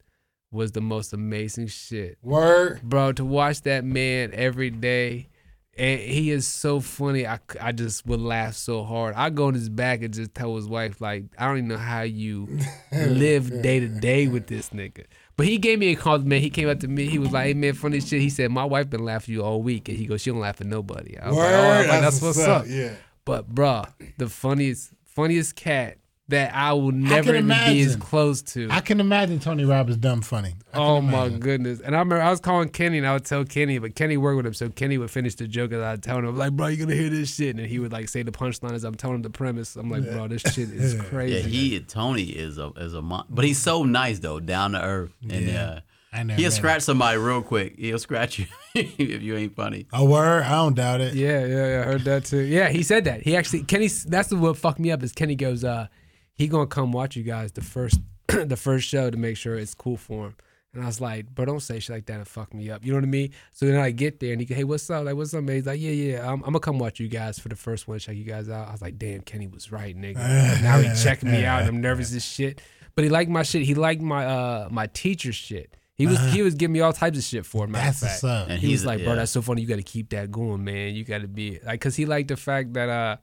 was 0.50 0.72
the 0.72 0.80
most 0.80 1.12
amazing 1.12 1.66
shit, 1.68 2.16
Word. 2.22 2.80
bro. 2.82 3.12
To 3.12 3.24
watch 3.24 3.60
that 3.62 3.84
man 3.84 4.30
every 4.32 4.70
day, 4.70 5.28
and 5.76 6.00
he 6.00 6.30
is 6.30 6.46
so 6.46 6.80
funny. 6.80 7.26
I, 7.26 7.40
I 7.60 7.72
just 7.72 8.06
would 8.06 8.20
laugh 8.20 8.54
so 8.54 8.84
hard. 8.84 9.14
I 9.14 9.30
go 9.30 9.46
on 9.46 9.54
his 9.54 9.68
back 9.68 10.02
and 10.02 10.12
just 10.12 10.34
tell 10.34 10.56
his 10.56 10.68
wife 10.68 11.00
like, 11.00 11.24
I 11.38 11.46
don't 11.46 11.58
even 11.58 11.68
know 11.68 11.76
how 11.76 12.02
you 12.02 12.58
live 12.92 13.62
day 13.62 13.80
to 13.80 13.88
day 13.88 14.28
with 14.28 14.46
this 14.46 14.70
nigga. 14.70 15.04
But 15.36 15.46
he 15.46 15.58
gave 15.58 15.78
me 15.78 15.88
a 15.88 15.96
compliment. 15.96 16.42
He 16.42 16.50
came 16.50 16.68
up 16.68 16.80
to 16.80 16.88
me. 16.88 17.06
He 17.06 17.18
was 17.18 17.32
like, 17.32 17.46
"Hey 17.46 17.54
man, 17.54 17.74
funny 17.74 18.00
shit." 18.00 18.20
He 18.20 18.30
said, 18.30 18.52
"My 18.52 18.64
wife 18.64 18.88
been 18.88 19.04
laughing 19.04 19.34
at 19.34 19.38
you 19.38 19.42
all 19.42 19.62
week," 19.62 19.88
and 19.88 19.98
he 19.98 20.06
goes, 20.06 20.20
"She 20.20 20.30
don't 20.30 20.38
laugh 20.38 20.60
at 20.60 20.66
nobody." 20.68 21.18
I 21.18 21.28
was 21.28 21.36
like, 21.36 21.52
"Oh," 21.52 21.58
I 21.58 21.78
like, 21.78 22.00
that's 22.02 22.22
what's 22.22 22.38
up. 22.38 22.66
Yeah. 22.68 22.94
But 23.24 23.52
bruh, 23.52 23.92
the 24.16 24.28
funniest, 24.28 24.92
funniest 25.04 25.56
cat 25.56 25.98
that 26.28 26.54
I 26.54 26.72
will 26.72 26.90
never 26.92 27.34
even 27.34 27.48
be 27.48 27.80
as 27.82 27.96
close 27.96 28.40
to. 28.54 28.68
I 28.70 28.80
can 28.80 28.98
imagine 28.98 29.40
Tony 29.40 29.64
Roberts 29.64 29.98
dumb 29.98 30.22
funny. 30.22 30.54
I 30.72 30.78
Oh 30.78 31.00
my 31.02 31.28
goodness! 31.28 31.80
And 31.80 31.94
I 31.94 31.98
remember 31.98 32.20
I 32.22 32.30
was 32.30 32.40
calling 32.40 32.70
Kenny, 32.70 32.96
and 32.98 33.06
I 33.06 33.12
would 33.12 33.26
tell 33.26 33.44
Kenny, 33.44 33.78
but 33.78 33.94
Kenny 33.94 34.16
worked 34.16 34.36
with 34.38 34.46
him, 34.46 34.54
so 34.54 34.68
Kenny 34.70 34.96
would 34.96 35.10
finish 35.10 35.34
the 35.34 35.46
joke, 35.46 35.72
and 35.72 35.84
I'd 35.84 36.02
tell 36.02 36.18
him 36.18 36.36
like, 36.36 36.52
"Bro, 36.52 36.68
you 36.68 36.76
gonna 36.78 36.94
hear 36.94 37.10
this 37.10 37.34
shit?" 37.34 37.56
And 37.56 37.66
he 37.66 37.78
would 37.78 37.92
like 37.92 38.08
say 38.08 38.22
the 38.22 38.32
punchline 38.32 38.72
as 38.72 38.84
I'm 38.84 38.94
telling 38.94 39.16
him 39.16 39.22
the 39.22 39.30
premise. 39.30 39.76
I'm 39.76 39.90
like, 39.90 40.10
"Bro, 40.10 40.28
this 40.28 40.40
shit 40.42 40.70
is 40.70 41.00
crazy." 41.08 41.36
Yeah, 41.36 41.40
he 41.46 41.80
Tony 41.80 42.24
is 42.24 42.56
a 42.58 42.68
is 42.76 42.94
a 42.94 43.02
mon- 43.02 43.26
but 43.28 43.44
he's 43.44 43.58
so 43.58 43.84
nice 43.84 44.18
though, 44.20 44.40
down 44.40 44.72
to 44.72 44.82
earth, 44.82 45.12
and 45.28 45.46
Yeah. 45.46 45.80
uh, 46.14 46.18
he'll 46.34 46.44
met 46.44 46.52
scratch 46.54 46.82
somebody 46.82 47.18
real 47.18 47.42
quick. 47.42 47.74
He'll 47.78 47.98
scratch 47.98 48.38
you 48.38 48.46
if 48.74 48.98
you 49.22 49.36
ain't 49.36 49.54
funny. 49.54 49.86
A 49.92 50.02
word? 50.04 50.44
I 50.44 50.52
don't 50.52 50.74
doubt 50.74 51.02
it. 51.02 51.12
Yeah, 51.14 51.44
yeah, 51.44 51.66
yeah. 51.68 51.80
I 51.82 51.84
heard 51.84 52.04
that 52.04 52.24
too. 52.24 52.40
Yeah, 52.40 52.70
he 52.70 52.82
said 52.82 53.04
that. 53.04 53.22
He 53.22 53.36
actually 53.36 53.64
Kenny. 53.64 53.88
That's 53.88 54.32
what 54.32 54.56
fucked 54.56 54.78
me 54.78 54.90
up. 54.90 55.02
Is 55.02 55.12
Kenny 55.12 55.34
goes, 55.34 55.64
uh, 55.64 55.88
he 56.34 56.48
gonna 56.48 56.66
come 56.66 56.92
watch 56.92 57.16
you 57.16 57.22
guys 57.22 57.52
the 57.52 57.62
first 57.62 58.00
the 58.28 58.56
first 58.56 58.88
show 58.88 59.10
to 59.10 59.16
make 59.16 59.36
sure 59.36 59.56
it's 59.56 59.74
cool 59.74 59.96
for 59.96 60.26
him. 60.26 60.36
And 60.72 60.82
I 60.82 60.86
was 60.86 61.00
like, 61.00 61.32
bro, 61.32 61.44
don't 61.44 61.60
say 61.60 61.78
shit 61.78 61.94
like 61.94 62.06
that 62.06 62.16
and 62.16 62.26
fuck 62.26 62.52
me 62.52 62.68
up. 62.68 62.84
You 62.84 62.90
know 62.90 62.98
what 62.98 63.04
I 63.04 63.08
mean? 63.08 63.30
So 63.52 63.64
then 63.64 63.76
I 63.76 63.92
get 63.92 64.18
there 64.18 64.32
and 64.32 64.40
he 64.40 64.44
go, 64.44 64.56
hey, 64.56 64.64
what's 64.64 64.90
up? 64.90 65.04
Like, 65.04 65.14
what's 65.14 65.32
up, 65.32 65.44
man? 65.44 65.54
He's 65.54 65.66
like, 65.66 65.80
yeah, 65.80 65.92
yeah, 65.92 66.22
I'm, 66.26 66.40
I'm 66.40 66.46
gonna 66.46 66.58
come 66.60 66.78
watch 66.80 66.98
you 66.98 67.06
guys 67.06 67.38
for 67.38 67.48
the 67.48 67.54
first 67.54 67.86
one, 67.86 67.98
check 68.00 68.16
you 68.16 68.24
guys 68.24 68.48
out. 68.48 68.68
I 68.68 68.72
was 68.72 68.82
like, 68.82 68.98
damn, 68.98 69.20
Kenny 69.20 69.46
was 69.46 69.70
right, 69.70 69.96
nigga. 69.96 70.16
now 70.62 70.78
he 70.80 70.88
checking 71.00 71.30
me 71.30 71.44
out. 71.44 71.62
I'm 71.62 71.80
nervous 71.80 72.12
as 72.14 72.24
shit. 72.24 72.60
But 72.96 73.04
he 73.04 73.10
liked 73.10 73.30
my 73.30 73.42
shit. 73.44 73.62
He 73.62 73.74
liked 73.74 74.02
my 74.02 74.26
uh 74.26 74.68
my 74.70 74.86
teacher 74.88 75.32
shit. 75.32 75.76
He 75.96 76.08
was 76.08 76.18
he 76.32 76.42
was 76.42 76.56
giving 76.56 76.72
me 76.72 76.80
all 76.80 76.92
types 76.92 77.18
of 77.18 77.22
shit 77.24 77.46
for 77.46 77.64
it. 77.66 77.68
Matter 77.68 77.90
of 77.90 78.00
That's 78.00 78.20
fact. 78.20 78.22
what's 78.24 78.24
up. 78.24 78.48
And 78.50 78.58
He 78.60 78.66
was 78.66 78.80
he's 78.80 78.84
like, 78.84 78.98
bro, 79.04 79.10
yeah. 79.10 79.14
that's 79.20 79.30
so 79.30 79.42
funny. 79.42 79.62
You 79.62 79.68
got 79.68 79.76
to 79.76 79.82
keep 79.84 80.08
that 80.10 80.32
going, 80.32 80.64
man. 80.64 80.94
You 80.96 81.04
got 81.04 81.20
to 81.20 81.28
be 81.28 81.60
like, 81.64 81.80
cause 81.80 81.94
he 81.94 82.04
liked 82.04 82.28
the 82.28 82.36
fact 82.36 82.72
that 82.72 82.88
uh, 82.88 83.16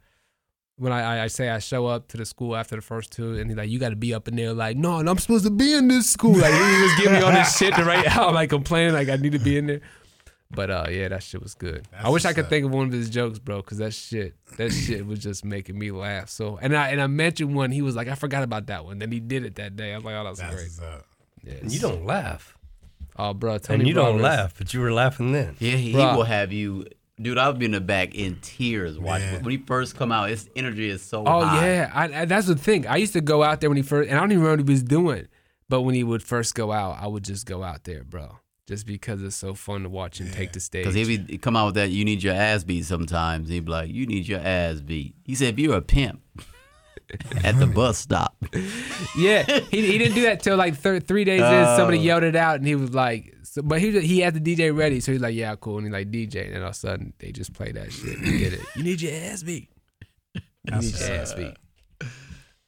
when 0.82 0.92
I, 0.92 1.02
I 1.20 1.24
I 1.24 1.28
say 1.28 1.50
I 1.50 1.60
show 1.60 1.86
up 1.86 2.08
to 2.10 2.18
the 2.18 2.26
school 2.26 2.56
after 2.56 2.76
the 2.76 2.82
first 2.82 3.12
two, 3.12 3.38
and 3.38 3.50
he's 3.50 3.58
like, 3.58 3.70
you 3.70 3.78
got 3.80 3.90
to 3.90 3.96
be 3.96 4.14
up 4.14 4.28
in 4.28 4.36
there, 4.36 4.52
like, 4.54 4.78
no, 4.78 4.98
and 4.98 5.08
I'm 5.08 5.18
supposed 5.20 5.46
to 5.46 5.52
be 5.52 5.74
in 5.74 5.88
this 5.88 6.10
school. 6.10 6.36
Like 6.36 6.54
he 6.54 6.82
was 6.82 6.96
giving 6.98 7.14
me 7.14 7.22
all 7.22 7.32
this 7.32 7.56
shit 7.58 7.76
to 7.76 7.84
write 7.86 8.08
out, 8.08 8.34
like 8.34 8.50
complaining, 8.50 8.94
like 8.94 9.08
I 9.08 9.16
need 9.18 9.34
to 9.34 9.40
be 9.40 9.58
in 9.58 9.68
there. 9.68 9.82
But 10.54 10.70
uh, 10.70 10.86
yeah, 10.90 11.08
that 11.10 11.24
shit 11.24 11.42
was 11.42 11.54
good. 11.54 11.88
I 11.98 12.10
wish 12.10 12.26
I 12.26 12.34
could 12.34 12.46
up. 12.46 12.50
think 12.50 12.66
of 12.66 12.72
one 12.72 12.88
of 12.88 12.92
his 12.94 13.10
jokes, 13.10 13.40
bro, 13.40 13.62
cause 13.62 13.78
that 13.78 13.94
shit, 13.94 14.34
that 14.58 14.72
shit 14.72 15.06
was 15.06 15.20
just 15.20 15.46
making 15.46 15.80
me 15.80 15.92
laugh. 15.92 16.30
So, 16.30 16.58
and 16.62 16.76
I 16.76 16.90
and 16.90 17.02
I 17.02 17.08
mentioned 17.08 17.56
one. 17.56 17.72
He 17.72 17.82
was 17.82 17.96
like, 17.96 18.08
I 18.10 18.16
forgot 18.16 18.44
about 18.44 18.66
that 18.66 18.84
one. 18.84 19.00
Then 19.00 19.12
he 19.12 19.20
did 19.22 19.46
it 19.46 19.56
that 19.56 19.78
day. 19.78 19.94
I'm 19.94 20.04
like, 20.04 20.16
oh, 20.16 20.24
that's, 20.26 20.40
That's 20.40 20.54
great. 20.56 20.64
what's 20.66 20.82
up. 20.82 21.06
Yeah, 21.44 21.54
And 21.62 21.72
you 21.72 21.80
don't 21.80 22.06
laugh. 22.06 22.58
Oh, 23.18 23.34
bro, 23.34 23.58
Tony 23.60 23.80
And 23.80 23.88
you 23.88 23.94
don't 23.94 24.20
laugh, 24.22 24.56
but 24.58 24.74
you 24.74 24.80
were 24.80 24.92
laughing 24.92 25.32
then. 25.32 25.56
Yeah, 25.60 25.76
he, 25.76 25.92
he 25.92 25.98
will 25.98 26.24
have 26.24 26.52
you, 26.52 26.86
dude. 27.22 27.38
I'll 27.38 27.54
be 27.54 27.66
in 27.66 27.72
the 27.72 27.82
back 27.82 28.16
in 28.16 28.38
tears 28.42 28.98
watching 29.00 29.44
when 29.44 29.52
he 29.52 29.58
first 29.58 29.96
come 29.96 30.12
out. 30.12 30.30
His 30.30 30.50
energy 30.56 30.90
is 30.90 31.02
so 31.02 31.24
Oh 31.26 31.42
high. 31.46 31.66
yeah, 31.66 31.92
I, 31.94 32.22
I, 32.22 32.26
that's 32.26 32.48
the 32.48 32.56
thing. 32.56 32.88
I 32.88 32.98
used 32.98 33.14
to 33.14 33.22
go 33.22 33.44
out 33.44 33.62
there 33.62 33.70
when 33.70 33.78
he 33.78 33.84
first, 33.84 34.10
and 34.10 34.18
I 34.18 34.22
don't 34.22 34.32
even 34.32 34.44
remember 34.44 34.64
what 34.64 34.70
he 34.70 34.74
was 34.74 34.84
doing. 34.84 35.28
But 35.70 35.82
when 35.82 35.96
he 35.96 36.04
would 36.04 36.22
first 36.24 36.54
go 36.56 36.72
out, 36.72 36.98
I 37.02 37.08
would 37.08 37.24
just 37.24 37.46
go 37.46 37.64
out 37.64 37.86
there, 37.86 38.04
bro, 38.04 38.40
just 38.68 38.86
because 38.86 39.24
it's 39.24 39.38
so 39.38 39.54
fun 39.54 39.84
to 39.84 39.90
watch 39.90 40.20
him 40.20 40.30
take 40.32 40.52
the 40.52 40.60
stage. 40.60 40.84
Because 40.86 40.96
he 41.08 41.18
be 41.18 41.38
come 41.38 41.56
out 41.56 41.68
with 41.68 41.76
that, 41.76 41.92
you 41.92 42.04
need 42.04 42.22
your 42.24 42.34
ass 42.34 42.64
beat 42.66 42.84
sometimes. 42.86 43.48
He'd 43.50 43.66
be 43.66 43.72
like, 43.72 43.90
you 43.90 44.06
need 44.06 44.28
your 44.28 44.42
ass 44.42 44.82
beat. 44.82 45.16
He 45.24 45.34
said, 45.36 45.54
if 45.54 45.60
you're 45.60 45.78
a 45.78 45.82
pimp 45.82 46.22
at 47.44 47.58
the 47.60 47.68
bus 47.68 47.98
stop, 47.98 48.36
yeah, 49.18 49.44
he, 49.44 49.82
he 49.92 49.98
didn't 49.98 50.16
do 50.16 50.24
that 50.24 50.42
till 50.42 50.58
like 50.58 50.76
thir- 50.76 51.00
three 51.00 51.24
days 51.24 51.42
in. 51.42 51.66
Somebody 51.78 52.00
oh. 52.00 52.02
yelled 52.02 52.24
it 52.24 52.36
out, 52.36 52.56
and 52.56 52.68
he 52.68 52.76
was 52.76 52.94
like, 52.94 53.36
so, 53.44 53.62
but 53.62 53.80
he 53.80 54.00
he 54.02 54.20
had 54.20 54.34
the 54.34 54.40
DJ 54.40 54.76
ready, 54.76 55.00
so 55.00 55.12
he's 55.12 55.22
like, 55.22 55.36
yeah, 55.36 55.56
cool, 55.56 55.78
and 55.78 55.88
he 55.88 55.92
like 55.92 56.12
DJ, 56.12 56.46
and 56.46 56.56
then 56.56 56.62
all 56.62 56.70
of 56.70 56.76
a 56.76 56.78
sudden 56.78 57.14
they 57.20 57.32
just 57.32 57.54
play 57.54 57.72
that 57.72 57.92
shit. 57.92 58.20
He 58.20 58.38
did 58.38 58.54
it. 58.54 58.62
You 58.76 58.84
need 58.84 59.02
your 59.02 59.14
ass 59.14 59.44
beat. 59.44 59.70
You 60.34 60.42
need 60.78 61.00
your 61.00 61.12
ass 61.12 61.34
beat. 61.34 61.56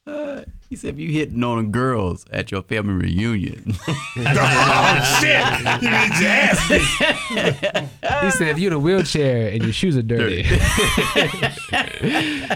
he 0.68 0.76
said, 0.76 0.92
if 0.94 0.98
you 0.98 1.10
hitting 1.10 1.42
on 1.42 1.70
girls 1.70 2.26
at 2.30 2.52
your 2.52 2.60
family 2.62 3.06
reunion, 3.06 3.74
oh 3.88 5.18
shit! 5.20 5.42
You 5.82 5.90
need 5.90 6.18
your 6.20 6.28
ass 6.28 6.68
beat. 6.68 6.82
He 8.22 8.30
said, 8.32 8.48
if 8.48 8.58
you're 8.58 8.70
in 8.70 8.74
a 8.74 8.78
wheelchair 8.78 9.48
and 9.48 9.62
your 9.62 9.72
shoes 9.72 9.96
are 9.96 10.02
dirty, 10.02 10.42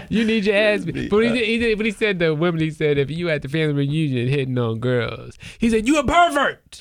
you 0.09 0.25
need 0.25 0.45
your 0.45 0.55
ass 0.55 0.85
beat. 0.85 1.09
But 1.09 1.23
he, 1.23 1.29
uh. 1.29 1.33
did, 1.33 1.45
he 1.45 1.57
did, 1.57 1.77
but 1.79 1.87
he 1.87 1.91
said 1.91 2.19
the 2.19 2.35
women, 2.35 2.61
he 2.61 2.69
said, 2.69 2.99
if 2.99 3.09
you 3.09 3.29
at 3.29 3.41
the 3.41 3.49
family 3.49 3.73
reunion 3.73 4.27
hitting 4.27 4.59
on 4.59 4.79
girls, 4.79 5.35
he 5.57 5.71
said, 5.71 5.87
you 5.87 5.97
a 5.97 6.03
pervert 6.03 6.79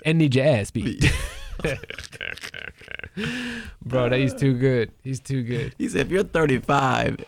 and 0.04 0.18
need 0.18 0.34
your 0.34 0.46
ass 0.46 0.72
beat. 0.72 1.12
Bro, 3.84 4.08
that 4.08 4.18
he's 4.18 4.34
too 4.34 4.54
good. 4.54 4.90
He's 5.04 5.20
too 5.20 5.44
good. 5.44 5.76
he 5.78 5.88
said, 5.88 6.06
if 6.06 6.10
you're 6.10 6.24
35 6.24 7.24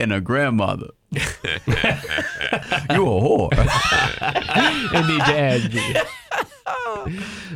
and 0.00 0.12
a 0.12 0.20
grandmother, 0.20 0.88
you 1.66 3.06
a 3.06 3.20
whore. 3.20 3.52
And 4.94 5.08
need 5.08 5.26
your 5.26 5.36
ass 5.36 5.72
me. 5.72 5.96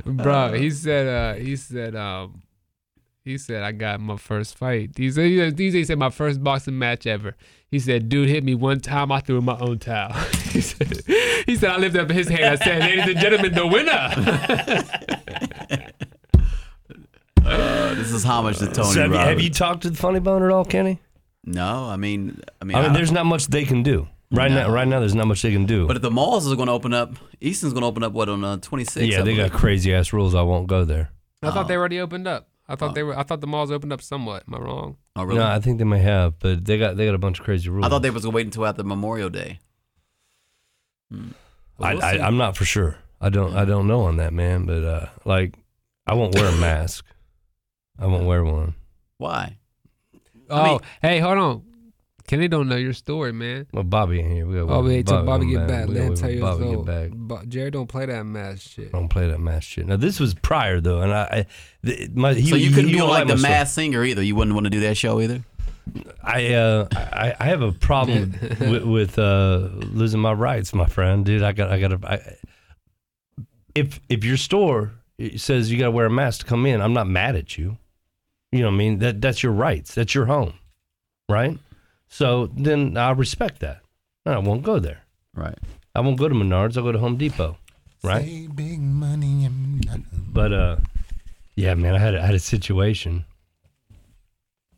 Bro, 0.04 0.54
he 0.54 0.70
said, 0.70 1.06
uh, 1.06 1.34
he 1.40 1.56
said, 1.56 1.94
um, 1.96 2.42
he 3.24 3.36
said, 3.36 3.62
I 3.62 3.72
got 3.72 4.00
my 4.00 4.16
first 4.16 4.56
fight. 4.56 4.92
He 4.96 5.10
said, 5.10 5.26
he 5.26 5.70
said, 5.70 5.86
said, 5.86 5.98
my 5.98 6.10
first 6.10 6.42
boxing 6.42 6.78
match 6.78 7.06
ever. 7.06 7.36
He 7.70 7.78
said, 7.78 8.08
dude 8.08 8.28
hit 8.28 8.42
me 8.44 8.54
one 8.54 8.80
time, 8.80 9.12
I 9.12 9.20
threw 9.20 9.38
in 9.38 9.44
my 9.44 9.58
own 9.58 9.78
towel. 9.78 10.12
he, 10.50 10.60
said, 10.60 11.04
he 11.46 11.56
said, 11.56 11.70
I 11.70 11.76
lifted 11.76 12.00
up 12.00 12.10
his 12.10 12.28
hand. 12.28 12.44
I 12.44 12.54
said, 12.56 12.80
ladies 12.80 13.06
and 13.06 13.18
gentlemen, 13.18 13.54
the 13.54 13.66
winner. 13.66 14.10
Uh, 17.42 17.94
this 17.94 18.12
is 18.12 18.22
homage 18.22 18.58
to 18.58 18.66
Tony 18.66 18.92
So 18.92 19.00
have, 19.00 19.12
you, 19.12 19.18
have 19.18 19.40
you 19.40 19.50
talked 19.50 19.82
to 19.82 19.90
the 19.90 19.96
Funny 19.96 20.20
Bone 20.20 20.42
at 20.42 20.50
all, 20.50 20.64
Kenny? 20.64 21.00
No, 21.50 21.84
I 21.86 21.96
mean, 21.96 22.40
I 22.60 22.64
mean, 22.64 22.76
I 22.76 22.82
mean, 22.82 22.90
I- 22.90 22.94
there's 22.94 23.12
not 23.12 23.26
much 23.26 23.46
they 23.48 23.64
can 23.64 23.82
do 23.82 24.08
right 24.30 24.50
now. 24.50 24.70
Right 24.70 24.86
now, 24.88 25.00
there's 25.00 25.14
not 25.14 25.26
much 25.26 25.42
they 25.42 25.52
can 25.52 25.66
do. 25.66 25.86
but 25.86 25.96
if 25.96 26.02
the 26.02 26.10
malls 26.10 26.46
is 26.46 26.54
going 26.54 26.66
to 26.66 26.72
open 26.72 26.94
up, 26.94 27.14
Easton's 27.40 27.72
going 27.72 27.82
to 27.82 27.86
open 27.88 28.02
up 28.02 28.12
what 28.12 28.28
on 28.28 28.44
uh, 28.44 28.56
26? 28.58 29.06
yeah, 29.06 29.20
I 29.20 29.22
they 29.22 29.36
got 29.36 29.52
crazy 29.52 29.92
ass 29.94 30.12
rules. 30.12 30.34
I 30.34 30.42
won't 30.42 30.66
go 30.66 30.84
there. 30.84 31.10
I 31.42 31.50
thought 31.50 31.64
Oh. 31.64 31.68
they 31.68 31.76
already 31.76 31.98
opened 32.00 32.28
up. 32.28 32.48
I 32.68 32.76
thought 32.76 32.90
Oh. 32.90 32.94
they 32.94 33.02
were. 33.02 33.18
I 33.18 33.22
thought 33.24 33.40
the 33.40 33.46
malls 33.48 33.70
opened 33.72 33.92
up 33.92 34.00
somewhat. 34.02 34.44
Am 34.46 34.54
I 34.54 34.58
wrong? 34.58 34.96
Oh, 35.16 35.24
really? 35.24 35.38
No, 35.40 35.46
I 35.46 35.58
think 35.58 35.78
they 35.78 35.84
may 35.84 35.98
have, 35.98 36.38
but 36.38 36.64
they 36.64 36.78
got 36.78 36.96
they 36.96 37.04
got 37.06 37.14
a 37.14 37.18
bunch 37.18 37.40
of 37.40 37.44
crazy 37.44 37.68
rules. 37.68 37.84
I 37.84 37.88
thought 37.88 38.02
they 38.02 38.10
was 38.10 38.22
going 38.22 38.32
to 38.32 38.36
wait 38.36 38.46
until 38.46 38.64
after 38.66 38.84
Memorial 38.84 39.28
Day. 39.30 39.58
Hmm. 41.10 41.30
But 41.78 41.84
I, 41.86 41.92
we'll 41.94 42.00
see. 42.02 42.06
I, 42.20 42.26
I'm 42.26 42.36
not 42.36 42.56
for 42.56 42.64
sure. 42.64 42.98
I 43.20 43.28
don't 43.30 43.56
I 43.56 43.64
don't 43.64 43.86
know 43.88 44.02
on 44.02 44.16
that 44.18 44.32
man, 44.32 44.66
but 44.66 44.84
uh, 44.84 45.06
like 45.24 45.56
I 46.06 46.14
won't 46.14 46.34
wear 46.34 46.46
a 46.46 46.56
mask. 46.60 47.04
I 47.98 48.06
won't 48.06 48.26
wear 48.26 48.44
one. 48.44 48.74
Why? 49.18 49.58
Oh, 50.50 50.64
mean- 50.64 50.80
hey, 51.02 51.18
hold 51.20 51.38
on. 51.38 51.62
Kenny 52.26 52.46
don't 52.46 52.68
know 52.68 52.76
your 52.76 52.92
story, 52.92 53.32
man. 53.32 53.66
Well, 53.72 53.82
Bobby 53.82 54.20
in 54.20 54.30
here. 54.30 54.46
We 54.46 54.54
got 54.54 54.70
Oh, 54.70 54.84
wait 54.84 55.04
till 55.04 55.24
Bobby 55.24 55.46
come 55.46 55.52
get 55.54 55.66
back. 55.66 55.88
Let 55.88 55.96
him 55.96 56.14
tell 56.14 56.30
you 56.30 56.38
till 56.38 56.48
his 56.48 56.58
Bobby 56.60 56.76
get 56.76 56.84
back. 56.86 57.10
Bo- 57.12 57.44
Jerry 57.46 57.70
don't 57.72 57.88
play 57.88 58.06
that 58.06 58.22
mask 58.24 58.70
shit. 58.70 58.92
Don't 58.92 59.08
play 59.08 59.26
that 59.28 59.40
mask 59.40 59.64
shit. 59.68 59.86
Now 59.86 59.96
this 59.96 60.20
was 60.20 60.34
prior 60.34 60.80
though, 60.80 61.00
and 61.00 61.12
I, 61.12 61.22
I 61.24 61.46
the, 61.82 62.08
my, 62.14 62.34
he, 62.34 62.48
so 62.48 62.54
you 62.54 62.68
he- 62.68 62.74
couldn't 62.74 62.88
he 62.90 62.92
be 62.94 62.98
don't 63.00 63.08
like 63.08 63.26
the 63.26 63.36
story. 63.36 63.50
mass 63.52 63.72
singer 63.74 64.04
either. 64.04 64.22
You 64.22 64.36
wouldn't 64.36 64.54
want 64.54 64.64
to 64.66 64.70
do 64.70 64.78
that 64.80 64.96
show 64.96 65.20
either. 65.20 65.42
I 66.22 66.54
uh 66.54 66.86
I, 66.92 67.34
I 67.40 67.44
have 67.46 67.62
a 67.62 67.72
problem 67.72 68.36
with, 68.60 68.84
with 68.84 69.18
uh 69.18 69.70
losing 69.92 70.20
my 70.20 70.32
rights, 70.32 70.72
my 70.72 70.86
friend, 70.86 71.24
dude. 71.26 71.42
I 71.42 71.50
got 71.50 71.72
I 71.72 71.80
got 71.80 72.00
to. 72.00 72.36
If 73.74 73.98
if 74.08 74.24
your 74.24 74.36
store 74.36 74.92
says 75.36 75.70
you 75.72 75.78
got 75.78 75.86
to 75.86 75.90
wear 75.90 76.06
a 76.06 76.10
mask 76.10 76.40
to 76.40 76.46
come 76.46 76.64
in, 76.66 76.80
I'm 76.80 76.92
not 76.92 77.08
mad 77.08 77.34
at 77.34 77.58
you. 77.58 77.76
You 78.52 78.60
know 78.60 78.66
what 78.66 78.74
I 78.74 78.76
mean? 78.76 78.98
That 78.98 79.20
that's 79.20 79.42
your 79.42 79.52
rights. 79.52 79.94
That's 79.94 80.14
your 80.14 80.26
home, 80.26 80.54
right? 81.28 81.58
So 82.08 82.46
then 82.48 82.96
I 82.96 83.10
respect 83.12 83.60
that. 83.60 83.80
I 84.26 84.38
won't 84.38 84.62
go 84.62 84.78
there. 84.78 85.04
Right. 85.34 85.56
I 85.94 86.00
won't 86.00 86.18
go 86.18 86.28
to 86.28 86.34
Menards. 86.34 86.76
I'll 86.76 86.82
go 86.82 86.92
to 86.92 86.98
Home 86.98 87.16
Depot, 87.16 87.56
right? 88.02 88.24
Say 88.24 88.46
big 88.48 88.80
money 88.80 89.44
and 89.44 90.04
But 90.32 90.52
uh, 90.52 90.76
yeah, 91.54 91.74
man, 91.74 91.94
I 91.94 91.98
had 91.98 92.16
I 92.16 92.26
had 92.26 92.34
a 92.34 92.40
situation. 92.40 93.24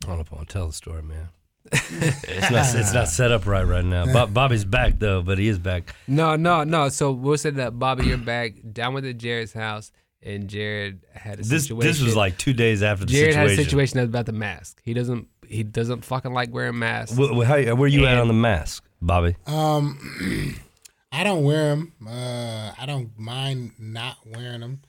I 0.04 0.08
don't 0.08 0.16
know 0.16 0.22
if 0.22 0.32
I 0.32 0.36
want 0.36 0.48
to 0.48 0.52
tell 0.52 0.66
the 0.66 0.72
story, 0.72 1.02
man. 1.02 1.28
it's 1.72 2.50
not 2.50 2.74
it's 2.74 2.92
not 2.92 3.08
set 3.08 3.30
up 3.32 3.46
right 3.46 3.62
right 3.62 3.84
now. 3.84 4.12
Bob, 4.12 4.34
Bobby's 4.34 4.64
back 4.64 4.98
though, 4.98 5.22
but 5.22 5.38
he 5.38 5.48
is 5.48 5.58
back. 5.58 5.94
No, 6.06 6.36
no, 6.36 6.64
no. 6.64 6.88
So 6.88 7.12
we'll 7.12 7.38
say 7.38 7.50
that 7.50 7.78
Bobby, 7.78 8.06
you're 8.06 8.18
back 8.18 8.54
down 8.72 8.94
with 8.94 9.04
the 9.04 9.14
Jared's 9.14 9.52
house, 9.52 9.92
and 10.22 10.48
Jared 10.48 11.00
had 11.14 11.34
a 11.40 11.42
This 11.42 11.64
situation. 11.64 11.80
this 11.80 12.00
was 12.00 12.16
like 12.16 12.38
two 12.38 12.52
days 12.52 12.82
after 12.82 13.04
the 13.04 13.12
situation. 13.12 13.32
Jared 13.32 13.36
had 13.36 13.46
a 13.46 13.50
situation. 13.50 13.86
situation 13.86 13.98
about 14.00 14.26
the 14.26 14.32
mask. 14.32 14.80
He 14.84 14.94
doesn't. 14.94 15.28
He 15.46 15.62
doesn't 15.62 16.04
fucking 16.04 16.32
like 16.32 16.52
wearing 16.52 16.78
masks. 16.78 17.16
Wh- 17.16 17.36
wh- 17.36 17.44
how, 17.44 17.74
where 17.74 17.88
you 17.88 18.06
at 18.06 18.16
on 18.18 18.28
the 18.28 18.34
mask, 18.34 18.84
Bobby? 19.02 19.36
Um, 19.46 20.56
I 21.12 21.24
don't 21.24 21.44
wear 21.44 21.68
them. 21.70 21.92
Uh, 22.06 22.72
I 22.78 22.86
don't 22.86 23.10
mind 23.18 23.72
not 23.78 24.16
wearing 24.24 24.60
them. 24.60 24.80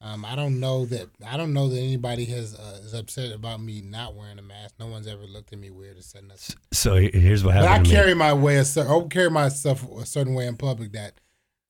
Um, 0.00 0.24
I 0.24 0.34
don't 0.34 0.58
know 0.58 0.84
that 0.86 1.10
I 1.24 1.36
don't 1.36 1.52
know 1.52 1.68
that 1.68 1.78
anybody 1.78 2.24
has 2.24 2.56
uh, 2.56 2.80
is 2.82 2.92
upset 2.92 3.30
about 3.32 3.62
me 3.62 3.80
not 3.80 4.16
wearing 4.16 4.40
a 4.40 4.42
mask. 4.42 4.74
No 4.80 4.88
one's 4.88 5.06
ever 5.06 5.22
looked 5.22 5.52
at 5.52 5.60
me 5.60 5.70
weird 5.70 5.96
or 5.96 6.02
said 6.02 6.24
nothing. 6.24 6.56
So 6.72 6.96
here's 6.96 7.44
what 7.44 7.54
happened. 7.54 7.66
But 7.66 7.68
I 7.68 7.72
happened. 7.74 7.86
to 7.86 7.90
me. 7.92 7.96
carry 7.96 8.14
my 8.14 8.32
way 8.32 8.56
a 8.56 8.64
cer- 8.64 8.88
I 8.92 9.00
carry 9.08 9.30
myself 9.30 9.88
a 9.92 10.04
certain 10.04 10.34
way 10.34 10.48
in 10.48 10.56
public 10.56 10.90
that 10.94 11.20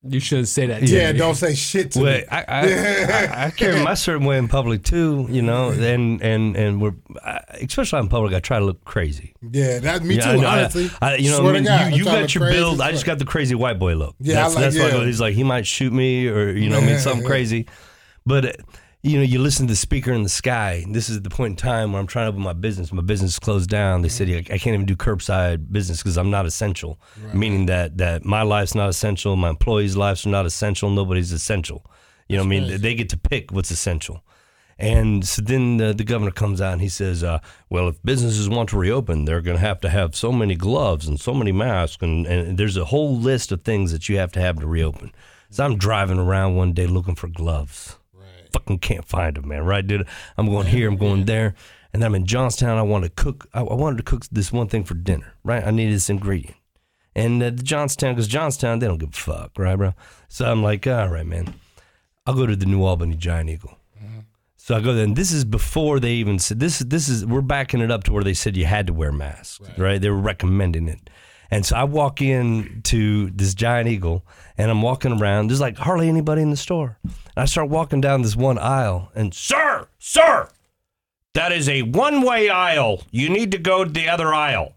you 0.09 0.19
shouldn't 0.20 0.49
say 0.49 0.66
that. 0.66 0.83
yeah, 0.83 1.09
to 1.09 1.12
me. 1.12 1.19
don't 1.19 1.35
say 1.37 1.55
shit 1.55 1.93
to 1.93 2.01
Well, 2.01 2.19
me. 2.19 2.24
I, 2.31 2.39
I, 2.41 2.45
I, 2.61 3.45
I 3.47 3.51
carry 3.57 3.83
my 3.85 3.95
certain 3.95 4.24
way 4.27 4.37
in 4.37 4.49
public 4.49 4.83
too, 4.83 5.27
you 5.31 5.43
know, 5.43 5.70
and 5.70 6.20
and 6.23 6.57
and 6.57 6.81
we're 6.83 6.95
I, 7.24 7.41
especially 7.62 7.99
out 7.99 8.03
in 8.03 8.09
public. 8.09 8.35
I 8.35 8.41
try 8.41 8.59
to 8.59 8.65
look 8.65 8.85
crazy. 8.85 9.35
Yeah, 9.49 9.79
that 9.79 10.03
me 10.03 10.16
Yeah, 10.16 10.33
too. 10.33 10.41
Know. 10.41 10.49
I- 10.49 10.59
honestly, 10.61 10.91
I, 11.01 11.16
you 11.16 11.31
know, 11.31 11.37
Swear 11.39 11.45
what 11.53 11.55
I 11.55 11.59
to 11.59 11.62
mean, 11.62 11.65
God, 11.65 11.91
you, 11.93 11.99
you 11.99 12.05
got 12.05 12.35
your 12.35 12.43
crazy 12.45 12.59
build. 12.59 12.81
I 12.81 12.91
just 12.91 13.05
got 13.07 13.19
the 13.20 13.24
crazy 13.24 13.55
white 13.55 13.79
boy 13.79 13.95
look. 13.95 14.16
Yeah, 14.19 14.35
I 14.41 14.43
that's, 14.43 14.55
like- 14.57 14.65
that's 14.65 14.79
why 14.79 14.87
I 14.87 14.91
go, 14.91 15.05
he's 15.07 15.20
like 15.20 15.35
he 15.35 15.45
might 15.45 15.66
shoot 15.66 15.93
me 15.93 16.27
or 16.29 16.51
you 16.51 16.69
know, 16.69 16.79
I 16.79 16.81
mean 16.87 16.99
something 16.99 17.24
crazy. 17.27 17.66
But 18.27 18.45
uh, 18.45 18.53
you 19.05 19.16
know, 19.16 19.24
you 19.24 19.41
listen 19.41 19.66
to 19.66 19.73
the 19.73 19.77
speaker 19.77 20.12
in 20.12 20.23
the 20.23 20.29
sky. 20.29 20.85
This 20.89 21.09
is 21.09 21.20
the 21.23 21.31
point 21.31 21.53
in 21.53 21.57
time 21.57 21.93
where 21.93 22.01
I'm 22.01 22.07
trying 22.07 22.27
to 22.27 22.29
open 22.29 22.43
my 22.43 22.53
business. 22.53 22.93
My 22.93 23.03
business 23.03 23.33
is 23.33 23.39
closed 23.41 23.69
down. 23.69 24.03
They 24.03 24.09
said 24.09 24.29
I 24.29 24.39
I 24.39 24.59
can't 24.59 24.74
even 24.74 24.87
do 24.87 24.95
curbside 24.95 25.73
business 25.73 25.99
because 25.99 26.16
I'm 26.16 26.31
not 26.31 26.47
essential. 26.47 27.01
Meaning 27.35 27.66
that 27.66 27.99
that 27.99 28.24
my 28.24 28.43
life's 28.43 28.77
not 28.77 28.89
essential. 28.89 29.35
My 29.35 29.51
employees' 29.51 29.97
lives 29.97 30.24
are 30.24 30.31
not 30.31 30.47
essential. 30.47 30.89
Nobody's 30.89 31.33
essential. 31.33 31.85
You 32.29 32.37
know, 32.37 32.45
what 32.45 32.55
I 32.55 32.61
mean, 32.61 32.81
they 32.81 32.95
get 32.95 33.09
to 33.11 33.19
pick 33.19 33.51
what's 33.51 33.70
essential. 33.73 34.23
And 34.79 35.27
so 35.27 35.43
then 35.43 35.77
the, 35.77 35.93
the 35.93 36.05
governor 36.05 36.31
comes 36.31 36.61
out 36.61 36.73
and 36.73 36.81
he 36.81 36.89
says, 36.89 37.23
uh, 37.23 37.41
well, 37.70 37.89
if 37.89 38.03
businesses 38.03 38.49
want 38.49 38.69
to 38.70 38.79
reopen, 38.79 39.24
they're 39.24 39.43
going 39.43 39.57
to 39.57 39.61
have 39.61 39.81
to 39.81 39.91
have 39.91 40.16
so 40.16 40.33
many 40.33 40.55
gloves 40.55 41.07
and 41.07 41.20
so 41.20 41.35
many 41.35 41.53
masks. 41.53 42.03
And, 42.03 42.27
and 42.27 42.59
there's 42.59 42.77
a 42.77 42.87
whole 42.87 43.16
list 43.16 43.53
of 43.53 43.62
things 43.62 43.93
that 43.93 44.09
you 44.09 44.16
have 44.19 44.33
to 44.33 44.41
have 44.41 44.59
to 44.61 44.66
reopen. 44.66 45.12
So 45.51 45.65
I'm 45.65 45.77
driving 45.77 46.19
around 46.19 46.57
one 46.57 46.73
day 46.73 46.87
looking 46.87 47.15
for 47.15 47.29
gloves. 47.29 47.97
Fucking 48.53 48.79
can't 48.79 49.05
find 49.05 49.37
them, 49.37 49.49
man. 49.49 49.65
Right, 49.65 49.87
dude? 49.87 50.07
I'm 50.37 50.47
going 50.47 50.66
here, 50.66 50.89
I'm 50.89 50.97
going 50.97 51.24
there. 51.24 51.55
And 51.93 52.03
then 52.03 52.09
I'm 52.09 52.15
in 52.15 52.27
Johnstown. 52.27 52.79
I 52.79 52.83
want 52.83 53.05
to 53.05 53.11
cook. 53.11 53.49
I, 53.53 53.61
I 53.61 53.74
wanted 53.74 53.99
to 53.99 54.03
cook 54.03 54.24
this 54.33 54.53
one 54.53 54.69
thing 54.69 54.85
for 54.85 54.95
dinner, 54.95 55.35
right? 55.45 55.66
I 55.66 55.70
needed 55.70 55.95
this 55.95 56.09
ingredient. 56.09 56.57
And 57.15 57.43
uh, 57.43 57.51
the 57.51 57.62
Johnstown, 57.62 58.15
because 58.15 58.29
Johnstown, 58.29 58.79
they 58.79 58.87
don't 58.87 58.99
give 58.99 59.11
a 59.11 59.12
fuck, 59.12 59.59
right, 59.59 59.77
bro? 59.77 59.93
So 60.29 60.51
I'm 60.51 60.62
like, 60.62 60.87
all 60.87 61.09
right, 61.09 61.27
man. 61.27 61.55
I'll 62.24 62.35
go 62.35 62.47
to 62.47 62.57
the 62.57 62.66
New 62.66 62.85
Albany 62.85 63.16
Giant 63.16 63.51
Eagle. 63.51 63.77
So 64.57 64.77
I 64.77 64.81
go 64.81 64.95
there, 64.95 65.03
and 65.03 65.16
this 65.16 65.33
is 65.33 65.45
before 65.45 65.99
they 65.99 66.12
even 66.12 66.39
said 66.39 66.61
this. 66.61 66.81
is 66.81 66.87
This 66.87 67.09
is 67.09 67.27
we're 67.27 67.41
backing 67.41 67.81
it 67.81 67.91
up 67.91 68.05
to 68.05 68.12
where 68.12 68.23
they 68.23 68.33
said 68.33 68.57
you 68.57 68.65
had 68.65 68.87
to 68.87 68.93
wear 68.93 69.11
masks, 69.11 69.61
right? 69.77 70.01
They 70.01 70.09
were 70.09 70.16
recommending 70.16 70.87
it, 70.87 71.11
and 71.53 71.65
so 71.65 71.77
I 71.77 71.85
walk 71.85 72.20
in 72.23 72.81
to 72.85 73.31
this 73.31 73.55
Giant 73.55 73.89
Eagle, 73.89 74.24
and 74.59 74.70
I'm 74.70 74.83
walking 74.83 75.12
around. 75.20 75.49
There's 75.51 75.61
like 75.61 75.77
hardly 75.77 76.09
anybody 76.09 76.43
in 76.43 76.51
the 76.51 76.57
store. 76.57 76.99
And 77.05 77.12
I 77.37 77.45
start 77.45 77.69
walking 77.69 78.01
down 78.01 78.23
this 78.23 78.35
one 78.35 78.59
aisle, 78.59 79.11
and 79.15 79.33
sir, 79.33 79.87
sir, 79.99 80.49
that 81.35 81.53
is 81.53 81.69
a 81.69 81.83
one-way 81.83 82.49
aisle. 82.51 83.03
You 83.11 83.29
need 83.29 83.53
to 83.53 83.59
go 83.59 83.85
to 83.85 83.91
the 83.91 84.09
other 84.09 84.35
aisle. 84.35 84.73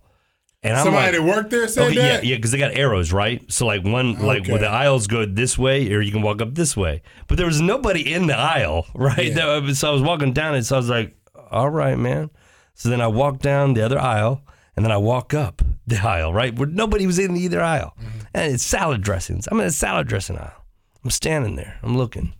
And 0.63 0.75
I'm 0.75 0.83
Somebody 0.85 1.17
like, 1.17 1.27
that 1.27 1.35
worked 1.35 1.49
there 1.51 1.67
said 1.67 1.83
Okay, 1.91 1.95
yeah, 1.95 2.01
that. 2.13 2.23
yeah, 2.25 2.35
because 2.37 2.51
they 2.51 2.57
got 2.57 2.75
arrows, 2.75 3.13
right? 3.13 3.43
So 3.51 3.67
like 3.67 3.83
one, 3.83 4.19
like 4.25 4.47
where 4.47 4.57
the 4.57 4.67
aisles 4.69 5.05
go 5.05 5.23
this 5.25 5.57
way, 5.59 5.91
or 5.93 6.01
you 6.01 6.11
can 6.11 6.23
walk 6.23 6.41
up 6.41 6.55
this 6.55 6.75
way. 6.75 7.03
But 7.27 7.37
there 7.37 7.45
was 7.45 7.61
nobody 7.61 8.11
in 8.13 8.25
the 8.27 8.35
aisle, 8.37 8.87
right? 8.95 9.27
Yeah. 9.27 9.59
That- 9.59 9.75
so 9.75 9.89
I 9.89 9.93
was 9.93 10.01
walking 10.01 10.33
down 10.33 10.55
it, 10.55 10.63
so 10.63 10.75
I 10.75 10.79
was 10.79 10.89
like, 10.89 11.15
"All 11.51 11.69
right, 11.69 11.97
man." 11.99 12.31
So 12.73 12.89
then 12.89 12.99
I 12.99 13.07
walk 13.07 13.39
down 13.39 13.75
the 13.75 13.83
other 13.83 13.99
aisle, 13.99 14.41
and 14.75 14.83
then 14.83 14.91
I 14.91 14.97
walk 14.97 15.33
up 15.35 15.61
the 15.87 15.97
aisle, 16.01 16.33
right, 16.33 16.53
where 16.57 16.67
nobody 16.67 17.05
was 17.07 17.19
in 17.19 17.35
either 17.37 17.61
aisle, 17.61 17.93
Mm-hmm. 17.99 18.19
and 18.33 18.53
it's 18.53 18.63
salad 18.63 19.01
dressings. 19.01 19.47
I'm 19.51 19.59
in 19.59 19.67
a 19.67 19.71
salad 19.71 20.07
dressing 20.07 20.37
aisle. 20.37 20.65
I'm 21.03 21.11
standing 21.11 21.55
there. 21.55 21.79
I'm 21.83 21.95
looking, 21.97 22.33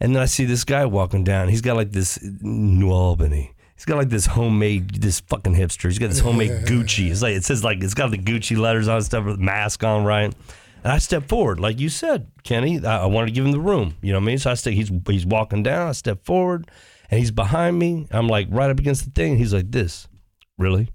and 0.00 0.14
then 0.14 0.22
I 0.22 0.26
see 0.26 0.44
this 0.44 0.64
guy 0.64 0.86
walking 0.86 1.24
down. 1.24 1.48
He's 1.48 1.60
got 1.60 1.76
like 1.76 1.92
this 1.92 2.18
New 2.22 2.90
Albany. 2.90 3.52
He's 3.74 3.84
got 3.84 3.98
like 3.98 4.08
this 4.08 4.24
homemade, 4.24 5.02
this 5.02 5.20
fucking 5.20 5.54
hipster. 5.54 5.84
He's 5.90 5.98
got 5.98 6.08
this 6.08 6.20
homemade 6.20 6.50
Gucci. 6.66 7.10
It's 7.10 7.20
like 7.20 7.34
it 7.36 7.44
says 7.44 7.62
like 7.62 7.82
it's 7.82 7.92
got 7.94 8.10
the 8.10 8.16
Gucci 8.18 8.56
letters 8.56 8.88
on 8.88 9.02
stuff 9.02 9.26
with 9.26 9.38
mask 9.38 9.84
on, 9.84 10.04
right? 10.04 10.34
And 10.82 10.92
I 10.92 10.98
step 10.98 11.28
forward, 11.28 11.60
like 11.60 11.78
you 11.80 11.88
said, 11.90 12.30
Kenny. 12.44 12.82
I, 12.84 13.02
I 13.02 13.06
wanted 13.06 13.26
to 13.26 13.32
give 13.32 13.44
him 13.44 13.52
the 13.52 13.60
room. 13.60 13.96
You 14.00 14.12
know 14.12 14.18
what 14.18 14.24
I 14.24 14.26
mean? 14.28 14.38
So 14.38 14.50
I 14.50 14.54
step. 14.54 14.72
He's 14.72 14.90
he's 15.06 15.26
walking 15.26 15.62
down. 15.62 15.88
I 15.88 15.92
step 15.92 16.24
forward, 16.24 16.70
and 17.10 17.18
he's 17.20 17.30
behind 17.30 17.78
me. 17.78 18.06
I'm 18.10 18.28
like 18.28 18.46
right 18.50 18.70
up 18.70 18.78
against 18.78 19.04
the 19.04 19.10
thing. 19.10 19.36
He's 19.36 19.52
like 19.52 19.70
this. 19.70 20.08
Really? 20.56 20.88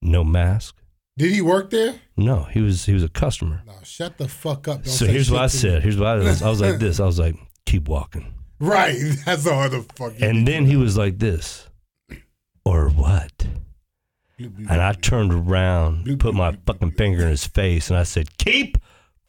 No 0.00 0.22
mask? 0.22 0.76
Did 1.20 1.32
he 1.32 1.42
work 1.42 1.68
there? 1.68 1.96
No. 2.16 2.44
He 2.44 2.62
was 2.62 2.86
he 2.86 2.94
was 2.94 3.04
a 3.04 3.08
customer. 3.10 3.62
No, 3.66 3.74
shut 3.82 4.16
the 4.16 4.26
fuck 4.26 4.66
up. 4.68 4.84
Don't 4.84 4.86
so 4.86 5.04
here's 5.04 5.30
what 5.30 5.40
I 5.42 5.44
me. 5.44 5.48
said. 5.50 5.82
Here's 5.82 5.98
what 5.98 6.06
I 6.06 6.14
was. 6.14 6.42
I 6.42 6.48
was 6.48 6.62
like 6.62 6.78
this. 6.78 6.98
I 6.98 7.04
was 7.04 7.18
like, 7.18 7.36
keep 7.66 7.88
walking. 7.88 8.32
Right, 8.58 8.96
that's 9.26 9.46
all 9.46 9.68
the 9.68 9.82
fuck. 9.96 10.14
And 10.18 10.48
then 10.48 10.64
he 10.64 10.76
was 10.76 10.96
like 10.96 11.18
this, 11.18 11.68
or 12.64 12.88
what? 12.88 13.46
And 14.38 14.80
I 14.80 14.92
turned 14.94 15.34
around, 15.34 16.18
put 16.18 16.34
my 16.34 16.56
fucking 16.66 16.92
finger 16.92 17.24
in 17.24 17.28
his 17.28 17.46
face, 17.46 17.90
and 17.90 17.98
I 17.98 18.04
said, 18.04 18.38
keep 18.38 18.78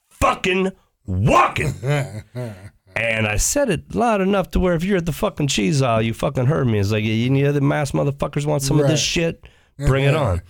fucking 0.10 0.72
walking. 1.06 1.74
and 2.96 3.28
I 3.28 3.36
said 3.36 3.70
it 3.70 3.94
loud 3.94 4.22
enough 4.22 4.52
to 4.52 4.62
where 4.62 4.76
if 4.76 4.86
you're 4.86 4.98
at 4.98 5.06
the 5.06 5.12
fucking 5.12 5.48
cheese 5.48 5.82
aisle, 5.82 6.02
you 6.02 6.14
fucking 6.14 6.46
heard 6.46 6.68
me. 6.68 6.80
It's 6.80 6.92
like, 6.92 7.04
you 7.04 7.26
any 7.26 7.46
other 7.46 7.60
mass 7.60 7.92
motherfuckers 7.92 8.46
want 8.46 8.64
some 8.64 8.80
of 8.80 8.88
this 8.88 9.02
shit? 9.02 9.46
Bring 9.78 10.06
it 10.06 10.16
on. 10.16 10.42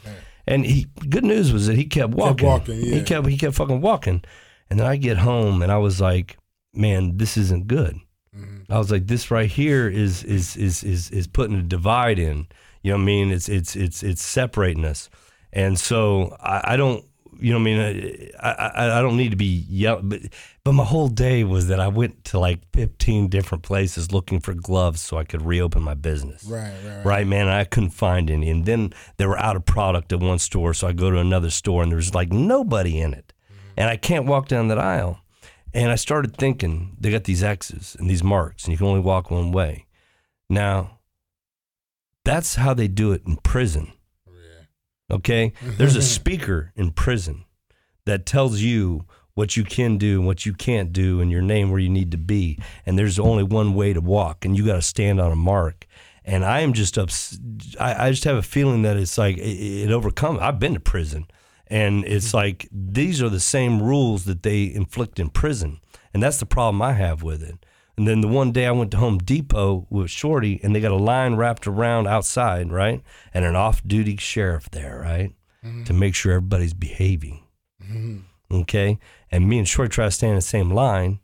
And 0.51 0.65
he, 0.65 0.87
good 1.09 1.23
news 1.23 1.53
was 1.53 1.67
that 1.67 1.77
he 1.77 1.85
kept 1.85 2.13
walking. 2.13 2.47
walking, 2.47 2.75
He 2.79 3.01
kept, 3.03 3.27
he 3.27 3.37
kept 3.37 3.55
fucking 3.55 3.81
walking. 3.81 4.23
And 4.69 4.79
then 4.79 4.87
I 4.87 4.95
get 4.97 5.17
home 5.17 5.61
and 5.61 5.71
I 5.71 5.77
was 5.77 5.99
like, 5.99 6.37
man, 6.73 7.17
this 7.17 7.37
isn't 7.37 7.67
good. 7.67 7.99
Mm-hmm. 8.35 8.71
I 8.71 8.77
was 8.77 8.91
like, 8.91 9.07
this 9.07 9.29
right 9.29 9.49
here 9.49 9.89
is 9.89 10.23
is 10.23 10.55
is 10.55 10.83
is 10.83 11.09
is 11.11 11.27
putting 11.27 11.57
a 11.57 11.61
divide 11.63 12.19
in. 12.19 12.47
You 12.81 12.91
know 12.91 12.97
what 12.97 13.03
I 13.03 13.05
mean? 13.05 13.31
It's 13.31 13.49
it's 13.49 13.75
it's 13.75 14.03
it's 14.03 14.23
separating 14.23 14.85
us. 14.85 15.09
And 15.51 15.77
so 15.77 16.35
I, 16.39 16.73
I 16.73 16.77
don't, 16.77 17.03
you 17.41 17.51
know 17.51 17.59
what 17.59 17.67
I 17.67 17.93
mean? 17.93 18.31
I, 18.39 18.51
I 18.51 18.99
I 18.99 19.01
don't 19.01 19.17
need 19.17 19.31
to 19.31 19.37
be 19.37 19.65
yelling, 19.67 20.09
but 20.09 20.21
but 20.63 20.73
my 20.73 20.83
whole 20.83 21.07
day 21.07 21.43
was 21.43 21.67
that 21.67 21.79
I 21.79 21.87
went 21.87 22.23
to 22.25 22.39
like 22.39 22.59
15 22.73 23.29
different 23.29 23.63
places 23.63 24.11
looking 24.11 24.39
for 24.39 24.53
gloves 24.53 25.01
so 25.01 25.17
I 25.17 25.23
could 25.23 25.41
reopen 25.41 25.81
my 25.81 25.95
business. 25.95 26.43
Right, 26.43 26.71
right, 26.85 27.05
Right, 27.05 27.27
man. 27.27 27.47
I 27.47 27.63
couldn't 27.63 27.89
find 27.91 28.29
any, 28.29 28.49
and 28.49 28.65
then 28.65 28.93
they 29.17 29.25
were 29.25 29.39
out 29.39 29.55
of 29.55 29.65
product 29.65 30.13
at 30.13 30.19
one 30.19 30.39
store, 30.39 30.73
so 30.73 30.87
I 30.87 30.93
go 30.93 31.09
to 31.09 31.17
another 31.17 31.49
store, 31.49 31.83
and 31.83 31.91
there's 31.91 32.13
like 32.13 32.31
nobody 32.31 32.99
in 32.99 33.13
it, 33.13 33.33
mm-hmm. 33.45 33.71
and 33.77 33.89
I 33.89 33.97
can't 33.97 34.25
walk 34.25 34.47
down 34.47 34.67
that 34.67 34.79
aisle. 34.79 35.19
And 35.73 35.89
I 35.89 35.95
started 35.95 36.35
thinking, 36.35 36.97
they 36.99 37.11
got 37.11 37.23
these 37.23 37.43
X's 37.43 37.95
and 37.97 38.09
these 38.09 38.23
marks, 38.23 38.65
and 38.65 38.71
you 38.71 38.77
can 38.77 38.87
only 38.87 38.99
walk 38.99 39.31
one 39.31 39.51
way. 39.51 39.85
Now, 40.49 40.99
that's 42.25 42.55
how 42.55 42.73
they 42.73 42.87
do 42.87 43.13
it 43.13 43.23
in 43.25 43.37
prison. 43.37 43.93
Okay? 45.11 45.53
There's 45.61 45.95
a 45.95 46.01
speaker 46.17 46.71
in 46.75 46.91
prison 46.91 47.45
that 48.05 48.25
tells 48.25 48.61
you 48.61 49.05
what 49.33 49.55
you 49.55 49.63
can 49.63 49.97
do 49.97 50.19
and 50.19 50.27
what 50.27 50.45
you 50.45 50.53
can't 50.53 50.91
do 50.91 51.21
and 51.21 51.31
your 51.31 51.41
name 51.41 51.71
where 51.71 51.79
you 51.79 51.89
need 51.89 52.11
to 52.11 52.17
be. 52.17 52.59
And 52.85 52.97
there's 52.97 53.19
only 53.19 53.43
one 53.43 53.73
way 53.73 53.93
to 53.93 54.01
walk, 54.01 54.45
and 54.45 54.57
you 54.57 54.65
got 54.65 54.75
to 54.75 54.81
stand 54.81 55.21
on 55.21 55.31
a 55.31 55.35
mark. 55.35 55.87
and 56.23 56.45
I 56.45 56.59
am 56.61 56.73
just 56.73 56.97
up. 56.97 57.09
I, 57.79 58.07
I 58.07 58.11
just 58.11 58.25
have 58.25 58.35
a 58.35 58.43
feeling 58.43 58.83
that 58.83 58.97
it's 58.97 59.17
like 59.17 59.37
it, 59.37 59.41
it 59.41 59.91
overcomes. 59.91 60.39
I've 60.39 60.59
been 60.59 60.73
to 60.73 60.79
prison, 60.79 61.25
and 61.67 62.05
it's 62.05 62.27
mm-hmm. 62.27 62.37
like 62.37 62.69
these 62.71 63.21
are 63.21 63.29
the 63.29 63.39
same 63.39 63.81
rules 63.81 64.25
that 64.25 64.43
they 64.43 64.71
inflict 64.71 65.19
in 65.19 65.29
prison, 65.29 65.79
and 66.13 66.21
that's 66.21 66.37
the 66.37 66.45
problem 66.45 66.81
I 66.81 66.93
have 66.93 67.23
with 67.23 67.41
it. 67.41 67.65
And 67.97 68.07
then 68.07 68.21
the 68.21 68.27
one 68.27 68.51
day 68.51 68.65
I 68.65 68.71
went 68.71 68.91
to 68.91 68.97
Home 68.97 69.17
Depot 69.17 69.85
with 69.89 70.09
Shorty, 70.09 70.59
and 70.63 70.75
they 70.75 70.79
got 70.79 70.91
a 70.91 70.95
line 70.95 71.35
wrapped 71.35 71.67
around 71.67 72.07
outside, 72.07 72.71
right, 72.71 73.03
and 73.33 73.45
an 73.45 73.55
off-duty 73.55 74.17
sheriff 74.17 74.69
there, 74.71 74.99
right, 75.03 75.33
to 75.85 75.93
make 75.93 76.15
sure 76.15 76.31
everybody's 76.33 76.73
behaving. 76.73 77.43
Okay, 78.51 78.99
and 79.31 79.47
me 79.47 79.59
and 79.59 79.67
Shorty 79.67 79.89
try 79.89 80.05
to 80.05 80.11
stand 80.11 80.31
in 80.31 80.35
the 80.35 80.41
same 80.41 80.71
line, 80.71 81.19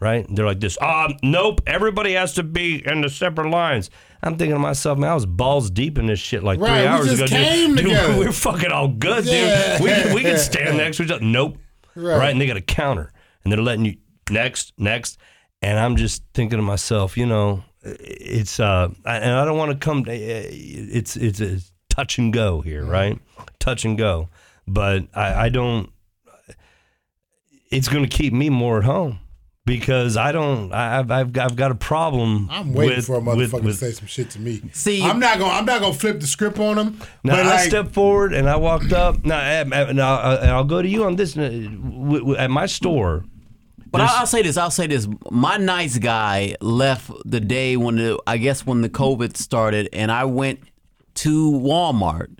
right? 0.00 0.26
And 0.26 0.36
they're 0.36 0.46
like 0.46 0.58
this. 0.60 0.76
Um, 0.80 1.14
nope. 1.22 1.60
Everybody 1.66 2.14
has 2.14 2.34
to 2.34 2.42
be 2.42 2.84
in 2.86 3.02
the 3.02 3.08
separate 3.08 3.50
lines. 3.50 3.88
I'm 4.22 4.36
thinking 4.36 4.54
to 4.56 4.58
myself, 4.60 4.98
man, 4.98 5.10
I 5.10 5.14
was 5.14 5.26
balls 5.26 5.70
deep 5.70 5.98
in 5.98 6.06
this 6.06 6.18
shit 6.18 6.42
like 6.42 6.58
Right, 6.60 6.78
three 6.78 6.86
hours 6.86 7.12
ago. 7.12 7.26
dude, 7.26 7.76
dude, 7.84 8.18
we're 8.18 8.32
fucking 8.32 8.70
all 8.72 8.88
good, 8.88 9.24
Yeah. 9.26 9.78
dude. 9.78 9.84
We 9.84 9.90
can, 9.90 10.14
we 10.14 10.20
can 10.22 10.38
stand 10.50 10.76
next 10.76 10.96
to 10.98 11.04
each 11.04 11.10
other. 11.10 11.24
Nope. 11.24 11.58
Right. 11.94 12.18
Right. 12.18 12.30
And 12.32 12.40
they 12.40 12.46
got 12.46 12.56
a 12.56 12.60
counter, 12.62 13.12
and 13.44 13.52
they're 13.52 13.60
letting 13.62 13.84
you 13.84 13.96
next, 14.30 14.72
next, 14.78 15.18
and 15.62 15.78
I'm 15.78 15.96
just 15.96 16.22
thinking 16.34 16.58
to 16.58 16.62
myself, 16.62 17.16
you 17.16 17.26
know, 17.26 17.62
it's 17.82 18.60
uh, 18.60 18.88
I- 19.04 19.16
and 19.18 19.32
I 19.36 19.44
don't 19.44 19.56
want 19.58 19.72
to 19.72 19.78
come. 19.78 20.04
It's 20.06 21.16
it's 21.16 21.40
a 21.40 21.58
touch 21.88 22.18
and 22.18 22.32
go 22.32 22.60
here, 22.60 22.84
right? 22.84 23.18
Touch 23.58 23.84
and 23.84 23.96
go, 23.98 24.28
but 24.66 25.04
I, 25.14 25.46
I 25.46 25.48
don't 25.48 25.90
it's 27.70 27.88
going 27.88 28.04
to 28.04 28.08
keep 28.16 28.32
me 28.32 28.50
more 28.50 28.78
at 28.78 28.84
home 28.84 29.18
because 29.64 30.16
I 30.16 30.32
don't. 30.32 30.72
I- 30.72 30.98
I've 30.98 31.10
I've 31.10 31.32
got, 31.32 31.50
I've 31.50 31.56
got 31.56 31.70
a 31.70 31.74
problem. 31.74 32.48
I'm 32.50 32.72
waiting 32.72 32.96
with, 32.96 33.06
for 33.06 33.16
a 33.16 33.20
motherfucker 33.20 33.62
with- 33.62 33.78
to 33.80 33.86
say 33.86 33.92
some 33.92 34.06
shit 34.06 34.30
to 34.30 34.40
me. 34.40 34.60
See- 34.72 35.02
I'm 35.02 35.18
not 35.18 35.38
gonna 35.38 35.52
I'm 35.54 35.64
not 35.64 35.80
gonna 35.80 35.94
flip 35.94 36.20
the 36.20 36.26
script 36.26 36.58
on 36.58 36.76
him. 36.78 36.98
Now 37.24 37.36
but 37.36 37.46
I 37.46 37.50
like, 37.56 37.68
stepped 37.68 37.92
forward 37.92 38.32
and 38.34 38.48
I 38.48 38.56
walked 38.56 38.92
up. 38.92 39.24
Now, 39.24 39.38
eh, 39.40 39.64
eh, 39.72 39.92
now 39.92 40.14
uh, 40.14 40.38
and 40.42 40.50
I'll 40.50 40.64
go 40.64 40.82
to 40.82 40.88
you 40.88 41.04
on 41.04 41.16
this. 41.16 41.32
w- 41.34 41.68
w- 42.18 42.36
At 42.36 42.50
my 42.50 42.66
store, 42.66 43.24
But 43.92 44.00
I'll, 44.00 44.20
I'll 44.20 44.26
say 44.26 44.42
this. 44.42 44.56
I'll 44.56 44.70
say 44.70 44.86
this. 44.86 45.06
My 45.30 45.58
nice 45.58 45.98
guy 45.98 46.56
left 46.62 47.10
the 47.26 47.40
day 47.40 47.76
when 47.76 47.96
the 47.96 48.18
I 48.26 48.38
guess 48.38 48.64
when 48.66 48.80
the 48.80 48.88
COVID 48.88 49.36
started, 49.36 49.88
and 49.92 50.10
I 50.10 50.24
went 50.24 50.60
to 51.16 51.52
Walmart, 51.52 52.38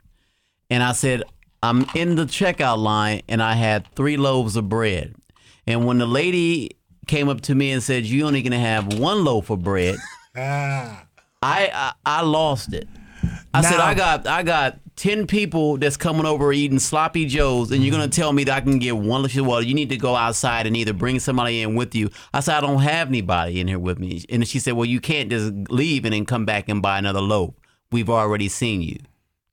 and 0.70 0.82
I 0.82 0.92
said 0.92 1.22
I'm 1.62 1.84
in 1.94 2.16
the 2.16 2.24
checkout 2.24 2.78
line, 2.78 3.20
and 3.28 3.42
I 3.42 3.52
had 3.54 3.86
three 3.94 4.16
loaves 4.16 4.56
of 4.56 4.70
bread, 4.70 5.14
and 5.66 5.86
when 5.86 5.98
the 5.98 6.06
lady 6.06 6.70
came 7.06 7.28
up 7.28 7.42
to 7.42 7.54
me 7.54 7.70
and 7.70 7.82
said, 7.82 8.06
"You 8.06 8.26
only 8.26 8.40
gonna 8.40 8.58
have 8.58 8.98
one 8.98 9.22
loaf 9.22 9.50
of 9.50 9.62
bread," 9.62 9.96
ah, 10.36 11.04
I 11.42 11.70
I, 11.72 11.92
I 12.06 12.22
lost 12.22 12.72
it. 12.72 12.88
I 13.52 13.60
said 13.60 13.78
I 13.78 13.92
got 13.92 14.26
I 14.26 14.42
got 14.42 14.78
ten 14.97 15.27
people 15.27 15.77
that's 15.78 15.97
coming 15.97 16.27
over 16.27 16.52
eating 16.52 16.78
sloppy 16.78 17.27
joes, 17.27 17.70
and 17.70 17.82
you're 17.82 17.90
gonna 17.93 18.05
mm-hmm. 18.05 18.10
tell 18.10 18.32
me 18.32 18.44
that 18.44 18.56
I 18.56 18.60
can 18.60 18.78
get 18.78 18.97
one. 18.97 19.27
She 19.28 19.39
said, 19.39 19.47
well, 19.47 19.62
you 19.62 19.74
need 19.74 19.89
to 19.90 19.97
go 19.97 20.14
outside 20.14 20.66
and 20.66 20.77
either 20.77 20.93
bring 20.93 21.19
somebody 21.20 21.62
in 21.62 21.74
with 21.74 21.94
you. 21.94 22.10
I 22.32 22.40
said 22.40 22.56
I 22.56 22.60
don't 22.60 22.82
have 22.82 23.09
anybody 23.09 23.60
in 23.60 23.69
here 23.69 23.78
with 23.78 23.98
me, 23.98 24.24
and 24.28 24.47
she 24.47 24.59
said, 24.59 24.74
well, 24.74 24.85
you 24.85 25.01
can't 25.01 25.31
just 25.31 25.52
leave 25.70 26.05
and 26.05 26.12
then 26.14 26.24
come 26.27 26.44
back 26.44 26.69
and 26.69 26.82
buy 26.82 26.98
another 26.98 27.20
loaf. 27.20 27.55
We've 27.90 28.10
already 28.10 28.48
seen 28.48 28.82
you. 28.82 28.98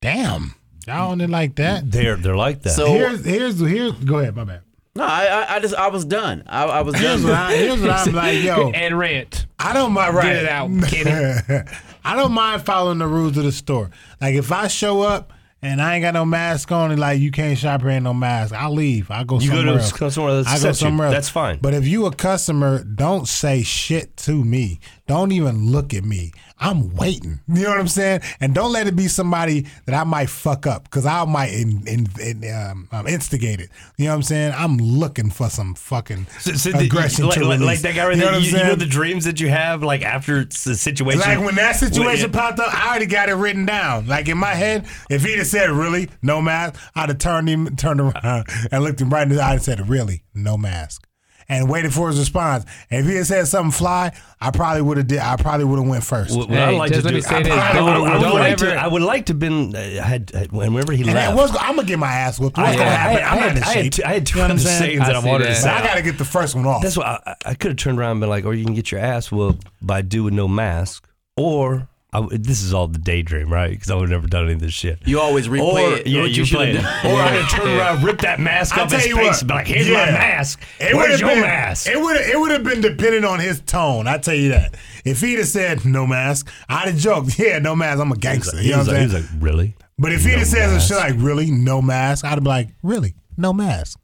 damn, 0.01 0.55
y'all 0.87 1.11
on 1.11 1.21
it 1.21 1.29
like 1.29 1.55
that. 1.55 1.91
they're 1.91 2.15
they're 2.15 2.35
like 2.35 2.61
that. 2.63 2.69
So 2.71 2.87
Here's 2.93 3.25
here's 3.25 3.59
here's 3.59 3.93
go 3.93 4.19
ahead, 4.19 4.35
my 4.35 4.43
bad. 4.45 4.61
no, 4.95 5.03
I, 5.03 5.25
I 5.25 5.55
I 5.55 5.59
just 5.59 5.75
I 5.75 5.87
was 5.87 6.05
done. 6.05 6.43
I, 6.47 6.63
I 6.65 6.81
was 6.81 6.95
Here's 6.95 7.21
done. 7.21 7.29
what, 7.31 7.39
I, 7.39 7.55
here's 7.55 7.81
what 7.81 7.89
I'm 7.91 8.13
like, 8.15 8.41
yo. 8.43 8.69
and 8.71 8.97
rant. 8.97 9.45
I 9.59 9.73
don't 9.73 9.91
mind 9.93 10.15
right. 10.15 10.23
Get 10.33 10.35
it 10.43 10.49
out, 10.49 10.69
Kenny. 10.87 11.63
I 12.09 12.15
don't 12.15 12.31
mind 12.31 12.63
following 12.65 12.97
the 12.97 13.07
rules 13.07 13.37
of 13.37 13.43
the 13.43 13.51
store. 13.51 13.91
Like 14.19 14.33
if 14.35 14.51
I 14.51 14.67
show 14.67 15.01
up 15.01 15.31
and 15.61 15.81
I 15.81 15.95
ain't 15.95 16.03
got 16.03 16.13
no 16.13 16.25
mask 16.25 16.71
on, 16.71 16.89
and 16.91 16.99
like 16.99 17.19
you 17.19 17.31
can't 17.31 17.57
shop 17.57 17.81
here 17.81 17.99
no 17.99 18.13
mask, 18.13 18.53
I'll 18.53 18.73
leave. 18.73 19.11
I 19.11 19.23
go 19.25 19.39
You 19.39 19.49
go 19.51 19.57
somewhere 19.57 19.75
to 19.77 19.81
else. 19.81 20.13
somewhere 20.15 20.31
I 20.31 20.33
go 20.33 20.39
accepts 20.51 20.63
you. 20.81 20.87
somewhere 20.87 21.07
else. 21.07 21.15
That's 21.15 21.29
fine. 21.29 21.59
But 21.61 21.73
if 21.73 21.85
you 21.85 22.05
a 22.05 22.15
customer, 22.15 22.83
don't 22.83 23.27
say 23.27 23.61
shit 23.63 24.15
to 24.17 24.43
me. 24.43 24.79
Don't 25.09 25.31
even 25.31 25.71
look 25.71 25.95
at 25.95 26.03
me. 26.03 26.31
I'm 26.59 26.93
waiting. 26.95 27.39
You 27.47 27.63
know 27.63 27.69
what 27.69 27.79
I'm 27.79 27.87
saying? 27.87 28.21
And 28.39 28.53
don't 28.53 28.71
let 28.71 28.85
it 28.85 28.95
be 28.95 29.07
somebody 29.07 29.65
that 29.87 29.95
I 29.95 30.03
might 30.03 30.29
fuck 30.29 30.67
up 30.67 30.83
because 30.83 31.03
I 31.07 31.25
might 31.25 31.51
in, 31.51 31.87
in, 31.87 32.05
in, 32.21 32.53
um, 32.53 32.87
um, 32.91 33.07
instigate 33.07 33.59
it. 33.59 33.69
You 33.97 34.05
know 34.05 34.11
what 34.11 34.17
I'm 34.17 34.21
saying? 34.23 34.53
I'm 34.55 34.77
looking 34.77 35.31
for 35.31 35.49
some 35.49 35.73
fucking 35.73 36.27
So- 36.39 36.53
so 36.53 36.71
the- 36.73 36.85
aggression 36.85 37.25
like, 37.25 37.39
to 37.39 37.45
like, 37.45 37.59
like 37.59 37.79
that 37.79 37.95
guy 37.95 38.05
right 38.05 38.15
you 38.17 38.21
know 38.23 38.31
there. 38.33 38.39
You, 38.39 38.57
you 38.57 38.63
know 38.63 38.75
the 38.75 38.85
dreams 38.85 39.25
that 39.25 39.39
you 39.39 39.49
have, 39.49 39.81
like 39.81 40.03
after 40.03 40.45
the 40.45 40.75
situation. 40.75 41.21
Like 41.21 41.39
when 41.43 41.55
that 41.55 41.77
situation 41.77 42.31
Well, 42.31 42.41
popped 42.43 42.59
up, 42.59 42.71
I 42.71 42.89
already 42.89 43.07
got 43.07 43.29
it 43.29 43.33
written 43.33 43.65
down. 43.65 44.05
Like 44.05 44.27
in 44.27 44.37
my 44.37 44.53
head, 44.53 44.85
if 45.09 45.23
he'd 45.23 45.39
have 45.39 45.47
said 45.47 45.71
"really 45.71 46.09
no 46.21 46.39
mask," 46.39 46.79
I'd 46.93 47.09
have 47.09 47.17
turned 47.17 47.49
him, 47.49 47.75
turned 47.77 47.99
around, 47.99 48.45
and 48.71 48.83
looked 48.83 49.01
him 49.01 49.09
right 49.09 49.23
in 49.23 49.29
the 49.29 49.41
eye 49.41 49.53
and 49.53 49.63
said 49.63 49.89
"really 49.89 50.21
no 50.35 50.55
mask," 50.55 51.07
and 51.49 51.69
waited 51.69 51.93
for 51.93 52.07
his 52.09 52.19
response. 52.19 52.63
And 52.89 53.01
if 53.03 53.09
he 53.11 53.17
had 53.17 53.25
said 53.25 53.47
something 53.47 53.71
fly, 53.71 54.11
I 54.39 54.51
probably 54.51 54.81
would 54.83 54.97
have 54.97 55.07
did. 55.07 55.19
I 55.19 55.35
probably 55.35 55.65
would 55.65 55.79
have 55.79 55.87
went 55.87 56.03
first. 56.03 56.37
What, 56.37 56.47
what 56.47 56.57
Hey, 56.57 56.63
I 56.63 56.69
like 56.77 56.91
just 56.93 57.01
to 57.01 57.05
let 57.07 57.11
do, 57.11 57.15
me 57.17 57.21
say 57.21 57.35
I, 57.35 57.43
this. 57.43 57.51
I, 57.51 57.73
Don't- 57.73 57.85
would- 57.85 57.93
I 58.09 58.13
would 58.17 58.21
don't 58.23 58.33
like 58.35 58.51
ever- 58.53 58.65
to. 58.67 58.75
I 58.75 58.87
would 58.87 59.01
like 59.01 59.25
to 59.25 59.33
been. 59.33 59.75
I 59.75 59.79
had 60.01 60.31
I- 60.35 60.45
whenever 60.55 60.93
he 60.93 61.03
and 61.03 61.13
left. 61.13 61.35
was, 61.35 61.51
I'm 61.59 61.75
gonna 61.75 61.87
get 61.87 61.99
my 61.99 62.07
ass 62.11 62.39
whooped. 62.39 62.57
What's 62.57 62.69
I, 62.69 62.73
gonna 62.75 62.85
I, 62.89 62.93
happen? 62.93 63.23
I, 63.23 63.27
I'm 63.27 63.37
I, 63.37 63.39
not 63.41 63.49
in 63.49 63.55
had, 63.57 63.63
I, 63.63 63.73
had 63.73 63.83
shape. 63.83 63.93
two, 63.93 64.03
I 64.05 64.13
had 64.13 64.25
two 64.25 64.39
You 64.39 64.45
know 64.47 64.53
I'm 64.53 64.59
sayings 64.59 64.99
that 64.99 65.15
I 65.15 65.17
I 65.17 65.21
see 65.21 65.27
wanted 65.27 65.43
to 65.45 65.49
that. 65.49 65.55
say. 65.57 65.69
I 65.69 65.81
got 65.83 65.95
to 65.95 66.01
get 66.03 66.17
the 66.17 66.25
first 66.25 66.55
one 66.55 66.65
off. 66.65 66.81
That's 66.83 66.95
what 66.97 67.05
I, 67.07 67.35
I 67.45 67.53
could 67.55 67.71
have 67.71 67.77
turned 67.77 67.99
around 67.99 68.11
and 68.11 68.19
been 68.21 68.29
like, 68.29 68.45
or 68.45 68.53
you 68.53 68.63
can 68.65 68.75
get 68.75 68.91
your 68.91 69.01
ass 69.01 69.31
whooped 69.31 69.67
by 69.81 70.01
doing 70.01 70.35
no 70.35 70.47
mask, 70.47 71.07
or 71.35 71.87
I, 72.11 72.25
this 72.31 72.63
is 72.63 72.73
all 72.73 72.87
the 72.87 72.97
daydream, 72.97 73.53
right? 73.53 73.69
Because 73.69 73.91
I 73.91 73.93
would 73.93 74.03
have 74.03 74.09
never 74.09 74.27
done 74.27 74.45
any 74.45 74.53
of 74.53 74.59
this 74.61 74.73
shit. 74.73 74.99
You 75.05 75.19
always 75.19 75.47
replay 75.47 75.91
or, 75.91 75.97
it. 75.97 76.07
Yeah, 76.07 76.23
you, 76.23 76.27
you 76.43 76.45
play 76.45 76.71
it. 76.71 76.77
Or 76.77 76.81
done. 76.81 76.87
I 77.05 77.37
would 77.37 77.49
turn 77.49 77.67
around, 77.67 78.03
rip 78.03 78.21
that 78.21 78.39
mask 78.39 78.75
I'll 78.75 78.85
off 78.85 78.91
his 78.91 79.03
face, 79.03 79.13
what. 79.15 79.39
and 79.41 79.47
be 79.47 79.53
like, 79.53 79.67
"Here's 79.67 79.87
Yeah. 79.87 80.05
my 80.05 80.11
mask. 80.11 80.59
It 80.79 80.95
Where's 80.95 81.19
your 81.19 81.29
been, 81.29 81.41
mask?" 81.41 81.87
It 81.87 82.01
would 82.01 82.15
it 82.15 82.39
would 82.39 82.49
have 82.49 82.63
been 82.63 82.81
dependent 82.81 83.25
on 83.25 83.39
his 83.39 83.61
tone. 83.61 84.07
I 84.07 84.17
tell 84.17 84.33
you 84.33 84.49
that. 84.49 84.75
If 85.05 85.21
he'd 85.21 85.37
have 85.37 85.47
said 85.47 85.85
no 85.85 86.07
mask, 86.07 86.49
I'd 86.67 86.87
have 86.87 86.97
joked, 86.97 87.37
yeah, 87.37 87.59
no 87.59 87.75
mask. 87.75 87.99
I'm 87.99 88.11
a 88.11 88.15
gangster. 88.15 88.57
like, 88.57 88.65
you 88.65 88.71
know 88.71 88.79
what 88.79 88.87
like, 88.87 88.95
I'm 88.95 89.03
he 89.03 89.09
saying? 89.09 89.23
was 89.23 89.31
like, 89.33 89.41
really? 89.43 89.75
But 89.99 90.11
if 90.11 90.23
he'd 90.23 90.39
have 90.39 90.47
said 90.47 90.69
some 90.69 90.79
shit 90.79 90.97
like, 90.97 91.13
really, 91.23 91.51
no 91.51 91.79
mask, 91.81 92.25
I'd 92.25 92.29
have 92.29 92.43
be 92.43 92.49
like, 92.49 92.69
really, 92.81 93.13
no 93.37 93.53
mask. 93.53 93.99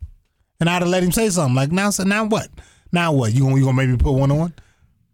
And 0.60 0.70
I'd 0.70 0.82
have 0.84 0.90
let 0.90 1.02
him 1.04 1.12
say 1.12 1.30
something. 1.30 1.56
Like, 1.56 1.72
now, 1.72 1.90
so 1.90 2.04
now 2.04 2.26
what? 2.26 2.50
Now 2.92 3.14
what? 3.14 3.34
You 3.34 3.42
gonna, 3.44 3.56
you 3.58 3.64
gonna 3.66 3.76
maybe 3.78 3.98
put 3.98 4.12
one 4.14 4.32
on? 4.32 4.54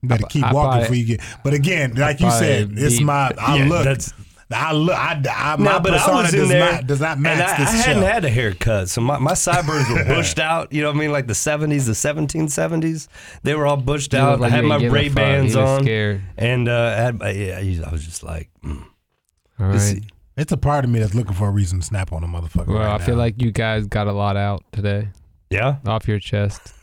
You 0.02 0.10
better 0.10 0.26
keep 0.28 0.44
I 0.44 0.52
walking 0.54 0.70
probably- 0.70 0.82
before 0.82 0.96
you 0.96 1.06
get. 1.06 1.22
But 1.44 1.54
again, 1.54 1.94
like 1.96 2.20
you 2.20 2.28
probably 2.28 2.48
said, 2.48 2.72
it's 2.76 2.98
be- 3.00 3.04
my, 3.04 3.32
I 3.40 3.58
Yeah, 3.58 3.66
look. 3.70 3.84
that's- 3.84 4.14
I 4.54 4.74
look, 4.74 4.94
I, 4.98 5.22
I, 5.32 5.56
my 5.56 5.64
No, 5.76 5.80
but 5.80 5.94
I 5.94 5.98
persona 6.00 6.18
was 6.24 6.34
in 6.34 6.40
does, 6.42 6.50
there, 6.50 6.72
not, 6.74 6.86
does 6.88 7.00
not 7.00 7.20
match 7.20 7.34
and 7.40 7.42
I, 7.42 7.58
this 7.58 7.70
I 7.70 7.88
hadn't 7.88 8.04
had 8.04 8.26
a 8.26 8.30
haircut, 8.30 8.90
so 8.90 9.00
my, 9.00 9.18
my 9.18 9.34
sideburns 9.34 9.88
were 9.90 10.04
bushed 10.08 10.40
out. 10.40 10.74
You 10.74 10.82
know 10.82 10.90
what 10.90 10.98
I 10.98 11.00
mean, 11.00 11.12
like 11.14 11.28
the 11.28 11.36
seventies, 11.36 11.86
the 11.86 11.96
seventeen 11.96 12.50
seventies. 12.50 13.08
They 13.44 13.56
were 13.56 13.66
all 13.66 13.78
bushed 13.78 14.12
You 14.12 14.20
out. 14.20 14.42
like 14.42 14.52
I 14.52 14.56
had 14.58 14.66
my 14.66 14.78
didn't 14.78 14.88
give 14.88 14.92
a 14.92 14.96
Ray. 14.96 15.08
Bans 15.08 15.56
on, 15.56 15.84
scared. 15.84 16.22
and 16.38 16.68
uh, 16.68 16.74
I, 17.22 17.28
had, 17.30 17.36
yeah, 17.38 17.88
I 17.88 17.92
was 17.94 18.04
just 18.04 18.24
like, 18.24 18.50
mm. 18.62 18.84
All 19.58 19.72
This- 19.72 19.96
it's 20.36 20.52
a 20.52 20.58
part 20.58 20.84
of 20.84 20.92
me 20.92 21.00
that's 21.00 21.14
looking 21.16 21.34
for 21.34 21.48
a 21.48 21.52
reason 21.52 21.80
to 21.80 21.86
snap 21.86 22.12
on 22.12 22.22
a 22.26 22.28
motherfucker. 22.28 22.68
Well, 22.68 22.80
right 22.80 23.00
I 23.00 23.06
feel 23.06 23.16
like 23.16 23.42
you 23.42 23.52
guys 23.54 23.88
got 23.88 24.08
a 24.08 24.12
lot 24.14 24.36
out 24.36 24.64
today 24.74 25.10
yeah. 25.50 25.78
off 25.86 26.10
your 26.10 26.20
chest. 26.20 26.74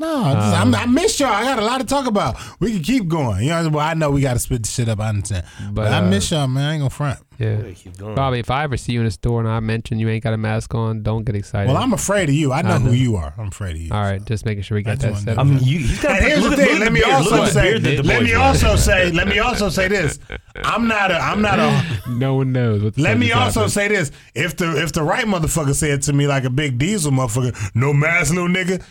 No, 0.00 0.24
I, 0.24 0.34
just, 0.34 0.56
Um, 0.60 0.74
I'm, 0.74 0.74
I 0.74 0.86
miss 0.86 1.20
y'all. 1.20 1.28
I 1.32 1.44
got 1.44 1.58
a 1.58 1.64
lot 1.64 1.78
to 1.78 1.86
talk 1.86 2.06
about. 2.06 2.36
We 2.58 2.72
can 2.72 2.82
keep 2.82 3.06
going. 3.06 3.44
You 3.44 3.50
know, 3.50 3.68
well, 3.68 3.86
I 3.86 3.94
know 3.94 4.10
we 4.10 4.22
got 4.22 4.32
to 4.34 4.38
split 4.38 4.62
the 4.62 4.68
shit 4.68 4.88
up. 4.88 4.98
I 4.98 5.10
understand, 5.10 5.44
but, 5.72 5.84
But, 5.84 5.92
I 5.92 5.98
uh, 5.98 6.08
miss 6.08 6.30
y'all, 6.30 6.48
man. 6.48 6.64
I 6.64 6.72
ain't 6.72 6.80
gonna 6.80 6.90
front. 6.90 7.20
Yeah. 7.40 7.72
Keep 7.74 7.96
going. 7.96 8.14
Bobby, 8.14 8.38
if 8.38 8.50
I 8.50 8.64
ever 8.64 8.76
see 8.76 8.92
you 8.92 9.00
in 9.00 9.06
a 9.06 9.10
store 9.10 9.40
and 9.40 9.48
I 9.48 9.60
mention 9.60 9.98
you 9.98 10.10
ain't 10.10 10.22
got 10.22 10.34
a 10.34 10.36
mask 10.36 10.74
on, 10.74 11.02
don't 11.02 11.24
get 11.24 11.34
excited. 11.34 11.72
Well, 11.72 11.82
I'm 11.82 11.94
afraid 11.94 12.28
of 12.28 12.34
you. 12.34 12.52
I 12.52 12.60
know 12.60 12.74
I 12.74 12.78
who 12.78 12.92
you 12.92 13.16
are. 13.16 13.32
I'm 13.38 13.48
afraid 13.48 13.76
of 13.76 13.80
you. 13.80 13.90
All 13.92 14.02
right, 14.02 14.22
just 14.26 14.44
making 14.44 14.62
sure 14.62 14.74
we 14.74 14.82
got 14.82 14.98
that 14.98 15.12
one 15.12 15.20
set 15.22 15.38
up. 15.38 15.46
I 15.46 15.48
mean, 15.48 15.58
you, 15.62 15.78
he's 15.78 16.02
got. 16.02 16.18
And 16.18 16.24
here's 16.26 16.44
the 16.44 16.56
thing. 16.56 16.80
Let 16.80 16.92
me 16.92 17.02
also 17.02 17.30
look 17.30 17.40
at 17.40 17.46
the 17.46 17.52
say. 17.52 17.62
beard 17.62 17.82
that 17.82 17.96
the 17.96 18.02
Let 18.02 18.22
me 18.22 18.34
also 18.34 18.76
say. 18.76 19.10
Let 19.20 19.28
me 19.28 19.38
also 19.38 19.70
say 19.70 19.88
this. 19.88 20.18
I'm 20.56 20.86
not 20.86 21.10
a. 21.10 21.14
I'm 21.14 21.40
not 21.40 21.58
a. 21.58 22.02
no 22.10 22.34
one 22.34 22.52
knows 22.52 22.82
what 22.82 22.94
the 22.94 23.02
Let 23.02 23.18
me 23.18 23.32
also 23.32 23.60
happening. 23.60 23.68
say 23.70 23.88
this. 23.88 24.12
If 24.34 24.56
the 24.56 24.82
if 24.82 24.92
the 24.92 25.02
right 25.02 25.24
motherfucker 25.24 25.74
said 25.74 26.02
to 26.02 26.12
me 26.12 26.26
like 26.26 26.44
a 26.44 26.50
big 26.50 26.76
diesel 26.76 27.10
motherfucker, 27.10 27.74
no 27.74 27.94
mask, 27.94 28.34
little 28.34 28.48
nigga. 28.48 28.82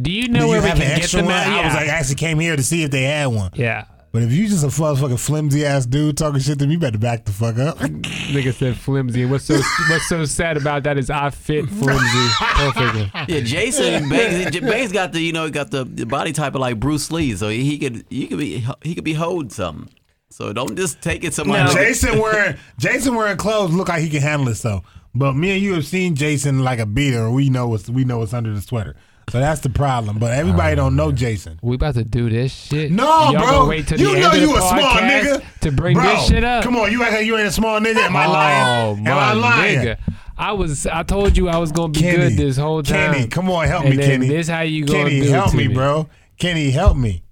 Do 0.00 0.10
you 0.10 0.26
Do 0.26 0.32
know 0.32 0.44
you 0.44 0.48
where 0.50 0.62
we 0.62 0.68
have 0.68 0.78
can 0.78 0.86
an 0.86 0.94
get 0.94 1.02
extra 1.02 1.18
them 1.20 1.26
one? 1.26 1.34
at? 1.36 1.46
I 1.48 1.64
was 1.64 1.74
Yeah. 1.74 1.80
like, 1.80 1.88
I 1.88 1.92
actually 1.92 2.14
came 2.16 2.38
here 2.40 2.56
to 2.56 2.62
see 2.62 2.82
if 2.82 2.90
they 2.90 3.02
had 3.04 3.26
one. 3.26 3.50
yeah. 3.54 3.84
But 4.12 4.22
if 4.22 4.32
you 4.32 4.48
just 4.48 4.64
a 4.64 4.68
motherfucking 4.68 5.20
flimsy 5.20 5.66
ass 5.66 5.84
dude 5.84 6.16
talking 6.16 6.40
shit 6.40 6.58
to 6.60 6.66
me, 6.66 6.74
you 6.74 6.78
better 6.78 6.96
back 6.96 7.26
the 7.26 7.32
fuck 7.32 7.58
up. 7.58 7.76
Nigga 7.80 8.54
said 8.54 8.74
flimsy. 8.78 9.22
And 9.22 9.30
what's 9.30 9.44
so 9.44 9.56
what's 9.90 10.08
so 10.08 10.24
sad 10.24 10.56
about 10.56 10.84
that 10.84 10.96
is 10.96 11.10
I 11.10 11.28
fit 11.28 11.68
flimsy 11.68 12.28
perfectly. 12.38 13.12
Yeah, 13.28 13.40
Jason 13.40 14.08
Banks, 14.08 14.58
Banks 14.60 14.92
got 14.92 15.12
the 15.12 15.20
you 15.20 15.32
know 15.34 15.50
got 15.50 15.70
the, 15.70 15.84
the 15.84 16.06
body 16.06 16.32
type 16.32 16.54
of 16.54 16.62
like 16.62 16.80
Bruce 16.80 17.10
Lee, 17.10 17.36
so 17.36 17.50
he 17.50 17.76
could 17.78 18.06
he 18.08 18.26
could 18.26 18.38
be 18.38 18.66
he 18.82 18.94
could 18.94 19.04
be 19.04 19.12
holding 19.12 19.50
something. 19.50 19.90
So 20.30 20.50
don't 20.54 20.76
just 20.76 21.02
take 21.02 21.22
it 21.22 21.34
somebody. 21.34 21.70
Jason 21.74 22.18
wearing 22.22 22.56
Jason 22.78 23.14
wearing 23.16 23.36
clothes 23.36 23.74
look 23.74 23.88
like 23.88 24.00
he 24.00 24.08
can 24.08 24.22
handle 24.22 24.48
it 24.48 24.56
though. 24.58 24.82
But 25.14 25.34
me 25.34 25.50
and 25.52 25.62
you 25.62 25.74
have 25.74 25.86
seen 25.86 26.14
Jason 26.14 26.60
like 26.64 26.78
a 26.78 26.86
beater. 26.86 27.30
We 27.30 27.50
know 27.50 27.68
what's 27.68 27.90
we 27.90 28.04
know 28.04 28.18
what's 28.18 28.32
under 28.32 28.54
the 28.54 28.62
sweater. 28.62 28.96
So 29.28 29.40
that's 29.40 29.60
the 29.60 29.70
problem. 29.70 30.18
But 30.18 30.32
everybody 30.34 30.76
don't 30.76 30.94
know 30.94 31.10
Jason. 31.10 31.58
We 31.60 31.74
about 31.74 31.94
to 31.94 32.04
do 32.04 32.30
this 32.30 32.54
shit. 32.54 32.92
No, 32.92 33.32
Y'all 33.32 33.32
bro. 33.32 33.68
Wait 33.68 33.88
till 33.88 33.98
you 33.98 34.14
the 34.14 34.20
know 34.20 34.30
end 34.30 34.40
you 34.40 34.50
of 34.50 34.58
a 34.58 34.60
small 34.60 34.96
nigga 34.98 35.44
to 35.60 35.72
bring 35.72 35.94
bro, 35.94 36.04
this 36.04 36.28
shit 36.28 36.44
up. 36.44 36.62
Come 36.62 36.76
on, 36.76 36.92
you 36.92 37.02
act 37.02 37.12
like 37.12 37.26
you 37.26 37.36
ain't 37.36 37.48
a 37.48 37.52
small 37.52 37.80
nigga. 37.80 37.96
Am 37.96 38.14
I 38.14 38.26
oh, 38.26 38.30
lying? 38.30 38.66
Oh 38.66 38.96
Am 38.98 39.04
my 39.04 39.10
I 39.10 39.32
lying? 39.32 39.78
nigga. 39.80 39.98
I 40.38 40.52
was. 40.52 40.86
I 40.86 41.02
told 41.02 41.36
you 41.36 41.48
I 41.48 41.56
was 41.56 41.72
gonna 41.72 41.92
be 41.92 42.00
Kenny, 42.00 42.16
good 42.16 42.36
this 42.36 42.56
whole 42.56 42.82
time. 42.82 43.14
Kenny, 43.14 43.26
come 43.26 43.50
on, 43.50 43.66
help 43.66 43.84
and 43.84 43.96
me, 43.96 44.04
Kenny. 44.04 44.28
This 44.28 44.48
how 44.48 44.60
you 44.60 44.84
gonna 44.84 45.04
Kenny, 45.04 45.20
do 45.20 45.26
it 45.26 45.30
help 45.30 45.50
to 45.50 45.56
me, 45.56 45.68
bro. 45.68 46.08
Kenny, 46.38 46.70
help 46.70 46.96
me. 46.96 47.22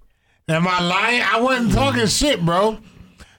Am 0.49 0.67
I 0.67 0.81
lying? 0.81 1.21
I 1.21 1.39
wasn't 1.39 1.73
talking 1.73 2.07
shit, 2.07 2.43
bro. 2.43 2.77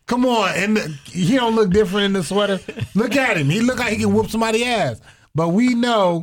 Come 0.07 0.24
on, 0.24 0.51
and 0.55 0.77
the, 0.77 0.89
he 1.05 1.35
don't 1.35 1.57
look 1.57 1.70
different 1.70 2.07
in 2.07 2.12
the 2.15 2.23
sweater. 2.23 2.61
Look 2.95 3.16
at 3.16 3.37
him. 3.37 3.51
He 3.51 3.61
look 3.61 3.81
like 3.81 3.93
he 3.93 3.99
can 3.99 4.15
whoop 4.15 4.31
somebody 4.31 4.65
ass. 4.65 5.01
But 5.35 5.49
we 5.49 5.74
know 5.74 6.23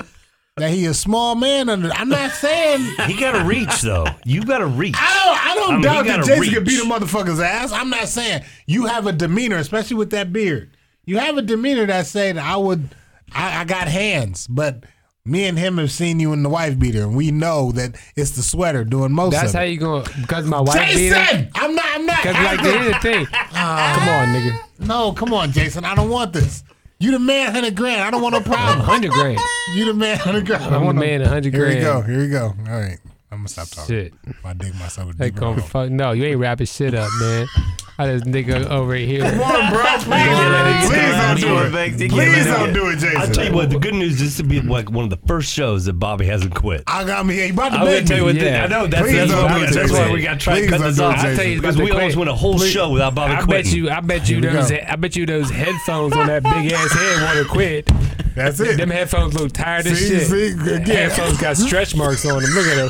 that 0.57 0.69
he 0.71 0.85
a 0.85 0.93
small 0.93 1.35
man 1.35 1.67
under. 1.69 1.91
I'm 1.93 2.09
not 2.09 2.31
saying 2.31 2.81
He 3.07 3.19
got 3.19 3.31
to 3.34 3.43
reach 3.45 3.81
though. 3.81 4.05
You 4.25 4.43
got 4.43 4.59
to 4.59 4.67
reach. 4.67 4.95
I 4.97 5.23
don't. 5.25 5.47
I 5.47 5.55
don't 5.55 5.80
I 5.80 5.81
doubt 5.81 6.05
he 6.05 6.11
that 6.11 6.17
gotta 6.17 6.27
Jason 6.27 6.53
could 6.53 6.67
reach. 6.67 6.80
beat 6.80 6.80
a 6.80 6.85
motherfucker's 6.85 7.39
ass. 7.39 7.71
I'm 7.71 7.89
not 7.89 8.07
saying 8.07 8.43
you 8.67 8.85
have 8.85 9.07
a 9.07 9.11
demeanor, 9.11 9.57
especially 9.57 9.97
with 9.97 10.11
that 10.11 10.31
beard. 10.31 10.71
You 11.05 11.17
have 11.17 11.38
a 11.38 11.41
demeanor 11.41 11.85
that 11.88 12.05
say 12.05 12.31
that 12.31 12.43
I 12.43 12.57
would. 12.57 12.89
I, 13.34 13.61
I 13.61 13.63
got 13.65 13.88
hands, 13.88 14.45
but 14.47 14.84
me 15.25 15.45
and 15.45 15.57
him 15.57 15.77
have 15.80 15.91
seen 15.91 16.19
you 16.19 16.34
in 16.34 16.43
the 16.43 16.49
wife 16.49 16.77
beater, 16.77 17.01
and 17.01 17.15
we 17.15 17.31
know 17.31 17.71
that 17.71 17.95
it's 18.15 18.31
the 18.31 18.43
sweater 18.43 18.84
doing 18.84 19.11
most 19.11 19.34
of 19.34 19.34
it. 19.34 19.38
That's 19.38 19.53
of 19.55 19.59
how 19.59 19.65
it. 19.65 19.69
you 19.69 19.77
going 19.80 20.05
because 20.21 20.45
my 20.45 20.59
wife 20.61 20.95
beat 20.95 21.09
her. 21.09 21.25
Jason, 21.25 21.49
I'm 21.55 21.73
not. 21.73 21.85
I'm 21.88 22.05
not. 22.05 22.17
Cause 22.19 22.35
like 22.35 22.59
here's 22.59 22.93
the 22.93 22.99
thing. 22.99 23.25
come 23.25 24.09
on, 24.09 24.27
nigga. 24.27 24.59
no, 24.85 25.13
come 25.13 25.34
on, 25.34 25.51
Jason. 25.51 25.84
I 25.84 25.95
don't 25.95 26.09
want 26.09 26.31
this. 26.34 26.63
You 27.03 27.11
the 27.11 27.19
man, 27.19 27.51
hundred 27.51 27.75
grand. 27.75 28.01
I 28.01 28.09
don't 28.11 28.21
want 28.21 28.34
no 28.34 28.39
problem. 28.53 28.80
Hundred 28.80 29.11
grand. 29.11 29.38
You 29.75 29.85
the 29.85 29.93
man, 29.93 30.17
hundred 30.17 30.45
grand. 30.45 30.63
I 30.63 30.67
I'm 30.67 30.73
the 30.73 30.80
want 30.80 30.95
no- 30.97 31.01
man, 31.01 31.21
100 31.21 31.53
grand. 31.53 31.73
Here 31.73 31.77
we 31.80 31.84
go. 31.84 32.01
Here 32.01 32.19
we 32.19 32.27
go. 32.30 32.45
All 32.71 32.80
right, 32.80 32.97
I'm 33.31 33.39
gonna 33.39 33.47
stop 33.49 33.67
talking. 33.69 33.93
Shit. 33.95 34.13
If 34.27 34.45
I 34.45 34.53
dig 34.53 34.73
myself 34.75 35.09
a 35.11 35.13
They 35.17 35.30
deeper 35.31 35.39
come 35.39 35.53
hole. 35.57 35.63
fuck. 35.67 35.89
No, 35.89 36.11
you 36.11 36.23
ain't 36.25 36.39
wrapping 36.39 36.67
shit 36.67 36.93
up, 36.93 37.09
man. 37.19 37.47
I 37.99 38.07
just 38.07 38.26
nigga 38.26 38.65
over 38.70 38.95
here. 38.95 39.22
Come 39.22 39.40
on, 39.41 39.72
bro. 39.72 39.84
Please, 39.99 40.90
please 40.90 41.15
don't 41.15 41.40
do 41.40 41.57
it. 41.60 41.70
Vex. 41.70 41.95
Please 41.98 42.45
don't 42.45 42.74
do 42.74 42.90
it, 42.90 42.98
Jason. 42.98 43.18
I 43.22 43.26
tell 43.28 43.45
you 43.45 43.53
what, 43.53 43.70
the 43.70 43.78
good 43.80 43.94
news 43.94 44.20
is 44.20 44.36
to 44.38 44.44
be 44.44 44.60
like 44.61 44.90
one 44.90 45.03
of 45.03 45.10
the 45.11 45.28
first 45.28 45.52
shows 45.53 45.86
that 45.86 45.94
Bobby 45.94 46.26
hasn't 46.26 46.56
quit. 46.56 46.84
I 46.88 47.03
got 47.03 47.26
me. 47.26 47.36
He 47.36 47.49
about 47.49 47.70
to 47.70 47.76
I'm 47.76 47.80
gonna 47.86 47.91
make 47.91 48.06
tell 48.07 48.18
you 48.18 48.24
me. 48.24 48.30
what. 48.34 48.40
the- 48.40 48.45
Yeah. 48.45 48.64
I 48.64 48.68
know 48.68 48.88
that's, 48.88 49.03
Please 49.03 49.15
that's, 49.15 49.32
don't 49.32 49.44
why, 49.45 49.60
do 49.60 49.65
it, 49.65 49.74
that's 49.74 49.91
why 49.91 50.11
we 50.11 50.22
got 50.24 50.34
to 50.34 50.40
try 50.40 50.56
to 50.56 50.61
Please 50.61 50.70
cut 50.72 50.78
don't 50.80 50.88
this 50.88 50.98
do 50.98 51.03
it, 51.03 51.06
off. 51.06 51.15
Jason. 51.18 51.30
I 51.30 51.36
tell 51.36 51.45
you, 51.45 51.56
because 51.61 51.78
we 51.78 51.86
to 51.88 51.94
almost 51.94 52.15
went 52.18 52.30
a 52.30 52.34
whole 52.36 52.57
show 52.60 52.90
without 52.90 53.14
Bobby 53.15 53.34
I 53.34 53.38
bet 53.38 53.45
quitting. 53.45 53.76
you. 53.76 53.90
I 53.91 53.99
bet 53.99 54.28
you 54.30 54.40
Here 54.41 54.49
we 54.49 54.56
those. 54.57 54.72
go. 54.72 54.78
I 54.88 54.95
bet 54.95 55.15
you 55.15 55.26
those 55.28 55.49
headphones 55.52 56.14
on 56.15 56.28
that 56.28 56.44
big 56.44 56.72
ass 56.74 56.91
head 56.91 57.24
want 57.24 57.48
to 57.48 57.53
quit. 57.53 57.91
That's 58.36 58.60
it. 58.60 58.78
Them 58.78 58.90
headphones 58.90 59.36
look 59.36 59.52
tired 59.53 59.86
as 59.86 59.99
See, 59.99 60.07
shit. 60.20 60.28
see, 60.28 60.48
again. 60.74 60.86
Headphones 61.10 61.38
got 61.40 61.57
stretch 61.57 61.95
marks 61.95 62.26
on 62.26 62.41
them. 62.41 62.52
Look 62.53 62.65
at 62.65 62.76
them. 62.76 62.90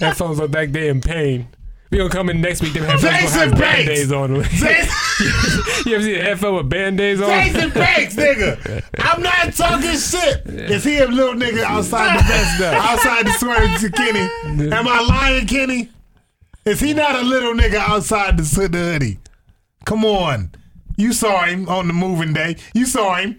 Headphones 0.00 0.38
look 0.38 0.52
like 0.52 0.72
they 0.72 0.88
in 0.88 1.00
pain. 1.00 1.46
We 1.92 1.98
gonna 1.98 2.08
come 2.08 2.30
in 2.30 2.40
next 2.40 2.62
week. 2.62 2.72
Them 2.72 2.84
headphones 2.84 3.02
Jason 3.12 3.50
have 3.50 3.58
Banks! 3.58 3.60
band-aids 3.60 4.12
on 4.12 4.32
them. 4.32 4.42
Jason, 4.50 5.62
you 5.84 5.94
ever 5.94 6.02
see 6.02 6.14
a 6.14 6.22
headphone 6.22 6.54
with 6.56 6.70
band-aids 6.70 7.20
on? 7.20 7.28
them? 7.28 7.44
Jason 7.52 7.70
Banks, 7.70 8.16
nigga. 8.16 8.82
I'm 8.98 9.22
not 9.22 9.52
talking 9.52 9.98
shit. 9.98 10.70
Is 10.70 10.84
he 10.84 10.98
a 11.00 11.06
little 11.06 11.34
nigga 11.34 11.62
outside 11.64 12.18
the 12.18 12.22
vest, 12.22 12.62
outside 12.62 13.26
the 13.26 13.32
sweater 13.32 13.78
to 13.78 13.90
Kenny? 13.90 14.72
Am 14.72 14.88
I 14.88 15.00
lying, 15.02 15.46
Kenny? 15.46 15.90
Is 16.64 16.80
he 16.80 16.94
not 16.94 17.14
a 17.14 17.20
little 17.20 17.52
nigga 17.52 17.74
outside 17.74 18.38
the, 18.38 18.68
the 18.68 18.78
hoodie? 18.78 19.18
Come 19.84 20.06
on. 20.06 20.50
You 20.96 21.12
saw 21.12 21.44
him 21.44 21.68
on 21.68 21.88
the 21.88 21.92
moving 21.92 22.32
day. 22.32 22.56
You 22.72 22.86
saw 22.86 23.16
him. 23.16 23.36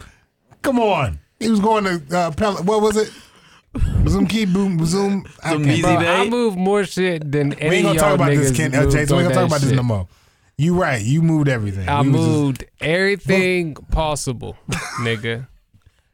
Come 0.62 0.80
on. 0.80 1.18
He 1.40 1.50
was 1.50 1.60
going 1.60 1.86
to 1.86 2.04
uh, 2.16 2.30
Pel- 2.32 2.58
what 2.64 2.82
was 2.84 2.98
it? 2.98 3.12
Zoom 4.08 4.28
key 4.28 4.46
boom 4.46 4.86
zoom. 4.86 5.24
Can't- 5.42 5.66
easy 5.66 5.82
Bro. 5.82 5.92
I 6.00 6.28
move 6.30 6.56
more 6.56 6.84
shit 6.86 7.32
than 7.32 7.50
We 7.50 7.56
ain't 7.78 7.86
gonna 7.88 8.00
talk 8.00 8.16
about 8.16 8.30
this, 8.30 8.56
Ken, 8.56 8.74
uh, 8.76 8.86
Jason. 8.90 9.18
We 9.18 9.24
ain't 9.24 9.34
gonna 9.34 9.34
talk 9.34 9.48
about 9.48 9.62
this 9.62 9.72
no 9.72 9.84
more. 9.84 10.08
You 10.58 10.76
right. 10.76 11.02
You 11.04 11.22
moved 11.24 11.50
everything. 11.50 11.90
I 11.90 12.02
We 12.02 12.10
was 12.10 12.18
just- 12.22 12.30
moved 12.30 12.66
everything 12.80 13.74
possible, 13.92 14.56
nigga. 15.02 15.48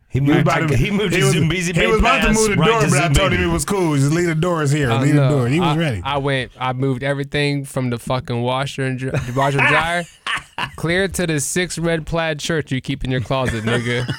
He 0.09 0.19
He 0.19 0.25
moved. 0.25 0.39
about 0.39 0.69
to, 0.69 0.75
he 0.75 0.89
moved 0.89 1.13
he 1.13 1.19
his 1.21 1.35
was, 1.35 1.43
Zoombezi 1.43 1.75
he 1.75 1.85
was 1.87 1.99
about 1.99 2.21
to 2.23 2.33
move 2.33 2.49
the 2.49 2.55
door, 2.55 2.81
but 2.81 2.93
I 2.93 3.13
told 3.13 3.31
him 3.31 3.41
it 3.41 3.45
was. 3.45 3.53
was 3.53 3.65
cool. 3.65 3.95
Just 3.95 4.11
leave 4.11 4.25
the 4.25 4.33
doors 4.35 4.71
here. 4.71 4.89
I 4.91 4.99
leave 5.01 5.15
the 5.15 5.29
door. 5.29 5.47
He 5.47 5.59
was 5.59 5.75
I, 5.75 5.77
ready. 5.77 6.01
I 6.03 6.17
went. 6.17 6.51
I 6.59 6.73
moved 6.73 7.03
everything 7.03 7.63
from 7.63 7.91
the 7.91 7.99
fucking 7.99 8.41
washer 8.41 8.83
and 8.83 8.97
dry, 8.97 9.11
washer 9.35 9.59
and 9.59 9.67
dryer, 9.67 10.03
clear 10.77 11.07
to 11.07 11.27
the 11.27 11.39
six 11.39 11.77
red 11.77 12.07
plaid 12.07 12.41
shirt 12.41 12.71
you 12.71 12.81
keep 12.81 13.03
in 13.03 13.11
your 13.11 13.21
closet, 13.21 13.63
nigga. 13.63 14.11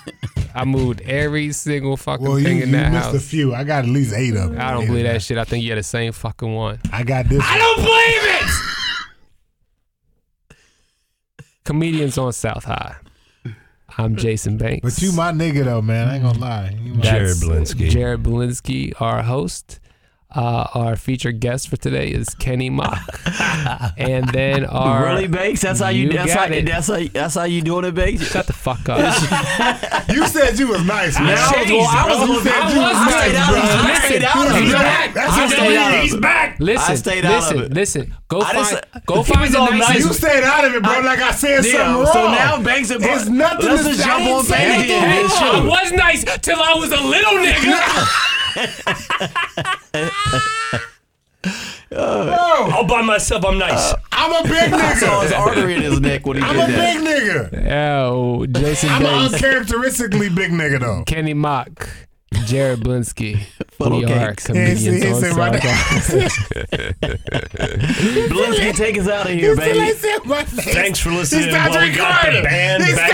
I 0.54 0.64
moved 0.64 1.00
every 1.02 1.52
single 1.52 1.96
fucking 1.96 2.24
well, 2.24 2.38
you, 2.38 2.44
thing 2.44 2.58
you 2.58 2.62
in 2.64 2.72
that 2.72 2.92
missed 2.92 3.14
a 3.14 3.20
few. 3.20 3.54
I 3.54 3.64
got 3.64 3.84
at 3.84 3.90
least 3.90 4.14
eight 4.14 4.34
of 4.36 4.50
them. 4.50 4.60
I 4.60 4.72
don't 4.72 4.86
believe 4.86 5.04
that 5.04 5.22
shit. 5.22 5.38
I 5.38 5.44
think 5.44 5.64
you 5.64 5.70
had 5.70 5.78
the 5.78 5.82
same 5.82 6.12
fucking 6.12 6.54
one. 6.54 6.78
I 6.92 7.02
got 7.02 7.28
this. 7.28 7.42
I 7.44 7.58
don't 7.58 7.76
believe 7.76 8.22
it. 10.50 10.56
Comedians 11.64 12.18
on 12.18 12.32
South 12.32 12.64
High. 12.64 12.96
I'm 13.98 14.16
Jason 14.16 14.56
Banks. 14.56 14.80
But 14.82 15.02
you 15.02 15.12
my 15.12 15.32
nigga 15.32 15.64
though, 15.64 15.82
man. 15.82 16.08
I 16.08 16.14
ain't 16.14 16.22
gonna 16.22 16.38
lie. 16.38 16.76
Jared 17.00 17.28
That's 17.28 17.44
Belinsky. 17.44 17.90
Jared 17.90 18.22
Belinsky, 18.22 18.92
our 19.00 19.22
host. 19.22 19.80
Uh, 20.32 20.64
our 20.74 20.94
featured 20.94 21.40
guest 21.40 21.68
for 21.68 21.76
today 21.76 22.08
is 22.08 22.28
Kenny 22.36 22.70
Mock, 22.70 23.00
and 23.98 24.28
then 24.28 24.64
our 24.64 25.06
really, 25.06 25.26
Bakes? 25.26 25.62
That's 25.62 25.80
how 25.80 25.88
you. 25.88 26.04
You 26.06 26.12
that's 26.12 26.32
how. 26.32 26.44
it. 26.44 26.66
That's 26.66 26.86
how. 26.86 27.00
That's 27.12 27.34
how 27.34 27.44
you 27.44 27.62
doing 27.62 27.84
it, 27.84 27.96
Bakes. 27.96 28.30
shut 28.30 28.46
the 28.46 28.52
fuck 28.52 28.88
up. 28.88 29.00
You 30.10 30.26
said 30.26 30.58
you 30.58 30.66
was 30.68 30.84
nice, 30.84 31.18
man. 31.20 31.38
I 31.38 31.52
changed, 31.54 31.72
well, 31.72 31.86
I 31.86 32.06
was, 32.08 32.26
bro. 32.26 32.34
you 32.34 32.42
said 32.42 32.52
I 32.52 32.72
you 32.72 32.80
was 32.80 32.88
was 32.90 33.06
nice, 33.06 33.32
nice, 33.32 33.48
bro. 33.50 33.60
bro. 33.60 33.90
I 33.90 34.00
stayed 34.06 34.24
out 34.24 34.36
of 34.36 34.52
You 34.52 34.58
it. 34.58 34.72
know 34.72 34.78
what? 34.78 35.14
That's 35.14 35.32
I 35.32 35.40
what 35.44 35.50
stayed 35.52 35.76
out 35.76 35.94
of 35.94 36.00
He's 36.02 36.14
it. 36.14 36.20
back. 36.20 36.60
Listen, 36.60 36.92
I 36.92 36.94
stayed 36.96 37.24
out 37.24 37.30
listen, 37.32 37.58
of 37.58 37.62
it. 37.64 37.72
listen. 37.74 38.14
Go 38.28 38.40
I 38.40 38.52
find, 38.52 38.56
just- 38.56 39.06
go 39.06 39.22
find 39.22 39.54
the 39.54 39.58
all 39.60 39.70
nicest. 39.72 39.98
You 40.08 40.12
stayed 40.14 40.42
out 40.44 40.64
of 40.64 40.74
it, 40.74 40.82
bro. 40.82 41.00
Like 41.00 41.18
I 41.20 41.30
said 41.32 41.62
something 41.64 41.80
wrong. 41.80 42.06
so 42.06 42.26
now 42.26 42.60
Banks 42.62 42.90
and 42.90 43.04
It's 43.04 43.28
nothing 43.28 43.66
Let's 43.66 43.82
to 43.82 43.88
just 43.88 44.00
say. 44.00 44.06
jump 44.06 44.24
on 44.26 44.46
Banks. 44.46 44.48
nothing. 44.50 44.88
then. 44.88 45.10
Hey, 45.10 45.22
Shoot. 45.28 45.54
I 45.54 45.64
was 45.66 45.92
nice 45.92 46.24
till 46.40 46.60
I 46.60 46.74
was 46.74 46.90
a 46.92 47.00
little 47.02 47.34
nigga. 47.34 48.26
bro, 51.90 52.70
All 52.72 52.84
by 52.86 53.02
myself, 53.02 53.44
I'm 53.44 53.58
nice. 53.58 53.92
Uh, 53.92 53.96
I'm 54.12 54.44
a 54.44 54.48
big 54.48 54.72
I 54.72 54.94
saw 54.94 55.20
his 55.22 55.32
nigga. 55.32 55.38
artery 55.38 55.74
in 55.74 55.82
his 55.82 56.00
neck 56.00 56.26
when 56.26 56.36
he 56.38 56.42
I'm 56.42 56.54
did 56.56 56.68
a 56.68 56.72
that. 56.72 57.04
big 57.04 57.50
nigga. 57.52 57.72
oh, 57.72 58.46
Jason 58.46 58.88
I'm 58.90 59.02
an 59.04 59.08
Banks, 59.08 59.34
uncharacteristically 59.34 60.28
big 60.28 60.50
nigga 60.50 60.80
though. 60.80 61.02
Kenny 61.06 61.34
Mock, 61.34 61.88
Jared 62.46 62.80
Blinsky. 62.80 63.40
Funnel 63.80 63.98
we 64.00 64.04
are 64.12 64.28
cakes. 64.30 64.44
comedians 64.46 64.80
He 64.82 65.00
said- 65.00 65.02
he 65.08 65.12
on 65.14 65.20
said 65.22 65.36
right 65.36 65.62
South 65.62 65.72
Blinsky, 68.30 68.76
take 68.76 68.98
us 68.98 69.08
out 69.08 69.26
of 69.26 69.32
here, 69.32 69.54
He 69.54 69.60
still 69.60 69.74
baby. 69.74 69.78
ain't 69.80 69.96
said 69.96 70.24
my 70.26 70.36
name. 70.42 70.46
Thanks 70.74 70.98
for 70.98 71.10
listening 71.10 71.44
He 71.44 71.50
stopped 71.50 71.70
while 71.74 71.86
we 71.86 71.92
got 71.94 72.20
the 72.22 72.26
recording. 72.28 72.44
band 72.44 72.84
He 72.84 72.92
back 72.94 73.08